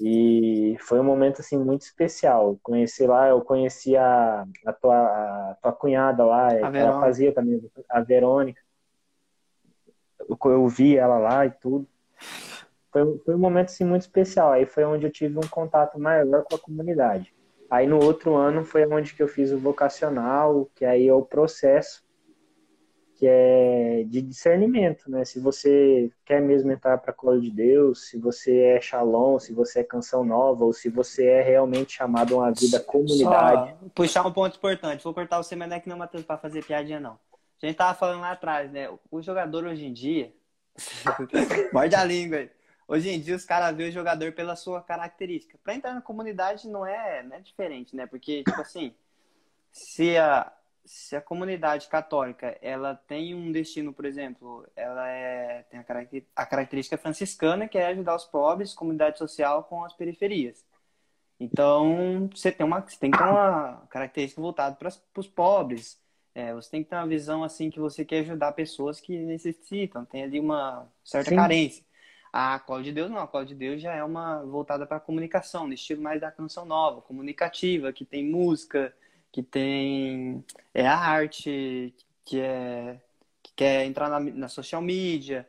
E 0.00 0.76
foi 0.80 0.98
um 0.98 1.04
momento 1.04 1.40
assim 1.40 1.56
muito 1.56 1.82
especial. 1.82 2.58
Conheci 2.62 3.06
lá, 3.06 3.28
eu 3.28 3.40
conheci 3.40 3.96
a, 3.96 4.44
a, 4.66 4.72
tua, 4.72 4.96
a 4.96 5.56
tua 5.62 5.72
cunhada 5.72 6.24
lá, 6.24 6.52
ela 6.52 7.00
fazia 7.00 7.32
também, 7.32 7.62
a 7.88 8.00
Verônica. 8.00 8.60
Eu, 10.28 10.38
eu 10.50 10.68
vi 10.68 10.96
ela 10.96 11.18
lá 11.18 11.46
e 11.46 11.50
tudo. 11.50 11.86
Foi, 12.90 13.18
foi 13.18 13.34
um 13.34 13.38
momento 13.38 13.66
assim 13.66 13.84
muito 13.84 14.02
especial. 14.02 14.52
Aí 14.52 14.66
foi 14.66 14.84
onde 14.84 15.06
eu 15.06 15.10
tive 15.10 15.38
um 15.38 15.48
contato 15.48 15.98
maior 15.98 16.44
com 16.44 16.56
a 16.56 16.58
comunidade. 16.58 17.34
Aí 17.70 17.86
no 17.86 18.02
outro 18.02 18.34
ano 18.34 18.64
foi 18.64 18.86
onde 18.86 19.14
que 19.14 19.22
eu 19.22 19.28
fiz 19.28 19.50
o 19.50 19.58
vocacional, 19.58 20.68
que 20.74 20.84
aí 20.84 21.08
é 21.08 21.14
o 21.14 21.22
processo 21.22 22.03
que 23.16 23.26
é 23.26 24.04
de 24.06 24.20
discernimento, 24.20 25.10
né? 25.10 25.24
Se 25.24 25.38
você 25.38 26.10
quer 26.24 26.42
mesmo 26.42 26.72
entrar 26.72 26.98
para 26.98 27.12
a 27.12 27.14
cola 27.14 27.40
de 27.40 27.50
Deus, 27.50 28.08
se 28.08 28.18
você 28.18 28.58
é 28.58 28.80
Shalom, 28.80 29.38
se 29.38 29.52
você 29.52 29.80
é 29.80 29.84
canção 29.84 30.24
nova, 30.24 30.64
ou 30.64 30.72
se 30.72 30.88
você 30.88 31.26
é 31.26 31.42
realmente 31.42 31.92
chamado 31.92 32.34
a 32.34 32.38
uma 32.38 32.52
vida 32.52 32.80
comunidade. 32.80 33.70
Só 33.70 33.88
puxar 33.94 34.26
um 34.26 34.32
ponto 34.32 34.56
importante. 34.56 35.04
Vou 35.04 35.14
cortar 35.14 35.40
é 35.40 35.80
que 35.80 35.88
não, 35.88 35.96
Matheus, 35.96 36.24
para 36.24 36.38
fazer 36.38 36.64
piadinha, 36.64 36.98
não. 36.98 37.18
A 37.62 37.66
gente 37.66 37.76
tava 37.76 37.94
falando 37.94 38.20
lá 38.20 38.32
atrás, 38.32 38.70
né? 38.70 38.88
O 39.10 39.22
jogador 39.22 39.64
hoje 39.64 39.86
em 39.86 39.92
dia. 39.92 40.32
Morde 41.72 41.94
a 41.94 42.04
língua 42.04 42.38
aí. 42.38 42.50
Hoje 42.86 43.08
em 43.08 43.20
dia 43.20 43.36
os 43.36 43.44
caras 43.44 43.74
veem 43.74 43.88
o 43.88 43.92
jogador 43.92 44.32
pela 44.32 44.56
sua 44.56 44.82
característica. 44.82 45.58
Para 45.62 45.74
entrar 45.74 45.94
na 45.94 46.02
comunidade 46.02 46.68
não 46.68 46.84
é, 46.84 47.22
não 47.22 47.36
é 47.36 47.40
diferente, 47.40 47.96
né? 47.96 48.06
Porque, 48.06 48.42
tipo 48.44 48.60
assim, 48.60 48.94
se 49.72 50.16
a, 50.18 50.52
se 50.84 51.16
a 51.16 51.20
comunidade 51.20 51.88
católica 51.88 52.58
ela 52.60 52.94
tem 52.94 53.34
um 53.34 53.50
destino, 53.50 53.92
por 53.92 54.04
exemplo, 54.04 54.66
ela 54.76 55.08
é, 55.08 55.62
tem 55.70 55.80
a, 55.80 55.84
a 56.36 56.46
característica 56.46 56.98
franciscana, 56.98 57.66
que 57.66 57.78
é 57.78 57.86
ajudar 57.86 58.16
os 58.16 58.24
pobres, 58.24 58.74
comunidade 58.74 59.18
social 59.18 59.64
com 59.64 59.84
as 59.84 59.92
periferias. 59.94 60.64
Então, 61.40 62.28
você 62.32 62.52
tem, 62.52 62.64
uma, 62.64 62.80
você 62.80 62.98
tem 62.98 63.10
que 63.10 63.18
ter 63.18 63.24
uma 63.24 63.86
característica 63.90 64.40
voltada 64.40 64.76
para 64.76 64.92
os 65.16 65.26
pobres. 65.26 66.00
É, 66.34 66.52
você 66.52 66.70
tem 66.70 66.82
que 66.82 66.90
ter 66.90 66.96
uma 66.96 67.06
visão 67.06 67.42
assim 67.42 67.70
que 67.70 67.80
você 67.80 68.04
quer 68.04 68.20
ajudar 68.20 68.52
pessoas 68.52 69.00
que 69.00 69.16
necessitam, 69.18 70.04
tem 70.04 70.22
ali 70.22 70.38
uma 70.38 70.88
certa 71.04 71.30
Sim. 71.30 71.36
carência. 71.36 71.84
A 72.32 72.58
Cola 72.58 72.82
de 72.82 72.92
Deus 72.92 73.10
não, 73.10 73.18
a 73.18 73.28
Cola 73.28 73.46
de 73.46 73.54
Deus 73.54 73.80
já 73.80 73.94
é 73.94 74.02
uma 74.02 74.42
voltada 74.42 74.86
para 74.86 74.96
a 74.96 75.00
comunicação, 75.00 75.66
no 75.66 75.72
estilo 75.72 76.02
mais 76.02 76.20
da 76.20 76.32
canção 76.32 76.64
nova, 76.64 77.00
comunicativa, 77.00 77.92
que 77.92 78.04
tem 78.04 78.28
música, 78.28 78.92
que 79.34 79.42
tem 79.42 80.44
é 80.72 80.86
a 80.86 80.96
arte, 80.96 81.92
que 82.24 82.40
é 82.40 83.00
que 83.42 83.52
quer 83.56 83.84
entrar 83.84 84.08
na, 84.08 84.20
na 84.20 84.48
social 84.48 84.80
media. 84.80 85.44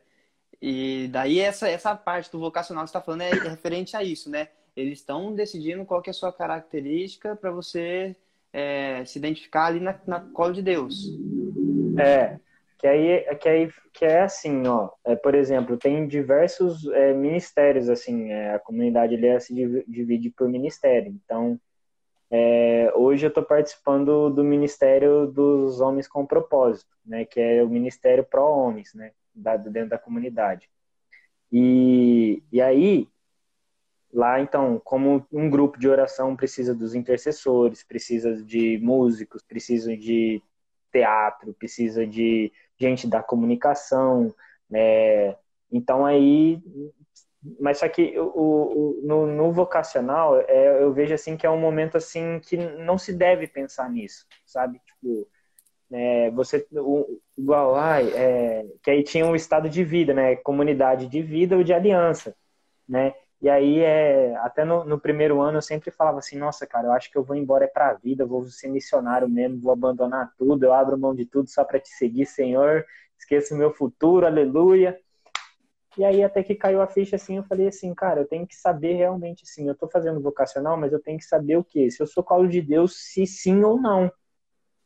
E 0.59 1.07
daí 1.11 1.39
essa, 1.39 1.69
essa 1.69 1.95
parte 1.95 2.31
do 2.31 2.39
vocacional 2.39 2.83
que 2.83 2.89
você 2.89 2.97
está 2.97 3.05
falando 3.05 3.21
é, 3.21 3.29
é 3.29 3.47
referente 3.47 3.95
a 3.95 4.01
isso, 4.01 4.27
né? 4.27 4.47
Eles 4.75 4.97
estão 4.97 5.35
decidindo 5.35 5.85
qual 5.85 6.01
que 6.01 6.09
é 6.09 6.11
a 6.11 6.15
sua 6.15 6.33
característica 6.33 7.35
para 7.35 7.51
você 7.51 8.15
é, 8.51 9.05
se 9.05 9.19
identificar 9.19 9.67
ali 9.67 9.79
na, 9.79 9.99
na 10.07 10.19
cola 10.19 10.51
de 10.51 10.63
Deus. 10.63 11.15
É, 11.99 12.39
que 12.79 12.87
aí, 12.87 13.35
que 13.35 13.47
aí 13.47 13.69
que 13.93 14.03
é 14.03 14.23
assim, 14.23 14.65
ó, 14.65 14.89
é, 15.05 15.15
por 15.15 15.35
exemplo, 15.35 15.77
tem 15.77 16.07
diversos 16.07 16.87
é, 16.87 17.13
ministérios, 17.13 17.87
assim, 17.87 18.31
é, 18.31 18.55
a 18.55 18.59
comunidade 18.59 19.13
ele 19.13 19.39
se 19.39 19.53
divide 19.87 20.31
por 20.31 20.49
ministério. 20.49 21.15
Então, 21.23 21.59
é, 22.29 22.91
hoje 22.95 23.25
eu 23.25 23.29
estou 23.29 23.43
participando 23.43 24.29
do 24.29 24.43
Ministério 24.43 25.27
dos 25.27 25.79
Homens 25.79 26.07
com 26.07 26.25
Propósito, 26.25 26.95
né, 27.05 27.25
que 27.25 27.39
é 27.39 27.63
o 27.63 27.69
Ministério 27.69 28.23
Pró-Homens, 28.23 28.93
né, 28.93 29.11
dentro 29.33 29.89
da 29.89 29.97
comunidade. 29.97 30.69
E, 31.51 32.41
e 32.51 32.61
aí, 32.61 33.07
lá 34.11 34.39
então, 34.39 34.81
como 34.83 35.25
um 35.31 35.49
grupo 35.49 35.77
de 35.79 35.87
oração 35.87 36.35
precisa 36.35 36.73
dos 36.73 36.95
intercessores, 36.95 37.83
precisa 37.83 38.43
de 38.43 38.79
músicos, 38.79 39.43
precisa 39.43 39.95
de 39.95 40.41
teatro, 40.91 41.53
precisa 41.53 42.07
de 42.07 42.51
gente 42.77 43.07
da 43.07 43.21
comunicação, 43.21 44.33
né, 44.69 45.35
então 45.71 46.05
aí 46.05 46.61
mas 47.59 47.79
só 47.79 47.87
que 47.87 48.17
o, 48.19 48.25
o 48.25 49.01
no, 49.03 49.27
no, 49.27 49.51
vocacional 49.51 50.39
é, 50.41 50.81
eu 50.81 50.91
vejo 50.93 51.13
assim 51.13 51.37
que 51.37 51.45
é 51.45 51.49
um 51.49 51.59
momento 51.59 51.97
assim 51.97 52.39
que 52.39 52.57
não 52.57 52.97
se 52.97 53.13
deve 53.13 53.47
pensar 53.47 53.89
nisso 53.89 54.25
sabe? 54.45 54.79
Tipo 54.85 55.27
é, 55.91 56.31
você 56.31 56.67
o, 56.73 57.19
igual 57.37 57.75
ai, 57.75 58.09
é, 58.13 58.65
que 58.81 58.89
aí 58.89 59.03
tinha 59.03 59.25
um 59.25 59.35
estado 59.35 59.69
de 59.69 59.83
vida 59.83 60.13
né? 60.13 60.35
Comunidade 60.37 61.07
de 61.07 61.21
vida 61.21 61.55
ou 61.55 61.63
de 61.63 61.73
aliança 61.73 62.35
né? 62.87 63.13
E 63.41 63.49
aí 63.49 63.79
é 63.79 64.35
até 64.37 64.65
no, 64.65 64.83
no 64.83 64.99
primeiro 64.99 65.41
ano 65.41 65.59
eu 65.59 65.61
sempre 65.61 65.91
falava 65.91 66.19
assim 66.19 66.37
nossa 66.37 66.65
cara 66.65 66.87
eu 66.87 66.91
acho 66.93 67.11
que 67.11 67.17
eu 67.17 67.23
vou 67.23 67.35
embora 67.35 67.65
é 67.65 67.67
para 67.67 67.89
a 67.89 67.93
vida 67.93 68.25
vou 68.25 68.45
ser 68.47 68.69
missionário 68.69 69.29
mesmo 69.29 69.61
vou 69.61 69.73
abandonar 69.73 70.33
tudo 70.37 70.65
eu 70.65 70.73
abro 70.73 70.97
mão 70.97 71.13
de 71.13 71.25
tudo 71.25 71.49
só 71.49 71.63
para 71.63 71.79
te 71.79 71.89
seguir 71.89 72.25
Senhor. 72.25 72.85
Esqueço 73.19 73.55
meu 73.55 73.71
futuro 73.71 74.25
aleluia 74.25 74.99
e 75.97 76.03
aí 76.03 76.23
até 76.23 76.43
que 76.43 76.55
caiu 76.55 76.81
a 76.81 76.87
ficha 76.87 77.15
assim, 77.15 77.37
eu 77.37 77.43
falei 77.43 77.67
assim, 77.67 77.93
cara, 77.93 78.21
eu 78.21 78.27
tenho 78.27 78.45
que 78.45 78.55
saber 78.55 78.93
realmente 78.93 79.43
assim, 79.43 79.67
eu 79.67 79.75
tô 79.75 79.87
fazendo 79.87 80.19
vocacional, 80.19 80.77
mas 80.77 80.91
eu 80.91 80.99
tenho 80.99 81.17
que 81.17 81.25
saber 81.25 81.57
o 81.57 81.63
que, 81.63 81.89
se 81.89 82.01
eu 82.01 82.07
sou 82.07 82.23
colo 82.23 82.47
de 82.47 82.61
Deus, 82.61 82.95
se 82.97 83.25
sim 83.25 83.63
ou 83.63 83.79
não. 83.79 84.11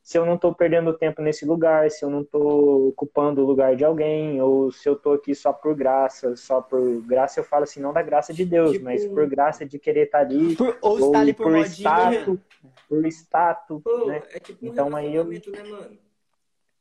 Se 0.01 0.17
eu 0.17 0.25
não 0.25 0.37
tô 0.37 0.55
perdendo 0.55 0.97
tempo 0.97 1.21
nesse 1.21 1.45
lugar, 1.45 1.91
se 1.91 2.03
eu 2.03 2.09
não 2.09 2.23
tô 2.23 2.87
ocupando 2.87 3.41
o 3.41 3.45
lugar 3.45 3.75
de 3.75 3.85
alguém, 3.85 4.41
ou 4.41 4.71
se 4.71 4.89
eu 4.89 4.95
tô 4.95 5.13
aqui 5.13 5.35
só 5.35 5.53
por 5.53 5.75
graça, 5.75 6.35
só 6.35 6.61
por 6.61 7.01
graça 7.01 7.39
eu 7.39 7.43
falo 7.43 7.63
assim, 7.63 7.79
não 7.79 7.93
da 7.93 8.01
graça 8.01 8.33
de 8.33 8.43
Deus, 8.43 8.71
tipo... 8.71 8.85
mas 8.85 9.05
por 9.05 9.27
graça 9.27 9.65
de 9.65 9.77
querer 9.77 10.05
estar 10.05 10.19
tá 10.19 10.23
ali, 10.25 10.55
por, 10.55 10.77
ou, 10.81 10.99
ou 10.99 11.15
ali 11.15 11.33
por, 11.33 11.51
por 11.51 11.57
status, 11.57 12.39
por 12.87 13.05
status, 13.05 13.81
Pô, 13.83 14.05
né? 14.05 14.23
É 14.31 14.39
tipo 14.39 14.65
um 14.65 14.69
então 14.69 14.95
aí 14.95 15.13
eu 15.13 15.25
né, 15.25 15.63
mano? 15.69 15.97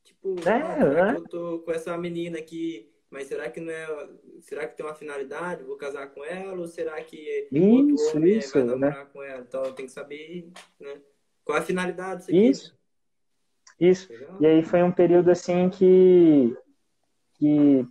Tipo, 0.02 0.34
é, 0.48 0.94
né? 0.94 1.14
eu 1.16 1.24
tô 1.28 1.58
com 1.60 1.70
essa 1.70 1.96
menina 1.98 2.40
que 2.40 2.90
mas 3.10 3.26
será 3.26 3.50
que 3.50 3.60
não 3.60 3.72
é. 3.72 4.08
Será 4.40 4.66
que 4.66 4.76
tem 4.76 4.84
uma 4.84 4.94
finalidade? 4.94 5.64
Vou 5.64 5.76
casar 5.76 6.08
com 6.08 6.24
ela? 6.24 6.58
Ou 6.58 6.66
será 6.66 7.02
que 7.02 7.16
isso, 7.50 8.04
outro 8.04 8.16
homem 8.18 8.38
isso, 8.38 8.52
vai 8.52 8.64
namorar 8.64 9.04
né? 9.04 9.10
com 9.12 9.22
ela? 9.22 9.40
Então 9.40 9.72
tem 9.72 9.86
que 9.86 9.92
saber 9.92 10.50
né? 10.78 11.00
qual 11.44 11.58
é 11.58 11.60
a 11.60 11.64
finalidade 11.64 12.26
disso 12.26 12.30
aqui. 12.30 12.48
Isso. 12.48 12.78
Isso. 13.80 14.12
Legal? 14.12 14.36
E 14.40 14.46
aí 14.46 14.62
foi 14.62 14.82
um 14.82 14.92
período 14.92 15.30
assim 15.30 15.70
que. 15.70 16.54
que 17.34 17.86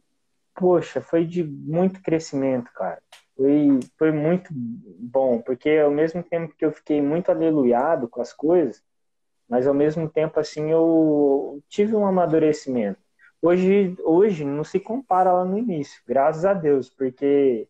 poxa, 0.54 1.02
foi 1.02 1.26
de 1.26 1.44
muito 1.44 2.02
crescimento, 2.02 2.72
cara. 2.74 3.02
Foi, 3.36 3.80
foi 3.98 4.12
muito 4.12 4.50
bom, 4.52 5.40
porque 5.42 5.70
ao 5.70 5.92
mesmo 5.92 6.24
tempo 6.24 6.56
que 6.56 6.66
eu 6.66 6.72
fiquei 6.72 7.02
muito 7.02 7.30
aleluiado 7.30 8.08
com 8.08 8.20
as 8.20 8.34
coisas, 8.34 8.84
mas 9.48 9.68
ao 9.68 9.74
mesmo 9.74 10.10
tempo 10.10 10.40
assim 10.40 10.72
eu 10.72 11.64
tive 11.70 11.96
um 11.96 12.06
amadurecimento. 12.06 13.00
Hoje, 13.42 13.96
hoje 14.04 14.44
não 14.44 14.64
se 14.64 14.80
compara 14.80 15.32
lá 15.32 15.46
no 15.46 15.58
início, 15.58 16.02
graças 16.08 16.44
a 16.46 16.54
Deus, 16.54 16.90
porque 16.90 17.68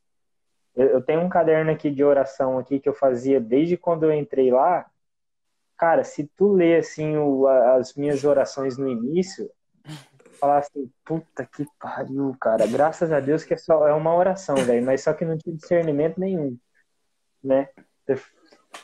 Eu, 0.76 0.88
eu 0.89 1.02
tenho 1.02 1.22
um 1.22 1.30
caderno 1.30 1.72
aqui 1.72 1.89
de 1.89 2.03
oração 2.03 2.60
aqui 2.60 2.80
que 2.80 2.88
eu 2.88 2.94
fazia 2.94 3.39
desde 3.39 3.76
quando 3.76 4.03
eu 4.03 4.14
entrei 4.14 4.52
lá. 4.52 4.85
Cara, 5.76 6.03
se 6.03 6.30
tu 6.38 6.53
lê 6.53 6.77
assim 6.77 7.18
o, 7.18 7.48
as 7.48 7.95
minhas 7.95 8.23
orações 8.23 8.77
no 8.77 8.88
início, 8.88 9.49
falar 10.39 10.60
assim, 10.60 10.88
puta 11.03 11.45
que 11.45 11.65
pariu, 11.80 12.35
cara. 12.39 12.68
Graças 12.68 13.11
a 13.11 13.19
Deus 13.19 13.44
que 13.44 13.56
é 13.56 13.57
só 13.57 13.88
é 13.88 13.94
uma 13.94 14.15
oração, 14.15 14.56
velho, 14.56 14.85
mas 14.85 15.02
só 15.02 15.14
que 15.14 15.26
não 15.26 15.35
tinha 15.35 15.56
discernimento 15.56 16.19
nenhum, 16.19 16.56
né? 17.44 17.69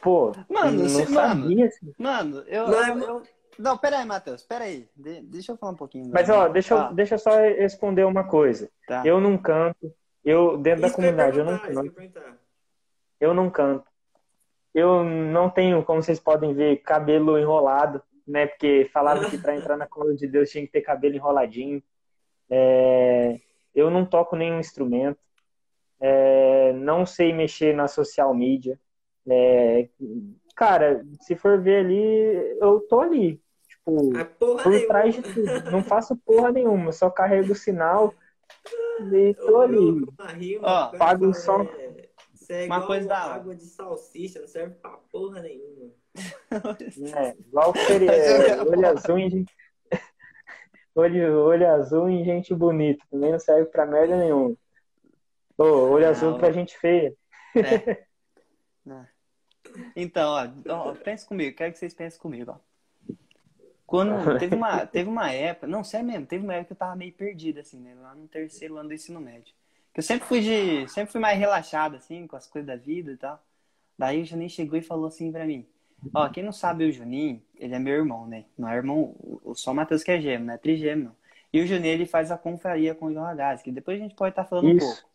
Pô, 0.02 0.32
Mano, 0.50 0.80
não 0.80 0.90
você- 0.90 1.06
sabia, 1.06 1.68
assim. 1.68 1.94
Mano, 1.98 2.40
eu. 2.48 2.68
Mas- 2.68 2.88
eu, 2.88 3.08
eu- 3.08 3.24
Não, 3.58 3.78
pera 3.78 4.00
aí, 4.00 4.06
Matheus, 4.06 4.44
pera 4.44 4.66
aí. 4.66 4.88
De- 4.96 5.22
deixa 5.22 5.52
eu 5.52 5.58
falar 5.58 5.74
um 5.74 5.76
pouquinho. 5.76 6.10
Mas 6.12 6.30
ó, 6.30 6.48
deixa 6.48 6.74
eu, 6.74 6.80
Ah, 6.80 6.92
deixa 6.92 7.16
eu 7.16 7.20
só 7.20 7.36
responder 7.38 8.04
uma 8.04 8.24
coisa. 8.28 8.70
tá. 8.88 9.06
Eu 9.06 9.20
não 9.20 9.38
canto, 9.38 9.94
eu 10.24 10.58
dentro 10.58 10.82
da 10.82 10.88
Isso 10.88 11.02
ia 11.02 11.14
comunidade 11.14 11.40
eu 11.40 11.46
não 11.46 11.60
canto, 11.60 11.94
eu 13.20 13.34
não 13.34 13.50
canto. 13.50 13.94
Eu 14.74 15.04
não 15.04 15.50
tenho, 15.50 15.84
como 15.84 16.02
vocês 16.02 16.20
podem 16.20 16.54
ver, 16.54 16.78
cabelo 16.78 17.38
enrolado, 17.38 18.02
né? 18.28 18.48
Porque 18.48 18.90
falavam 18.92 19.30
que 19.30 19.38
para 19.38 19.56
entrar 19.56 19.78
na 19.78 19.86
cola 19.86 20.16
de 20.16 20.28
Deus 20.28 20.50
tinha 20.50 20.66
que 20.66 20.72
ter 20.72 20.82
cabelo 20.82 21.16
enroladinho. 21.16 21.82
É, 22.50 23.40
eu 23.76 23.92
não 23.92 24.06
toco 24.06 24.36
nenhum 24.36 24.60
instrumento. 24.60 25.20
É, 26.00 26.74
não 26.74 27.06
sei 27.06 27.32
mexer 27.32 27.76
na 27.76 27.88
social 27.88 28.34
media. 28.34 28.80
É, 29.28 29.88
cara, 30.56 31.06
se 31.22 31.36
for 31.36 31.62
ver 31.62 31.86
ali, 31.86 32.58
eu 32.60 32.80
tô 32.90 33.00
ali. 33.00 33.43
Tipo, 33.86 34.18
Ah, 34.18 34.26
porra 34.26 34.64
por 34.64 34.70
nenhuma. 34.72 34.88
trás 34.88 35.16
de 35.16 35.22
tudo. 35.22 35.72
Não 35.72 35.84
faço 35.84 36.16
porra 36.18 36.52
nenhuma, 36.52 36.92
só 36.92 37.10
carrego 37.10 37.52
o 37.52 37.56
sinal 37.56 38.14
e 39.12 39.34
tô 39.36 39.60
ali. 39.62 40.58
Ó, 40.62 40.88
o 40.88 40.92
cara 40.92 40.98
paga 40.98 41.28
o 41.28 41.34
fala, 41.34 41.34
som. 41.34 41.62
é, 41.78 42.10
é 42.50 42.66
Uma 42.66 42.86
coisa 42.86 43.08
da 43.08 43.18
água 43.20 43.56
de 43.56 43.66
salsicha, 43.66 44.40
não 44.40 44.48
serve 44.48 44.76
pra 44.76 44.92
porra 45.12 45.42
nenhuma. 45.42 45.92
É, 47.18 47.36
igual 47.40 47.74
seria 47.76 48.12
é, 48.12 48.62
olho 48.62 48.88
azul 48.88 49.18
em 49.18 49.30
gente... 49.30 49.52
olho, 50.96 51.40
olho 51.42 51.68
azul 51.72 52.08
em 52.10 52.24
gente 52.24 52.54
bonita. 52.54 53.04
Também 53.10 53.32
não 53.32 53.40
serve 53.40 53.66
pra 53.72 53.86
merda 53.86 54.16
nenhuma. 54.16 54.56
Ô, 55.58 55.64
olho 55.64 56.04
Não. 56.06 56.12
azul 56.12 56.38
pra 56.38 56.52
gente 56.52 56.78
feia. 56.78 57.14
É. 57.56 58.06
É. 58.86 59.06
Então, 59.96 60.30
ó, 60.68 60.90
ó, 60.90 60.94
pensa 60.94 61.26
comigo, 61.26 61.56
quero 61.56 61.72
que 61.72 61.80
vocês 61.80 61.94
pensem 61.94 62.20
comigo, 62.20 62.52
ó. 62.52 62.58
Quando 63.86 64.12
teve 64.40 64.56
uma, 64.56 64.86
teve 64.86 65.10
uma 65.10 65.32
época, 65.32 65.68
não, 65.68 65.84
sério 65.84 66.08
mesmo, 66.08 66.26
teve 66.26 66.44
uma 66.44 66.54
época 66.54 66.68
que 66.68 66.74
eu 66.74 66.78
tava 66.78 66.96
meio 66.96 67.14
perdido, 67.14 67.60
assim, 67.60 67.80
né? 67.80 67.96
Lá 67.96 68.16
no 68.16 68.28
terceiro 68.28 68.78
ano 68.78 68.90
do 68.90 68.96
ensino 68.96 69.20
médio. 69.20 69.54
Que 69.94 70.00
eu 70.00 70.04
sempre 70.04 70.28
fui 70.28 70.42
de. 70.42 70.88
Sempre 70.90 71.12
fui 71.12 71.22
mais 71.22 71.38
relaxado, 71.38 71.96
assim, 71.96 72.26
com 72.26 72.36
as 72.36 72.48
coisas 72.48 72.68
da 72.68 72.76
vida 72.76 73.12
e 73.12 73.18
tal. 73.18 73.44
Daí 73.98 74.22
o 74.22 74.26
Juninho 74.26 74.50
chegou 74.50 74.78
e 74.78 74.82
falou 74.82 75.08
assim 75.08 75.32
pra 75.32 75.46
mim. 75.46 75.66
Ó, 76.14 76.28
quem 76.30 76.44
não 76.44 76.52
sabe 76.52 76.86
o 76.86 76.92
Juninho, 76.92 77.42
ele 77.56 77.74
é 77.76 77.80
meu 77.80 77.94
irmão, 77.94 78.28
né? 78.28 78.46
Não 78.58 78.68
é 78.68 78.76
irmão, 78.76 79.16
o- 79.20 79.54
só 79.56 79.72
o 79.72 79.76
Matheus 79.76 80.04
que 80.04 80.12
é 80.12 80.20
gêmeo, 80.20 80.48
não 80.48 80.54
é 80.54 80.58
trigêmeo, 80.58 81.06
não. 81.06 81.16
E 81.52 81.62
o 81.62 81.68
Juninho, 81.68 81.94
ele 81.94 82.06
faz 82.06 82.32
a 82.32 82.38
confraria 82.38 82.96
com 82.96 83.06
o 83.08 83.14
João 83.14 83.36
Gás, 83.36 83.62
que 83.62 83.72
depois 83.72 84.00
a 84.00 84.04
gente 84.04 84.16
pode 84.16 84.32
estar 84.32 84.46
falando 84.46 84.70
um 84.70 84.78
Isso. 84.78 84.86
pouco. 84.86 85.10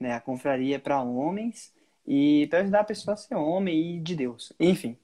Né? 0.00 0.12
A 0.14 0.20
confraria 0.20 0.78
para 0.78 1.00
homens 1.02 1.74
e 2.06 2.46
para 2.48 2.60
ajudar 2.60 2.80
a 2.80 2.84
pessoa 2.84 3.14
a 3.14 3.16
ser 3.16 3.34
homem 3.34 3.96
e 3.96 4.00
de 4.00 4.14
Deus. 4.16 4.52
Enfim. 4.58 4.96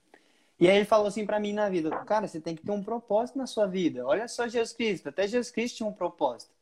E 0.65 0.70
aí 0.70 0.77
ele 0.77 0.86
falou 0.86 1.07
assim 1.09 1.27
pra 1.27 1.39
mim 1.39 1.53
na 1.53 1.69
vida, 1.69 1.91
cara, 2.07 2.27
você 2.27 2.41
tem 2.41 2.57
que 2.57 2.62
ter 2.62 2.73
um 2.73 2.82
propósito 2.82 3.36
na 3.36 3.47
sua 3.47 3.66
vida. 3.66 4.07
Olha 4.07 4.27
só 4.27 4.49
Jesus 4.49 4.73
Cristo, 4.73 5.11
até 5.11 5.28
Jesus 5.28 5.51
Cristo 5.51 5.77
tinha 5.77 5.86
um 5.86 5.93
propósito. 5.93 6.55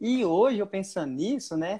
E 0.00 0.24
hoje, 0.24 0.58
eu 0.58 0.66
pensando 0.66 1.12
nisso, 1.12 1.58
né? 1.58 1.78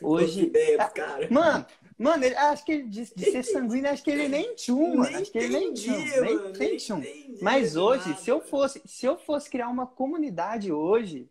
Hoje. 0.00 0.42
Que 0.42 0.46
ideia, 0.46 0.88
cara. 0.88 1.26
Mano, 1.28 1.66
mano, 1.98 2.22
ele, 2.22 2.36
acho 2.36 2.64
que 2.64 2.70
ele, 2.70 2.84
de, 2.84 3.12
de 3.12 3.24
ser 3.32 3.42
sanguíneo, 3.50 3.90
acho 3.90 4.04
que 4.04 4.10
ele 4.12 4.28
nem 4.28 4.54
tinha, 4.54 4.76
um, 4.76 4.98
mano. 4.98 5.16
Acho 5.18 5.32
que 5.32 5.38
ele 5.38 5.48
nem 5.48 5.64
entendia, 5.70 6.20
Nem, 6.20 6.36
nem 6.52 6.78
nem 6.78 7.38
Mas 7.42 7.74
hoje, 7.74 8.10
nada. 8.10 8.20
se 8.20 8.30
eu 8.30 8.40
fosse, 8.40 8.80
se 8.84 9.04
eu 9.04 9.18
fosse 9.18 9.50
criar 9.50 9.68
uma 9.68 9.84
comunidade 9.84 10.70
hoje, 10.70 11.28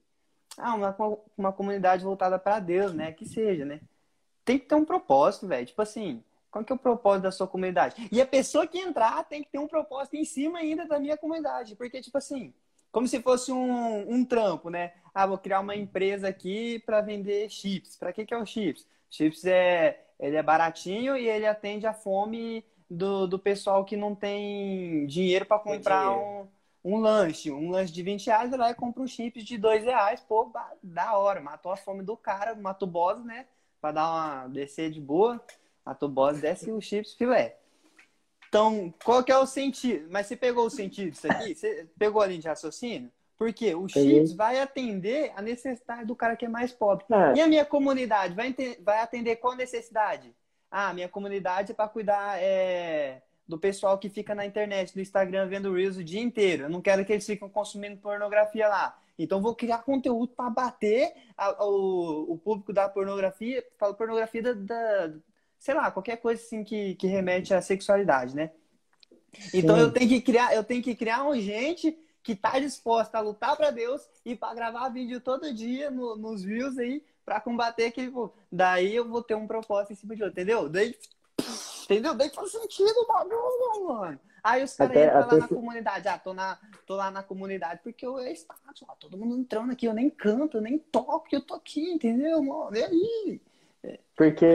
ah, 0.58 0.76
uma, 0.76 0.98
uma 1.38 1.54
comunidade 1.54 2.04
voltada 2.04 2.38
pra 2.38 2.60
Deus, 2.60 2.94
né? 2.94 3.14
Que 3.14 3.26
seja, 3.26 3.64
né? 3.64 3.80
Tem 4.44 4.60
que 4.60 4.66
ter 4.66 4.76
um 4.76 4.84
propósito, 4.84 5.48
velho. 5.48 5.66
Tipo 5.66 5.82
assim, 5.82 6.22
qual 6.56 6.64
que 6.64 6.72
é 6.72 6.76
o 6.76 6.80
propósito 6.80 7.23
da 7.23 7.32
sua 7.34 7.48
comunidade? 7.48 8.07
E 8.10 8.22
a 8.22 8.26
pessoa 8.26 8.65
que 8.65 8.80
entrar 8.80 9.22
tem 9.26 9.44
que 9.44 9.49
ter 9.49 9.60
um 9.60 9.68
propósito 9.68 10.15
em 10.15 10.23
cima 10.23 10.60
ainda 10.60 10.86
da 10.86 10.98
minha 10.98 11.18
comunidade. 11.18 11.76
Porque, 11.76 11.99
tipo 11.99 12.18
assim, 12.18 12.53
como 12.94 13.06
se 13.10 13.22
fosse 13.22 13.52
um, 13.52 14.10
um 14.10 14.23
trampo, 14.23 14.69
né? 14.69 14.94
Ah, 15.14 15.26
vou 15.26 15.38
criar 15.38 15.60
uma 15.60 15.76
empresa 15.76 16.30
aqui 16.30 16.80
para 16.86 17.02
vender 17.02 17.49
chips. 17.49 17.98
Para 17.98 18.14
que, 18.14 18.26
que 18.26 18.34
é 18.34 18.38
o 18.38 18.45
chips? 18.45 18.88
Chips 19.10 19.44
é, 19.44 20.02
ele 20.18 20.38
é 20.38 20.41
baratinho 20.41 21.18
e 21.18 21.27
ele 21.27 21.45
atende 21.45 21.86
a 21.86 21.94
fome 21.94 22.64
do, 22.90 23.27
do 23.27 23.38
pessoal 23.38 23.84
que 23.84 23.98
não 23.98 24.15
tem 24.15 25.06
dinheiro 25.07 25.45
para 25.45 25.60
comprar 25.60 26.10
um, 26.18 26.48
um 26.86 26.95
lanche. 26.95 27.52
Um 27.52 27.69
lanche 27.69 27.91
de 27.91 28.02
20 28.02 28.27
reais, 28.27 28.48
ele 28.48 28.57
vai 28.60 28.72
e 28.72 28.76
compra 28.76 29.03
um 29.03 29.07
chips 29.07 29.44
de 29.44 29.57
2 29.57 29.84
reais. 29.84 30.22
Pô, 30.22 30.49
da 30.82 31.18
hora. 31.18 31.41
Matou 31.41 31.73
a 31.73 31.76
fome 31.76 32.02
do 32.02 32.15
cara, 32.15 32.56
matou 32.56 32.88
o 32.88 32.91
boss, 32.91 33.22
né? 33.26 33.45
Pra 33.82 33.91
dar 33.91 34.10
uma 34.10 34.48
descer 34.48 34.90
de 34.90 35.02
boa. 35.02 35.44
Matou 35.86 36.10
o 36.10 36.12
boss, 36.12 36.40
desce 36.40 36.72
o 36.72 36.82
chips 36.82 37.14
filé. 37.14 37.57
Então, 38.49 38.94
qual 39.03 39.24
que 39.24 39.32
é 39.32 39.38
o 39.38 39.45
sentido? 39.45 40.07
Mas 40.10 40.28
você 40.28 40.36
pegou 40.36 40.66
o 40.66 40.70
sentido 40.70 41.12
disso 41.12 41.28
aqui? 41.30 41.53
Você 41.56 41.88
pegou 41.98 42.22
a 42.22 42.28
linha 42.28 42.40
de 42.40 42.48
raciocínio? 42.48 43.12
Porque 43.38 43.76
o 43.76 43.88
chips 43.88 44.32
vai 44.34 44.60
atender 44.62 45.34
a 45.36 45.41
necessidade 45.41 46.06
do 46.06 46.16
cara 46.16 46.38
que 46.38 46.45
é 46.45 46.49
mais 46.49 46.72
pobre. 46.72 47.06
É, 47.34 47.38
E 47.38 47.41
a 47.41 47.48
minha 47.48 47.66
comunidade 47.66 48.34
vai, 48.34 48.56
vai 48.82 48.99
atender 48.99 49.36
qual 49.38 49.56
necessidade? 49.56 50.34
Ah, 50.72 50.94
minha 50.94 51.10
comunidade 51.10 51.72
é 51.72 51.76
para 51.76 51.90
cuidar 51.90 52.41
é, 52.41 53.22
do 53.45 53.57
pessoal 53.60 53.98
que 53.98 54.10
fica 54.10 54.34
na 54.34 54.45
internet, 54.45 54.95
no 54.95 55.02
Instagram, 55.02 55.48
vendo 55.48 55.74
Reels 55.74 55.98
o 55.98 56.03
dia 56.03 56.22
inteiro. 56.22 56.64
Eu 56.64 56.70
não 56.70 56.82
quero 56.82 57.03
que 57.06 57.12
eles 57.12 57.26
fiquem 57.26 57.49
consumindo 57.49 57.98
pornografia 57.98 58.68
lá. 58.70 58.98
Então, 59.20 59.41
vou 59.41 59.53
criar 59.56 59.80
conteúdo 59.80 60.34
para 60.34 60.49
bater 60.49 61.14
a- 61.38 61.66
o, 61.66 62.34
o 62.34 62.38
público 62.38 62.72
da 62.74 62.88
pornografia. 62.88 63.64
Falo 63.78 63.95
pornografia 63.95 64.41
da, 64.41 64.53
da- 64.53 65.14
sei 65.66 65.74
lá, 65.74 65.90
qualquer 65.90 66.18
coisa 66.18 66.40
assim 66.40 66.64
que, 66.64 66.94
que 66.94 67.08
remete 67.08 67.52
à 67.52 67.60
sexualidade, 67.60 68.36
né? 68.36 68.52
Então 69.52 69.76
Sim. 69.76 69.82
eu 69.82 69.92
tenho 69.92 70.08
que 70.08 70.22
criar, 70.22 70.56
eu 70.56 70.64
tenho 70.64 70.84
que 70.84 70.94
criar 70.94 71.24
um 71.28 71.36
gente 71.42 71.98
que 72.22 72.36
tá 72.36 72.60
disposta 72.60 73.18
a 73.18 73.22
lutar 73.22 73.58
para 73.58 73.72
Deus 73.72 74.08
e 74.24 74.36
para 74.36 74.54
gravar 74.54 74.90
vídeo 74.90 75.20
todo 75.20 75.52
dia 75.52 75.90
no- 75.90 76.16
nos 76.16 76.44
views 76.44 76.78
aí 76.78 77.04
para 77.26 77.42
combater 77.42 77.86
aquele. 77.86 78.12
Daí 78.52 78.96
eu 78.96 79.10
vou 79.10 79.24
ter 79.24 79.34
um 79.34 79.48
propósito 79.48 79.94
em 79.94 79.96
cima 79.96 80.16
de 80.16 80.22
outro, 80.22 80.40
entendeu? 80.40 80.70
Daí, 80.70 80.96
entendeu? 81.86 82.14
Daí 82.14 82.30
faz 82.30 82.52
sentido 82.52 82.94
o 83.00 83.08
bagulho, 83.08 83.88
mano. 83.88 84.20
Aí 84.44 84.64
os 84.64 84.76
caras 84.76 85.00
entram 85.00 85.26
lá 85.26 85.36
na 85.36 85.48
se- 85.48 85.56
comunidade. 85.56 86.08
Ah, 86.08 86.20
tô, 86.20 86.32
na, 86.32 86.60
tô 86.86 86.96
lá 86.96 87.10
na 87.10 87.24
comunidade 87.24 87.82
porque 87.84 88.06
eu 88.06 88.20
é 88.20 88.32
status. 88.34 88.84
ó, 88.88 88.94
todo 89.00 89.18
mundo 89.18 89.36
entrando 89.36 89.72
aqui, 89.72 89.88
eu 89.88 89.96
nem 89.96 90.12
canto, 90.12 90.58
eu 90.58 90.62
nem 90.62 90.78
toco, 90.78 91.26
eu 91.32 91.42
tô 91.42 91.56
aqui, 91.56 91.90
entendeu, 91.90 92.44
mano? 92.44 92.76
E 92.78 92.84
aí? 92.84 93.42
Porque 94.16 94.45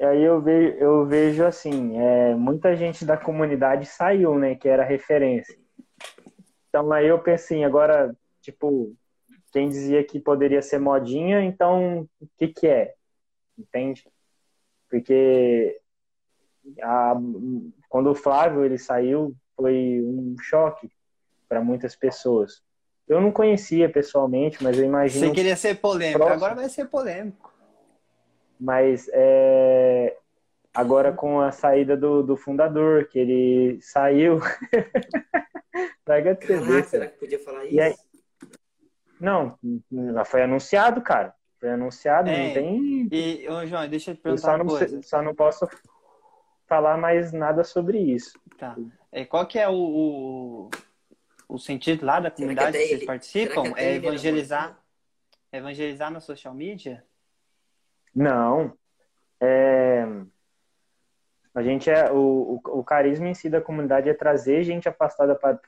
aí 0.00 0.22
eu 0.22 0.40
vejo, 0.40 0.76
eu 0.78 1.06
vejo 1.06 1.44
assim, 1.44 1.98
é, 1.98 2.34
muita 2.34 2.74
gente 2.74 3.04
da 3.04 3.16
comunidade 3.16 3.86
saiu, 3.86 4.36
né, 4.38 4.56
que 4.56 4.68
era 4.68 4.82
referência. 4.84 5.56
Então 6.68 6.92
aí 6.92 7.06
eu 7.06 7.18
pensei, 7.20 7.62
agora, 7.64 8.14
tipo, 8.40 8.92
quem 9.52 9.68
dizia 9.68 10.02
que 10.04 10.18
poderia 10.18 10.62
ser 10.62 10.78
modinha, 10.78 11.42
então 11.42 12.08
o 12.20 12.28
que 12.38 12.48
que 12.48 12.66
é? 12.66 12.94
Entende? 13.58 14.04
Porque 14.88 15.80
a- 16.82 17.16
quando 17.88 18.10
o 18.10 18.14
Flávio 18.14 18.64
ele 18.64 18.78
saiu, 18.78 19.34
foi 19.56 20.00
um 20.02 20.36
choque 20.40 20.90
para 21.48 21.60
muitas 21.60 21.94
pessoas. 21.96 22.62
Eu 23.08 23.20
não 23.20 23.32
conhecia 23.32 23.88
pessoalmente, 23.90 24.62
mas 24.62 24.78
eu 24.78 24.84
imagino 24.84 25.26
Você 25.28 25.34
queria 25.34 25.56
ser 25.56 25.76
polêmico, 25.80 26.18
Próximo. 26.18 26.36
agora 26.36 26.54
vai 26.54 26.68
ser 26.68 26.86
polêmico. 26.86 27.49
Mas 28.60 29.08
é, 29.12 30.16
agora 30.74 31.12
com 31.12 31.40
a 31.40 31.50
saída 31.50 31.96
do, 31.96 32.22
do 32.22 32.36
fundador, 32.36 33.06
que 33.08 33.18
ele 33.18 33.80
saiu. 33.80 34.38
Larga 36.06 36.34
de 36.34 36.44
ser 36.46 36.54
Caraca, 36.58 36.72
besta. 36.74 36.90
será 36.90 37.06
que 37.06 37.18
podia 37.18 37.38
falar 37.38 37.64
isso? 37.66 37.80
Aí- 37.80 37.94
Não, 39.20 39.58
já 40.14 40.24
foi 40.24 40.42
anunciado, 40.42 41.00
cara. 41.02 41.34
Foi 41.58 41.70
anunciado, 41.70 42.28
É. 42.30 42.46
não 42.46 42.54
tem. 42.54 43.08
E, 43.12 43.48
ô, 43.48 43.64
João, 43.66 43.86
deixa 43.88 44.10
eu 44.10 44.14
te 44.14 44.18
Eu 44.18 44.22
perguntar 44.22 44.42
só 44.42 44.54
uma 44.54 44.58
não, 44.58 44.66
coisa. 44.66 45.02
só 45.02 45.22
não 45.22 45.34
posso 45.34 45.68
falar 46.66 46.96
mais 46.96 47.32
nada 47.32 47.62
sobre 47.64 47.98
isso. 47.98 48.38
Tá. 48.58 48.76
É, 49.12 49.24
qual 49.24 49.46
que 49.46 49.58
é 49.58 49.68
o, 49.68 49.74
o, 49.74 50.70
o 51.48 51.58
sentido 51.58 52.04
lá 52.06 52.14
da 52.18 52.22
Será 52.24 52.30
que 52.30 52.36
comunidade 52.42 52.68
até 52.70 52.78
que 52.78 52.86
vocês 52.88 52.98
ele- 53.00 53.06
participam? 53.06 53.62
que 53.72 53.80
É 53.80 53.84
era 53.96 54.06
evangelizar, 54.06 54.78
evangelizar 55.52 56.10
na 56.10 56.20
social 56.20 56.54
media? 56.54 57.04
Não. 58.14 58.76
É, 59.40 60.06
A 61.54 61.62
gente 61.62 61.90
é. 61.90 62.10
O, 62.10 62.60
o, 62.64 62.78
o 62.78 62.84
carisma 62.84 63.28
em 63.28 63.34
si 63.34 63.48
da 63.48 63.60
comunidade 63.60 64.08
é 64.08 64.14
trazer 64.14 64.62
gente 64.62 64.88
afastada 64.88 65.34
para 65.34 65.58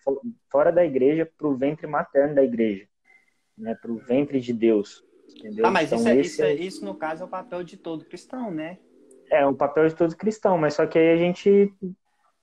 fora 0.51 0.71
da 0.71 0.85
igreja 0.85 1.31
para 1.37 1.49
o 1.49 1.57
ventre 1.57 1.87
materno 1.87 2.35
da 2.35 2.45
igreja, 2.45 2.87
né? 3.59 3.75
Para 3.75 3.91
o 3.91 3.99
ventre 3.99 4.41
de 4.41 4.53
Deus. 4.53 5.05
entendeu? 5.37 5.67
Ah, 5.67 5.71
mas 5.71 5.93
Então, 5.93 5.99
isso, 6.01 6.09
é, 6.09 6.21
isso, 6.21 6.43
é- 6.43 6.55
isso, 6.55 6.85
no 6.85 6.95
caso, 6.95 7.23
é 7.23 7.27
o 7.27 7.29
papel 7.29 7.65
de 7.65 7.77
todo 7.77 8.05
cristão, 8.05 8.51
né? 8.51 8.79
É 9.31 9.47
um 9.47 9.55
papel 9.55 9.89
de 9.89 9.95
todo 9.95 10.17
cristão, 10.17 10.59
mas 10.59 10.75
só 10.75 10.87
que 10.87 10.99
aí 10.99 11.11
a 11.13 11.17
gente 11.17 11.73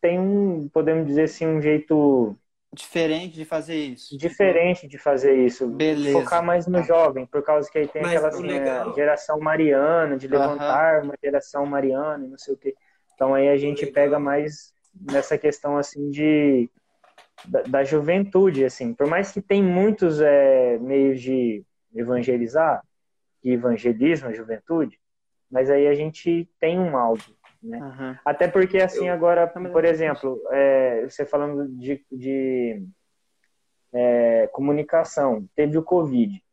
tem 0.01 0.19
um, 0.19 0.67
podemos 0.69 1.05
dizer 1.05 1.23
assim, 1.23 1.45
um 1.45 1.61
jeito 1.61 2.35
Diferente 2.71 3.33
de 3.33 3.45
fazer 3.45 3.75
isso. 3.75 4.15
diferente 4.17 4.87
de 4.87 4.97
fazer 4.99 5.33
isso. 5.43 5.67
Beleza. 5.67 6.19
Focar 6.19 6.43
mais 6.43 6.67
no 6.67 6.79
Tá. 6.79 6.83
jovem, 6.83 7.25
por 7.25 7.41
causa 7.43 7.69
que 7.69 7.79
aí 7.79 7.87
tem 7.87 8.01
Mas 8.03 8.11
aquela 8.13 8.27
assim, 8.29 8.43
legal- 8.45 8.91
a 8.91 8.93
geração 8.93 9.39
mariana, 9.39 10.15
de 10.17 10.27
levantar 10.27 11.03
uma 11.03 11.15
geração 11.23 11.65
mariana 11.65 12.25
e 12.25 12.29
não 12.29 12.37
sei 12.37 12.53
o 12.53 12.57
quê. 12.57 12.75
Então 13.15 13.33
aí 13.33 13.49
a 13.49 13.57
gente 13.57 13.85
legal. 13.85 13.93
pega 13.93 14.19
mais 14.19 14.71
nessa 15.01 15.37
questão 15.37 15.77
assim 15.77 16.09
de 16.11 16.69
da, 17.45 17.61
da 17.63 17.83
juventude, 17.83 18.63
assim. 18.63 18.93
Por 18.93 19.07
mais 19.07 19.31
que 19.31 19.41
tem 19.41 19.63
muitos 19.63 20.21
é, 20.21 20.77
meios 20.77 21.19
de 21.21 21.63
evangelizar, 21.95 22.83
que 23.41 23.49
evangelizam 23.49 24.29
a 24.29 24.33
juventude, 24.33 24.99
mas 25.49 25.69
aí 25.71 25.87
a 25.87 25.95
gente 25.95 26.47
tem 26.59 26.77
um 26.77 26.95
alvo, 26.95 27.23
né? 27.61 27.79
Aham. 27.79 28.19
Até 28.25 28.47
porque, 28.47 28.77
assim, 28.77 29.07
Eu- 29.07 29.13
agora, 29.13 29.47
por 29.47 29.85
exemplo, 29.85 30.41
é, 30.51 31.03
você 31.03 31.25
falando 31.25 31.67
de, 31.77 32.03
de, 32.11 32.85
é, 33.93 34.47
comunicação, 34.47 35.47
teve 35.55 35.77
o 35.77 35.83
Covid, 35.83 36.43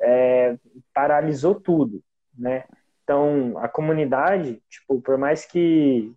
é, 0.00 0.56
paralisou 0.92 1.54
tudo, 1.60 2.02
né? 2.36 2.64
Então, 3.04 3.58
a 3.58 3.68
comunidade, 3.68 4.62
tipo, 4.68 5.00
por 5.00 5.18
mais 5.18 5.44
que 5.44 6.12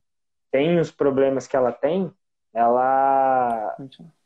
tenha 0.52 0.82
os 0.82 0.92
problemas 0.92 1.48
que 1.48 1.56
ela 1.56 1.72
tem, 1.72 2.12
ela, 2.54 3.76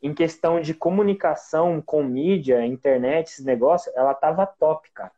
em 0.00 0.14
questão 0.14 0.60
de 0.60 0.74
comunicação 0.74 1.82
com 1.82 2.02
mídia, 2.02 2.64
internet, 2.64 3.28
esses 3.28 3.44
negócios, 3.44 3.94
ela 3.96 4.14
tava 4.14 4.46
top, 4.46 4.90
cara. 4.92 5.12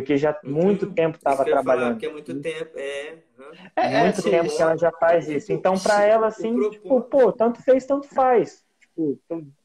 Porque 0.00 0.16
já 0.16 0.38
muito 0.44 0.86
Uhum. 0.86 0.94
tempo 0.94 1.16
Isso 1.16 1.24
tava 1.24 1.44
que 1.44 1.50
eu 1.50 1.56
ia 1.56 1.62
falar, 1.62 1.74
trabalhando. 1.76 1.92
Porque 1.94 2.06
é 2.06 2.12
muito 2.12 2.40
tempo, 2.40 2.78
é. 2.78 3.22
aham. 3.38 3.52
É, 3.76 3.94
é, 3.94 4.00
muito 4.02 4.18
assim, 4.20 4.30
tempo 4.30 4.54
que 4.56 4.62
ela 4.62 4.76
já 4.76 4.92
faz 4.92 5.28
isso. 5.28 5.52
Então, 5.52 5.78
pra 5.78 6.04
ela, 6.04 6.26
assim, 6.28 6.70
tipo, 6.70 7.00
pô, 7.02 7.32
tanto 7.32 7.62
fez, 7.62 7.84
tanto 7.84 8.06
faz. 8.08 8.64
Tipo, 8.80 9.18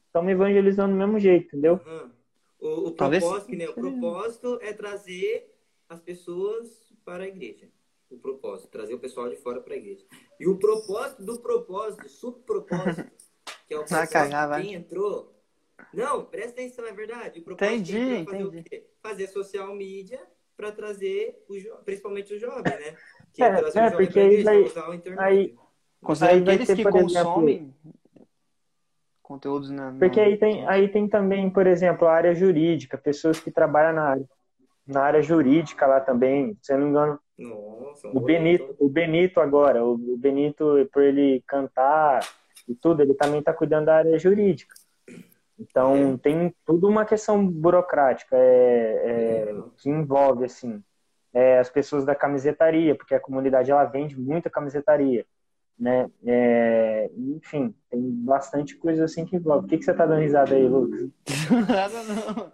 estamos 0.06 0.30
evangelizando 0.30 0.92
do 0.92 0.98
mesmo 0.98 1.18
jeito, 1.20 1.46
entendeu? 1.46 1.74
Aham. 1.86 2.10
O, 2.58 2.88
o 2.88 2.90
Talvez- 2.92 3.22
propósito, 3.22 3.50
que 3.50 3.56
nem 3.56 3.68
o 3.68 3.74
propósito 3.74 4.58
é 4.62 4.72
trazer 4.72 5.54
as 5.88 6.00
pessoas 6.00 6.92
para 7.04 7.24
a 7.24 7.28
igreja. 7.28 7.68
O 8.10 8.16
propósito, 8.18 8.68
trazer 8.68 8.94
o 8.94 8.98
pessoal 8.98 9.28
de 9.28 9.36
fora 9.36 9.60
para 9.60 9.74
a 9.74 9.76
igreja. 9.76 10.04
E 10.40 10.46
o 10.46 10.56
propósito 10.56 11.22
do 11.22 11.38
propósito, 11.40 12.08
subpropósito, 12.08 13.10
que 13.68 13.74
é 13.74 13.78
o 13.78 13.84
propósito 13.84 14.30
vai. 14.48 14.62
quem 14.62 14.74
entrou. 14.74 15.33
Não, 15.92 16.24
presta 16.24 16.50
atenção, 16.52 16.86
é 16.86 16.92
verdade. 16.92 17.40
O 17.40 17.42
propósito 17.44 17.74
Entendi, 17.74 17.96
é 17.98 18.24
fazer 18.24 18.42
entendi. 18.42 18.58
o 18.58 18.64
quê? 18.64 18.86
Fazer 19.02 19.26
social 19.28 19.74
media 19.74 20.20
para 20.56 20.70
trazer, 20.72 21.44
o 21.48 21.56
jo- 21.58 21.76
principalmente 21.84 22.34
o 22.34 22.38
jovem, 22.38 22.62
né? 22.62 22.96
Que 23.32 23.42
É, 23.42 23.46
é, 23.46 23.90
porque 23.90 24.20
aí 24.20 24.42
vai- 24.42 24.62
usar 24.62 24.88
o 24.90 24.94
internet. 24.94 25.20
aí- 25.22 25.54
Aí 26.06 26.16
vai 26.18 26.38
aqueles 26.38 26.66
ter, 26.66 26.76
que 26.76 26.82
por 26.82 26.96
exemplo, 26.96 27.02
consomem 27.32 27.74
conteúdos 29.22 29.70
na. 29.70 29.90
na- 29.90 29.98
Porque 29.98 30.20
aí 30.20 30.36
tem, 30.36 30.66
aí 30.68 30.88
tem 30.88 31.08
também, 31.08 31.48
por 31.50 31.66
exemplo, 31.66 32.06
a 32.06 32.12
área 32.12 32.34
jurídica, 32.34 32.98
pessoas 32.98 33.40
que 33.40 33.50
trabalham 33.50 33.94
na 33.94 34.02
área, 34.10 34.28
na 34.86 35.00
área 35.02 35.22
jurídica 35.22 35.86
lá 35.86 36.00
também, 36.00 36.56
se 36.62 36.72
eu 36.72 36.78
não 36.78 36.84
me 36.84 36.90
engano, 36.90 37.20
Nossa, 37.38 38.08
o 38.08 38.20
Benito, 38.20 38.76
o 38.78 38.88
Benito 38.88 39.40
agora, 39.40 39.82
o 39.82 39.96
Benito, 40.18 40.88
por 40.92 41.02
ele 41.02 41.42
cantar 41.46 42.20
e 42.68 42.74
tudo, 42.74 43.00
ele 43.02 43.14
também 43.14 43.38
está 43.40 43.52
cuidando 43.52 43.86
da 43.86 43.96
área 43.96 44.18
jurídica. 44.18 44.74
Então, 45.58 46.18
tem 46.18 46.54
tudo 46.66 46.88
uma 46.88 47.04
questão 47.04 47.46
burocrática 47.46 48.36
é, 48.36 49.02
é, 49.50 49.54
que 49.76 49.88
envolve, 49.88 50.44
assim, 50.44 50.82
é, 51.32 51.58
as 51.58 51.70
pessoas 51.70 52.04
da 52.04 52.14
camisetaria, 52.14 52.94
porque 52.94 53.14
a 53.14 53.20
comunidade, 53.20 53.70
ela 53.70 53.84
vende 53.84 54.18
muita 54.18 54.50
camisetaria, 54.50 55.24
né? 55.78 56.10
É, 56.26 57.10
enfim, 57.16 57.74
tem 57.88 58.00
bastante 58.00 58.76
coisa 58.76 59.04
assim 59.04 59.24
que 59.24 59.36
envolve. 59.36 59.66
O 59.66 59.68
que, 59.68 59.78
que 59.78 59.84
você 59.84 59.94
tá 59.94 60.04
dando 60.06 60.20
risada 60.22 60.54
aí, 60.54 60.66
Lucas? 60.66 61.08
Nada 61.68 62.02
não. 62.02 62.52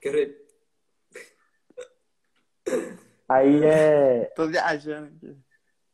Quero- 0.00 0.42
Aí 3.28 3.64
é, 3.64 4.24
Tô 4.36 4.46
viajando 4.46 5.06
aqui. 5.16 5.36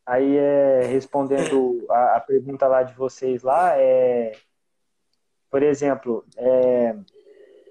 aí 0.06 0.36
é 0.36 0.82
respondendo 0.86 1.86
a, 1.90 2.16
a 2.16 2.20
pergunta 2.20 2.66
lá 2.66 2.82
de 2.82 2.94
vocês 2.94 3.42
lá, 3.42 3.78
é, 3.78 4.32
por 5.50 5.62
exemplo, 5.62 6.24
é, 6.36 6.96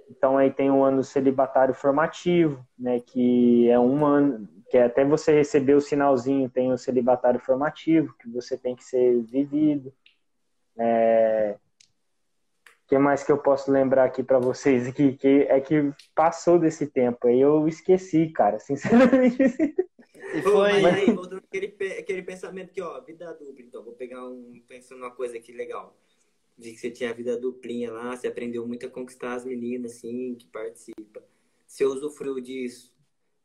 então 0.09 0.37
aí 0.37 0.51
tem 0.51 0.71
o 0.71 0.83
ano 0.83 1.03
celibatário 1.03 1.73
formativo, 1.73 2.65
né, 2.77 2.99
que 2.99 3.69
é 3.69 3.79
um 3.79 4.05
ano, 4.05 4.47
que 4.69 4.77
é 4.77 4.85
até 4.85 5.05
você 5.05 5.33
receber 5.33 5.73
o 5.73 5.81
sinalzinho, 5.81 6.49
tem 6.49 6.71
o 6.71 6.77
celibatário 6.77 7.39
formativo, 7.39 8.15
que 8.19 8.29
você 8.29 8.57
tem 8.57 8.75
que 8.75 8.83
ser 8.83 9.21
vivido. 9.23 9.93
É, 10.77 11.57
o 12.65 12.87
que 12.87 12.97
mais 12.97 13.23
que 13.23 13.31
eu 13.31 13.37
posso 13.37 13.71
lembrar 13.71 14.05
aqui 14.05 14.23
para 14.23 14.39
vocês 14.39 14.87
aqui, 14.87 15.13
que 15.13 15.45
é 15.49 15.59
que 15.59 15.91
passou 16.15 16.57
desse 16.57 16.87
tempo 16.87 17.27
aí, 17.27 17.39
eu 17.39 17.67
esqueci, 17.67 18.29
cara, 18.29 18.59
sinceramente. 18.59 19.43
E 20.33 20.41
foi. 20.41 20.81
mas 20.81 20.93
aí, 20.93 21.05
aquele, 21.37 21.67
aquele 21.99 22.21
pensamento 22.21 22.71
que, 22.71 22.81
ó, 22.81 22.99
vida 23.01 23.33
dupla, 23.33 23.61
então, 23.61 23.83
vou 23.83 23.93
pegar 23.93 24.25
um, 24.25 24.61
pensando 24.67 24.99
numa 24.99 25.11
coisa 25.11 25.37
aqui 25.37 25.51
legal. 25.51 25.95
Vi 26.57 26.73
que 26.73 26.79
você 26.79 26.89
tinha 26.89 27.11
a 27.11 27.13
vida 27.13 27.37
duplinha 27.37 27.91
lá, 27.91 28.15
você 28.15 28.27
aprendeu 28.27 28.65
muito 28.67 28.85
a 28.85 28.89
conquistar 28.89 29.33
as 29.33 29.45
meninas, 29.45 29.91
assim, 29.93 30.33
que 30.35 30.47
participam. 30.47 31.21
Você 31.67 31.85
usufruiu 31.85 32.39
disso 32.39 32.91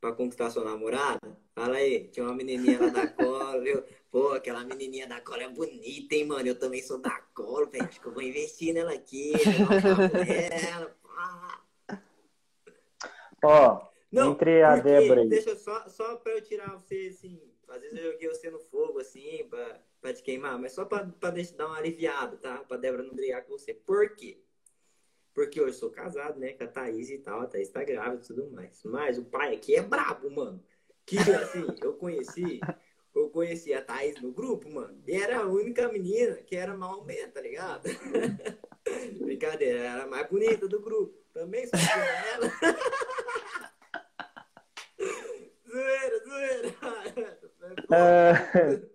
pra 0.01 0.13
conquistar 0.13 0.49
sua 0.51 0.65
namorada? 0.65 1.21
Fala 1.55 1.77
aí, 1.77 2.09
tinha 2.09 2.25
uma 2.25 2.35
menininha 2.35 2.81
lá 2.81 2.89
da 2.89 3.07
cola, 3.07 3.61
viu? 3.61 3.85
Pô, 4.11 4.29
aquela 4.33 4.65
menininha 4.65 5.07
da 5.07 5.21
cola 5.21 5.43
é 5.43 5.49
bonita, 5.49 6.15
hein, 6.15 6.25
mano? 6.25 6.49
Eu 6.49 6.59
também 6.59 6.83
sou 6.83 6.99
da 6.99 7.21
cola, 7.35 7.67
velho. 7.67 7.85
Acho 7.85 8.01
que 8.01 8.07
eu 8.07 8.13
vou 8.13 8.23
investir 8.23 8.73
nela 8.73 8.95
aqui. 8.95 9.33
Ó, 13.45 13.87
Não, 14.11 14.33
Entre 14.33 14.63
a 14.63 14.75
porque, 14.75 14.89
Débora 14.89 15.21
aí. 15.21 15.29
Deixa 15.29 15.51
eu 15.51 15.57
só, 15.57 15.87
só 15.89 16.17
pra 16.17 16.33
eu 16.33 16.43
tirar 16.43 16.71
você, 16.73 17.11
assim. 17.13 17.41
Às 17.69 17.81
vezes 17.83 17.99
eu 17.99 18.13
joguei 18.13 18.29
você 18.29 18.51
no 18.51 18.59
fogo, 18.59 18.99
assim, 18.99 19.47
pra, 19.49 19.81
pra 20.03 20.13
te 20.13 20.23
queimar, 20.23 20.59
mas 20.59 20.73
só 20.73 20.87
deixar, 21.33 21.57
dar 21.57 21.69
uma 21.69 21.79
aliviada, 21.79 22.37
tá? 22.37 22.59
Pra 22.59 22.77
Débora 22.77 23.05
não 23.05 23.15
brigar 23.15 23.45
com 23.45 23.57
você. 23.57 23.73
Por 23.73 24.15
quê? 24.17 24.43
Porque 25.33 25.61
hoje 25.61 25.71
eu 25.71 25.79
sou 25.79 25.91
casado, 25.91 26.39
né, 26.39 26.53
com 26.53 26.65
a 26.65 26.67
Thaís 26.67 27.09
e 27.09 27.19
tal, 27.19 27.41
a 27.41 27.47
Thaís 27.47 27.71
tá 27.71 27.83
grávida 27.83 28.23
e 28.23 28.27
tudo 28.27 28.51
mais. 28.51 28.83
Mas 28.85 29.17
o 29.17 29.25
pai 29.25 29.55
aqui 29.55 29.77
é 29.77 29.81
brabo, 29.81 30.29
mano. 30.29 30.63
Que, 31.07 31.17
assim, 31.19 31.67
eu 31.81 31.95
conheci, 31.95 32.61
eu 33.15 33.31
conheci 33.31 33.73
a 33.73 33.83
Thaís 33.83 34.21
no 34.21 34.33
grupo, 34.33 34.69
mano, 34.71 35.03
e 35.07 35.15
era 35.15 35.39
a 35.39 35.47
única 35.47 35.89
menina 35.89 36.37
que 36.37 36.55
era 36.55 36.77
mal 36.77 37.07
tá 37.33 37.41
ligado? 37.41 37.83
Brincadeira, 39.21 39.79
era 39.81 40.03
a 40.03 40.07
mais 40.07 40.29
bonita 40.29 40.69
do 40.69 40.81
grupo. 40.81 41.17
Também 41.33 41.65
tinha 41.67 42.05
ela. 42.35 42.53
zoeira, 45.67 46.25
zoeira. 46.25 46.75
ah, 47.91 48.92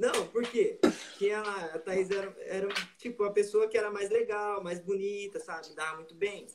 Não, 0.00 0.26
por 0.28 0.42
quê? 0.44 0.78
Porque 0.80 1.30
a 1.30 1.78
Thaís 1.78 2.10
era, 2.10 2.34
era, 2.38 2.68
tipo, 2.96 3.22
a 3.22 3.30
pessoa 3.30 3.68
que 3.68 3.76
era 3.76 3.90
mais 3.90 4.08
legal, 4.08 4.64
mais 4.64 4.80
bonita, 4.80 5.38
sabe? 5.38 5.74
Dava 5.74 5.96
muito 5.96 6.14
bem. 6.14 6.46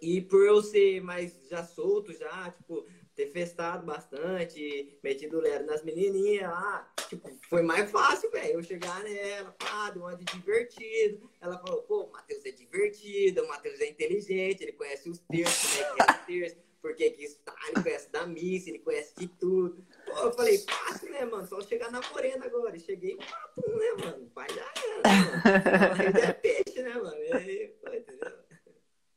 E 0.00 0.22
por 0.22 0.46
eu 0.46 0.62
ser 0.62 1.02
mais 1.02 1.46
já 1.50 1.62
solto, 1.62 2.10
já, 2.14 2.50
tipo, 2.52 2.86
ter 3.14 3.26
festado 3.26 3.84
bastante, 3.84 4.98
metido 5.04 5.40
lero 5.40 5.66
nas 5.66 5.82
menininhas 5.82 6.48
lá, 6.48 6.90
tipo, 7.06 7.28
foi 7.50 7.60
mais 7.60 7.90
fácil, 7.90 8.30
velho, 8.30 8.54
eu 8.54 8.62
chegar 8.62 9.04
nela, 9.04 9.54
pá, 9.58 9.90
de 9.90 9.98
um 9.98 10.16
de 10.16 10.24
divertido. 10.24 11.30
Ela 11.42 11.58
falou, 11.58 11.82
pô, 11.82 12.04
o 12.04 12.12
Matheus 12.12 12.46
é 12.46 12.50
divertido, 12.50 13.42
o 13.42 13.48
Matheus 13.48 13.78
é 13.80 13.90
inteligente, 13.90 14.62
ele 14.62 14.72
conhece 14.72 15.10
os 15.10 15.18
terços, 15.18 15.76
como 15.76 15.84
é 15.84 15.94
que 15.94 16.00
é 16.00 16.04
os 16.14 16.26
terços, 16.26 16.64
porque 16.80 17.10
que 17.10 17.24
está, 17.24 17.54
ele 17.66 17.82
conhece 17.82 18.08
da 18.10 18.26
missa, 18.26 18.70
ele 18.70 18.78
conhece 18.78 19.14
de 19.18 19.28
tudo. 19.28 19.84
Pô, 20.08 20.18
eu 20.26 20.32
falei, 20.32 20.58
fácil, 20.58 21.10
né, 21.12 21.24
mano? 21.24 21.46
Só 21.46 21.60
chegar 21.60 21.90
na 21.90 22.00
morena 22.12 22.44
agora. 22.46 22.76
E 22.76 22.80
cheguei, 22.80 23.16
papo, 23.16 23.68
né, 23.68 24.04
mano? 24.04 24.30
Pai 24.34 24.46
já 24.50 24.64
era, 24.64 25.94
mano. 25.94 26.18
É 26.18 26.32
peixe, 26.32 26.82
né, 26.82 26.94
mano? 26.94 27.16
E 27.16 27.32
aí, 27.32 27.68
pô, 27.82 27.92
entendeu? 27.94 28.38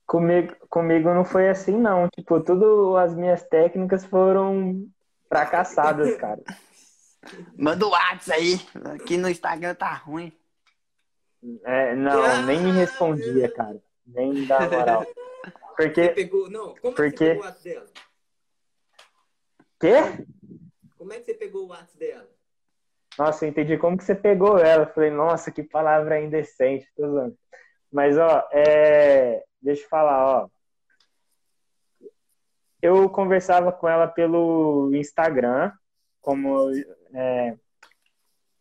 comigo, 0.06 0.56
comigo 0.70 1.14
não 1.14 1.24
foi 1.24 1.48
assim, 1.50 1.78
não. 1.78 2.10
Tipo, 2.10 2.42
tudo 2.42 2.98
as 2.98 3.16
minhas 3.16 3.44
técnicas 3.44 4.04
foram 4.06 4.88
fracassadas, 5.30 6.18
cara. 6.18 6.42
Manda 7.56 7.86
o 7.86 7.92
WhatsApp 7.92 8.40
aí. 8.42 8.60
Aqui 8.96 9.16
no 9.16 9.30
Instagram 9.30 9.74
tá 9.76 9.94
ruim. 9.94 10.38
É, 11.64 11.96
não, 11.96 12.46
nem 12.46 12.60
me 12.60 12.72
respondia, 12.72 13.50
cara. 13.54 13.82
Nem 14.06 14.46
dá 14.46 14.60
moral. 14.70 15.06
Você 15.06 15.52
Porque, 15.78 16.10
pegou, 16.10 16.50
não, 16.50 16.76
como 16.76 16.76
é 16.76 16.80
que 16.80 16.92
Porque- 16.96 17.18
você 17.18 17.30
pegou 17.30 17.44
o 17.44 17.46
WhatsApp 17.46 17.64
dela? 17.70 17.88
quê? 19.80 20.26
Como 21.02 21.14
é 21.14 21.18
que 21.18 21.24
você 21.24 21.34
pegou 21.34 21.64
o 21.64 21.70
WhatsApp 21.70 21.98
dela? 21.98 22.30
Nossa, 23.18 23.44
eu 23.44 23.50
entendi 23.50 23.76
como 23.76 23.98
que 23.98 24.04
você 24.04 24.14
pegou 24.14 24.60
ela. 24.60 24.86
Falei, 24.86 25.10
nossa, 25.10 25.52
que 25.52 25.64
palavra 25.64 26.22
indecente. 26.22 26.88
Tô 26.96 27.10
zoando. 27.10 27.36
Mas, 27.92 28.20
ó, 28.20 28.48
é... 28.52 29.44
deixa 29.60 29.82
eu 29.82 29.90
falar, 29.90 30.44
ó. 30.44 30.50
eu 32.84 33.10
conversava 33.10 33.72
com 33.72 33.90
ela 33.90 34.08
pelo 34.08 34.92
Instagram, 34.94 35.72
como 36.22 36.70
é, 37.16 37.58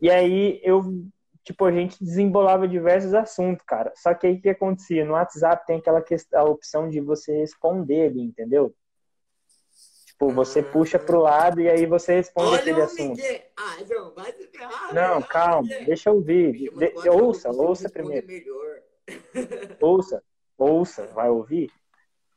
e 0.00 0.10
aí 0.10 0.60
eu 0.64 0.82
tipo 1.44 1.66
a 1.66 1.72
gente 1.72 2.02
desembolava 2.02 2.66
diversos 2.66 3.12
assuntos, 3.12 3.62
cara. 3.66 3.92
Só 3.96 4.14
que 4.14 4.26
aí 4.26 4.36
o 4.36 4.40
que 4.40 4.48
acontecia 4.48 5.04
no 5.04 5.12
WhatsApp 5.12 5.66
tem 5.66 5.76
aquela 5.76 6.00
questão, 6.00 6.40
a 6.40 6.44
opção 6.44 6.88
de 6.88 7.00
você 7.02 7.36
responder 7.36 8.16
entendeu? 8.16 8.74
Tipo, 10.20 10.32
você 10.32 10.62
puxa 10.62 10.98
pro 10.98 11.22
lado 11.22 11.62
e 11.62 11.68
aí 11.70 11.86
você 11.86 12.16
responde 12.16 12.48
Olha 12.48 12.58
aquele 12.58 12.80
o 12.80 12.84
assunto. 12.84 13.22
Ah, 13.56 13.82
João, 13.88 14.12
vai 14.14 14.30
se 14.32 14.46
ferrar. 14.48 14.94
Não, 14.94 15.14
velho. 15.14 15.26
calma, 15.26 15.68
deixa 15.86 16.10
eu 16.10 16.16
ouvir. 16.16 16.52
De- 16.52 17.08
ouça, 17.08 17.48
ouça 17.50 17.88
primeiro. 17.88 18.26
Ouça, 19.80 20.22
ouça, 20.58 21.06
vai 21.14 21.30
ouvir? 21.30 21.70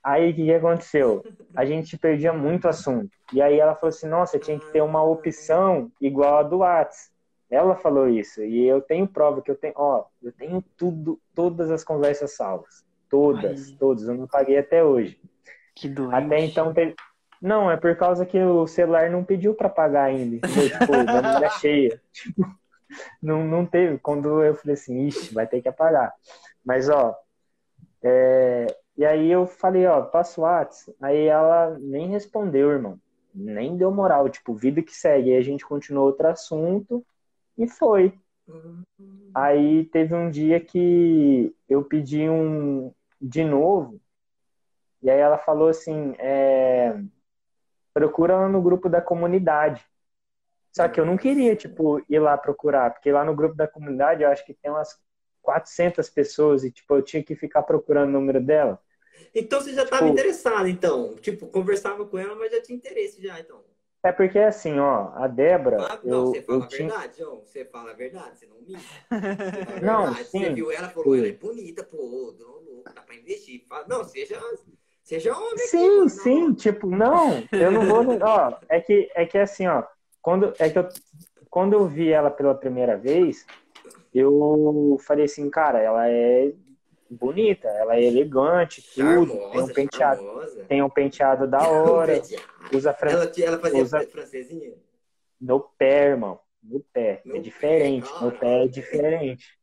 Aí 0.01 0.31
o 0.31 0.34
que, 0.35 0.45
que 0.45 0.53
aconteceu? 0.53 1.23
A 1.53 1.65
gente 1.65 1.97
perdia 1.97 2.31
muito 2.31 2.69
assunto. 2.69 3.11
E 3.34 3.41
aí 3.41 3.60
ela 3.60 3.76
falou 3.76 3.89
assim: 3.89 4.07
nossa, 4.07 4.39
tinha 4.39 4.57
que 4.57 4.72
ter 4.72 4.81
uma 4.81 5.03
opção 5.03 5.91
igual 5.99 6.38
a 6.38 6.43
do 6.43 6.60
Whats. 6.60 7.11
Ela 7.51 7.76
falou 7.76 8.07
isso. 8.07 8.41
E 8.41 8.65
eu 8.65 8.81
tenho 8.81 9.05
prova 9.07 9.41
que 9.41 9.51
eu 9.51 9.55
tenho, 9.55 9.73
ó, 9.76 10.05
eu 10.22 10.31
tenho 10.31 10.64
tudo, 10.77 11.19
todas 11.35 11.69
as 11.69 11.84
conversas 11.84 12.35
salvas. 12.35 12.84
Todas, 13.10 13.72
Ai. 13.72 13.77
todas. 13.77 14.07
Eu 14.07 14.15
não 14.15 14.26
paguei 14.26 14.57
até 14.57 14.84
hoje. 14.84 15.19
Que 15.76 15.89
doente. 15.89 16.15
Até 16.15 16.39
então 16.39 16.73
teve. 16.73 16.95
Não, 17.44 17.70
é 17.70 17.76
por 17.76 17.94
causa 17.98 18.26
que 18.26 18.41
o 18.41 18.65
celular 18.65 19.10
não 19.10 19.22
pediu 19.22 19.53
pra 19.53 19.68
pagar 19.68 20.06
ainda. 20.06 20.38
entendeu? 20.38 20.80
Tipo, 20.80 20.94
a 20.95 21.03
memória 21.03 21.49
cheia. 21.49 22.02
Tipo, 22.14 22.56
não, 23.22 23.45
não 23.45 23.65
teve. 23.65 23.98
Quando 23.98 24.41
eu 24.41 24.56
falei 24.56 24.76
assim, 24.76 25.07
ixi, 25.07 25.34
vai 25.34 25.45
ter 25.45 25.61
que 25.61 25.68
apagar. 25.68 26.14
Mas, 26.64 26.88
ó, 26.88 27.14
é, 28.02 28.68
e 28.95 29.03
aí 29.03 29.30
eu 29.30 29.45
falei, 29.45 29.86
ó, 29.86 30.03
passo 30.03 30.40
o 30.40 30.45
WhatsApp. 30.45 30.95
Aí 31.02 31.26
ela 31.26 31.78
nem 31.82 32.07
respondeu, 32.07 32.72
irmão. 32.72 32.98
Nem 33.36 33.76
deu 33.76 33.91
moral. 33.91 34.30
Tipo, 34.30 34.53
vida 34.53 34.82
que 34.82 34.95
segue. 34.95 35.32
Aí 35.32 35.38
a 35.38 35.44
gente 35.44 35.65
continuou 35.65 36.06
outro 36.06 36.30
assunto 36.30 37.06
e 37.57 37.68
foi. 37.68 38.18
Aí 39.36 39.84
teve 39.86 40.15
um 40.15 40.30
dia 40.30 40.61
que 40.61 41.53
eu 41.68 41.84
pedi 41.84 42.30
um 42.30 42.94
de 43.22 43.44
novo, 43.44 43.99
e 45.02 45.10
aí 45.10 45.20
ela 45.20 45.38
falou 45.38 45.70
assim, 45.70 46.14
é, 46.18 46.98
procura 47.94 48.36
lá 48.38 48.49
no 48.49 48.61
grupo 48.61 48.90
da 48.90 49.02
comunidade. 49.02 49.86
Só 50.72 50.88
que 50.90 50.99
eu 50.99 51.06
não 51.06 51.18
queria, 51.18 51.56
tipo, 51.56 52.03
ir 52.10 52.20
lá 52.20 52.38
procurar, 52.38 52.91
porque 52.91 53.11
lá 53.11 53.24
no 53.24 53.36
grupo 53.36 53.56
da 53.56 53.68
comunidade 53.68 54.24
eu 54.24 54.30
acho 54.30 54.45
que 54.45 54.53
tem 54.53 54.72
umas 54.72 54.98
400 55.41 56.10
pessoas 56.10 56.64
e, 56.64 56.72
tipo, 56.72 56.95
eu 56.95 57.02
tinha 57.03 57.24
que 57.24 57.36
ficar 57.36 57.64
procurando 57.64 58.10
o 58.10 58.14
número 58.14 58.41
dela. 58.41 58.80
Então 59.34 59.61
você 59.61 59.74
já 59.74 59.84
estava 59.84 60.03
Tipo- 60.06 60.14
interessado, 60.14 60.68
então. 60.68 61.15
Tipo, 61.15 61.48
conversava 61.48 62.06
com 62.06 62.18
ela, 62.18 62.36
mas 62.36 62.52
já 62.52 62.61
tinha 62.61 62.76
interesse 62.78 63.22
já, 63.22 63.40
então. 63.40 63.64
É 64.03 64.11
porque, 64.11 64.38
assim, 64.40 64.80
ó, 64.80 65.11
a 65.15 65.28
Débora, 65.28 65.78
Ah, 65.78 65.99
não, 66.03 66.03
eu, 66.10 66.26
você 66.26 66.41
fala 66.41 66.57
eu 66.60 66.65
a 66.65 66.68
tinha... 66.68 66.90
verdade, 66.90 67.18
João. 67.20 67.40
Você 67.45 67.65
fala 67.65 67.91
a 67.91 67.94
verdade, 67.94 68.40
você 68.40 68.45
não 68.48 68.57
Não, 69.82 70.07
verdade. 70.07 70.24
sim, 70.26 70.40
Você 70.40 70.53
viu 70.53 70.72
ela, 70.72 70.90
falou, 70.90 71.15
ela 71.15 71.28
é 71.28 71.32
bonita, 71.32 71.84
pô, 71.84 72.32
dona 72.38 72.84
dá 72.94 73.02
pra 73.02 73.15
investir. 73.15 73.65
Fala, 73.68 73.88
não, 73.88 74.03
seja, 74.03 74.40
seja 75.03 75.35
homem 75.38 75.57
Sim, 75.57 76.09
sim, 76.09 76.53
tipo, 76.53 76.88
não, 76.89 77.43
eu 77.51 77.71
não 77.71 77.85
vou, 77.85 78.17
ó, 78.21 78.57
é 78.69 78.80
que 78.80 79.09
é 79.15 79.25
que 79.25 79.38
assim, 79.38 79.67
ó, 79.67 79.84
quando 80.21 80.53
é 80.59 80.69
que 80.69 80.80
eu 80.80 80.88
quando 81.49 81.73
eu 81.73 81.85
vi 81.88 82.11
ela 82.11 82.31
pela 82.31 82.55
primeira 82.55 82.97
vez, 82.97 83.45
eu 84.13 84.97
falei 85.05 85.25
assim, 85.25 85.49
cara, 85.51 85.80
ela 85.80 86.09
é 86.09 86.51
bonita, 87.09 87.67
ela 87.67 87.95
é 87.95 88.03
elegante, 88.03 88.81
tudo, 88.95 89.34
tem 89.51 89.61
um 89.61 89.67
Charmosa, 89.67 89.73
penteado, 89.73 90.21
charmosa. 90.23 90.65
tem 90.67 90.81
um 90.81 90.89
penteado 90.89 91.47
da 91.47 91.67
hora, 91.67 92.21
usa 92.73 92.91
fran... 92.93 93.11
Ela, 93.11 93.31
ela 93.38 93.59
fazia 93.59 93.81
usa- 93.84 94.07
francesinha? 94.07 94.73
no 95.39 95.59
pé, 95.59 96.07
irmão, 96.07 96.39
no 96.63 96.80
pé, 96.80 97.21
No 97.25 97.34
é 97.35 97.38
pé, 97.38 97.43
diferente, 97.43 98.11
no 98.19 98.31
pé 98.31 98.63
é 98.63 98.67
diferente. 98.67 99.59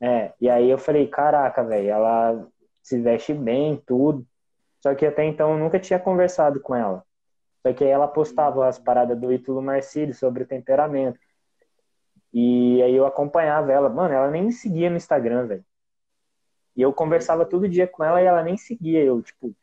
É, 0.00 0.32
e 0.40 0.48
aí 0.48 0.70
eu 0.70 0.78
falei, 0.78 1.06
caraca, 1.06 1.62
velho, 1.62 1.88
ela 1.88 2.48
se 2.82 2.98
veste 3.00 3.34
bem, 3.34 3.76
tudo. 3.86 4.26
Só 4.84 4.94
que 4.94 5.06
até 5.06 5.24
então 5.24 5.52
eu 5.52 5.58
nunca 5.58 5.80
tinha 5.80 5.98
conversado 5.98 6.60
com 6.60 6.74
ela. 6.74 7.02
Só 7.62 7.72
que 7.72 7.82
aí 7.82 7.88
ela 7.88 8.06
postava 8.06 8.68
as 8.68 8.78
paradas 8.78 9.18
do 9.18 9.32
Ítalo 9.32 9.62
Marcílio 9.62 10.12
sobre 10.12 10.42
o 10.42 10.46
temperamento. 10.46 11.18
E 12.30 12.82
aí 12.82 12.94
eu 12.94 13.06
acompanhava 13.06 13.72
ela. 13.72 13.88
Mano, 13.88 14.12
ela 14.12 14.30
nem 14.30 14.42
me 14.42 14.52
seguia 14.52 14.90
no 14.90 14.98
Instagram, 14.98 15.46
velho. 15.46 15.64
E 16.76 16.82
eu 16.82 16.92
conversava 16.92 17.46
todo 17.46 17.66
dia 17.66 17.86
com 17.86 18.04
ela 18.04 18.20
e 18.20 18.26
ela 18.26 18.42
nem 18.42 18.58
seguia. 18.58 19.02
Eu, 19.02 19.22
tipo, 19.22 19.56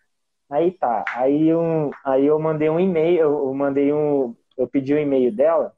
aí 0.50 0.72
tá. 0.72 1.06
Aí 1.10 1.48
eu, 1.50 1.92
aí 2.04 2.26
eu 2.26 2.40
mandei 2.40 2.72
um 2.72 2.80
e-mail, 2.80 3.22
eu 3.22 3.54
mandei 3.54 3.94
um. 3.94 4.36
Eu 4.58 4.68
pedi 4.68 4.92
o 4.92 4.98
e-mail 4.98 5.32
dela 5.32 5.78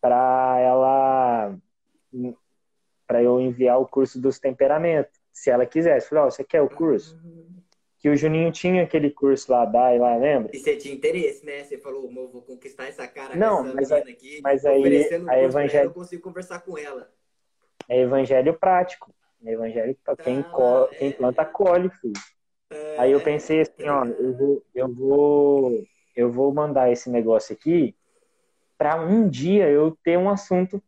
pra 0.00 0.58
ela. 0.58 1.56
pra 3.06 3.22
eu 3.22 3.40
enviar 3.40 3.78
o 3.78 3.86
curso 3.86 4.20
dos 4.20 4.40
temperamentos. 4.40 5.20
Se 5.32 5.50
ela 5.50 5.64
quisesse. 5.64 6.08
Falei, 6.08 6.24
ó, 6.24 6.30
você 6.32 6.42
quer 6.42 6.62
o 6.62 6.68
curso? 6.68 7.16
Que 8.00 8.08
o 8.08 8.16
Juninho 8.16 8.50
tinha 8.50 8.82
aquele 8.82 9.10
curso 9.10 9.52
lá, 9.52 9.64
DAI 9.66 9.98
lá, 9.98 10.16
lembra? 10.16 10.50
E 10.54 10.58
você 10.58 10.74
tinha 10.74 10.94
interesse, 10.94 11.44
né? 11.44 11.62
Você 11.62 11.76
falou, 11.76 12.08
"Amor, 12.08 12.30
vou 12.30 12.42
conquistar 12.42 12.86
essa 12.86 13.06
cara 13.06 13.36
Não, 13.36 13.60
essa 13.60 13.74
mas 13.74 13.92
aqui. 13.92 14.40
mas 14.42 14.64
aí 14.64 14.82
a 15.04 15.08
curso 15.10 15.24
pra 15.26 15.34
ela, 15.36 15.44
evangel- 15.44 15.84
eu 15.84 15.92
consigo 15.92 16.22
conversar 16.22 16.60
com 16.60 16.78
ela. 16.78 17.10
É 17.88 18.00
evangelho 18.00 18.54
prático. 18.58 19.12
É 19.44 19.52
evangelho 19.52 19.96
pra 20.02 20.16
quem, 20.16 20.40
Ah, 20.40 20.44
co- 20.44 20.84
é. 20.92 20.94
quem 20.96 21.12
planta, 21.12 21.44
colhe, 21.44 21.90
filho. 21.90 22.14
É, 22.70 22.96
Aí 22.98 23.12
eu 23.12 23.20
pensei 23.20 23.60
assim, 23.60 23.88
ó, 23.88 24.04
eu 24.06 24.32
vou, 24.34 24.62
eu 24.74 24.88
vou, 24.94 25.84
eu 26.16 26.30
vou 26.32 26.52
mandar 26.54 26.90
esse 26.90 27.10
negócio 27.10 27.52
aqui 27.54 27.94
para 28.78 28.96
um 29.02 29.28
dia 29.28 29.68
eu 29.68 29.96
ter 30.02 30.16
um 30.18 30.28
assunto 30.30 30.82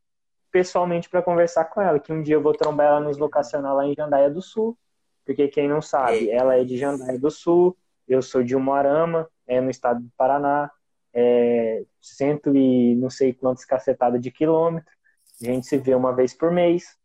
pessoalmente 0.51 1.09
para 1.11 1.23
conversar 1.23 1.65
com 1.67 1.81
ela, 1.81 1.99
que 1.99 2.13
um 2.13 2.23
dia 2.23 2.35
eu 2.37 2.43
vou 2.43 2.53
trombar 2.55 2.87
ela 2.87 3.01
nos 3.01 3.19
vocacional 3.19 3.77
lá 3.77 3.87
em 3.87 3.95
Jandaia 3.95 4.31
do 4.31 4.41
Sul, 4.43 4.77
porque 5.25 5.49
quem 5.49 5.69
não 5.69 5.81
sabe, 5.83 6.31
É. 6.31 6.35
ela 6.37 6.57
é 6.57 6.65
de 6.65 6.77
Jandaia 6.79 7.19
do 7.19 7.31
Sul, 7.31 7.77
eu 8.09 8.21
sou 8.23 8.43
de 8.43 8.55
Umuarama, 8.57 9.29
é 9.47 9.61
no 9.61 9.71
estado 9.71 10.01
do 10.03 10.11
Paraná, 10.17 10.71
é 11.15 11.85
cento 12.01 12.55
e 12.57 12.95
não 12.97 13.11
sei 13.11 13.33
quantos 13.33 13.65
cacetadas 13.65 14.21
de 14.21 14.31
quilômetro, 14.31 14.93
a 15.41 15.45
gente 15.45 15.67
se 15.67 15.77
vê 15.77 15.95
uma 15.95 16.15
vez 16.15 16.33
por 16.35 16.51
mês, 16.51 16.97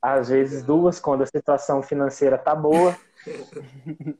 às 0.00 0.28
vezes 0.28 0.62
duas, 0.62 0.98
quando 0.98 1.22
a 1.22 1.26
situação 1.26 1.82
financeira 1.82 2.36
tá 2.36 2.54
boa, 2.54 2.96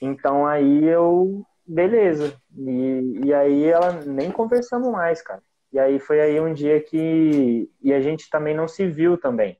então 0.00 0.46
aí 0.46 0.84
eu, 0.84 1.44
beleza. 1.66 2.36
E, 2.56 3.20
e 3.24 3.34
aí 3.34 3.64
ela 3.64 3.92
nem 4.04 4.30
conversamos 4.30 4.90
mais, 4.90 5.22
cara. 5.22 5.42
E 5.72 5.78
aí 5.78 5.98
foi 5.98 6.20
aí 6.20 6.40
um 6.40 6.52
dia 6.52 6.80
que. 6.80 7.70
E 7.82 7.92
a 7.92 8.00
gente 8.00 8.30
também 8.30 8.54
não 8.54 8.68
se 8.68 8.86
viu 8.86 9.18
também. 9.18 9.58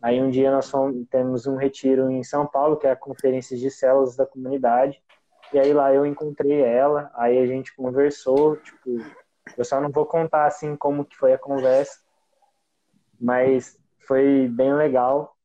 Aí 0.00 0.22
um 0.22 0.30
dia 0.30 0.50
nós 0.52 0.70
fomos, 0.70 1.06
temos 1.08 1.46
um 1.46 1.56
retiro 1.56 2.10
em 2.10 2.22
São 2.22 2.46
Paulo, 2.46 2.76
que 2.76 2.86
é 2.86 2.90
a 2.92 2.96
Conferência 2.96 3.56
de 3.56 3.70
Células 3.70 4.16
da 4.16 4.24
Comunidade. 4.24 5.02
E 5.52 5.58
aí 5.58 5.72
lá 5.72 5.92
eu 5.92 6.04
encontrei 6.06 6.60
ela, 6.60 7.10
aí 7.14 7.38
a 7.38 7.46
gente 7.46 7.74
conversou, 7.74 8.56
tipo, 8.56 8.98
eu 9.56 9.64
só 9.64 9.80
não 9.80 9.90
vou 9.90 10.06
contar 10.06 10.46
assim 10.46 10.76
como 10.76 11.04
que 11.04 11.16
foi 11.16 11.32
a 11.32 11.38
conversa, 11.38 12.00
mas 13.20 13.78
foi 14.06 14.48
bem 14.48 14.74
legal. 14.74 15.36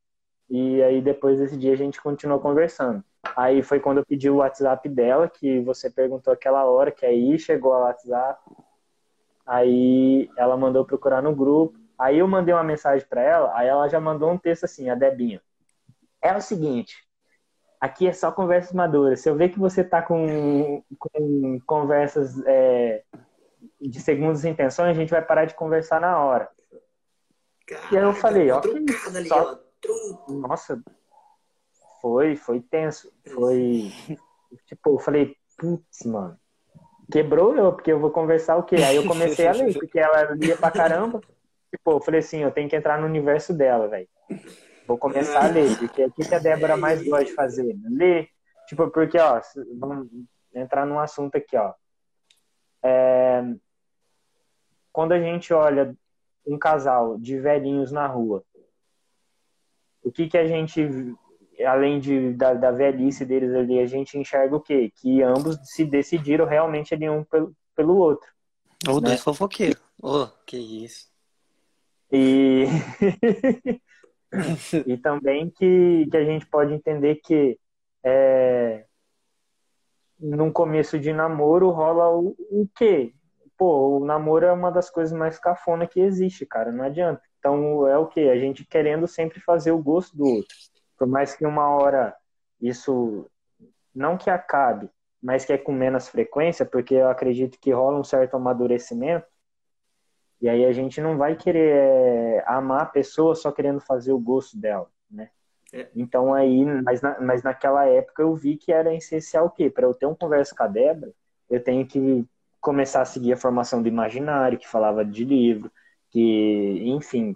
E 0.49 0.83
aí 0.83 1.01
depois 1.01 1.39
desse 1.39 1.57
dia 1.57 1.73
a 1.73 1.77
gente 1.77 2.01
continuou 2.01 2.39
conversando. 2.39 3.03
Aí 3.35 3.63
foi 3.63 3.79
quando 3.79 3.99
eu 3.99 4.05
pedi 4.05 4.29
o 4.29 4.35
WhatsApp 4.37 4.87
dela, 4.89 5.29
que 5.29 5.61
você 5.61 5.89
perguntou 5.89 6.33
aquela 6.33 6.65
hora, 6.65 6.91
que 6.91 7.05
aí 7.05 7.39
chegou 7.39 7.71
o 7.71 7.79
WhatsApp. 7.79 8.39
Aí 9.45 10.29
ela 10.37 10.55
mandou 10.57 10.85
procurar 10.85 11.21
no 11.21 11.33
grupo. 11.33 11.79
Aí 11.97 12.19
eu 12.19 12.27
mandei 12.27 12.53
uma 12.53 12.63
mensagem 12.63 13.05
para 13.07 13.21
ela, 13.21 13.55
aí 13.57 13.67
ela 13.67 13.87
já 13.87 13.99
mandou 13.99 14.31
um 14.31 14.37
texto 14.37 14.63
assim, 14.65 14.89
a 14.89 14.95
Debinha. 14.95 15.41
É 16.21 16.35
o 16.35 16.41
seguinte, 16.41 16.95
aqui 17.79 18.07
é 18.07 18.13
só 18.13 18.31
conversas 18.31 18.73
maduras. 18.73 19.19
Se 19.19 19.29
eu 19.29 19.35
ver 19.35 19.49
que 19.49 19.59
você 19.59 19.83
tá 19.83 20.01
com, 20.01 20.83
com 20.97 21.59
conversas 21.65 22.41
é, 22.45 23.03
de 23.79 23.99
segundas 23.99 24.43
intenções, 24.45 24.89
a 24.89 24.99
gente 24.99 25.09
vai 25.11 25.21
parar 25.21 25.45
de 25.45 25.53
conversar 25.53 25.99
na 26.01 26.17
hora. 26.17 26.49
E 27.91 27.97
aí 27.97 28.03
eu 28.03 28.13
falei, 28.13 28.49
ó, 28.51 28.59
ali, 28.59 29.27
só- 29.27 29.59
ó. 30.27 30.31
Nossa, 30.31 30.81
foi, 32.01 32.35
foi 32.35 32.59
tenso. 32.61 33.11
Foi. 33.33 33.91
Tipo, 34.65 34.91
eu 34.91 34.99
falei, 34.99 35.35
putz, 35.57 36.03
mano. 36.05 36.37
Quebrou 37.11 37.55
eu, 37.55 37.73
porque 37.73 37.91
eu 37.91 37.99
vou 37.99 38.11
conversar 38.11 38.55
o 38.57 38.63
quê? 38.63 38.77
Aí 38.77 38.95
eu 38.95 39.03
comecei 39.03 39.47
a 39.47 39.53
ler, 39.53 39.73
porque 39.79 39.99
ela 39.99 40.23
lia 40.33 40.55
pra 40.57 40.71
caramba. 40.71 41.21
Tipo, 41.73 41.93
eu 41.93 42.01
falei 42.01 42.19
assim, 42.19 42.37
eu 42.37 42.51
tenho 42.51 42.69
que 42.69 42.75
entrar 42.75 43.01
no 43.01 43.07
universo 43.07 43.51
dela, 43.51 43.87
velho. 43.87 44.07
Vou 44.85 44.95
começar 44.95 45.45
a 45.45 45.47
ler, 45.47 45.75
porque 45.79 46.05
o 46.05 46.11
que 46.11 46.35
a 46.35 46.37
Débora 46.37 46.77
mais 46.77 47.03
gosta 47.03 47.25
de 47.25 47.33
fazer? 47.33 47.75
Ler. 47.89 48.29
Tipo, 48.67 48.91
porque, 48.91 49.17
ó, 49.17 49.41
vamos 49.79 50.07
entrar 50.53 50.85
num 50.85 50.99
assunto 50.99 51.35
aqui, 51.35 51.57
ó. 51.57 51.73
É, 52.83 53.43
Quando 54.91 55.13
a 55.13 55.19
gente 55.19 55.51
olha 55.51 55.97
um 56.45 56.59
casal 56.59 57.17
de 57.17 57.39
velhinhos 57.39 57.91
na 57.91 58.05
rua, 58.05 58.43
o 60.03 60.11
que 60.11 60.27
que 60.27 60.37
a 60.37 60.45
gente 60.45 60.87
além 61.65 61.99
de, 61.99 62.33
da, 62.33 62.53
da 62.53 62.69
velhice 62.69 63.25
deles 63.25 63.51
ali, 63.55 63.79
a 63.79 63.87
gente 63.87 64.15
enxerga 64.15 64.55
o 64.55 64.61
quê? 64.61 64.91
Que 64.95 65.23
ambos 65.23 65.57
se 65.63 65.85
decidiram 65.85 66.45
realmente 66.45 66.93
ali 66.93 67.09
um 67.09 67.23
pelo, 67.23 67.55
pelo 67.75 67.97
outro. 67.97 68.29
Ou 68.87 69.01
né? 69.01 69.09
dois 69.09 69.23
fofoqueiros. 69.23 69.81
Ô, 69.99 70.27
que 70.45 70.57
isso. 70.57 71.12
E, 72.13 72.65
e 74.85 74.97
também 74.97 75.49
que, 75.49 76.07
que 76.09 76.17
a 76.17 76.23
gente 76.23 76.45
pode 76.45 76.73
entender 76.73 77.15
que 77.15 77.59
é, 78.05 78.85
num 80.19 80.51
começo 80.51 80.99
de 80.99 81.11
namoro 81.11 81.69
rola 81.71 82.09
o, 82.09 82.35
o 82.51 82.69
quê? 82.75 83.13
Pô, 83.57 83.97
o 83.97 84.05
namoro 84.05 84.45
é 84.45 84.51
uma 84.51 84.71
das 84.71 84.89
coisas 84.89 85.17
mais 85.17 85.39
cafona 85.39 85.87
que 85.87 85.99
existe, 85.99 86.45
cara, 86.45 86.71
não 86.71 86.85
adianta. 86.85 87.21
Então 87.39 87.87
é 87.87 87.97
o 87.97 88.07
quê? 88.07 88.29
A 88.31 88.37
gente 88.37 88.65
querendo 88.65 89.07
sempre 89.07 89.39
fazer 89.39 89.71
o 89.71 89.81
gosto 89.81 90.15
do 90.15 90.25
outro. 90.25 90.55
Por 90.97 91.07
mais 91.07 91.35
que 91.35 91.45
uma 91.45 91.67
hora 91.69 92.15
isso 92.61 93.29
não 93.93 94.17
que 94.17 94.29
acabe, 94.29 94.89
mas 95.21 95.45
que 95.45 95.53
é 95.53 95.57
com 95.57 95.71
menos 95.71 96.07
frequência, 96.07 96.65
porque 96.65 96.95
eu 96.95 97.09
acredito 97.09 97.59
que 97.59 97.71
rola 97.71 97.99
um 97.99 98.03
certo 98.03 98.35
amadurecimento. 98.35 99.25
E 100.43 100.49
aí 100.49 100.65
a 100.65 100.73
gente 100.73 100.99
não 100.99 101.17
vai 101.17 101.37
querer 101.37 101.73
é, 101.73 102.43
amar 102.45 102.81
a 102.81 102.85
pessoa 102.85 103.33
só 103.33 103.49
querendo 103.49 103.79
fazer 103.79 104.11
o 104.11 104.19
gosto 104.19 104.57
dela, 104.57 104.89
né? 105.09 105.29
É. 105.71 105.87
Então 105.95 106.33
aí, 106.33 106.65
mas, 106.65 107.01
na, 107.01 107.17
mas 107.21 107.43
naquela 107.43 107.85
época 107.85 108.21
eu 108.21 108.35
vi 108.35 108.57
que 108.57 108.69
era 108.69 108.93
essencial 108.93 109.45
o 109.45 109.49
quê? 109.49 109.69
Para 109.69 109.87
eu 109.87 109.93
ter 109.93 110.05
uma 110.05 110.17
conversa 110.17 110.53
com 110.53 110.63
a 110.63 110.67
Débora, 110.67 111.13
eu 111.49 111.63
tenho 111.63 111.87
que 111.87 112.25
começar 112.59 113.01
a 113.01 113.05
seguir 113.05 113.31
a 113.31 113.37
formação 113.37 113.81
do 113.81 113.87
imaginário, 113.87 114.57
que 114.57 114.67
falava 114.67 115.05
de 115.05 115.23
livro, 115.23 115.71
que, 116.09 116.81
enfim, 116.87 117.33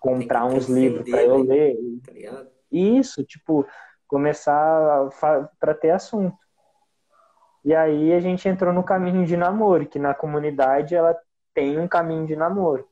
comprar 0.00 0.44
uns 0.44 0.68
livros 0.68 1.08
para 1.08 1.22
eu 1.22 1.44
né? 1.44 1.54
ler. 1.54 1.76
Tá? 2.24 2.46
Isso, 2.72 3.22
tipo, 3.22 3.64
começar 4.08 5.08
para 5.60 5.72
ter 5.72 5.90
assunto. 5.90 6.36
E 7.64 7.72
aí 7.72 8.12
a 8.12 8.18
gente 8.18 8.48
entrou 8.48 8.72
no 8.72 8.82
caminho 8.82 9.24
de 9.24 9.36
namoro, 9.36 9.86
que 9.86 10.00
na 10.00 10.12
comunidade 10.12 10.96
ela 10.96 11.16
tem 11.54 11.78
um 11.78 11.88
caminho 11.88 12.26
de 12.26 12.36
namoro. 12.36 12.86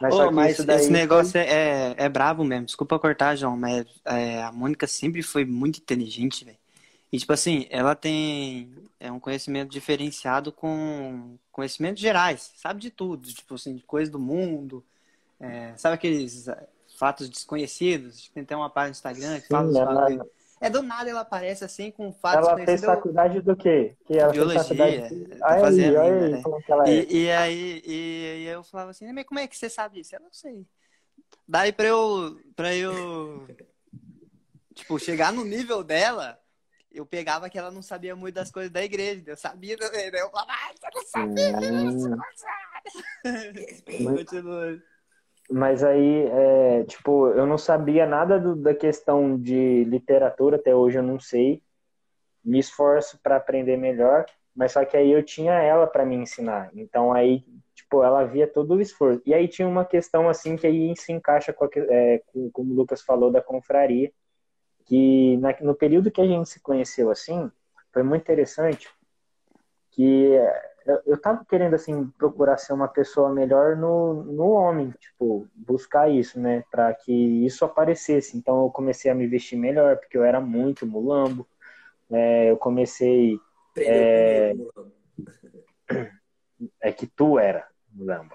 Mas, 0.00 0.14
que 0.14 0.30
mas 0.30 0.52
isso 0.52 0.66
daí 0.66 0.80
esse 0.80 0.90
negócio 0.90 1.38
é, 1.38 1.46
é, 1.90 1.94
é 1.96 2.08
brabo 2.08 2.44
mesmo. 2.44 2.66
Desculpa 2.66 2.98
cortar, 2.98 3.34
João, 3.34 3.56
mas 3.56 3.86
é, 4.04 4.42
a 4.42 4.52
Mônica 4.52 4.86
sempre 4.86 5.22
foi 5.22 5.44
muito 5.44 5.78
inteligente, 5.78 6.44
velho. 6.44 6.58
E, 7.10 7.18
tipo 7.18 7.32
assim, 7.32 7.66
ela 7.70 7.94
tem 7.94 8.74
é 8.98 9.10
um 9.10 9.20
conhecimento 9.20 9.70
diferenciado 9.70 10.52
com 10.52 11.36
conhecimentos 11.52 12.00
gerais. 12.00 12.52
Sabe 12.56 12.80
de 12.80 12.90
tudo, 12.90 13.28
tipo 13.28 13.54
assim, 13.54 13.76
de 13.76 13.82
coisa 13.82 14.10
do 14.10 14.18
mundo. 14.18 14.84
é, 15.40 15.72
sabe 15.76 15.94
aqueles 15.94 16.48
é, 16.48 16.68
fatos 16.98 17.28
desconhecidos? 17.28 18.30
Tem 18.34 18.42
até 18.42 18.56
uma 18.56 18.68
página 18.70 18.88
no 18.88 18.92
Instagram 18.92 19.40
que 19.40 19.48
fala 19.48 19.62
Sim, 19.62 19.68
dos 19.68 19.76
ela- 19.76 19.94
bagulho. 19.94 20.30
É 20.60 20.70
do 20.70 20.82
nada 20.82 21.10
ela 21.10 21.20
aparece 21.20 21.64
assim 21.64 21.90
com 21.90 22.12
fatos 22.12 22.48
Ela 22.48 22.64
fez 22.64 22.84
faculdade 22.84 23.40
do 23.42 23.54
quê? 23.54 23.96
Que 24.06 24.16
ela 24.18 24.32
Biologia, 24.32 24.64
fez 24.64 24.68
faculdade 24.68 25.38
tá 25.38 25.48
Aí, 25.54 25.60
fazendo 25.60 26.00
ainda, 26.00 26.24
aí 26.24 26.30
né? 26.32 26.42
como 26.42 26.62
que 26.62 26.72
ela 26.72 26.88
é. 26.88 26.92
E, 26.92 27.24
e 27.24 27.30
aí 27.30 27.82
e, 27.84 28.42
e 28.42 28.46
eu 28.46 28.64
falava 28.64 28.90
assim, 28.90 29.12
mas 29.12 29.24
como 29.26 29.40
é 29.40 29.46
que 29.46 29.56
você 29.56 29.68
sabe 29.68 29.96
disso? 29.96 30.16
Eu 30.16 30.20
não 30.20 30.32
sei. 30.32 30.66
Daí 31.46 31.72
pra 31.72 31.86
eu, 31.86 32.40
pra 32.54 32.74
eu, 32.74 33.46
tipo, 34.74 34.98
chegar 34.98 35.32
no 35.32 35.44
nível 35.44 35.84
dela, 35.84 36.40
eu 36.90 37.04
pegava 37.04 37.50
que 37.50 37.58
ela 37.58 37.70
não 37.70 37.82
sabia 37.82 38.16
muito 38.16 38.34
das 38.34 38.50
coisas 38.50 38.72
da 38.72 38.82
igreja. 38.82 39.22
Eu 39.26 39.36
sabia 39.36 39.76
também, 39.76 40.10
né? 40.10 40.22
Eu 40.22 40.30
falava, 40.30 40.52
ah, 40.52 40.72
você 40.74 40.88
não 40.94 41.06
sabia 41.06 41.52
disso, 41.52 42.08
Hum. 42.08 42.16
não 42.16 42.24
sabe. 42.34 43.84
Continua. 44.16 44.82
Mas 45.50 45.84
aí, 45.84 46.24
é, 46.26 46.84
tipo, 46.84 47.28
eu 47.28 47.46
não 47.46 47.56
sabia 47.58 48.04
nada 48.06 48.38
do- 48.38 48.56
da 48.56 48.74
questão 48.74 49.38
de 49.40 49.84
literatura, 49.84 50.56
até 50.56 50.74
hoje 50.74 50.98
eu 50.98 51.02
não 51.02 51.20
sei. 51.20 51.62
Me 52.44 52.58
esforço 52.60 53.18
para 53.22 53.36
aprender 53.36 53.76
melhor, 53.76 54.26
mas 54.54 54.72
só 54.72 54.84
que 54.84 54.96
aí 54.96 55.10
eu 55.12 55.22
tinha 55.24 55.52
ela 55.54 55.86
para 55.86 56.04
me 56.06 56.16
ensinar. 56.16 56.70
Então 56.74 57.12
aí, 57.12 57.44
tipo, 57.74 58.02
ela 58.04 58.24
via 58.24 58.46
todo 58.46 58.74
o 58.74 58.80
esforço. 58.80 59.22
E 59.26 59.34
aí 59.34 59.48
tinha 59.48 59.68
uma 59.68 59.84
questão 59.84 60.28
assim 60.28 60.56
que 60.56 60.66
aí 60.66 60.94
se 60.96 61.12
encaixa 61.12 61.52
com, 61.52 61.64
a 61.64 61.68
é, 61.90 62.20
com 62.26 62.50
como 62.52 62.72
o 62.72 62.76
Lucas 62.76 63.02
falou 63.02 63.30
da 63.32 63.42
confraria, 63.42 64.12
que 64.86 65.36
na- 65.38 65.56
no 65.62 65.74
período 65.76 66.10
que 66.10 66.20
a 66.22 66.26
gente 66.26 66.48
se 66.50 66.60
conheceu 66.60 67.10
assim, 67.10 67.50
foi 67.92 68.02
muito 68.04 68.22
interessante, 68.22 68.88
que 69.90 70.30
eu, 70.86 71.00
eu 71.06 71.20
tava 71.20 71.44
querendo, 71.44 71.74
assim, 71.74 72.06
procurar 72.18 72.56
ser 72.58 72.72
uma 72.72 72.88
pessoa 72.88 73.32
melhor 73.32 73.76
no, 73.76 74.22
no 74.24 74.50
homem, 74.50 74.90
tipo, 74.92 75.46
buscar 75.54 76.10
isso, 76.10 76.38
né, 76.40 76.64
para 76.70 76.94
que 76.94 77.12
isso 77.12 77.64
aparecesse. 77.64 78.36
Então 78.36 78.62
eu 78.64 78.70
comecei 78.70 79.10
a 79.10 79.14
me 79.14 79.26
vestir 79.26 79.56
melhor, 79.56 79.96
porque 79.98 80.16
eu 80.16 80.24
era 80.24 80.40
muito 80.40 80.86
mulambo. 80.86 81.46
É, 82.10 82.50
eu 82.50 82.56
comecei, 82.56 83.38
comigo, 83.74 84.72
mano. 84.76 84.92
é 86.80 86.92
que 86.92 87.06
tu 87.06 87.38
era 87.38 87.66
mulambo. 87.92 88.34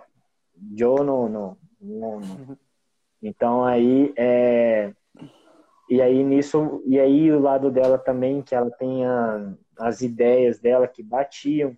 Eu 0.78 1.04
não, 1.04 1.28
não, 1.30 1.58
não, 1.80 2.20
não. 2.20 2.58
Então 3.22 3.64
aí, 3.66 4.14
é, 4.18 4.94
e 5.90 6.02
aí 6.02 6.24
nisso, 6.24 6.82
e 6.86 7.00
aí 7.00 7.32
o 7.32 7.40
lado 7.40 7.70
dela 7.72 7.98
também, 7.98 8.42
que 8.42 8.56
ela 8.56 8.72
tem 8.72 9.06
a- 9.06 9.54
as 9.78 10.02
ideias 10.02 10.60
dela 10.60 10.88
que 10.88 11.04
batiam. 11.04 11.76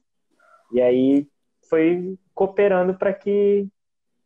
E 0.74 0.82
aí 0.82 1.28
foi 1.70 2.18
cooperando 2.34 2.96
para 2.98 3.14
que 3.14 3.68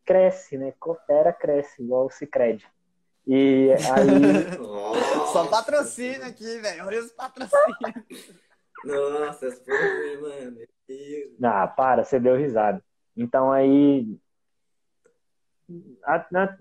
cresce, 0.05 0.57
né? 0.57 0.73
Coopera, 0.79 1.33
cresce, 1.33 1.83
igual 1.83 2.05
o 2.05 2.09
Cicred. 2.09 2.65
E 3.27 3.69
aí, 3.91 4.57
Só 5.33 5.47
patrocínio 5.47 6.25
aqui, 6.25 6.59
velho. 6.59 6.85
Olha 6.85 7.01
os 7.01 7.11
patrocínios. 7.11 8.05
Nossa, 8.85 9.51
foi 9.51 9.75
ruim, 9.75 10.21
mano. 10.21 10.57
Ah, 11.43 11.67
para, 11.67 12.05
você 12.05 12.19
deu 12.19 12.37
risada. 12.37 12.81
Então 13.17 13.51
aí, 13.51 14.07
a- 16.05 16.25
na- 16.31 16.57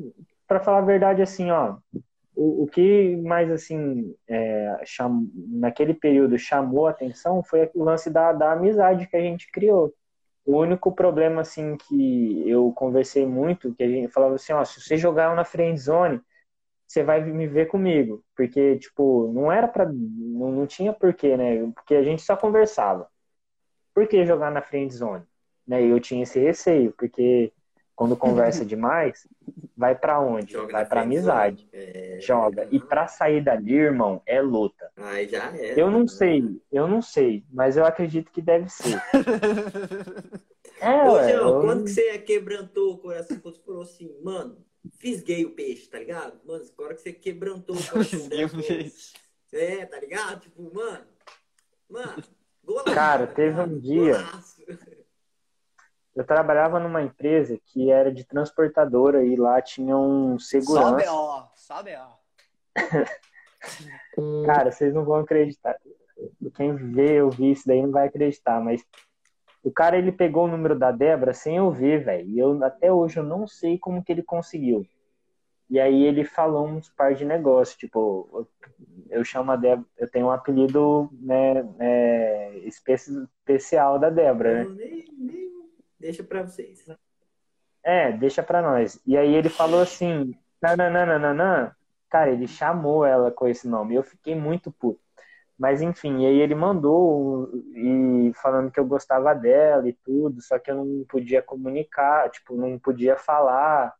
pra 0.48 0.58
falar 0.58 0.78
a 0.78 0.82
verdade, 0.82 1.22
assim, 1.22 1.50
ó, 1.52 1.76
o, 2.36 2.64
o 2.64 2.68
que 2.68 3.16
mais, 3.18 3.50
assim, 3.50 4.14
é, 4.28 4.80
cham- 4.84 5.28
naquele 5.34 5.94
período 5.94 6.38
chamou 6.38 6.86
a 6.86 6.90
atenção 6.92 7.42
foi 7.42 7.70
o 7.74 7.84
lance 7.84 8.10
da, 8.10 8.32
da 8.32 8.52
amizade 8.52 9.06
que 9.08 9.16
a 9.16 9.20
gente 9.22 9.50
criou. 9.50 9.94
O 10.46 10.58
único 10.58 10.92
problema, 10.94 11.42
assim, 11.42 11.76
que 11.76 12.48
eu 12.48 12.72
conversei 12.72 13.26
muito, 13.26 13.74
que 13.74 13.82
a 13.84 13.88
gente 13.88 14.08
falava 14.12 14.36
assim, 14.36 14.52
ó, 14.54 14.64
se 14.64 14.80
você 14.80 14.96
jogar 14.96 15.34
na 15.36 15.44
friend 15.44 15.78
zone, 15.80 16.20
você 16.88 17.02
vai 17.04 17.22
me 17.24 17.46
ver 17.48 17.66
comigo. 17.68 18.24
Porque, 18.36 18.78
tipo, 18.78 19.32
não 19.32 19.50
era 19.52 19.68
pra. 19.68 19.86
Não, 19.86 20.52
não 20.52 20.66
tinha 20.66 20.92
porquê, 20.92 21.36
né? 21.36 21.70
Porque 21.74 21.94
a 21.96 22.02
gente 22.04 22.22
só 22.22 22.36
conversava. 22.36 23.08
Por 23.94 24.06
que 24.08 24.24
jogar 24.26 24.50
na 24.50 24.62
friend 24.62 24.92
zone? 24.94 25.24
Né? 25.66 25.84
E 25.84 25.90
eu 25.90 26.00
tinha 26.00 26.22
esse 26.22 26.38
receio, 26.38 26.92
porque 26.96 27.52
quando 27.96 28.14
conversa 28.16 28.64
demais, 28.64 29.26
vai 29.76 29.94
pra 29.96 30.20
onde? 30.20 30.52
Joga 30.52 30.72
vai 30.72 30.84
frente, 30.84 31.02
amizade. 31.02 31.68
É, 31.72 32.18
Joga. 32.20 32.68
E 32.70 32.78
pra 32.78 33.08
sair 33.08 33.42
dali, 33.42 33.74
irmão, 33.74 34.22
é 34.26 34.40
luta. 34.40 34.90
Aí 34.96 35.26
já 35.26 35.46
era. 35.56 35.80
Eu 35.80 35.90
não 35.90 36.06
sei, 36.06 36.60
eu 36.70 36.86
não 36.86 37.02
sei, 37.02 37.44
mas 37.50 37.76
eu 37.76 37.84
acredito 37.84 38.30
que 38.30 38.40
deve 38.42 38.68
ser. 38.68 39.02
É, 40.78 41.08
Ô, 41.08 41.12
ué, 41.14 41.32
João, 41.32 41.48
eu- 41.54 41.60
quando 41.62 41.84
que 41.84 41.90
você 41.90 42.18
quebrantou 42.18 42.92
o 42.92 42.98
coração? 42.98 43.38
Quando 43.38 43.54
você 43.56 43.62
falou 43.62 43.80
assim, 43.82 44.14
mano, 44.22 44.58
fisguei 44.98 45.42
o 45.46 45.52
peixe, 45.54 45.88
tá 45.88 45.98
ligado? 45.98 46.38
Mano, 46.44 46.62
agora 46.76 46.94
que 46.94 47.00
você 47.00 47.12
quebrantou 47.14 47.76
o 47.76 47.78
coração 47.88 48.28
dela, 48.28 48.50
peixe. 48.50 49.14
É, 49.54 49.86
tá 49.86 49.98
ligado? 49.98 50.40
Tipo, 50.40 50.70
mano, 50.74 51.06
mano, 51.88 52.22
golaço. 52.62 52.94
Cara, 52.94 53.26
tá 53.26 53.32
teve 53.34 53.58
um 53.58 53.78
dia- 53.78 54.18
Golaço. 54.18 54.62
Eu 56.16 56.24
trabalhava 56.24 56.80
numa 56.80 57.02
empresa 57.02 57.60
que 57.66 57.90
era 57.90 58.10
de 58.10 58.24
transportadora 58.24 59.22
e 59.22 59.36
lá 59.36 59.60
tinha 59.60 59.94
um 59.96 60.38
Só 60.38 60.48
segurança. 60.48 60.96
B.O., 60.96 61.42
só 61.54 61.82
B.O. 61.82 62.16
Cara, 64.46 64.72
vocês 64.72 64.94
não 64.94 65.04
vão 65.04 65.16
acreditar. 65.16 65.76
Quem 66.54 66.74
vê 66.74 67.20
eu 67.20 67.28
vi 67.28 67.52
isso 67.52 67.66
daí 67.66 67.82
não 67.82 67.90
vai 67.90 68.06
acreditar, 68.08 68.58
mas 68.62 68.82
o 69.62 69.70
cara 69.70 69.98
ele 69.98 70.10
pegou 70.10 70.46
o 70.46 70.48
número 70.48 70.78
da 70.78 70.90
Débora 70.90 71.34
sem 71.34 71.56
eu 71.56 71.70
ver, 71.70 72.02
velho. 72.02 72.26
E 72.26 72.38
eu 72.38 72.64
até 72.64 72.90
hoje 72.90 73.18
eu 73.18 73.24
não 73.24 73.46
sei 73.46 73.78
como 73.78 74.02
que 74.02 74.10
ele 74.10 74.22
conseguiu. 74.22 74.86
E 75.68 75.78
aí 75.78 76.04
ele 76.04 76.24
falou 76.24 76.66
uns 76.66 76.88
par 76.88 77.14
de 77.14 77.26
negócios, 77.26 77.76
tipo, 77.76 78.28
eu, 78.32 79.18
eu 79.18 79.24
chamo 79.24 79.52
a 79.52 79.56
Débora, 79.56 79.86
eu 79.98 80.10
tenho 80.10 80.26
um 80.26 80.30
apelido 80.30 81.10
né, 81.12 81.68
é, 81.78 82.58
especi- 82.64 83.26
especial 83.40 83.98
da 83.98 84.08
Débora, 84.08 84.64
né? 84.64 84.76
Deixa 86.06 86.22
pra 86.22 86.44
vocês. 86.44 86.86
É, 87.82 88.12
deixa 88.12 88.40
pra 88.40 88.62
nós. 88.62 89.00
E 89.04 89.16
aí 89.16 89.34
ele 89.34 89.48
falou 89.48 89.80
assim, 89.80 90.32
nananana, 90.62 91.76
cara, 92.08 92.30
ele 92.30 92.46
chamou 92.46 93.04
ela 93.04 93.32
com 93.32 93.48
esse 93.48 93.66
nome. 93.66 93.96
Eu 93.96 94.04
fiquei 94.04 94.32
muito 94.32 94.70
puto. 94.70 95.00
Mas 95.58 95.82
enfim, 95.82 96.22
e 96.22 96.26
aí 96.26 96.38
ele 96.38 96.54
mandou 96.54 97.50
e 97.74 98.30
falando 98.40 98.70
que 98.70 98.78
eu 98.78 98.86
gostava 98.86 99.34
dela 99.34 99.88
e 99.88 99.94
tudo, 99.94 100.40
só 100.40 100.60
que 100.60 100.70
eu 100.70 100.76
não 100.76 101.04
podia 101.08 101.42
comunicar, 101.42 102.30
tipo, 102.30 102.54
não 102.54 102.78
podia 102.78 103.16
falar 103.16 103.92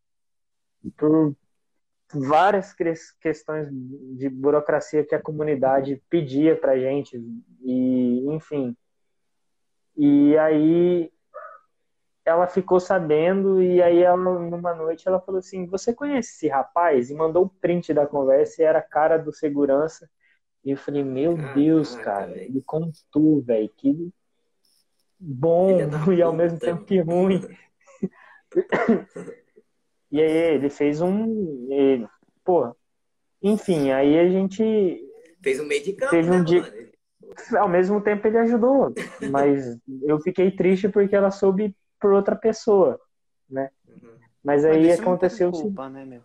por 0.96 1.34
várias 2.12 2.72
questões 3.20 3.68
de 4.16 4.28
burocracia 4.28 5.04
que 5.04 5.14
a 5.14 5.22
comunidade 5.22 6.00
pedia 6.08 6.54
pra 6.54 6.78
gente 6.78 7.20
e 7.62 8.24
enfim. 8.28 8.76
E 9.96 10.38
aí 10.38 11.10
ela 12.26 12.48
ficou 12.48 12.80
sabendo 12.80 13.62
e 13.62 13.80
aí 13.80 14.02
ela, 14.02 14.16
numa 14.16 14.74
noite 14.74 15.06
ela 15.06 15.20
falou 15.20 15.38
assim: 15.38 15.64
"Você 15.66 15.94
conhece 15.94 16.34
esse 16.34 16.48
rapaz?" 16.48 17.08
e 17.08 17.14
mandou 17.14 17.44
o 17.44 17.46
um 17.46 17.48
print 17.48 17.94
da 17.94 18.04
conversa 18.04 18.60
e 18.60 18.64
era 18.64 18.80
a 18.80 18.82
cara 18.82 19.16
do 19.16 19.32
segurança. 19.32 20.10
E 20.64 20.72
eu 20.72 20.76
falei: 20.76 21.04
"Meu 21.04 21.36
Deus, 21.54 21.94
cara, 21.94 22.36
ele 22.36 22.60
contou, 22.66 23.40
velho, 23.40 23.70
que 23.76 24.12
bom 25.18 25.78
e 26.12 26.20
ao 26.20 26.32
mesmo 26.32 26.58
tempo 26.58 26.84
que 26.84 26.98
ruim." 27.00 27.40
e 30.10 30.20
aí 30.20 30.54
ele 30.54 30.68
fez 30.68 31.00
um, 31.00 31.68
ele, 31.70 32.08
pô, 32.44 32.74
enfim, 33.40 33.92
aí 33.92 34.18
a 34.18 34.28
gente 34.28 35.00
fez 35.40 35.60
um 35.60 35.66
meio 35.66 35.84
de 35.84 35.92
campo, 35.92 36.10
teve 36.10 36.28
um 36.28 36.38
né, 36.38 36.44
dia, 36.44 36.60
mano? 36.60 36.86
ao 37.58 37.68
mesmo 37.68 38.00
tempo 38.00 38.26
ele 38.26 38.38
ajudou, 38.38 38.92
mas 39.30 39.78
eu 40.02 40.18
fiquei 40.20 40.50
triste 40.50 40.88
porque 40.88 41.14
ela 41.14 41.30
soube 41.30 41.72
por 42.06 42.12
outra 42.12 42.36
pessoa, 42.36 43.00
né? 43.50 43.68
Uhum. 43.88 44.14
Mas 44.44 44.64
aí 44.64 44.86
mas 44.86 45.00
aconteceu. 45.00 45.50
Não, 45.50 45.60
culpa, 45.60 45.88
né, 45.88 46.04
meu? 46.04 46.22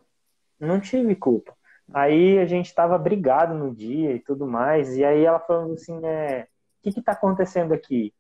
não 0.59 0.79
tive 0.79 1.15
culpa. 1.15 1.57
Aí 1.91 2.37
a 2.37 2.45
gente 2.45 2.73
tava 2.73 2.99
brigado 2.99 3.55
no 3.55 3.73
dia 3.73 4.13
e 4.13 4.19
tudo 4.19 4.45
mais, 4.45 4.95
e 4.95 5.03
aí 5.03 5.25
ela 5.25 5.39
falando 5.39 5.73
assim, 5.73 5.99
é, 6.05 6.43
o 6.43 6.83
que 6.83 6.93
que 6.93 7.01
tá 7.01 7.13
acontecendo 7.13 7.73
aqui? 7.73 8.13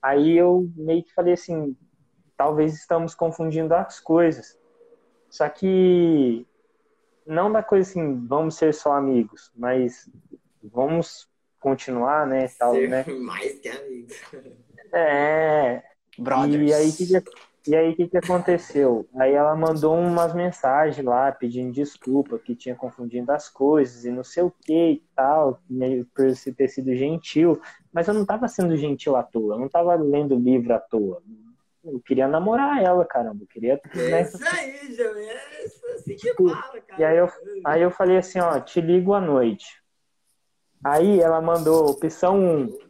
Aí 0.00 0.38
eu 0.38 0.70
meio 0.76 1.02
que 1.02 1.12
falei 1.12 1.34
assim, 1.34 1.76
talvez 2.36 2.74
estamos 2.74 3.12
confundindo 3.12 3.74
as 3.74 3.98
coisas. 3.98 4.56
Só 5.28 5.48
que 5.48 6.46
não 7.26 7.50
da 7.50 7.62
coisa 7.62 7.90
assim, 7.90 8.24
vamos 8.24 8.54
ser 8.54 8.72
só 8.72 8.92
amigos, 8.92 9.50
mas 9.56 10.08
vamos 10.62 11.28
continuar, 11.58 12.24
né, 12.24 12.46
tal, 12.56 12.72
ser 12.72 12.88
né? 12.88 13.04
mais 13.20 13.58
que 13.58 13.68
amigos. 13.68 14.16
É, 14.92 15.82
Brothers. 16.18 16.70
E 16.70 16.74
aí, 16.74 16.92
que, 16.92 17.70
e 17.70 17.76
aí, 17.76 17.90
o 17.90 17.96
que, 17.96 18.08
que 18.08 18.16
aconteceu? 18.16 19.06
Aí 19.16 19.32
ela 19.32 19.54
mandou 19.54 19.94
umas 19.96 20.34
mensagens 20.34 21.04
lá 21.04 21.30
pedindo 21.30 21.72
desculpa, 21.72 22.38
que 22.38 22.54
tinha 22.54 22.74
confundido 22.74 23.30
as 23.32 23.48
coisas 23.48 24.04
e 24.04 24.10
não 24.10 24.24
sei 24.24 24.42
o 24.42 24.50
que 24.50 24.92
e 24.92 25.02
tal, 25.14 25.60
por 26.14 26.26
ter 26.56 26.68
sido 26.68 26.94
gentil. 26.94 27.60
Mas 27.92 28.08
eu 28.08 28.14
não 28.14 28.22
estava 28.22 28.48
sendo 28.48 28.76
gentil 28.76 29.16
à 29.16 29.22
toa, 29.22 29.54
eu 29.54 29.58
não 29.58 29.66
estava 29.66 29.94
lendo 29.94 30.34
livro 30.36 30.74
à 30.74 30.78
toa. 30.78 31.22
Eu 31.82 32.00
queria 32.00 32.28
namorar 32.28 32.82
ela, 32.82 33.04
caramba. 33.06 33.42
Eu 33.42 33.46
queria. 33.46 33.80
Né? 33.94 34.22
Isso 34.22 34.38
aí, 34.44 34.94
João. 34.94 35.16
É 35.16 35.94
assim 35.94 36.16
que 36.16 36.34
fala, 36.34 36.80
cara. 36.80 37.00
E 37.00 37.04
aí 37.04 37.16
eu, 37.16 37.28
aí 37.64 37.82
eu 37.82 37.90
falei 37.90 38.18
assim, 38.18 38.38
ó, 38.38 38.60
te 38.60 38.80
ligo 38.80 39.14
à 39.14 39.20
noite. 39.20 39.80
Aí 40.84 41.20
ela 41.20 41.40
mandou 41.40 41.90
opção 41.90 42.38
1 42.38 42.89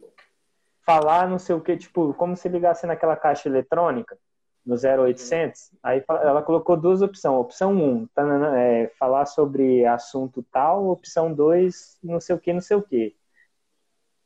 falar 0.91 1.29
não 1.29 1.39
sei 1.39 1.55
o 1.55 1.61
que, 1.61 1.77
tipo, 1.77 2.13
como 2.15 2.35
se 2.35 2.49
ligasse 2.49 2.85
naquela 2.85 3.15
caixa 3.15 3.47
eletrônica 3.47 4.17
no 4.65 4.75
0800, 4.75 5.71
aí 5.81 6.03
ela 6.07 6.43
colocou 6.43 6.77
duas 6.77 7.01
opções. 7.01 7.39
Opção 7.39 7.73
1, 7.73 8.07
tá, 8.07 8.23
né, 8.23 8.37
né, 8.37 8.83
é, 8.83 8.87
falar 8.99 9.25
sobre 9.25 9.85
assunto 9.85 10.45
tal, 10.51 10.87
opção 10.89 11.33
2, 11.33 11.97
não 12.03 12.19
sei 12.19 12.35
o 12.35 12.39
que, 12.39 12.53
não 12.53 12.61
sei 12.61 12.77
o 12.77 12.81
que. 12.81 13.15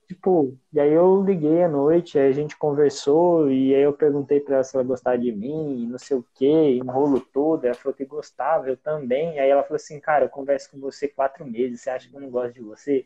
Tipo, 0.07 0.55
e 0.71 0.79
aí 0.79 0.91
eu 0.91 1.23
liguei 1.23 1.63
à 1.63 1.69
noite, 1.69 2.19
aí 2.19 2.29
a 2.29 2.31
gente 2.31 2.55
conversou, 2.57 3.49
e 3.49 3.73
aí 3.73 3.81
eu 3.81 3.93
perguntei 3.93 4.39
pra 4.39 4.55
ela 4.55 4.63
se 4.63 4.75
ela 4.75 4.83
gostava 4.85 5.17
de 5.17 5.31
mim, 5.31 5.87
não 5.87 5.97
sei 5.97 6.17
o 6.17 6.25
que, 6.35 6.45
enrolo 6.45 7.19
todo, 7.19 7.65
ela 7.65 7.73
falou 7.73 7.95
que 7.95 8.05
gostava, 8.05 8.67
eu 8.67 8.77
também. 8.77 9.39
Aí 9.39 9.49
ela 9.49 9.63
falou 9.63 9.77
assim, 9.77 9.99
cara, 9.99 10.25
eu 10.25 10.29
converso 10.29 10.69
com 10.69 10.79
você 10.79 11.07
quatro 11.07 11.43
meses, 11.45 11.81
você 11.81 11.89
acha 11.89 12.09
que 12.09 12.15
eu 12.15 12.21
não 12.21 12.29
gosto 12.29 12.53
de 12.53 12.61
você? 12.61 13.05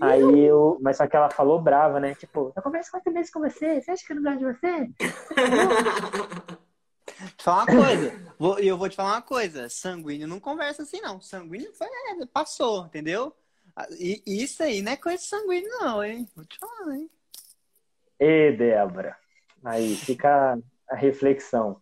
Aí 0.00 0.44
eu. 0.44 0.78
Mas 0.80 0.96
só 0.96 1.06
que 1.06 1.16
ela 1.16 1.30
falou 1.30 1.60
brava, 1.60 2.00
né? 2.00 2.14
Tipo, 2.14 2.52
eu 2.56 2.62
converso 2.62 2.90
quatro 2.90 3.12
meses 3.12 3.30
com 3.30 3.40
você, 3.40 3.80
você 3.80 3.90
acha 3.90 4.06
que 4.06 4.12
eu 4.12 4.16
não 4.16 4.22
gosto 4.22 4.38
de 4.38 4.44
você? 4.44 4.90
falar 7.38 7.64
uma 7.64 7.84
coisa, 7.84 8.34
vou, 8.38 8.58
eu 8.58 8.76
vou 8.76 8.88
te 8.88 8.96
falar 8.96 9.12
uma 9.12 9.22
coisa, 9.22 9.68
sanguíneo 9.68 10.26
não 10.26 10.40
conversa 10.40 10.82
assim, 10.82 11.00
não. 11.00 11.20
Sanguíneo 11.20 11.72
foi, 11.74 11.86
é, 11.86 12.26
passou, 12.26 12.86
entendeu? 12.86 13.34
E 13.98 14.22
isso 14.26 14.62
aí 14.62 14.82
não 14.82 14.92
é 14.92 14.96
coisa 14.96 15.22
sanguíneo, 15.22 15.68
não, 15.80 16.02
hein? 16.02 16.28
Vou 16.34 16.44
te 16.44 16.58
falar, 16.58 16.94
hein? 16.94 17.10
E 18.18 18.52
Débora. 18.52 19.16
Aí 19.64 19.96
fica 19.96 20.58
a 20.88 20.94
reflexão. 20.94 21.80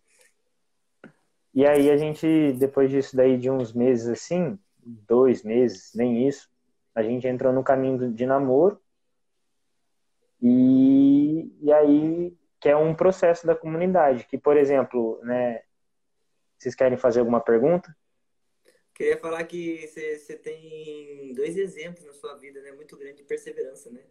E 1.53 1.65
aí 1.65 1.91
a 1.91 1.97
gente, 1.97 2.53
depois 2.53 2.89
disso 2.89 3.15
daí, 3.15 3.37
de 3.37 3.49
uns 3.49 3.73
meses 3.73 4.07
assim, 4.07 4.57
dois 4.83 5.43
meses, 5.43 5.91
nem 5.93 6.27
isso, 6.27 6.49
a 6.95 7.01
gente 7.01 7.27
entrou 7.27 7.51
no 7.51 7.63
caminho 7.63 8.11
de 8.11 8.25
namoro 8.25 8.81
e, 10.41 11.51
e 11.61 11.71
aí 11.71 12.37
que 12.59 12.69
é 12.69 12.75
um 12.75 12.95
processo 12.95 13.45
da 13.45 13.55
comunidade 13.55 14.25
que 14.25 14.37
por 14.37 14.57
exemplo 14.57 15.19
né 15.23 15.63
vocês 16.57 16.75
querem 16.75 16.97
fazer 16.97 17.19
alguma 17.19 17.41
pergunta 17.41 17.95
queria 18.93 19.17
falar 19.17 19.43
que 19.45 19.87
você 19.87 20.37
tem 20.41 21.33
dois 21.33 21.57
exemplos 21.57 22.05
na 22.05 22.13
sua 22.13 22.35
vida 22.35 22.61
né 22.61 22.71
muito 22.71 22.97
grande 22.97 23.17
de 23.17 23.23
perseverança 23.23 23.89
né 23.89 24.01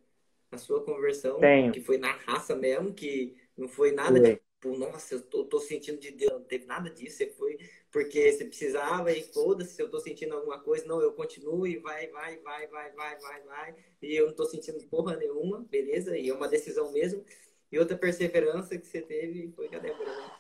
a 0.50 0.58
sua 0.58 0.84
conversão 0.84 1.40
Tenho. 1.40 1.72
que 1.72 1.80
foi 1.80 1.98
na 1.98 2.12
raça 2.12 2.54
mesmo 2.54 2.92
que 2.92 3.36
não 3.56 3.68
foi 3.68 3.92
nada 3.92 4.18
foi. 4.20 4.40
Tipo, 4.62 4.78
nossa, 4.78 5.14
eu 5.14 5.22
tô, 5.22 5.44
tô, 5.44 5.58
sentindo 5.58 5.98
de 5.98 6.12
Deus, 6.12 6.32
não 6.32 6.44
teve 6.44 6.66
nada 6.66 6.88
disso, 6.88 7.16
você 7.16 7.26
foi 7.26 7.58
porque 7.90 8.32
você 8.32 8.44
precisava 8.44 9.12
e 9.12 9.22
foda-se, 9.22 9.74
se 9.74 9.82
eu 9.82 9.90
tô 9.90 10.00
sentindo 10.00 10.34
alguma 10.34 10.58
coisa, 10.60 10.86
não, 10.86 11.00
eu 11.02 11.12
continuo 11.12 11.66
e 11.66 11.76
vai, 11.78 12.06
vai, 12.08 12.38
vai, 12.38 12.66
vai, 12.68 12.90
vai, 12.92 13.18
vai, 13.18 13.42
vai, 13.42 13.74
e 14.00 14.14
eu 14.14 14.28
não 14.28 14.34
tô 14.34 14.46
sentindo 14.46 14.82
porra 14.86 15.16
nenhuma, 15.16 15.66
beleza? 15.68 16.16
E 16.16 16.30
é 16.30 16.34
uma 16.34 16.48
decisão 16.48 16.90
mesmo. 16.92 17.22
E 17.70 17.78
outra 17.78 17.96
perseverança 17.96 18.78
que 18.78 18.86
você 18.86 19.02
teve 19.02 19.52
foi 19.54 19.68
com 19.68 19.76
a 19.76 19.78
Débora, 19.78 20.16
né? 20.16 20.30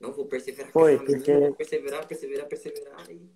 Não 0.00 0.12
vou 0.12 0.26
perseverar, 0.26 0.72
foi, 0.72 0.96
porque... 0.96 1.32
Menina, 1.32 1.48
vou 1.48 1.56
perseverar, 1.56 2.06
perseverar, 2.06 2.46
perseverar. 2.46 3.10
E... 3.10 3.30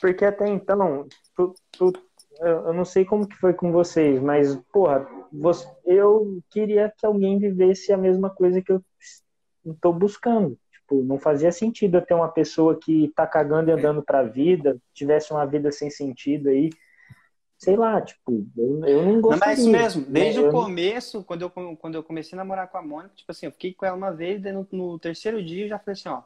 Porque 0.00 0.24
até 0.24 0.48
então, 0.48 1.08
tu, 1.34 1.54
tu, 1.72 1.92
eu 2.40 2.72
não 2.74 2.84
sei 2.84 3.04
como 3.04 3.28
que 3.28 3.36
foi 3.36 3.54
com 3.54 3.72
vocês, 3.72 4.20
mas, 4.20 4.56
porra, 4.72 5.08
eu 5.84 6.42
queria 6.50 6.92
que 6.96 7.06
alguém 7.06 7.38
vivesse 7.38 7.92
a 7.92 7.96
mesma 7.96 8.28
coisa 8.28 8.60
que 8.60 8.72
eu 8.72 8.82
estou 9.72 9.92
buscando. 9.92 10.58
Tipo, 10.70 11.02
não 11.02 11.18
fazia 11.18 11.50
sentido 11.50 11.96
eu 11.96 12.06
ter 12.06 12.14
uma 12.14 12.28
pessoa 12.28 12.78
que 12.78 13.12
tá 13.14 13.26
cagando 13.26 13.70
e 13.70 13.72
andando 13.72 14.02
pra 14.02 14.22
vida, 14.22 14.76
tivesse 14.94 15.32
uma 15.32 15.44
vida 15.44 15.72
sem 15.72 15.90
sentido 15.90 16.48
aí. 16.48 16.70
Sei 17.58 17.74
lá, 17.74 18.00
tipo, 18.00 18.46
eu, 18.56 18.84
eu 18.84 19.02
não. 19.04 19.20
Não, 19.20 19.38
mas 19.38 19.42
é 19.42 19.52
isso 19.54 19.70
mesmo. 19.70 20.04
Desde 20.04 20.40
eu... 20.40 20.48
o 20.48 20.52
começo, 20.52 21.24
quando 21.24 21.42
eu, 21.42 21.50
quando 21.50 21.94
eu 21.94 22.02
comecei 22.02 22.36
a 22.36 22.42
namorar 22.42 22.68
com 22.68 22.78
a 22.78 22.82
Mônica, 22.82 23.14
tipo 23.16 23.32
assim, 23.32 23.46
eu 23.46 23.52
fiquei 23.52 23.72
com 23.72 23.86
ela 23.86 23.96
uma 23.96 24.12
vez, 24.12 24.42
no, 24.42 24.66
no 24.70 24.98
terceiro 24.98 25.42
dia 25.42 25.64
eu 25.64 25.68
já 25.68 25.78
falei 25.78 25.94
assim, 25.94 26.08
ó, 26.08 26.22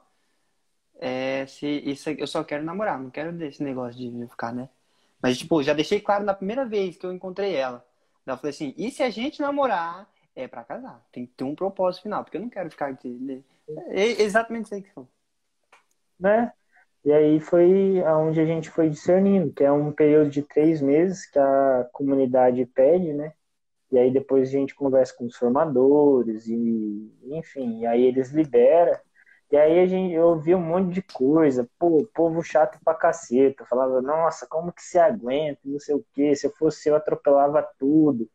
é, 0.98 1.46
se 1.46 1.66
isso, 1.66 2.10
eu 2.10 2.26
só 2.26 2.44
quero 2.44 2.64
namorar, 2.64 3.00
não 3.00 3.10
quero 3.10 3.32
desse 3.32 3.62
negócio 3.62 3.98
de 3.98 4.26
ficar, 4.28 4.52
né? 4.52 4.68
Mas, 5.22 5.38
tipo, 5.38 5.62
já 5.62 5.72
deixei 5.72 6.00
claro 6.00 6.24
na 6.24 6.34
primeira 6.34 6.66
vez 6.66 6.96
que 6.96 7.06
eu 7.06 7.12
encontrei 7.12 7.54
ela. 7.54 7.84
Ela 8.26 8.36
falou 8.36 8.50
assim, 8.50 8.74
e 8.76 8.90
se 8.90 9.02
a 9.02 9.10
gente 9.10 9.40
namorar, 9.40 10.08
é 10.34 10.48
para 10.48 10.64
casar. 10.64 11.04
Tem 11.12 11.26
que 11.26 11.32
ter 11.34 11.44
um 11.44 11.54
propósito 11.54 12.02
final, 12.02 12.24
porque 12.24 12.36
eu 12.36 12.42
não 12.42 12.50
quero 12.50 12.70
ficar 12.70 12.86
aqui. 12.88 13.08
Né? 13.08 13.42
É 13.88 14.22
exatamente 14.22 14.66
isso 14.66 14.74
aí 14.74 14.82
que 14.82 14.92
falou. 14.92 15.08
Né? 16.18 16.52
E 17.04 17.12
aí 17.12 17.40
foi 17.40 18.02
aonde 18.04 18.40
a 18.40 18.44
gente 18.44 18.68
foi 18.70 18.90
discernindo, 18.90 19.52
que 19.52 19.64
é 19.64 19.72
um 19.72 19.90
período 19.90 20.30
de 20.30 20.42
três 20.42 20.82
meses 20.82 21.26
que 21.26 21.38
a 21.38 21.88
comunidade 21.92 22.64
pede, 22.66 23.12
né? 23.12 23.32
E 23.90 23.98
aí 23.98 24.10
depois 24.12 24.48
a 24.48 24.52
gente 24.52 24.74
conversa 24.74 25.14
com 25.16 25.26
os 25.26 25.36
formadores 25.36 26.46
e, 26.46 27.12
enfim, 27.24 27.80
e 27.80 27.86
aí 27.86 28.04
eles 28.04 28.30
liberam. 28.30 28.98
E 29.50 29.56
aí 29.56 29.80
a 29.80 29.86
gente, 29.86 30.14
eu 30.14 30.26
ouvi 30.28 30.54
um 30.54 30.60
monte 30.60 30.94
de 30.94 31.02
coisa, 31.02 31.68
pô, 31.78 32.06
povo 32.14 32.42
chato 32.42 32.78
pra 32.84 32.94
caceta. 32.94 33.64
Falava, 33.64 34.00
nossa, 34.00 34.46
como 34.46 34.72
que 34.72 34.82
se 34.82 34.98
aguenta, 34.98 35.60
não 35.64 35.78
sei 35.80 35.94
o 35.96 36.04
quê. 36.12 36.36
Se 36.36 36.46
eu 36.46 36.52
fosse 36.52 36.88
eu, 36.88 36.94
atropelava 36.94 37.62
tudo. 37.78 38.30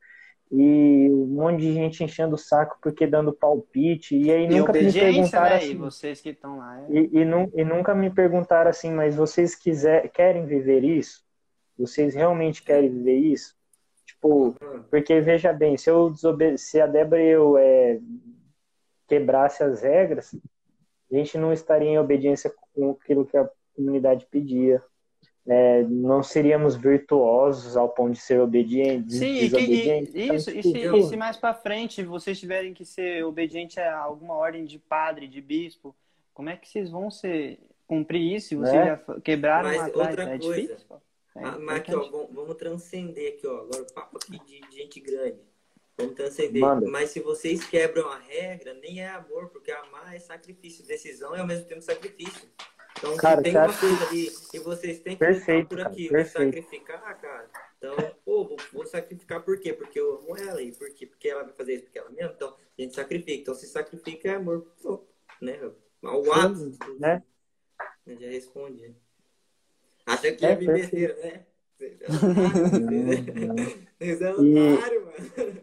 E 0.57 1.09
um 1.11 1.25
monte 1.27 1.59
de 1.59 1.73
gente 1.73 2.01
enchendo 2.01 2.35
o 2.35 2.37
saco 2.37 2.77
porque 2.81 3.05
dando 3.05 3.33
palpite. 3.33 4.15
E 4.15 4.31
aí 4.31 4.45
e 4.45 4.47
nunca 4.47 4.71
me 4.71 4.93
perguntaram 4.93 5.49
né? 5.49 5.55
assim. 5.57 5.71
E 5.71 5.75
vocês 5.75 6.21
que 6.21 6.29
estão 6.29 6.57
lá. 6.57 6.81
É... 6.81 6.93
E, 6.93 7.09
e, 7.11 7.25
nu, 7.25 7.51
e, 7.53 7.65
nunca 7.65 7.93
me 7.93 8.09
perguntaram 8.09 8.69
assim, 8.69 8.89
mas 8.89 9.17
vocês 9.17 9.53
quiser, 9.53 10.07
querem 10.09 10.45
viver 10.45 10.81
isso? 10.81 11.25
Vocês 11.77 12.15
realmente 12.15 12.63
querem 12.63 12.89
viver 12.89 13.17
isso? 13.17 13.53
Tipo, 14.05 14.55
porque 14.89 15.19
veja 15.19 15.51
bem, 15.51 15.75
se 15.75 15.89
eu 15.89 16.13
se 16.57 16.79
a 16.79 16.87
Débora 16.87 17.21
e 17.21 17.27
eu 17.27 17.57
é, 17.57 17.99
quebrasse 19.09 19.61
as 19.61 19.81
regras, 19.81 20.33
a 21.11 21.15
gente 21.15 21.37
não 21.37 21.51
estaria 21.51 21.89
em 21.89 21.99
obediência 21.99 22.53
com 22.73 22.91
aquilo 22.91 23.25
que 23.25 23.35
a 23.35 23.49
comunidade 23.75 24.25
pedia. 24.31 24.81
É, 25.47 25.83
não 25.83 26.23
seríamos 26.23 26.75
virtuosos 26.75 27.77
ao 27.77 27.89
ponto 27.89 28.13
de 28.13 28.19
ser 28.19 28.39
obedientes. 28.39 29.17
Sim, 29.17 29.39
desobedientes. 29.41 30.15
E, 30.15 30.19
e, 30.19 30.35
isso, 30.35 30.49
e 30.49 30.63
se, 30.63 30.69
e 30.79 31.03
se 31.03 31.15
mais 31.15 31.37
para 31.37 31.53
frente 31.53 32.01
vocês 32.03 32.39
tiverem 32.39 32.73
que 32.73 32.83
ser 32.83 33.23
obedientes 33.23 33.77
a 33.77 33.95
alguma 33.97 34.33
ordem 34.33 34.65
de 34.65 34.79
padre, 34.79 35.27
de 35.27 35.39
bispo, 35.41 35.95
como 36.33 36.49
é 36.49 36.57
que 36.57 36.67
vocês 36.67 36.89
vão 36.89 37.11
ser 37.11 37.59
cumprir 37.87 38.35
isso 38.35 38.55
e 38.55 38.57
você 38.57 38.75
É. 38.75 38.85
já 38.87 38.97
quebraram 39.23 39.69
Mas 39.69 39.81
atrás. 39.83 40.09
outra 40.09 40.23
É 40.23 40.39
coisa. 40.39 40.53
difícil. 40.61 40.87
É 41.37 41.43
Ah, 41.43 41.59
mas 41.59 41.77
aqui, 41.77 41.93
ó, 41.95 42.27
vamos 42.31 42.55
transcender 42.55 43.33
aqui, 43.33 43.45
ó. 43.45 43.57
Agora 43.61 43.83
o 43.83 43.93
papo 43.93 44.17
aqui 44.17 44.39
de, 44.45 44.61
de 44.61 44.75
gente 44.75 44.99
grande. 44.99 45.37
Vamos 45.97 46.15
transcender. 46.15 46.61
Manda. 46.61 46.89
Mas 46.89 47.11
se 47.11 47.19
vocês 47.19 47.63
quebram 47.65 48.09
a 48.09 48.17
regra, 48.17 48.73
nem 48.73 49.01
é 49.01 49.09
amor, 49.09 49.49
porque 49.49 49.69
amar 49.71 50.15
é 50.15 50.19
sacrifício. 50.19 50.85
Decisão 50.87 51.35
é 51.35 51.39
ao 51.41 51.47
mesmo 51.47 51.65
tempo 51.67 51.81
sacrifício. 51.81 52.49
Então, 52.97 53.17
Cara, 53.17 53.37
se 53.37 53.43
tem 53.43 53.57
acha- 53.57 53.79
coisa 53.79 54.07
ali 54.07 54.31
e 54.53 54.59
vocês 54.59 54.99
têm 54.99 55.13
que 55.17 55.19
Perfeito, 55.19 55.67
por 55.69 55.77
cara, 55.77 55.89
aquilo, 55.89 56.09
perfeito. 56.11 56.55
sacrificar, 56.55 57.21
cara. 57.21 57.49
Então, 57.77 57.95
pô, 58.23 58.45
vou, 58.47 58.57
vou 58.71 58.85
sacrificar 58.87 59.43
por 59.43 59.59
quê? 59.59 59.73
Porque 59.73 59.99
eu 59.99 60.15
amo 60.19 60.37
ela. 60.37 60.61
E 60.61 60.71
por 60.71 60.89
quê? 60.93 61.05
Porque 61.05 61.27
ela 61.29 61.43
vai 61.43 61.53
fazer 61.53 61.73
isso 61.75 61.83
porque 61.83 61.99
ela 61.99 62.09
me 62.09 62.21
ama. 62.21 62.33
Então, 62.35 62.49
a 62.77 62.81
gente 62.81 62.95
sacrifica. 62.95 63.33
Então, 63.33 63.53
se 63.53 63.67
sacrifica 63.67 64.29
é 64.29 64.35
amor, 64.35 64.65
né? 65.41 65.59
O 66.01 66.21
de 66.71 66.77
tudo. 66.77 66.99
né? 66.99 67.21
Eu 68.07 68.17
Já 68.19 68.27
respondi. 68.27 68.87
né? 68.87 68.95
Acha 70.05 70.31
que 70.31 70.45
É, 70.45 70.51
é, 70.51 70.55
besteira, 70.55 71.15
né? 71.15 71.45
Vocês 71.77 71.99
é 72.01 72.05
E- 74.41 74.73
otário, 74.73 75.05
mano. 75.05 75.61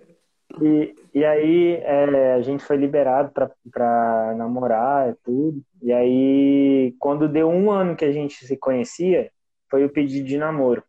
E, 0.62 0.94
e 1.12 1.24
aí 1.24 1.74
é, 1.82 2.34
a 2.34 2.40
gente 2.40 2.62
foi 2.64 2.76
liberado 2.76 3.32
pra 3.32 4.34
namorar 4.36 5.10
e 5.10 5.14
tudo. 5.16 5.60
E 5.82 5.92
aí, 5.92 6.94
quando 6.98 7.28
deu 7.28 7.48
um 7.48 7.70
ano 7.70 7.96
que 7.96 8.04
a 8.04 8.12
gente 8.12 8.46
se 8.46 8.56
conhecia, 8.56 9.30
foi 9.68 9.84
o 9.84 9.90
pedido 9.90 10.26
de 10.26 10.38
namoro. 10.38 10.84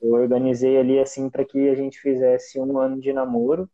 Eu 0.00 0.12
organizei 0.12 0.78
ali 0.78 0.98
assim 0.98 1.28
para 1.28 1.44
que 1.44 1.68
a 1.68 1.74
gente 1.74 2.00
fizesse 2.00 2.58
um 2.58 2.78
ano 2.78 2.98
de 2.98 3.12
namoro. 3.12 3.68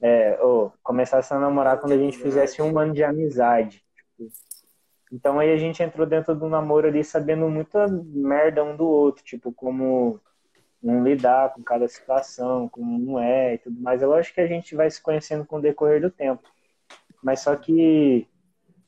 É, 0.00 0.38
ou 0.42 0.72
começasse 0.82 1.32
a 1.32 1.38
namorar 1.38 1.78
quando 1.78 1.92
a 1.92 1.98
gente 1.98 2.18
fizesse 2.18 2.60
um 2.60 2.76
ano 2.76 2.92
de 2.92 3.04
amizade. 3.04 3.82
Então 5.12 5.38
aí 5.38 5.52
a 5.52 5.56
gente 5.56 5.80
entrou 5.80 6.04
dentro 6.04 6.34
do 6.34 6.48
namoro 6.48 6.88
ali 6.88 7.04
sabendo 7.04 7.48
muita 7.48 7.86
merda 7.86 8.64
um 8.64 8.76
do 8.76 8.84
outro, 8.84 9.22
tipo, 9.22 9.52
como 9.52 10.20
não 10.84 11.02
lidar 11.02 11.54
com 11.54 11.62
cada 11.62 11.88
situação, 11.88 12.68
como 12.68 12.98
não 12.98 13.18
é 13.18 13.54
e 13.54 13.58
tudo 13.58 13.80
mais. 13.80 14.02
É 14.02 14.06
lógico 14.06 14.34
que 14.34 14.40
a 14.40 14.46
gente 14.46 14.74
vai 14.74 14.90
se 14.90 15.00
conhecendo 15.00 15.44
com 15.44 15.56
o 15.56 15.60
decorrer 15.60 16.00
do 16.00 16.10
tempo. 16.10 16.42
Mas 17.22 17.40
só 17.40 17.56
que 17.56 18.28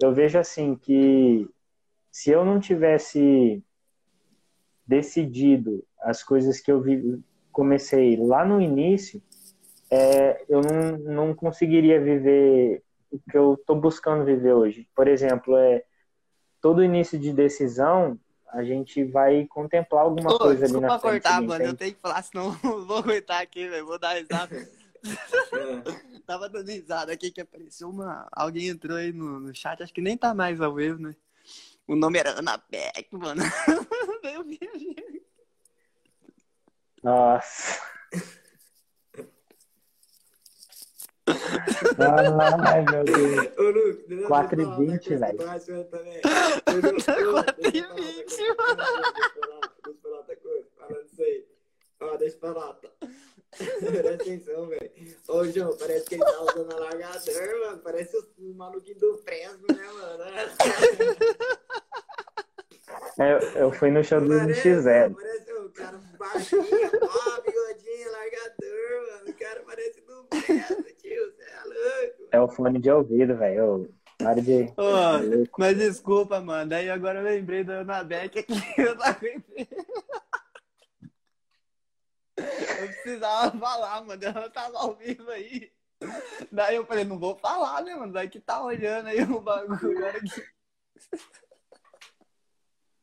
eu 0.01 0.13
vejo 0.13 0.39
assim 0.39 0.77
que 0.77 1.49
se 2.11 2.31
eu 2.31 2.45
não 2.45 2.61
tivesse 2.61 3.63
decidido 4.87 5.83
as 6.01 6.23
coisas 6.23 6.61
que 6.61 6.71
eu 6.71 6.81
vi, 6.81 7.19
comecei 7.51 8.17
lá 8.17 8.45
no 8.45 8.61
início, 8.61 9.23
é, 9.91 10.45
eu 10.49 10.61
não, 10.61 10.99
não 10.99 11.35
conseguiria 11.35 12.01
viver 12.01 12.83
o 13.11 13.19
que 13.19 13.37
eu 13.39 13.55
estou 13.55 13.81
buscando 13.81 14.25
viver 14.25 14.53
hoje. 14.53 14.87
Por 14.95 15.09
exemplo, 15.09 15.57
é 15.57 15.83
todo 16.61 16.85
início 16.85 17.19
de 17.19 17.33
decisão 17.33 18.19
a 18.57 18.65
gente 18.65 19.05
vai 19.05 19.45
contemplar 19.47 20.05
alguma 20.05 20.35
Ô, 20.35 20.39
coisa 20.39 20.65
ali 20.65 20.81
na 20.81 20.99
frente. 20.99 21.13
cortar, 21.13 21.43
mano. 21.43 21.63
Eu 21.63 21.75
tenho 21.75 21.95
que 21.95 22.01
falar, 22.01 22.23
senão 22.23 22.57
eu 22.65 22.87
vou 22.87 22.97
aguentar 22.97 23.43
aqui, 23.43 23.69
velho. 23.69 23.85
Vou 23.85 23.99
dar 23.99 24.15
risada. 24.15 24.57
É. 24.57 24.67
Tava 26.27 26.49
dando 26.49 26.71
risada 26.71 27.13
aqui 27.13 27.31
que 27.31 27.43
apareceu 27.43 27.91
uma. 27.91 28.27
Alguém 28.33 28.69
entrou 28.69 28.97
aí 28.97 29.13
no, 29.13 29.39
no 29.39 29.55
chat, 29.55 29.83
acho 29.83 29.93
que 29.93 30.01
nem 30.01 30.17
tá 30.17 30.35
mais 30.35 30.59
ao 30.59 30.75
vivo, 30.75 30.99
né? 30.99 31.15
O 31.87 31.95
nome 31.95 32.19
era 32.19 32.31
Ana 32.31 32.61
Beck, 32.71 33.09
mano. 33.13 33.43
Gente. 34.49 35.23
Nossa. 37.03 37.79
Ai, 41.29 42.85
meu 42.91 43.05
Deus. 43.05 43.59
Ô, 43.59 43.63
Lu, 43.63 43.93
deixa 44.07 44.23
eu 44.23 44.29
4 44.29 44.61
e 44.61 44.65
falar 44.65 44.77
outra 44.79 44.93
20, 44.93 45.09
coisa 45.09 45.27
velho. 45.27 45.37
que 45.39 45.43
eu 45.43 45.47
tô 45.47 45.53
achando 45.53 45.85
também. 45.85 46.21
Ô, 46.25 46.71
Lu, 46.73 46.77
Lu, 46.77 46.93
deixa 46.93 47.11
eu 47.13 47.25
falar 47.27 47.39
outra 47.39 47.55
4 47.55 47.69
e 47.69 47.83
coisa. 47.83 47.95
20, 47.97 48.27
Deixa 48.27 48.43
eu 48.43 48.55
falar- 48.57 48.77
deixa 48.77 49.89
eu 49.89 49.95
falar 50.03 50.17
outra 50.19 50.37
coisa. 50.37 50.67
Falando 50.77 51.07
isso 51.07 51.23
aí. 51.23 51.47
Ó, 52.01 52.17
deixa 52.17 52.37
eu 52.37 52.41
falar, 52.41 52.73
tá? 52.75 52.89
Presta 53.57 54.15
atenção, 54.15 54.67
velho. 54.67 54.91
Ô, 55.29 55.45
João, 55.47 55.77
parece 55.79 56.05
que 56.07 56.15
ele 56.17 56.25
tá 56.25 56.41
usando 56.43 56.73
alargador, 56.73 57.61
mano. 57.67 57.79
Parece 57.79 58.17
os 58.17 58.29
maluquinhos 58.57 59.01
do 59.01 59.17
Fresno, 59.19 59.67
né, 59.75 59.87
mano? 59.93 60.25
É, 63.19 63.33
Eu, 63.33 63.39
eu 63.63 63.73
fui 63.73 63.91
no 63.91 64.05
show 64.05 64.21
do 64.21 64.29
Parece, 64.29 64.69
NX0. 64.69 65.15
parece 65.15 65.53
o 65.55 65.71
cara 65.71 65.99
baixinho, 66.19 66.63
ó, 66.63 67.41
bigodinho, 67.41 68.13
largador, 68.13 69.07
mano. 69.11 69.31
O 69.31 69.35
cara 69.35 69.63
parece 69.67 70.01
do 70.03 70.27
Fresno, 70.31 70.85
tio. 70.99 71.33
Você 71.33 71.43
é 71.43 71.65
louco. 71.65 72.23
É 72.37 72.41
o 72.41 72.49
fone 72.49 72.79
de 72.79 72.91
ouvido, 72.91 73.35
velho. 73.35 73.91
Para 74.19 74.43
de. 74.43 74.65
Ô, 74.77 75.57
mas 75.59 75.79
desculpa, 75.79 76.39
mano. 76.39 76.69
Daí 76.69 76.91
agora 76.91 77.21
eu 77.21 77.25
lembrei 77.25 77.65
da 77.65 77.81
Ana 77.81 78.05
Beck 78.05 78.41
aqui. 78.41 78.53
Eu 78.77 78.95
não 78.95 79.05
aguentei. 79.07 79.67
Eu 82.37 82.89
precisava 82.89 83.59
falar, 83.59 84.05
mano. 84.05 84.23
Ela 84.23 84.51
tava 84.51 84.77
ao 84.77 84.95
vivo 84.97 85.31
aí. 85.31 85.73
Daí 86.53 86.77
eu 86.77 86.85
falei, 86.85 87.05
não 87.05 87.19
vou 87.19 87.39
falar, 87.39 87.83
né, 87.83 87.95
mano? 87.95 88.13
Daí 88.13 88.29
que 88.29 88.39
tá 88.39 88.63
olhando 88.63 89.07
aí 89.07 89.23
o 89.23 89.41
bagulho. 89.41 90.05
Olha 90.05 90.21
que... 90.21 90.47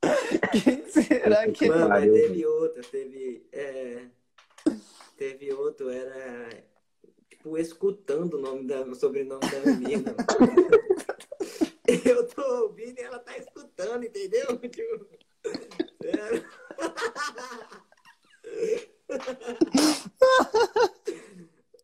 Quem 0.64 0.88
será 0.91 1.51
que 1.51 1.68
Mano, 1.68 1.89
mas 1.89 2.03
teve 2.03 2.45
outro, 2.45 2.84
teve. 2.84 3.47
é, 3.51 4.05
teve 5.18 5.51
outro, 5.53 5.89
era. 5.89 6.49
Tipo, 7.44 7.57
escutando 7.57 8.36
o 8.36 8.41
nome 8.41 8.65
da, 8.65 8.84
o 8.84 8.95
sobrenome 8.95 9.41
da 9.41 9.60
menina. 9.70 10.15
Eu 12.06 12.26
tô 12.30 12.41
ouvindo 12.64 12.98
e 12.98 13.02
ela 13.02 13.20
tá 13.20 13.38
escutando, 13.38 14.06
entendeu? 14.06 14.57
Tipo, 14.72 15.10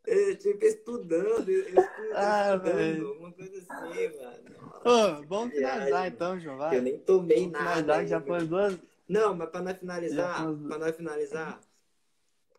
é. 0.08 0.36
Tipo, 0.36 0.66
estudando, 0.66 1.50
estudando, 1.50 1.88
Ah, 2.16 2.56
estudando, 2.56 2.76
velho. 2.76 3.08
alguma 3.10 3.32
coisa 3.34 3.58
assim, 3.58 4.18
mano. 4.18 4.74
Ô, 4.86 5.28
vamos 5.28 5.54
finalizar 5.54 6.08
então, 6.08 6.40
João. 6.40 6.56
Eu 6.56 6.60
Vai. 6.60 6.82
nem 6.82 6.98
tomei 7.00 7.38
Vamos 7.38 7.52
nada. 7.52 7.76
finalizar 7.82 8.08
já 8.08 8.22
foi 8.22 8.46
duas. 8.46 8.78
Não, 9.08 9.36
mas 9.36 9.50
para 9.50 9.62
nós 9.62 9.78
finalizar, 9.78 10.36
para 10.68 10.78
nós 10.80 10.96
finalizar, 10.96 11.60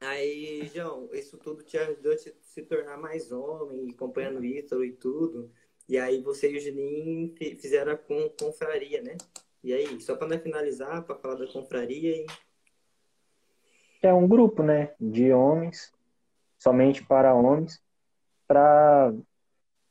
aí, 0.01 0.71
João, 0.75 1.09
isso 1.13 1.39
tudo 1.39 1.63
te 1.63 1.79
ajudou 1.79 2.13
a 2.13 2.19
se, 2.51 2.63
tornar 2.63 2.97
mais 2.97 3.31
homem, 3.31 3.91
acompanhando 3.93 4.41
o 4.41 4.45
Ítalo 4.45 4.85
e 4.85 4.93
tudo. 4.93 5.51
E 5.89 5.97
aí 5.97 6.21
você 6.21 6.51
e 6.51 6.57
o 6.57 6.61
Juninho 6.61 7.33
fi- 7.37 7.57
fizeram 7.57 7.93
a 7.93 7.97
con, 7.97 8.29
confraria, 8.39 9.01
né? 9.01 9.17
E 9.63 9.73
aí, 9.73 10.01
só 10.01 10.17
para 10.17 10.39
finalizar, 10.39 11.05
para 11.05 11.15
falar 11.17 11.37
da 11.37 11.47
confraria 11.47 12.17
e 12.17 12.27
É 14.03 14.13
um 14.13 14.27
grupo, 14.27 14.63
né? 14.63 14.95
De 14.99 15.33
homens, 15.33 15.93
somente 16.59 17.05
para 17.05 17.35
homens, 17.35 17.81
para. 18.49 19.15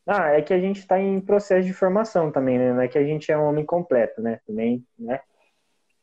Ah, 0.06 0.32
é 0.32 0.42
que 0.42 0.54
a 0.54 0.60
gente 0.60 0.80
está 0.80 1.00
em 1.00 1.22
processo 1.22 1.66
de 1.66 1.74
formação 1.74 2.32
também, 2.32 2.58
né? 2.58 2.74
Não 2.74 2.82
é 2.82 2.88
que 2.88 2.98
a 2.98 3.04
gente 3.06 3.32
é 3.32 3.38
um 3.38 3.44
homem 3.46 3.66
completo, 3.66 4.22
né? 4.22 4.42
Também, 4.46 4.86
né? 4.98 5.22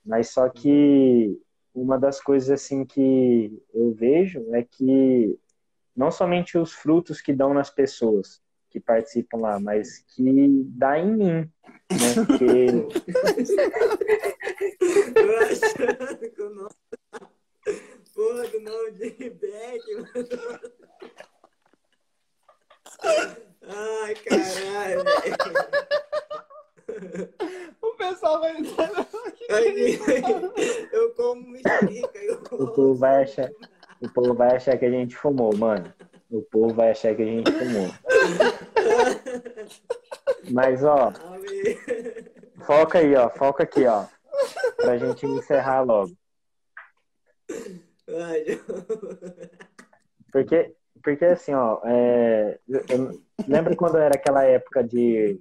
Mas 0.04 0.30
só 0.30 0.48
que 0.48 1.38
uma 1.74 1.98
das 1.98 2.20
coisas 2.20 2.48
assim 2.48 2.84
que 2.84 3.62
eu 3.74 3.92
vejo 3.92 4.54
é 4.54 4.62
que 4.62 5.38
não 5.96 6.10
somente 6.10 6.58
os 6.58 6.72
frutos 6.72 7.20
que 7.20 7.32
dão 7.32 7.54
nas 7.54 7.70
pessoas 7.70 8.42
que 8.68 8.78
participam 8.80 9.38
lá, 9.38 9.58
mas 9.58 10.00
que 10.08 10.22
dá 10.64 10.98
em 10.98 11.16
mim, 11.16 11.32
né? 11.32 11.50
Porque 12.26 12.66
que 16.28 16.42
o 16.42 16.50
nome. 16.50 16.70
Porra, 18.14 18.48
do 18.48 18.60
nome 18.60 18.92
de 18.92 19.30
Beck, 19.30 19.94
mano. 19.94 20.28
Ai, 23.62 24.14
caralho, 24.14 25.04
velho. 25.04 25.36
O 27.82 27.90
pessoal 27.96 28.40
vai 28.40 28.58
entrar. 28.58 28.90
Aí, 29.50 29.98
eu 30.92 31.14
como 31.14 31.48
mexerica. 31.48 32.18
Eu 32.18 32.42
o 32.52 32.72
povo 32.72 32.94
vai 32.94 33.24
achar, 33.24 33.50
o 34.00 34.08
povo 34.08 34.34
vai 34.34 34.56
achar 34.56 34.78
que 34.78 34.84
a 34.84 34.90
gente 34.90 35.16
fumou, 35.16 35.56
mano. 35.56 35.92
O 36.30 36.42
povo 36.42 36.74
vai 36.74 36.90
achar 36.90 37.14
que 37.14 37.22
a 37.22 37.26
gente 37.26 37.50
fumou. 37.50 37.88
Mas 40.50 40.84
ó, 40.84 41.12
foca 42.64 42.98
aí, 42.98 43.14
ó, 43.14 43.30
foca 43.30 43.62
aqui, 43.62 43.86
ó, 43.86 44.04
pra 44.76 44.98
gente 44.98 45.26
encerrar 45.26 45.82
logo. 45.82 46.12
Porque, 50.32 50.74
porque 51.02 51.24
assim, 51.24 51.54
ó, 51.54 51.80
é, 51.84 52.58
lembra 53.46 53.74
quando 53.74 53.96
era 53.96 54.14
aquela 54.14 54.44
época 54.44 54.84
de, 54.84 55.40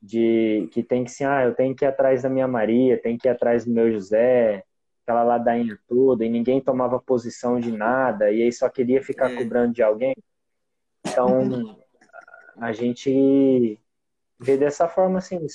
de 0.00 0.68
que 0.72 0.82
tem 0.82 1.04
que 1.04 1.10
assim, 1.10 1.24
ah, 1.24 1.44
eu 1.44 1.54
tenho 1.54 1.74
que 1.74 1.84
ir 1.84 1.88
atrás 1.88 2.22
da 2.22 2.28
minha 2.28 2.46
Maria, 2.46 3.00
tem 3.00 3.16
que 3.16 3.26
ir 3.28 3.30
atrás 3.30 3.64
do 3.64 3.72
meu 3.72 3.90
José, 3.90 4.64
aquela 5.04 5.22
ladainha 5.22 5.78
toda, 5.86 6.24
e 6.24 6.30
ninguém 6.30 6.60
tomava 6.60 6.98
posição 6.98 7.60
de 7.60 7.70
nada, 7.70 8.32
e 8.32 8.42
aí 8.42 8.52
só 8.52 8.68
queria 8.68 9.02
ficar 9.02 9.30
É. 9.30 9.36
cobrando 9.36 9.74
de 9.74 9.82
alguém. 9.82 10.16
Então, 11.06 11.76
a 12.56 12.72
gente 12.72 13.78
vê 14.38 14.56
dessa 14.56 14.88
forma 14.88 15.18
assim, 15.18 15.46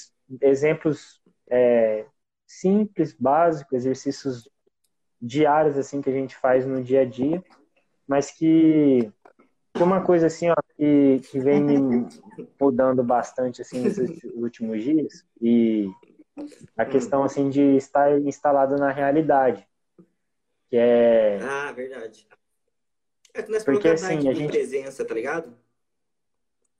exemplos 0.41 1.19
é, 1.49 2.05
simples, 2.45 3.13
básicos, 3.13 3.73
exercícios 3.73 4.47
diários 5.21 5.77
assim 5.77 6.01
que 6.01 6.09
a 6.09 6.13
gente 6.13 6.35
faz 6.35 6.65
no 6.65 6.81
dia 6.81 7.01
a 7.01 7.05
dia, 7.05 7.43
mas 8.07 8.31
que 8.31 9.11
uma 9.79 10.01
coisa 10.01 10.27
assim 10.27 10.49
ó, 10.49 10.55
que, 10.77 11.19
que 11.29 11.39
vem 11.39 11.63
me 11.63 12.07
mudando 12.59 13.03
bastante 13.03 13.61
assim 13.61 13.81
nesses 13.81 14.23
últimos 14.35 14.83
dias 14.83 15.25
e 15.41 15.89
a 16.77 16.85
questão 16.85 17.23
assim 17.23 17.49
de 17.49 17.61
estar 17.75 18.19
instalado 18.21 18.75
na 18.77 18.91
realidade, 18.91 19.67
que 20.69 20.75
é 20.77 21.39
Ah, 21.41 21.71
verdade. 21.71 22.27
É 23.33 23.43
que 23.43 23.51
nós 23.51 23.63
Porque, 23.63 23.87
assim, 23.89 24.27
a 24.27 24.33
gente- 24.33 24.47
presença, 24.51 25.05
tá 25.05 25.13
ligado? 25.13 25.55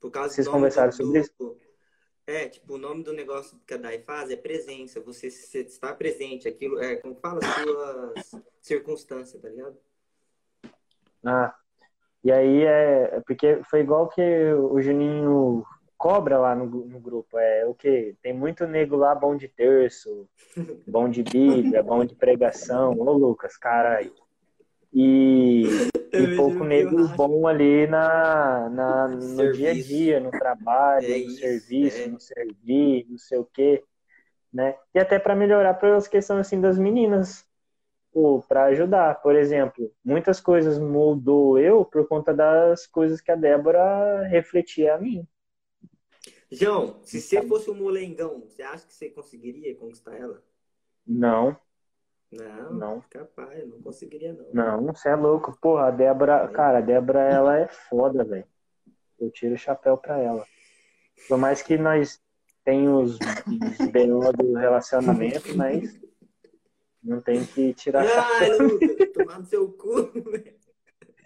Por 0.00 0.10
causa 0.10 0.34
Vocês 0.34 0.48
conversaram 0.48 0.92
sobre 0.92 1.20
isso? 1.20 1.56
É, 2.26 2.48
tipo, 2.48 2.74
o 2.74 2.78
nome 2.78 3.02
do 3.02 3.12
negócio 3.12 3.58
que 3.66 3.74
a 3.74 3.76
Dai 3.76 3.98
faz 4.00 4.30
é 4.30 4.36
presença. 4.36 5.00
Você, 5.00 5.30
você 5.30 5.60
está 5.60 5.92
presente. 5.94 6.46
Aquilo 6.48 6.78
é, 6.78 6.96
como 6.96 7.14
fala, 7.16 7.40
suas 7.42 8.42
circunstâncias, 8.60 9.40
tá 9.40 9.48
ligado? 9.48 9.76
Ah, 11.24 11.54
e 12.24 12.30
aí 12.32 12.62
é 12.64 13.16
é 13.16 13.20
porque 13.26 13.62
foi 13.64 13.80
igual 13.80 14.08
que 14.08 14.22
o 14.54 14.80
Juninho 14.80 15.64
cobra 16.00 16.38
lá 16.38 16.54
no, 16.54 16.64
no 16.64 16.98
grupo. 16.98 17.38
É 17.38 17.66
o 17.66 17.74
que? 17.74 18.16
Tem 18.22 18.32
muito 18.32 18.66
nego 18.66 18.96
lá 18.96 19.14
bom 19.14 19.36
de 19.36 19.46
terço, 19.48 20.26
bom 20.86 21.10
de 21.10 21.22
Bíblia, 21.22 21.82
bom 21.82 22.02
de 22.06 22.14
pregação. 22.14 22.98
Ô, 22.98 23.12
Lucas, 23.12 23.58
caralho. 23.58 24.10
E, 24.94 25.64
Eu 26.10 26.24
e 26.32 26.36
pouco 26.36 26.60
no 26.60 26.64
nego 26.64 27.06
bom 27.08 27.46
ali 27.46 27.86
na, 27.86 28.70
na, 28.70 29.08
no 29.08 29.20
Serviço. 29.20 29.58
dia 29.58 29.70
a 29.70 29.74
dia, 29.74 30.20
no 30.20 30.30
trabalho, 30.30 31.04
É 31.04 31.10
no 31.10 31.16
isso, 31.16 31.38
serviço, 31.38 32.00
é. 32.00 32.06
no 32.06 32.18
servir, 32.18 33.06
não 33.08 33.18
sei 33.18 33.38
o 33.38 33.44
quê, 33.44 33.84
né? 34.50 34.76
E 34.94 34.98
até 34.98 35.18
para 35.18 35.36
melhorar 35.36 35.74
pelas 35.74 36.08
questões 36.08 36.40
assim 36.40 36.60
das 36.62 36.78
meninas, 36.78 37.44
ou 38.12 38.40
para 38.42 38.64
ajudar. 38.64 39.20
Por 39.20 39.36
exemplo, 39.36 39.92
muitas 40.02 40.40
coisas 40.40 40.78
mudou 40.78 41.58
eu 41.58 41.84
por 41.84 42.08
conta 42.08 42.32
das 42.32 42.86
coisas 42.86 43.20
que 43.20 43.30
a 43.30 43.36
Débora 43.36 44.22
refletia 44.28 44.94
a 44.94 44.98
mim. 44.98 45.28
João, 46.50 47.00
se 47.04 47.20
você 47.20 47.42
fosse 47.42 47.70
um 47.70 47.74
molengão, 47.74 48.40
você 48.40 48.62
acha 48.62 48.86
que 48.86 48.92
você 48.92 49.08
conseguiria 49.10 49.74
conquistar 49.76 50.16
ela? 50.16 50.42
Não, 51.06 51.56
Não, 52.32 52.72
não, 52.72 53.04
capaz, 53.08 53.66
não 53.68 53.80
conseguiria 53.80 54.32
não. 54.32 54.80
não, 54.82 54.92
você 54.94 55.08
é 55.08 55.14
louco. 55.14 55.56
Porra, 55.60 55.86
a 55.88 55.90
Débora, 55.90 56.48
cara, 56.48 56.78
a 56.78 56.80
Débora, 56.80 57.20
ela 57.20 57.58
é 57.58 57.68
foda, 57.68 58.24
velho. 58.24 58.46
Eu 59.18 59.30
tiro 59.30 59.54
o 59.54 59.58
chapéu 59.58 59.96
pra 59.96 60.18
ela. 60.18 60.46
Por 61.28 61.38
mais 61.38 61.62
que 61.62 61.76
nós 61.76 62.20
tenhamos 62.64 63.18
os 63.80 63.86
B.O. 63.90 64.32
do 64.32 64.54
relacionamento, 64.54 65.56
mas 65.56 66.00
não 67.02 67.20
tem 67.20 67.44
que 67.44 67.74
tirar 67.74 68.04
chapéu. 68.06 68.52
Ah, 68.58 68.62
Lucas, 68.62 69.12
tomar 69.12 69.38
no 69.38 69.46
seu 69.46 69.70
cu. 69.72 70.10
velho. 70.12 70.54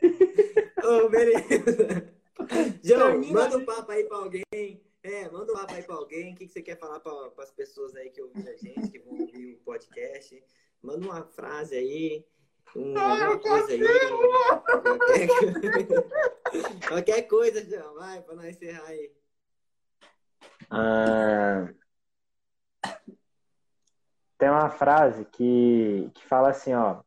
Ô, 0.84 1.08
beleza. 1.08 2.12
João, 2.82 3.22
manda 3.26 3.56
um 3.58 3.64
papo 3.64 3.90
aí 3.92 4.04
pra 4.04 4.16
alguém. 4.18 4.44
É, 5.04 5.28
manda 5.28 5.52
um 5.52 5.54
papo 5.54 5.74
aí 5.74 5.82
pra 5.82 5.96
alguém. 5.96 6.32
O 6.32 6.34
que, 6.34 6.46
que 6.46 6.52
você 6.52 6.62
quer 6.62 6.78
falar 6.78 6.98
pra, 6.98 7.12
pras 7.30 7.50
pessoas 7.50 7.94
aí 7.94 8.08
que 8.08 8.22
ouvem 8.22 8.48
a 8.48 8.56
gente, 8.56 8.88
que 8.88 8.98
vão 9.00 9.20
ouvir 9.20 9.52
o 9.52 9.58
podcast? 9.58 10.42
Manda 10.82 11.04
uma 11.04 11.22
frase 11.26 11.76
aí. 11.76 12.26
Um, 12.74 12.98
alguma 12.98 13.38
coisa 13.38 13.72
aí. 13.72 13.80
Qualquer, 14.72 15.28
qualquer 16.88 17.22
coisa, 17.28 17.62
João. 17.62 17.96
Vai, 17.96 18.22
pra 18.22 18.34
nós 18.34 18.46
encerrar 18.46 18.86
aí. 18.86 19.12
Ah, 20.70 21.68
tem 24.38 24.48
uma 24.48 24.70
frase 24.70 25.26
que, 25.26 26.10
que 26.14 26.24
fala 26.24 26.48
assim, 26.48 26.72
ó, 26.72 27.02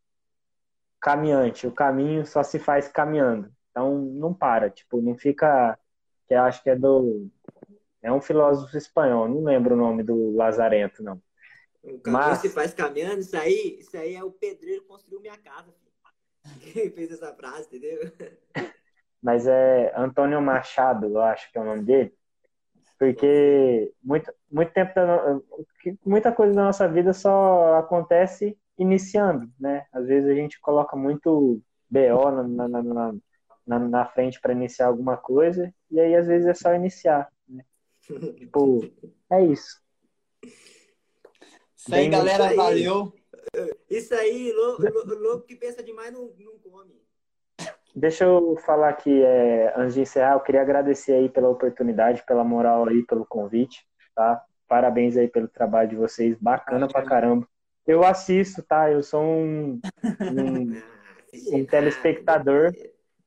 caminhante, 1.01 1.65
o 1.65 1.71
caminho 1.71 2.27
só 2.27 2.43
se 2.43 2.59
faz 2.59 2.87
caminhando. 2.87 3.51
Então 3.71 3.97
não 3.97 4.35
para, 4.35 4.69
tipo, 4.69 5.01
não 5.01 5.15
fica, 5.15 5.77
que 6.27 6.35
eu 6.35 6.43
acho 6.43 6.61
que 6.61 6.69
é 6.69 6.75
do, 6.75 7.29
é 8.07 8.11
um 8.11 8.21
filósofo 8.21 8.77
espanhol, 8.77 9.27
não 9.27 9.43
lembro 9.43 9.75
o 9.75 9.77
nome 9.77 10.01
do 10.01 10.33
Lazarento, 10.33 11.03
não. 11.03 11.21
O 11.83 11.99
Mas- 12.07 12.39
se 12.39 12.49
faz 12.49 12.73
caminhando. 12.73 13.19
Isso 13.19 13.35
aí, 13.35 13.77
isso 13.79 13.97
aí 13.97 14.15
é 14.15 14.23
o 14.23 14.31
pedreiro 14.31 14.81
que 14.81 14.87
construiu 14.87 15.19
minha 15.19 15.37
casa. 15.37 15.73
Quem 16.73 16.89
fez 16.89 17.11
essa 17.11 17.33
frase, 17.33 17.67
entendeu? 17.67 18.09
Mas 19.21 19.45
é 19.45 19.93
Antônio 19.95 20.41
Machado, 20.41 21.07
eu 21.07 21.21
acho 21.21 21.51
que 21.51 21.57
é 21.57 21.61
o 21.61 21.65
nome 21.65 21.83
dele. 21.83 22.13
Porque 22.97 23.93
muito, 24.01 24.33
muito 24.49 24.71
tempo 24.71 24.95
da 24.95 25.39
muita 26.05 26.31
coisa 26.31 26.53
da 26.53 26.63
nossa 26.63 26.87
vida 26.87 27.13
só 27.13 27.75
acontece 27.75 28.57
iniciando, 28.77 29.51
né? 29.59 29.85
Às 29.91 30.07
vezes 30.07 30.29
a 30.29 30.33
gente 30.33 30.59
coloca 30.61 30.95
muito 30.95 31.61
BO 31.89 32.31
na, 32.31 32.67
na, 32.67 32.83
na, 32.83 33.13
na, 33.65 33.79
na 33.79 34.05
frente 34.05 34.39
para 34.39 34.53
iniciar 34.53 34.87
alguma 34.87 35.17
coisa, 35.17 35.73
e 35.91 35.99
aí 35.99 36.15
às 36.15 36.25
vezes 36.25 36.47
é 36.47 36.53
só 36.53 36.73
iniciar. 36.73 37.29
Tipo, 38.07 38.79
é 39.31 39.45
isso. 39.45 39.81
Isso 41.75 41.93
aí, 41.93 42.01
Bem, 42.01 42.09
galera. 42.09 42.43
isso 42.43 42.51
aí. 42.51 42.55
Valeu. 42.55 43.13
Isso 43.89 44.13
aí, 44.15 44.51
lou- 44.51 44.77
lou- 44.79 45.19
louco 45.19 45.45
que 45.45 45.55
pensa 45.55 45.83
demais 45.83 46.11
não, 46.11 46.31
não 46.39 46.57
come. 46.59 46.95
Deixa 47.95 48.25
eu 48.25 48.55
falar 48.65 48.89
aqui, 48.89 49.23
é, 49.23 49.73
antes 49.75 49.95
de 49.95 50.01
encerrar, 50.01 50.33
eu 50.33 50.39
queria 50.41 50.61
agradecer 50.61 51.13
aí 51.13 51.29
pela 51.29 51.49
oportunidade, 51.49 52.23
pela 52.25 52.43
moral 52.43 52.87
aí, 52.87 53.03
pelo 53.03 53.25
convite, 53.25 53.85
tá? 54.15 54.43
Parabéns 54.67 55.17
aí 55.17 55.27
pelo 55.27 55.47
trabalho 55.47 55.89
de 55.89 55.95
vocês, 55.95 56.37
bacana 56.39 56.87
pra 56.87 57.03
caramba. 57.03 57.47
Eu 57.87 58.03
assisto, 58.03 58.61
tá? 58.61 58.91
Eu 58.91 59.01
sou 59.01 59.21
um, 59.23 59.79
um- 60.21 60.73
Ah, 60.83 61.57
Um 61.57 61.65
telespectador. 61.65 62.73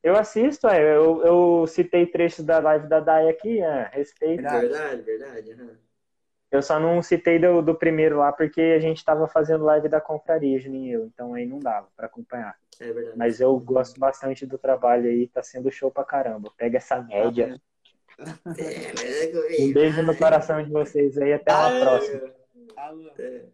Eu 0.02 0.16
assisto, 0.16 0.66
é, 0.68 0.96
eu, 0.96 1.22
eu 1.24 1.66
citei 1.66 2.06
trechos 2.06 2.44
da 2.44 2.58
live 2.58 2.88
da 2.88 3.00
Dai 3.00 3.28
aqui, 3.28 3.60
é, 3.60 3.90
respeito. 3.92 4.42
Verdade, 4.42 5.02
verdade. 5.02 5.52
aham. 5.52 5.76
Eu 6.50 6.62
só 6.62 6.80
não 6.80 7.00
citei 7.00 7.38
do, 7.38 7.62
do 7.62 7.74
primeiro 7.76 8.18
lá 8.18 8.32
porque 8.32 8.60
a 8.60 8.80
gente 8.80 9.04
tava 9.04 9.28
fazendo 9.28 9.64
live 9.64 9.88
da 9.88 10.00
confraria, 10.00 10.58
Juninho 10.58 10.86
e 10.86 10.92
eu, 10.92 11.06
então 11.06 11.32
aí 11.34 11.46
não 11.46 11.60
dava 11.60 11.86
pra 11.96 12.06
acompanhar. 12.06 12.56
É 12.80 12.92
verdade. 12.92 13.16
Mas 13.16 13.40
eu 13.40 13.56
gosto 13.58 14.00
bastante 14.00 14.44
do 14.44 14.58
trabalho 14.58 15.08
aí, 15.08 15.28
tá 15.28 15.42
sendo 15.42 15.70
show 15.70 15.90
pra 15.92 16.04
caramba. 16.04 16.50
Pega 16.56 16.78
essa 16.78 17.00
média. 17.00 17.60
É, 18.58 18.64
é 18.64 19.62
Um 19.62 19.72
beijo 19.72 20.02
no 20.02 20.16
coração 20.16 20.62
de 20.62 20.70
vocês 20.70 21.16
aí, 21.18 21.32
até 21.32 21.52
uma 21.52 21.68
Ah, 21.68 21.80
próxima. 21.80 22.20
Alô. 22.76 23.10
É. 23.18 23.44